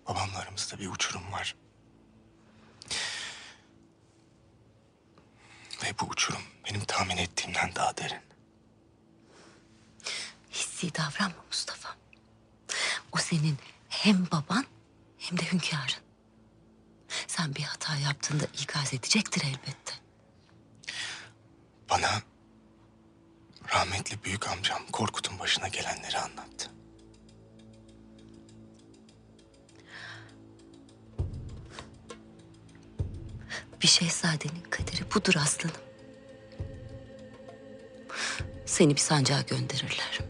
Babamla 0.08 0.38
aramızda 0.38 0.80
bir 0.80 0.88
uçurum 0.88 1.32
var. 1.32 1.56
Ve 5.84 5.88
bu 6.02 6.06
uçurum 6.06 6.42
benim 6.70 6.86
tahmin 6.86 7.18
ettiğimden 7.18 7.76
daha 7.76 7.98
derin. 7.98 8.22
Hissi 10.52 10.96
davranma 10.96 11.44
Mustafa. 11.48 11.99
O 13.12 13.18
senin 13.18 13.58
hem 13.90 14.28
baban 14.32 14.66
hem 15.18 15.38
de 15.40 15.52
hünkârın. 15.52 16.04
Sen 17.28 17.56
bir 17.56 17.62
hata 17.64 17.96
yaptığında 17.96 18.46
ikaz 18.62 18.94
edecektir 18.94 19.42
elbette. 19.42 19.94
Bana 21.90 22.22
rahmetli 23.74 24.24
büyük 24.24 24.48
amcam 24.48 24.86
Korkut'un 24.92 25.40
başına 25.40 25.68
gelenleri 25.68 26.18
anlattı. 26.18 26.72
Bir 33.82 33.88
şehzadenin 33.88 34.64
kaderi 34.70 35.12
budur 35.16 35.36
aslanım. 35.36 35.76
Seni 38.66 38.96
bir 38.96 39.00
sancağa 39.02 39.42
gönderirler. 39.42 40.29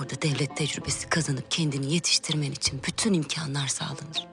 Orada 0.00 0.22
devlet 0.22 0.56
tecrübesi 0.56 1.08
kazanıp 1.08 1.50
kendini 1.50 1.94
yetiştirmen 1.94 2.50
için 2.50 2.82
bütün 2.86 3.12
imkanlar 3.14 3.66
sağlanır. 3.66 4.26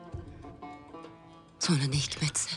Sonra 1.60 1.84
ne 1.84 1.96
hikmetse 1.96 2.52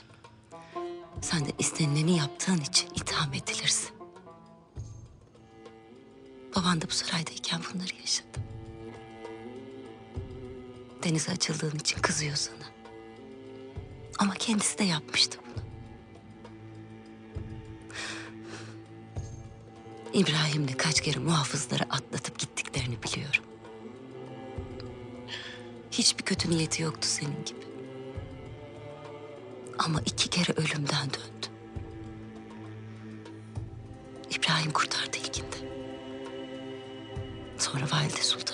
sen 1.20 1.46
de 1.46 1.50
istenileni 1.58 2.16
yaptığın 2.16 2.58
için 2.58 2.88
itham 2.94 3.34
edilirsin. 3.34 3.90
Baban 6.56 6.80
da 6.80 6.86
bu 6.88 6.92
saraydayken 6.92 7.60
bunları 7.74 7.94
yaşadı. 8.00 8.26
Denize 11.02 11.32
açıldığın 11.32 11.78
için 11.78 11.98
kızıyor 11.98 12.36
sana. 12.36 12.66
Ama 14.18 14.34
kendisi 14.34 14.78
de 14.78 14.84
yapmıştı 14.84 15.38
bunu. 15.46 15.62
İbrahim'le 20.12 20.76
kaç 20.78 21.00
kere 21.00 21.18
muhafızları 21.18 21.84
atlatıp 21.84 22.38
gittiklerini 22.76 23.02
biliyorum. 23.02 23.44
Hiçbir 25.90 26.22
kötü 26.22 26.50
niyeti 26.50 26.82
yoktu 26.82 27.08
senin 27.08 27.44
gibi. 27.44 27.66
Ama 29.78 30.00
iki 30.06 30.30
kere 30.30 30.52
ölümden 30.56 31.10
döndü. 31.10 31.46
İbrahim 34.30 34.70
kurtardı 34.72 35.16
ilkinde. 35.16 35.56
Sonra 37.58 37.84
valide 37.92 38.22
sultanımız. 38.22 38.45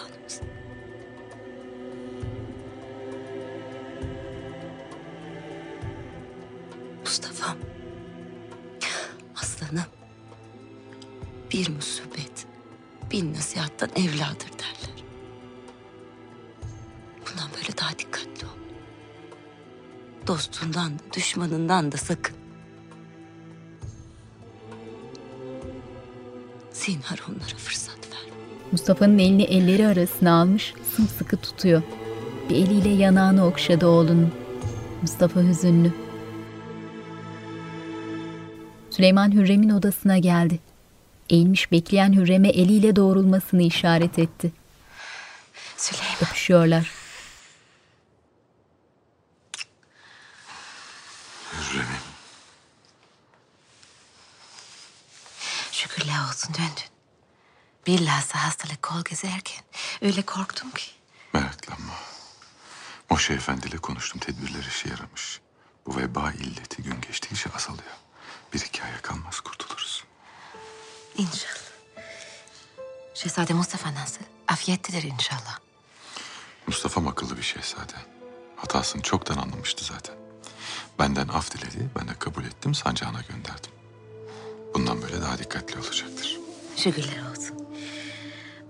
Dostundan 20.72 20.98
da 20.98 21.02
düşmanından 21.16 21.92
da 21.92 21.96
sakın. 21.96 22.36
Zinhar 26.72 27.20
onlara 27.28 27.56
fırsat 27.56 27.98
ver. 28.10 28.32
Mustafa'nın 28.72 29.18
elini 29.18 29.42
elleri 29.42 29.86
arasına 29.86 30.40
almış, 30.40 30.74
sımsıkı 30.96 31.36
tutuyor. 31.36 31.82
Bir 32.50 32.56
eliyle 32.56 32.88
yanağını 32.88 33.46
okşadı 33.46 33.86
oğlunun. 33.86 34.32
Mustafa 35.02 35.40
hüzünlü. 35.40 35.92
Süleyman 38.90 39.32
Hürrem'in 39.32 39.70
odasına 39.70 40.18
geldi. 40.18 40.58
Eğilmiş 41.30 41.72
bekleyen 41.72 42.12
Hürrem'e 42.12 42.48
eliyle 42.48 42.96
doğrulmasını 42.96 43.62
işaret 43.62 44.18
etti. 44.18 44.52
Süleyman. 45.76 46.16
Öpüşüyorlar. 46.22 47.02
Hürrem'im. 51.72 52.00
Şükürler 55.72 56.28
olsun 56.28 56.54
döndün. 56.54 56.92
Bilhassa 57.86 58.42
hastalık 58.44 58.82
kol 58.82 59.02
gezerken 59.04 59.64
öyle 60.02 60.22
korktum 60.22 60.70
ki. 60.70 60.90
Meraklanma. 61.32 61.94
Moşe 63.10 63.34
Efendi 63.34 63.68
ile 63.68 63.78
konuştum. 63.78 64.20
Tedbirler 64.20 64.64
işe 64.64 64.88
yaramış. 64.88 65.40
Bu 65.86 65.96
veba 65.96 66.32
illeti 66.32 66.82
gün 66.82 67.00
geçtikçe 67.00 67.50
azalıyor. 67.56 67.96
Bir 68.52 68.60
iki 68.60 68.82
aya 68.82 69.02
kalmaz 69.02 69.40
kurtuluruz. 69.40 70.04
İnşallah. 71.16 71.62
Şehzade 73.14 73.52
Mustafa 73.54 73.94
nasıl? 73.94 74.20
Afiyettedir 74.48 75.02
inşallah. 75.02 75.58
Mustafa 76.66 77.10
akıllı 77.10 77.36
bir 77.36 77.42
şehzade. 77.42 77.94
Hatasını 78.56 79.02
çoktan 79.02 79.36
anlamıştı 79.36 79.84
zaten. 79.84 80.14
Benden 80.98 81.28
af 81.28 81.50
diledi, 81.50 81.90
ben 82.00 82.08
de 82.08 82.14
kabul 82.18 82.44
ettim, 82.44 82.74
sancağına 82.74 83.20
gönderdim. 83.20 83.72
Bundan 84.74 85.02
böyle 85.02 85.22
daha 85.22 85.38
dikkatli 85.38 85.78
olacaktır. 85.78 86.41
Şükürler 86.76 87.30
olsun. 87.30 87.56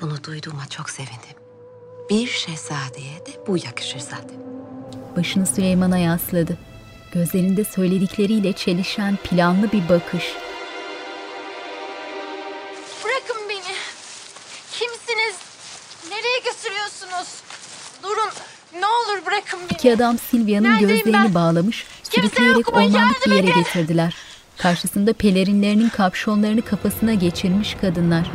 Bunu 0.01 0.24
duyduğuma 0.24 0.66
çok 0.70 0.91
sevindim. 0.91 1.37
Bir 2.11 2.27
şehzadeye 2.27 3.27
de 3.27 3.47
bu 3.47 3.57
yakışır 3.57 3.99
zaten. 3.99 4.43
Başını 5.16 5.47
Süleyman'a 5.47 5.99
yasladı. 5.99 6.59
Gözlerinde 7.12 7.65
söyledikleriyle 7.65 8.53
çelişen 8.53 9.16
planlı 9.16 9.73
bir 9.73 9.89
bakış. 9.89 10.24
Bırakın 13.05 13.49
beni. 13.49 13.74
Kimsiniz? 14.73 15.37
Nereye 16.11 16.39
götürüyorsunuz? 16.39 17.29
Durun. 18.03 18.31
Ne 18.81 18.87
olur 18.87 19.27
bırakın 19.27 19.61
beni. 19.61 19.77
İki 19.79 19.93
adam 19.95 20.19
Silvia'nın 20.19 20.65
Neredeyim 20.70 20.89
gözlerini 20.89 21.12
ben? 21.24 21.35
bağlamış, 21.35 21.87
sürükleyerek 22.03 22.57
yok 22.57 22.74
mu? 22.74 22.81
bir 23.27 23.31
yere 23.33 23.39
edin. 23.51 23.55
getirdiler. 23.55 24.16
Karşısında 24.63 25.13
pelerinlerinin 25.13 25.89
kapşonlarını 25.89 26.63
kafasına 26.63 27.15
geçirmiş 27.15 27.75
kadınlar. 27.75 28.31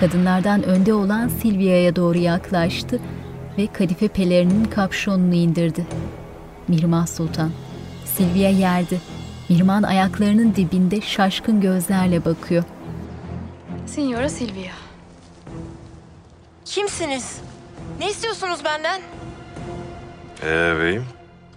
Kadınlardan 0.00 0.62
önde 0.62 0.94
olan 0.94 1.28
Silvia'ya 1.28 1.96
doğru 1.96 2.18
yaklaştı 2.18 3.00
ve 3.58 3.66
kadife 3.66 4.08
pelerinin 4.08 4.64
kapşonunu 4.64 5.34
indirdi. 5.34 5.86
Mihrimah 6.68 7.06
Sultan. 7.06 7.50
Silvia 8.04 8.48
yerde. 8.50 8.96
Mihrimah'ın 9.48 9.82
ayaklarının 9.82 10.54
dibinde 10.54 11.00
şaşkın 11.00 11.60
gözlerle 11.60 12.24
bakıyor. 12.24 12.64
Signora 13.86 14.28
Silvia. 14.28 14.72
Kimsiniz? 16.64 17.40
Ne 17.98 18.10
istiyorsunuz 18.10 18.64
benden? 18.64 19.00
Ee 20.42 20.80
beyim, 20.80 21.04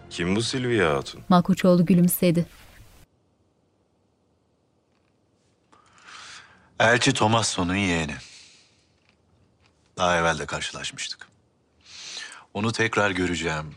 kim 0.10 0.36
bu 0.36 0.42
Silvia 0.42 0.96
Hatun? 0.96 1.22
Malkoçoğlu 1.30 1.86
gülümsedi. 1.86 2.46
Elçi 6.80 7.14
Tomasso'nun 7.14 7.76
yeğeni. 7.76 8.16
Daha 9.98 10.18
evvel 10.18 10.40
de 10.40 10.46
karşılaşmıştık. 10.46 11.28
Onu 12.54 12.72
tekrar 12.72 13.12
göreceğim. 13.12 13.76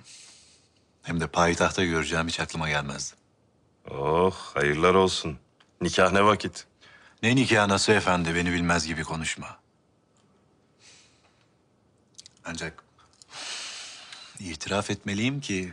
Hem 1.02 1.20
de 1.20 1.26
payitahta 1.26 1.84
göreceğim 1.84 2.28
hiç 2.28 2.40
aklıma 2.40 2.68
gelmezdi. 2.68 3.16
Oh, 3.90 4.34
hayırlar 4.54 4.94
olsun. 4.94 5.38
Nikah 5.80 6.12
ne 6.12 6.24
vakit? 6.24 6.66
Ne 7.22 7.36
nikah 7.36 7.66
Nasuh 7.66 7.92
Efendi 7.94 8.34
beni 8.34 8.52
bilmez 8.52 8.86
gibi 8.86 9.04
konuşma. 9.04 9.58
Ancak 12.44 12.84
itiraf 14.38 14.90
etmeliyim 14.90 15.40
ki 15.40 15.72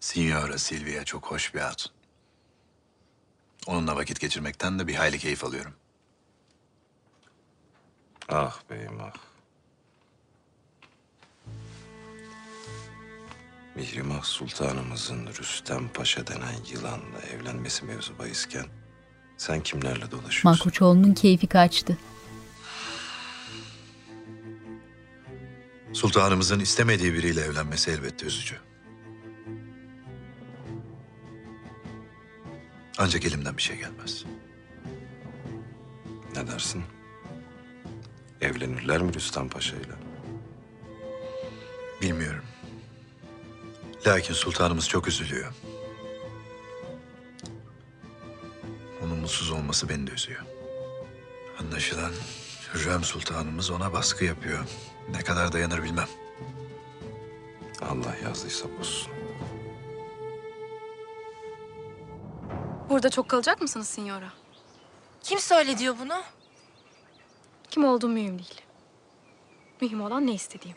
Signora 0.00 0.58
Silvia 0.58 1.04
çok 1.04 1.26
hoş 1.26 1.54
bir 1.54 1.60
hatun. 1.60 1.92
Onunla 3.66 3.96
vakit 3.96 4.20
geçirmekten 4.20 4.78
de 4.78 4.86
bir 4.86 4.94
hayli 4.94 5.18
keyif 5.18 5.44
alıyorum. 5.44 5.74
Ah 8.28 8.60
beyim 8.70 9.00
ah. 9.00 9.12
Mihrimah 13.76 14.22
Sultanımızın 14.22 15.26
Rüstem 15.26 15.88
Paşa 15.88 16.26
denen 16.26 16.54
yılanla 16.72 17.20
evlenmesi 17.34 17.84
mevzu 17.84 18.18
bahisken 18.18 18.66
sen 19.36 19.60
kimlerle 19.62 20.10
dolaşıyorsun? 20.10 20.50
Malkoçoğlu'nun 20.50 21.14
keyfi 21.14 21.46
kaçtı. 21.46 21.98
Sultanımızın 25.92 26.60
istemediği 26.60 27.14
biriyle 27.14 27.40
evlenmesi 27.40 27.90
elbette 27.90 28.26
üzücü. 28.26 28.56
Ancak 32.98 33.24
elimden 33.24 33.56
bir 33.56 33.62
şey 33.62 33.76
gelmez. 33.76 34.24
Ne 36.36 36.46
dersin? 36.46 36.84
Evlenirler 38.42 39.02
mi 39.02 39.14
Rüstem 39.14 39.48
Paşa 39.48 39.76
ile? 39.76 39.94
Bilmiyorum. 42.02 42.44
Lakin 44.06 44.34
sultanımız 44.34 44.88
çok 44.88 45.08
üzülüyor. 45.08 45.52
Onun 49.02 49.18
mutsuz 49.18 49.50
olması 49.50 49.88
beni 49.88 50.06
de 50.06 50.10
üzüyor. 50.10 50.42
Anlaşılan 51.60 52.12
Hürrem 52.74 53.04
Sultanımız 53.04 53.70
ona 53.70 53.92
baskı 53.92 54.24
yapıyor. 54.24 54.64
Ne 55.10 55.18
kadar 55.18 55.52
dayanır 55.52 55.82
bilmem. 55.82 56.08
Allah 57.80 58.16
yazdıysa 58.24 58.66
bozsun. 58.78 59.12
Burada 62.88 63.10
çok 63.10 63.28
kalacak 63.28 63.60
mısınız 63.62 63.88
Signora? 63.88 64.32
Kim 65.22 65.38
söyle 65.38 65.78
diyor 65.78 65.94
bunu? 66.00 66.22
Kim 67.72 67.84
olduğum 67.84 68.08
mühim 68.08 68.38
değil. 68.38 68.60
Mühim 69.80 70.00
olan 70.00 70.26
ne 70.26 70.32
istediğim. 70.32 70.76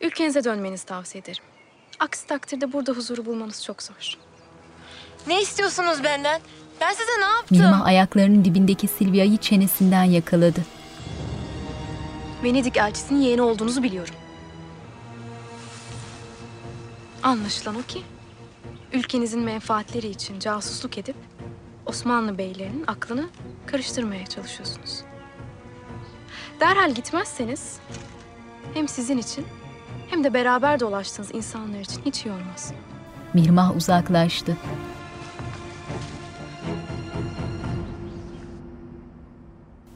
Ülkenize 0.00 0.44
dönmenizi 0.44 0.86
tavsiye 0.86 1.22
ederim. 1.22 1.42
Aksi 2.00 2.26
takdirde 2.26 2.72
burada 2.72 2.92
huzuru 2.92 3.26
bulmanız 3.26 3.64
çok 3.64 3.82
zor. 3.82 4.18
Ne 5.26 5.42
istiyorsunuz 5.42 6.04
benden? 6.04 6.40
Ben 6.80 6.90
size 6.92 7.20
ne 7.20 7.24
yaptım? 7.24 7.58
Mirmah 7.58 7.84
ayaklarının 7.86 8.44
dibindeki 8.44 8.88
Silvia'yı 8.88 9.36
çenesinden 9.36 10.04
yakaladı. 10.04 10.60
Venedik 12.44 12.76
elçisinin 12.76 13.20
yeğeni 13.20 13.42
olduğunuzu 13.42 13.82
biliyorum. 13.82 14.14
Anlaşılan 17.22 17.76
o 17.76 17.82
ki 17.82 18.02
ülkenizin 18.92 19.40
menfaatleri 19.40 20.06
için 20.08 20.38
casusluk 20.38 20.98
edip 20.98 21.16
Osmanlı 21.86 22.38
beylerinin 22.38 22.84
aklını 22.86 23.28
karıştırmaya 23.66 24.26
çalışıyorsunuz. 24.26 25.11
Derhal 26.62 26.94
gitmezseniz 26.94 27.76
hem 28.74 28.88
sizin 28.88 29.18
için 29.18 29.46
hem 30.10 30.24
de 30.24 30.34
beraber 30.34 30.80
dolaştığınız 30.80 31.34
insanlar 31.34 31.80
için 31.80 32.00
hiç 32.04 32.26
iyi 32.26 32.32
olmaz. 32.32 32.72
Mirmah 33.34 33.76
uzaklaştı. 33.76 34.56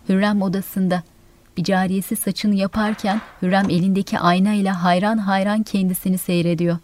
Hürrem 0.08 0.42
odasında. 0.42 1.02
Bir 1.56 1.64
cariyesi 1.64 2.16
saçını 2.16 2.54
yaparken 2.54 3.20
Hürrem 3.42 3.70
elindeki 3.70 4.18
aynayla 4.18 4.82
hayran 4.82 5.18
hayran 5.18 5.62
kendisini 5.62 6.18
seyrediyor. 6.18 6.78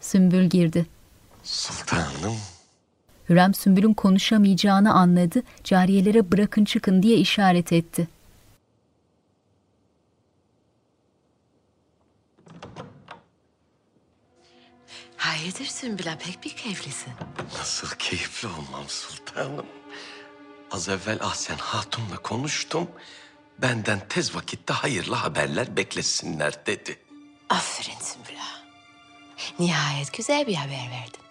Sümbül 0.00 0.44
girdi. 0.44 0.86
Sultanım. 1.42 2.36
Hürrem 3.28 3.54
Sümbül'ün 3.54 3.94
konuşamayacağını 3.94 4.92
anladı, 4.92 5.42
cariyelere 5.64 6.32
bırakın 6.32 6.64
çıkın 6.64 7.02
diye 7.02 7.16
işaret 7.16 7.72
etti. 7.72 8.08
Hayırdır 15.20 15.64
Sümbül 15.64 16.04
pek 16.04 16.44
bir 16.44 16.56
keyiflisin. 16.56 17.12
Nasıl 17.58 17.88
keyifli 17.98 18.48
olmam 18.48 18.88
sultanım. 18.88 19.66
Az 20.70 20.88
evvel 20.88 21.18
Ahsen 21.22 21.56
Hatun'la 21.58 22.16
konuştum. 22.16 22.90
Benden 23.58 24.08
tez 24.08 24.34
vakitte 24.34 24.72
hayırlı 24.74 25.14
haberler 25.14 25.76
beklesinler 25.76 26.66
dedi. 26.66 26.98
Aferin 27.48 27.98
Sümbül 28.00 28.40
ağa. 28.40 28.62
Nihayet 29.58 30.12
güzel 30.12 30.46
bir 30.46 30.54
haber 30.54 30.90
verdin. 30.90 31.22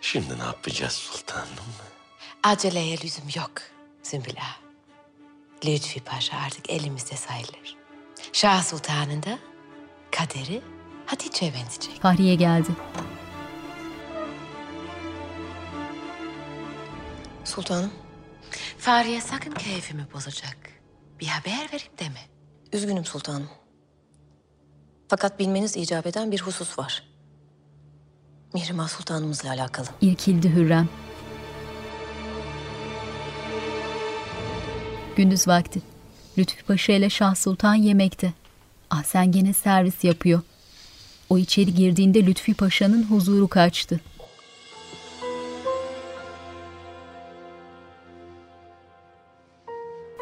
Şimdi 0.00 0.38
ne 0.38 0.42
yapacağız 0.42 0.92
sultanım? 0.92 1.48
Aceleye 2.42 3.00
lüzum 3.00 3.24
yok 3.36 3.52
Sümbül 4.02 4.36
ağa. 4.36 4.56
Lütfi 5.64 6.00
Paşa 6.00 6.36
artık 6.36 6.70
elimizde 6.70 7.16
sayılır. 7.16 7.76
Şah 8.32 8.62
Sultan'ın 8.62 9.22
da 9.22 9.38
kaderi 10.10 10.62
Hatice'ye 11.10 11.54
benzeyecek. 11.54 12.02
Fahriye 12.02 12.34
geldi. 12.34 12.68
Sultanım. 17.44 17.90
Fahriye 18.78 19.20
sakın 19.20 19.50
keyfimi 19.50 20.06
bozacak. 20.14 20.56
Bir 21.20 21.26
haber 21.26 21.68
vereyim 21.72 21.92
deme. 21.98 22.20
Üzgünüm 22.72 23.04
sultanım. 23.04 23.48
Fakat 25.08 25.38
bilmeniz 25.38 25.76
icap 25.76 26.06
eden 26.06 26.32
bir 26.32 26.40
husus 26.40 26.78
var. 26.78 27.02
Mihrimah 28.54 28.88
Sultanımızla 28.88 29.50
alakalı. 29.50 29.86
İrkildi 30.00 30.54
Hürrem. 30.54 30.88
Gündüz 35.16 35.48
vakti. 35.48 35.82
Lütfi 36.38 36.64
Paşa 36.64 36.92
ile 36.92 37.10
Şah 37.10 37.34
Sultan 37.34 37.74
yemekte. 37.74 38.32
Ahsen 38.90 39.32
gene 39.32 39.52
servis 39.52 40.04
yapıyor. 40.04 40.40
O 41.30 41.38
içeri 41.38 41.74
girdiğinde 41.74 42.26
Lütfi 42.26 42.54
Paşa'nın 42.54 43.02
huzuru 43.02 43.48
kaçtı. 43.48 44.00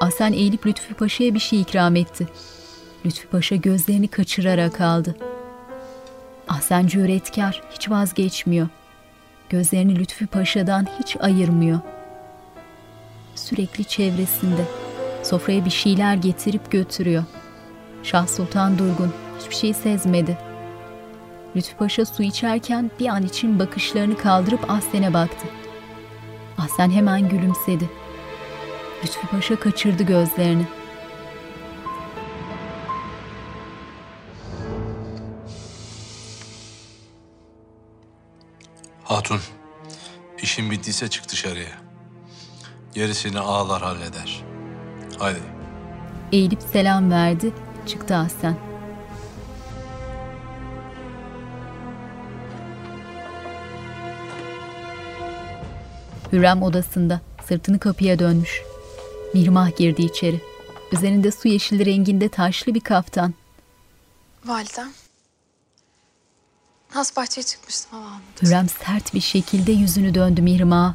Ahsen 0.01 0.33
eğilip 0.33 0.67
Lütfi 0.67 0.95
Paşa'ya 0.95 1.35
bir 1.35 1.39
şey 1.39 1.61
ikram 1.61 1.97
etti. 1.97 2.29
Lütfi 3.07 3.29
Paşa 3.29 3.57
gözlerini 3.57 4.09
kaçırarak 4.09 4.81
aldı. 4.81 5.17
Ahsen 6.49 6.87
cüretkar, 6.87 7.63
hiç 7.75 7.91
vazgeçmiyor. 7.91 8.69
Gözlerini 9.49 9.99
Lütfi 9.99 10.27
Paşa'dan 10.27 10.87
hiç 11.01 11.17
ayırmıyor. 11.21 11.81
Sürekli 13.35 13.85
çevresinde. 13.85 14.65
Sofraya 15.23 15.65
bir 15.65 15.71
şeyler 15.71 16.15
getirip 16.15 16.71
götürüyor. 16.71 17.25
Şah 18.03 18.27
Sultan 18.27 18.79
durgun, 18.79 19.13
hiçbir 19.41 19.55
şey 19.55 19.75
sezmedi. 19.75 20.48
Lütfi 21.57 21.77
Paşa 21.77 22.07
su 22.07 22.23
içerken 22.23 22.91
bir 23.01 23.07
an 23.09 23.23
için 23.23 23.59
bakışlarını 23.59 24.17
kaldırıp 24.17 24.71
Ahsen'e 24.71 25.15
baktı. 25.15 25.47
Ahsen 26.59 26.91
hemen 26.91 27.29
gülümsedi. 27.29 27.91
Lütfi 29.05 29.27
Paşa 29.27 29.61
kaçırdı 29.61 30.03
gözlerini. 30.03 30.67
Hatun, 39.05 39.41
işin 40.43 40.71
bittiyse 40.71 41.09
çık 41.09 41.29
dışarıya. 41.29 41.79
Gerisini 42.95 43.39
ağlar 43.41 43.83
halleder. 43.83 44.45
Haydi. 45.19 45.39
Eğilip 46.33 46.63
selam 46.63 47.11
verdi, 47.11 47.53
çıktı 47.87 48.17
Ahsen. 48.17 48.68
Hürrem 56.33 56.63
odasında, 56.63 57.21
sırtını 57.49 57.79
kapıya 57.79 58.19
dönmüş. 58.19 58.63
Mirmah 59.35 59.77
girdi 59.77 60.03
içeri. 60.03 60.41
Üzerinde 60.93 61.31
su 61.31 61.49
yeşili 61.49 61.87
renginde 61.87 62.29
taşlı 62.29 62.75
bir 62.75 62.81
kaftan. 62.81 63.35
Validem. 64.45 64.93
Has 66.91 67.17
bahçeye 67.17 67.43
çıkmıştım 67.43 67.91
hava 67.91 68.07
almaya. 68.07 68.43
Hürrem 68.43 68.69
sert 68.69 69.15
bir 69.15 69.21
şekilde 69.21 69.73
yüzünü 69.73 70.15
döndü 70.15 70.43
Mirmah'a. 70.43 70.95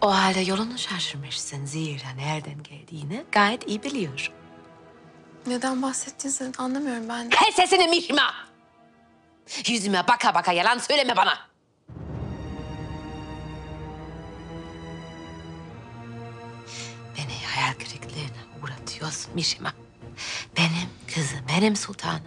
O 0.00 0.14
halde 0.16 0.40
yolunu 0.40 0.78
şaşırmışsın. 0.78 1.66
Zira 1.66 2.10
nereden 2.16 2.62
geldiğini 2.62 3.24
gayet 3.32 3.68
iyi 3.68 3.82
biliyorum. 3.82 4.34
Neden 5.46 5.82
bahsettiğinizi 5.82 6.52
anlamıyorum 6.58 7.08
ben. 7.08 7.30
Kes 7.30 7.54
sesini 7.54 7.88
Mişma! 7.88 8.34
Yüzüme 9.66 10.08
baka 10.08 10.34
baka 10.34 10.52
yalan 10.52 10.78
söyleme 10.78 11.16
bana. 11.16 11.47
Uğratıyorsun 18.98 19.34
Mişma. 19.34 19.72
Benim 20.56 20.88
kızım, 21.14 21.40
benim 21.48 21.76
sultanım. 21.76 22.22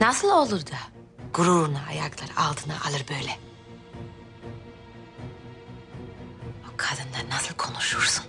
Nasıl 0.00 0.28
olur 0.28 0.60
da 0.66 0.78
gururunu 1.34 1.78
ayaklar 1.88 2.30
altına 2.36 2.74
alır 2.88 3.04
böyle? 3.10 3.38
O 6.64 6.76
kadınla 6.76 7.30
nasıl 7.30 7.54
konuşursun? 7.54 8.24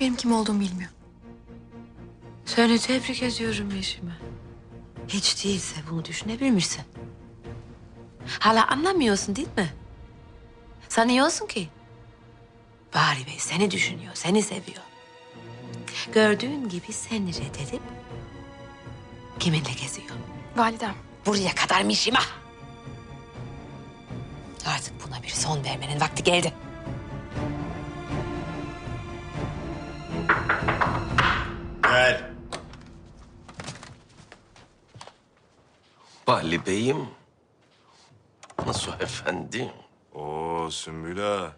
Benim 0.00 0.16
kim 0.16 0.32
olduğumu 0.32 0.60
bilmiyor. 0.60 0.90
Seni 2.44 2.78
tebrik 2.78 3.22
ediyorum 3.22 3.70
Yeşime. 3.70 4.18
Hiç 5.08 5.44
değilse 5.44 5.76
bunu 5.90 6.04
düşünebilmişsin. 6.04 6.82
Hala 8.38 8.66
anlamıyorsun 8.68 9.36
değil 9.36 9.48
mi? 9.56 9.72
Sanıyorsun 10.88 11.46
ki 11.46 11.68
Bahri 12.94 13.26
Bey 13.26 13.36
seni 13.38 13.70
düşünüyor, 13.70 14.12
seni 14.14 14.42
seviyor. 14.42 14.91
Gördüğün 16.14 16.68
gibi 16.68 16.92
seni 16.92 17.28
reddedip 17.34 17.82
kiminle 19.38 19.72
geziyor? 19.82 20.08
Validem. 20.56 20.94
Buraya 21.26 21.54
kadar 21.54 21.82
Mişima. 21.82 22.20
Artık 24.66 25.06
buna 25.06 25.22
bir 25.22 25.28
son 25.28 25.64
vermenin 25.64 26.00
vakti 26.00 26.22
geldi. 26.22 26.52
Gel. 31.82 32.30
Bahli 36.26 36.66
Bey'im. 36.66 37.06
Nasıl 38.66 38.92
efendi? 39.00 39.72
Oo 40.14 40.70
Sümbül 40.70 41.34
ağa. 41.34 41.52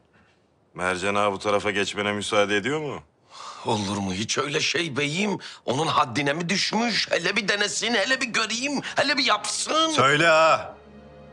Mercan 0.74 1.14
ağa 1.14 1.32
bu 1.32 1.38
tarafa 1.38 1.70
geçmene 1.70 2.12
müsaade 2.12 2.56
ediyor 2.56 2.80
mu? 2.80 3.02
Olur 3.66 3.96
mu 3.96 4.12
hiç 4.14 4.38
öyle 4.38 4.60
şey 4.60 4.96
beyim? 4.96 5.38
Onun 5.64 5.86
haddine 5.86 6.32
mi 6.32 6.48
düşmüş? 6.48 7.08
Hele 7.10 7.36
bir 7.36 7.48
denesin, 7.48 7.94
hele 7.94 8.20
bir 8.20 8.26
göreyim, 8.26 8.80
hele 8.96 9.18
bir 9.18 9.24
yapsın. 9.24 9.90
Söyle 9.90 10.26
ha. 10.26 10.74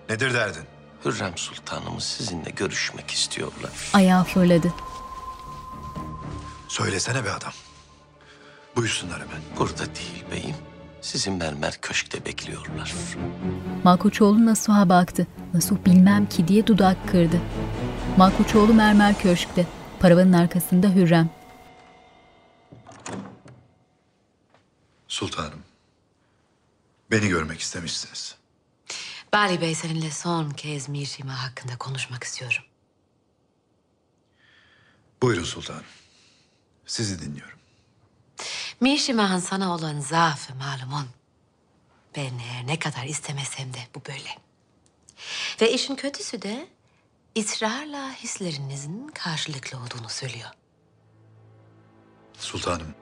Nedir 0.09 0.33
derdin? 0.33 0.63
Hürrem 1.05 1.37
Sultanımız 1.37 2.03
sizinle 2.03 2.49
görüşmek 2.49 3.11
istiyorlar. 3.11 3.71
Ayağı 3.93 4.23
fırladı. 4.23 4.73
Söylesene 6.67 7.25
be 7.25 7.31
adam. 7.31 7.53
Buyursunlar 8.75 9.19
hemen. 9.19 9.41
Burada 9.59 9.85
değil 9.95 10.23
beyim. 10.31 10.55
Sizi 11.01 11.31
mermer 11.31 11.77
köşkte 11.81 12.25
bekliyorlar. 12.25 12.93
Malkoçoğlu 13.83 14.45
Nasuh'a 14.45 14.89
baktı. 14.89 15.27
Nasuh 15.53 15.75
bilmem 15.85 16.29
ki 16.29 16.47
diye 16.47 16.67
dudak 16.67 16.97
kırdı. 17.11 17.41
Malkoçoğlu 18.17 18.73
mermer 18.73 19.19
köşkte. 19.19 19.65
Paravanın 19.99 20.33
arkasında 20.33 20.87
Hürrem. 20.87 21.29
Sultanım. 25.11 25.63
Beni 27.11 27.27
görmek 27.29 27.59
istemişsiniz. 27.59 28.35
Bali 29.33 29.61
Bey 29.61 29.75
seninle 29.75 30.11
son 30.11 30.49
kez 30.49 30.89
Mirşima 30.89 31.43
hakkında 31.43 31.77
konuşmak 31.77 32.23
istiyorum. 32.23 32.63
Buyurun 35.21 35.43
sultanım. 35.43 35.83
Sizi 36.85 37.21
dinliyorum. 37.21 37.57
Mirşima'nın 38.81 39.39
sana 39.39 39.75
olan 39.75 39.99
zaafı 39.99 40.55
malumun. 40.55 41.07
Ben 42.15 42.39
her 42.39 42.67
ne 42.67 42.79
kadar 42.79 43.03
istemesem 43.05 43.73
de 43.73 43.79
bu 43.95 44.01
böyle. 44.07 44.37
Ve 45.61 45.73
işin 45.73 45.95
kötüsü 45.95 46.41
de 46.41 46.67
ısrarla 47.37 48.13
hislerinizin 48.13 49.07
karşılıklı 49.07 49.77
olduğunu 49.77 50.09
söylüyor. 50.09 50.49
Sultanım. 52.39 53.00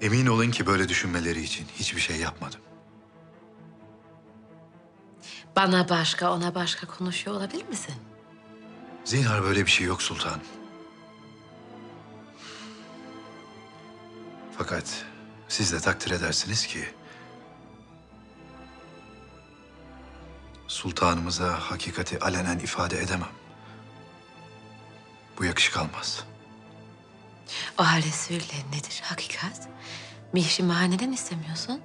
Emin 0.00 0.26
olun 0.26 0.50
ki 0.50 0.66
böyle 0.66 0.88
düşünmeleri 0.88 1.42
için 1.42 1.66
hiçbir 1.76 2.00
şey 2.00 2.16
yapmadım. 2.16 2.60
Bana 5.56 5.88
başka, 5.88 6.32
ona 6.32 6.54
başka 6.54 6.86
konuşuyor 6.86 7.36
olabilir 7.36 7.68
misin? 7.68 7.94
Zinhar 9.04 9.42
böyle 9.42 9.66
bir 9.66 9.70
şey 9.70 9.86
yok 9.86 10.02
sultanım. 10.02 10.40
Fakat 14.58 15.04
siz 15.48 15.72
de 15.72 15.80
takdir 15.80 16.10
edersiniz 16.10 16.66
ki... 16.66 16.84
Sultanımıza 20.68 21.60
hakikati 21.70 22.20
alenen 22.20 22.58
ifade 22.58 22.98
edemem. 22.98 23.28
Bu 25.38 25.44
yakışık 25.44 25.76
almaz. 25.76 26.24
O 27.78 27.84
halde 27.84 28.10
söyle 28.10 28.44
nedir 28.72 29.00
hakikat? 29.04 29.68
Mirşima 30.32 30.82
neden 30.82 31.12
istemiyorsun? 31.12 31.80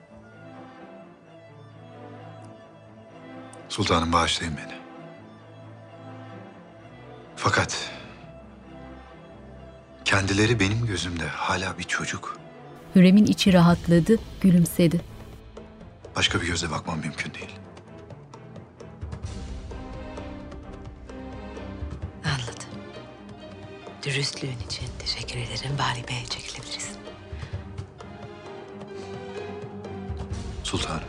Sultanım 3.69 4.13
bağışlayın 4.13 4.57
beni. 4.57 4.75
Fakat 7.35 7.91
kendileri 10.05 10.59
benim 10.59 10.85
gözümde 10.85 11.27
hala 11.27 11.77
bir 11.77 11.83
çocuk. 11.83 12.39
Hürrem'in 12.95 13.25
içi 13.25 13.53
rahatladı, 13.53 14.19
gülümsedi. 14.41 15.01
Başka 16.15 16.41
bir 16.41 16.47
göze 16.47 16.71
bakmam 16.71 16.99
mümkün 16.99 17.33
değil. 17.33 17.51
Dürüstlüğün 24.05 24.57
için 24.65 24.85
teşekkür 24.99 25.35
ederim. 25.39 25.77
Bari 25.79 26.07
Bey'e 26.07 26.25
çekilebiliriz. 26.25 26.89
Sultanım. 30.63 31.01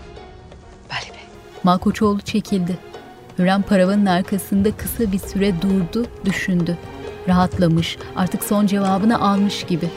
Bali 0.90 1.10
Bey. 1.12 1.20
Malkoçoğlu 1.62 2.20
çekildi. 2.20 2.78
Hürrem 3.39 3.62
paravanın 3.62 4.06
arkasında 4.06 4.77
kısa 4.77 5.12
bir 5.12 5.18
süre 5.18 5.62
durdu, 5.62 6.06
düşündü. 6.24 6.78
Rahatlamış, 7.28 7.98
artık 8.16 8.44
son 8.44 8.66
cevabını 8.66 9.20
almış 9.20 9.64
gibi. 9.64 9.90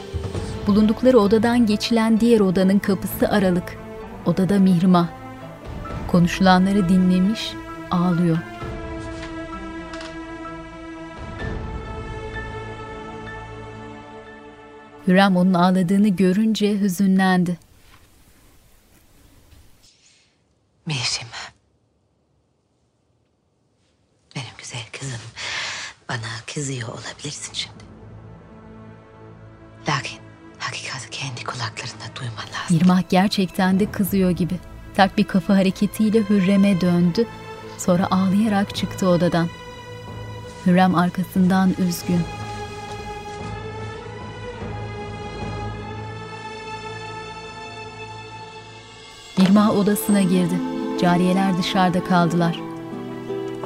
Bulundukları 0.66 1.18
odadan 1.18 1.66
geçilen 1.66 2.20
diğer 2.20 2.40
odanın 2.40 2.78
kapısı 2.78 3.28
aralık. 3.28 3.78
Odada 4.26 4.58
Mihrimah. 4.58 5.08
Konuşulanları 6.08 6.88
dinlemiş, 6.88 7.52
ağlıyor. 7.90 8.38
Hürrem 15.06 15.36
onun 15.36 15.54
ağladığını 15.54 16.08
görünce 16.08 16.80
hüzünlendi. 16.80 17.58
Mirşima. 20.86 21.30
Benim 24.36 24.46
güzel 24.58 24.82
kızım. 25.00 25.20
Bana 26.08 26.18
kızıyor 26.54 26.88
olabilirsin 26.88 27.52
şimdi. 27.52 27.84
Lakin 29.88 30.18
hakikati 30.58 31.10
kendi 31.10 31.44
kulaklarında 31.44 32.16
duyman 32.16 32.36
lazım. 32.36 32.76
Mihrimah 32.76 33.02
gerçekten 33.08 33.80
de 33.80 33.90
kızıyor 33.90 34.30
gibi. 34.30 34.54
Sert 34.96 35.18
bir 35.18 35.24
kafa 35.24 35.56
hareketiyle 35.56 36.28
Hürrem'e 36.30 36.80
döndü. 36.80 37.26
Sonra 37.78 38.08
ağlayarak 38.10 38.76
çıktı 38.76 39.08
odadan. 39.08 39.48
Hürrem 40.66 40.94
arkasından 40.94 41.70
üzgün. 41.70 42.20
Mihrimah 49.40 49.78
odasına 49.78 50.22
girdi. 50.22 50.54
Cariyeler 51.00 51.58
dışarıda 51.58 52.04
kaldılar. 52.04 52.60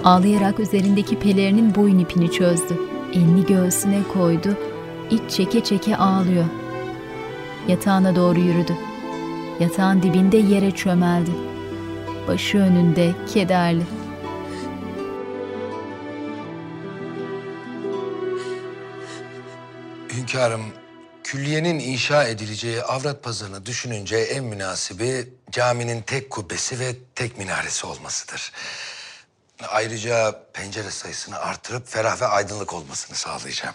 Ağlayarak 0.04 0.60
üzerindeki 0.60 1.18
pelerinin 1.18 1.74
boyun 1.74 1.98
ipini 1.98 2.32
çözdü. 2.32 2.78
Elini 3.12 3.46
göğsüne 3.46 4.02
koydu. 4.12 4.56
İç 5.10 5.30
çeke 5.30 5.64
çeke 5.64 5.96
ağlıyor. 5.96 6.44
Yatağına 7.68 8.16
doğru 8.16 8.40
yürüdü. 8.40 8.72
Yatağın 9.60 10.02
dibinde 10.02 10.36
yere 10.36 10.70
çömeldi. 10.70 11.30
Başı 12.28 12.58
önünde, 12.58 13.12
kederli. 13.34 13.82
Hünkârım, 20.16 20.62
külliyenin 21.34 21.78
inşa 21.78 22.24
edileceği 22.24 22.82
avrat 22.82 23.22
pazarını 23.22 23.66
düşününce 23.66 24.16
en 24.16 24.44
münasibi 24.44 25.28
caminin 25.50 26.02
tek 26.02 26.30
kubbesi 26.30 26.80
ve 26.80 26.96
tek 27.14 27.38
minaresi 27.38 27.86
olmasıdır. 27.86 28.52
Ayrıca 29.68 30.42
pencere 30.52 30.90
sayısını 30.90 31.38
artırıp 31.38 31.88
ferah 31.88 32.20
ve 32.20 32.26
aydınlık 32.26 32.72
olmasını 32.72 33.16
sağlayacağım. 33.16 33.74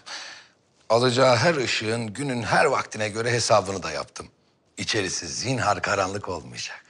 Alacağı 0.90 1.36
her 1.36 1.56
ışığın 1.56 2.08
günün 2.08 2.44
her 2.44 2.66
vaktine 2.66 3.10
göre 3.10 3.32
hesabını 3.32 3.84
da 3.84 3.92
yaptım. 3.92 4.28
İçerisi 4.78 5.28
zinhar 5.28 5.82
karanlık 5.82 6.30
olmayacak. 6.30 6.86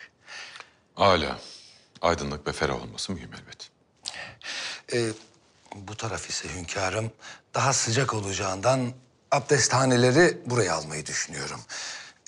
Âlâ. 0.97 1.39
Aydınlık 2.01 2.47
ve 2.47 2.51
ferah 2.51 2.81
olması 2.81 3.11
mühim 3.11 3.31
elbet. 3.33 3.69
Ee, 4.93 5.09
bu 5.75 5.97
taraf 5.97 6.29
ise 6.29 6.49
hünkârım 6.55 7.11
daha 7.53 7.73
sıcak 7.73 8.13
olacağından 8.13 8.93
abdesthaneleri 9.31 10.37
buraya 10.45 10.75
almayı 10.75 11.05
düşünüyorum. 11.05 11.59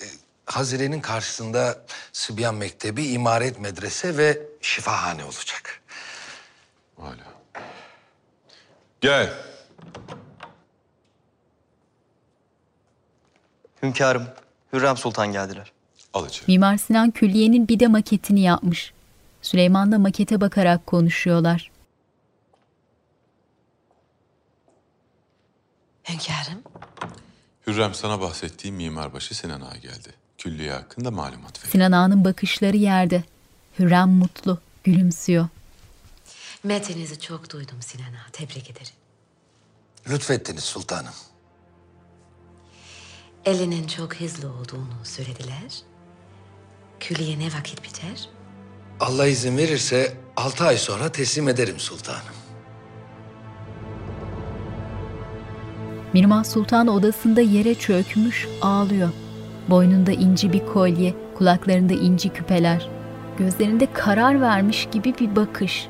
Ee, 0.00 0.04
Hazire'nin 0.46 1.00
karşısında 1.00 1.78
Sıbyan 2.12 2.54
Mektebi, 2.54 3.06
İmaret 3.06 3.60
Medrese 3.60 4.16
ve 4.16 4.38
Şifahane 4.60 5.24
olacak. 5.24 5.82
Gel. 9.00 9.32
Hünkârım, 13.82 14.28
Hürrem 14.72 14.96
Sultan 14.96 15.32
geldiler. 15.32 15.72
Al 16.14 16.28
içeri. 16.28 16.50
Mimar 16.50 16.76
Sinan 16.76 17.10
külliyenin 17.10 17.68
bir 17.68 17.80
de 17.80 17.86
maketini 17.86 18.40
yapmış. 18.40 18.92
Süleyman'la 19.42 19.98
makete 19.98 20.40
bakarak 20.40 20.86
konuşuyorlar. 20.86 21.70
Hünkârım, 26.08 26.62
Hürrem 27.66 27.94
sana 27.94 28.20
bahsettiğim 28.20 28.76
mimarbaşı 28.76 29.34
Sinan 29.34 29.60
Ağa 29.60 29.76
geldi. 29.76 30.08
Külliye 30.38 30.72
hakkında 30.72 31.10
malumat 31.10 31.64
ver. 31.64 31.70
Sinan 31.70 31.92
Ağa'nın 31.92 32.24
bakışları 32.24 32.76
yerde. 32.76 33.24
Hürrem 33.78 34.08
mutlu, 34.08 34.58
gülümsüyor. 34.84 35.48
metinizi 36.64 37.20
çok 37.20 37.50
duydum 37.52 37.82
Sinan 37.82 38.12
Ağa. 38.12 38.30
Tebrik 38.32 38.70
ederim. 38.70 38.94
Lütfettiniz 40.08 40.64
sultanım. 40.64 41.12
Elinin 43.44 43.86
çok 43.86 44.14
hızlı 44.16 44.48
olduğunu 44.52 45.04
söylediler. 45.04 45.82
Külliye 47.00 47.38
ne 47.38 47.52
vakit 47.52 47.84
biter? 47.84 48.28
Allah 49.00 49.26
izin 49.26 49.56
verirse 49.56 50.16
altı 50.36 50.64
ay 50.64 50.76
sonra 50.76 51.12
teslim 51.12 51.48
ederim 51.48 51.78
sultanım. 51.78 52.34
Mirmah 56.12 56.44
Sultan 56.44 56.86
odasında 56.86 57.40
yere 57.40 57.74
çökmüş 57.74 58.48
ağlıyor. 58.62 59.08
Boynunda 59.70 60.12
inci 60.12 60.52
bir 60.52 60.66
kolye, 60.66 61.14
kulaklarında 61.34 61.92
inci 61.92 62.28
küpeler. 62.28 62.88
Gözlerinde 63.38 63.88
karar 63.92 64.40
vermiş 64.40 64.88
gibi 64.92 65.14
bir 65.20 65.36
bakış. 65.36 65.88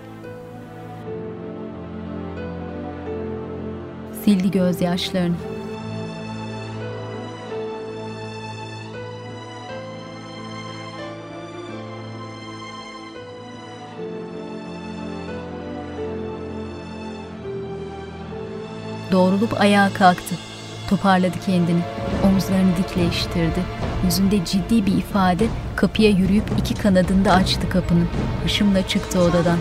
Sildi 4.25 4.51
gözyaşlarını. 4.51 5.52
Doğrulup 19.13 19.61
ayağa 19.61 19.93
kalktı. 19.95 20.35
Toparladı 20.91 21.37
kendini. 21.47 21.81
Omuzlarını 22.25 22.77
dikleştirdi. 22.77 23.61
Yüzünde 24.05 24.45
ciddi 24.45 24.87
bir 24.87 24.93
ifade 24.93 25.47
kapıya 25.77 26.11
yürüyüp 26.11 26.45
iki 26.59 26.75
kanadında 26.75 27.33
açtı 27.33 27.69
kapının. 27.69 28.09
Hışımla 28.45 28.89
çıktı 28.89 29.21
odadan. 29.21 29.59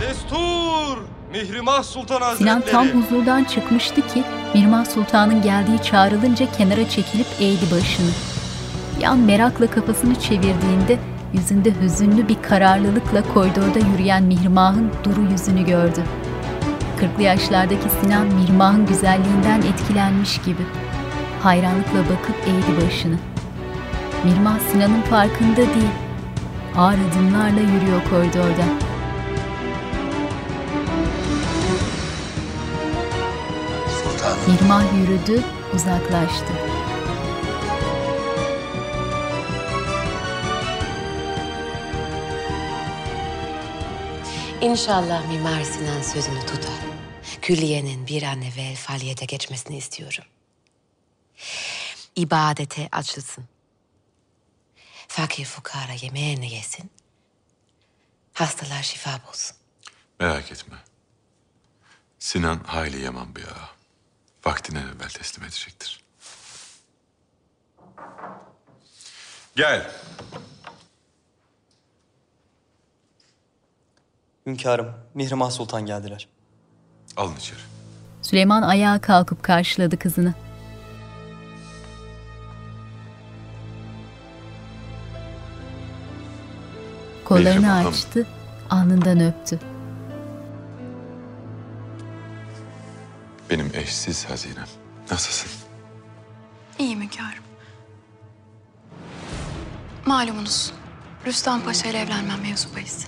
Destur! 0.00 0.98
Mihrimah 1.32 1.82
Sultan 1.82 2.20
Hazretleri. 2.20 2.38
Sinan 2.38 2.62
tam 2.70 2.88
huzurdan 2.88 3.44
çıkmıştı 3.44 4.00
ki 4.08 4.24
Mirmah 4.54 4.84
Sultan'ın 4.84 5.42
geldiği 5.42 5.82
çağrılınca 5.82 6.52
kenara 6.52 6.88
çekilip 6.88 7.26
eğdi 7.40 7.64
başını. 7.72 8.10
Bir 8.98 9.04
an 9.04 9.18
merakla 9.18 9.66
kafasını 9.66 10.14
çevirdiğinde 10.14 10.98
yüzünde 11.34 11.72
hüzünlü 11.80 12.28
bir 12.28 12.42
kararlılıkla 12.42 13.22
koridorda 13.34 13.78
yürüyen 13.78 14.22
Mihrimah'ın 14.22 14.90
duru 15.04 15.20
yüzünü 15.30 15.66
gördü. 15.66 16.02
Kırklı 17.00 17.22
yaşlardaki 17.22 17.88
Sinan 18.00 18.26
Mirmah'ın 18.26 18.86
güzelliğinden 18.86 19.62
etkilenmiş 19.62 20.38
gibi. 20.42 20.62
Hayranlıkla 21.42 21.98
bakıp 21.98 22.36
eğdi 22.46 22.86
başını. 22.86 23.16
Mirmah 24.24 24.58
Sinan'ın 24.58 25.02
farkında 25.02 25.56
değil. 25.56 25.94
Ağır 26.76 26.98
adımlarla 27.10 27.60
yürüyor 27.60 28.02
koridorda. 28.10 28.64
Mirmah 34.48 34.82
yürüdü, 34.94 35.42
uzaklaştı. 35.74 36.52
İnşallah 44.60 45.28
Mimar 45.28 45.62
Sinan 45.62 46.02
sözünü 46.02 46.40
tutar. 46.40 46.80
Külliyenin 47.42 48.06
bir 48.06 48.22
an 48.22 48.42
evvel 48.42 48.76
faaliyete 48.76 49.24
geçmesini 49.24 49.76
istiyorum. 49.76 50.24
İbadete 52.16 52.88
açılsın. 52.92 53.44
Fakir 55.08 55.44
fukara 55.44 55.92
yemeğini 55.92 56.54
yesin. 56.54 56.90
Hastalar 58.32 58.82
şifa 58.82 59.20
bulsun. 59.28 59.56
Merak 60.20 60.52
etme. 60.52 60.76
Sinan 62.18 62.64
hayli 62.64 63.04
yaman 63.04 63.36
bir 63.36 63.44
ağa. 63.44 63.70
Vaktinden 64.46 64.86
evvel 64.96 65.08
teslim 65.08 65.44
edecektir. 65.44 66.04
Gel. 69.56 69.90
Hünkârım, 74.48 74.86
Mihrimah 75.14 75.50
Sultan 75.50 75.86
geldiler. 75.86 76.28
Alın 77.16 77.36
içeri. 77.36 77.58
Süleyman 78.22 78.62
ayağa 78.62 79.00
kalkıp 79.00 79.42
karşıladı 79.42 79.98
kızını. 79.98 80.34
Kollarını 87.24 87.60
Mihrimah'ım. 87.60 87.86
açtı, 87.86 88.26
alnından 88.70 89.20
öptü. 89.20 89.60
Benim 93.50 93.70
eşsiz 93.74 94.24
hazinem. 94.30 94.66
Nasılsın? 95.10 95.50
İyiyim 96.78 97.02
hünkârım. 97.02 97.44
Malumunuz 100.06 100.72
Rüstem 101.26 101.60
Paşa 101.60 101.88
ile 101.88 101.98
evlenmem 101.98 102.40
mevzu 102.42 102.68
bahis. 102.76 103.06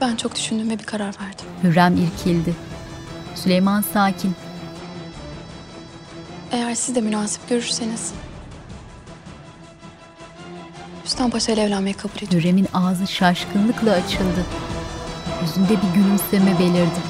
Ben 0.00 0.16
çok 0.16 0.36
düşündüm 0.36 0.70
ve 0.70 0.78
bir 0.78 0.84
karar 0.84 1.06
verdim. 1.06 1.46
Hürrem 1.62 1.96
irkildi. 1.96 2.54
Süleyman 3.34 3.84
sakin. 3.92 4.34
Eğer 6.52 6.74
siz 6.74 6.94
de 6.94 7.00
münasip 7.00 7.48
görürseniz... 7.48 8.12
Rüstem 11.04 11.30
Paşa 11.30 11.52
ile 11.52 11.62
evlenmeyi 11.62 11.94
kabul 11.94 12.16
ediyorum. 12.16 12.38
Hürrem'in 12.38 12.68
ağzı 12.74 13.06
şaşkınlıkla 13.06 13.90
açıldı. 13.90 14.46
Yüzünde 15.42 15.70
bir 15.70 15.94
gülümseme 15.94 16.58
belirdi. 16.58 17.00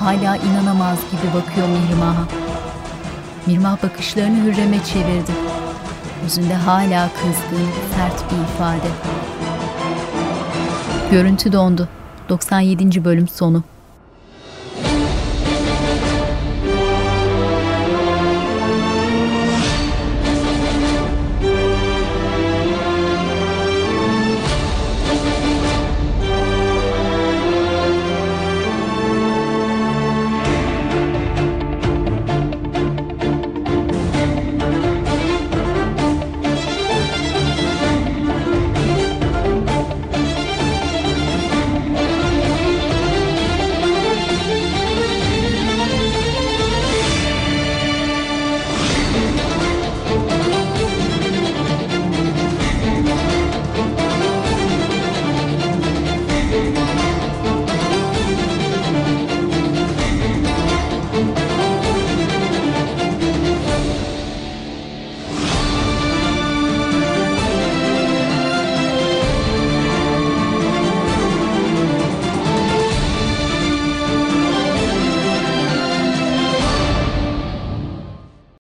Hala 0.00 0.36
inanamaz 0.36 0.98
gibi 0.98 1.34
bakıyor 1.34 1.68
Mihrimah'a. 1.68 2.28
Mirmah 3.46 3.82
bakışlarını 3.82 4.44
Hürrem'e 4.44 4.84
çevirdi. 4.84 5.32
Yüzünde 6.24 6.54
hala 6.54 7.08
kızgın, 7.08 7.68
sert 7.96 8.32
bir 8.32 8.54
ifade. 8.54 8.88
Görüntü 11.10 11.52
dondu. 11.52 11.88
97. 12.28 13.04
bölüm 13.04 13.28
sonu. 13.28 13.62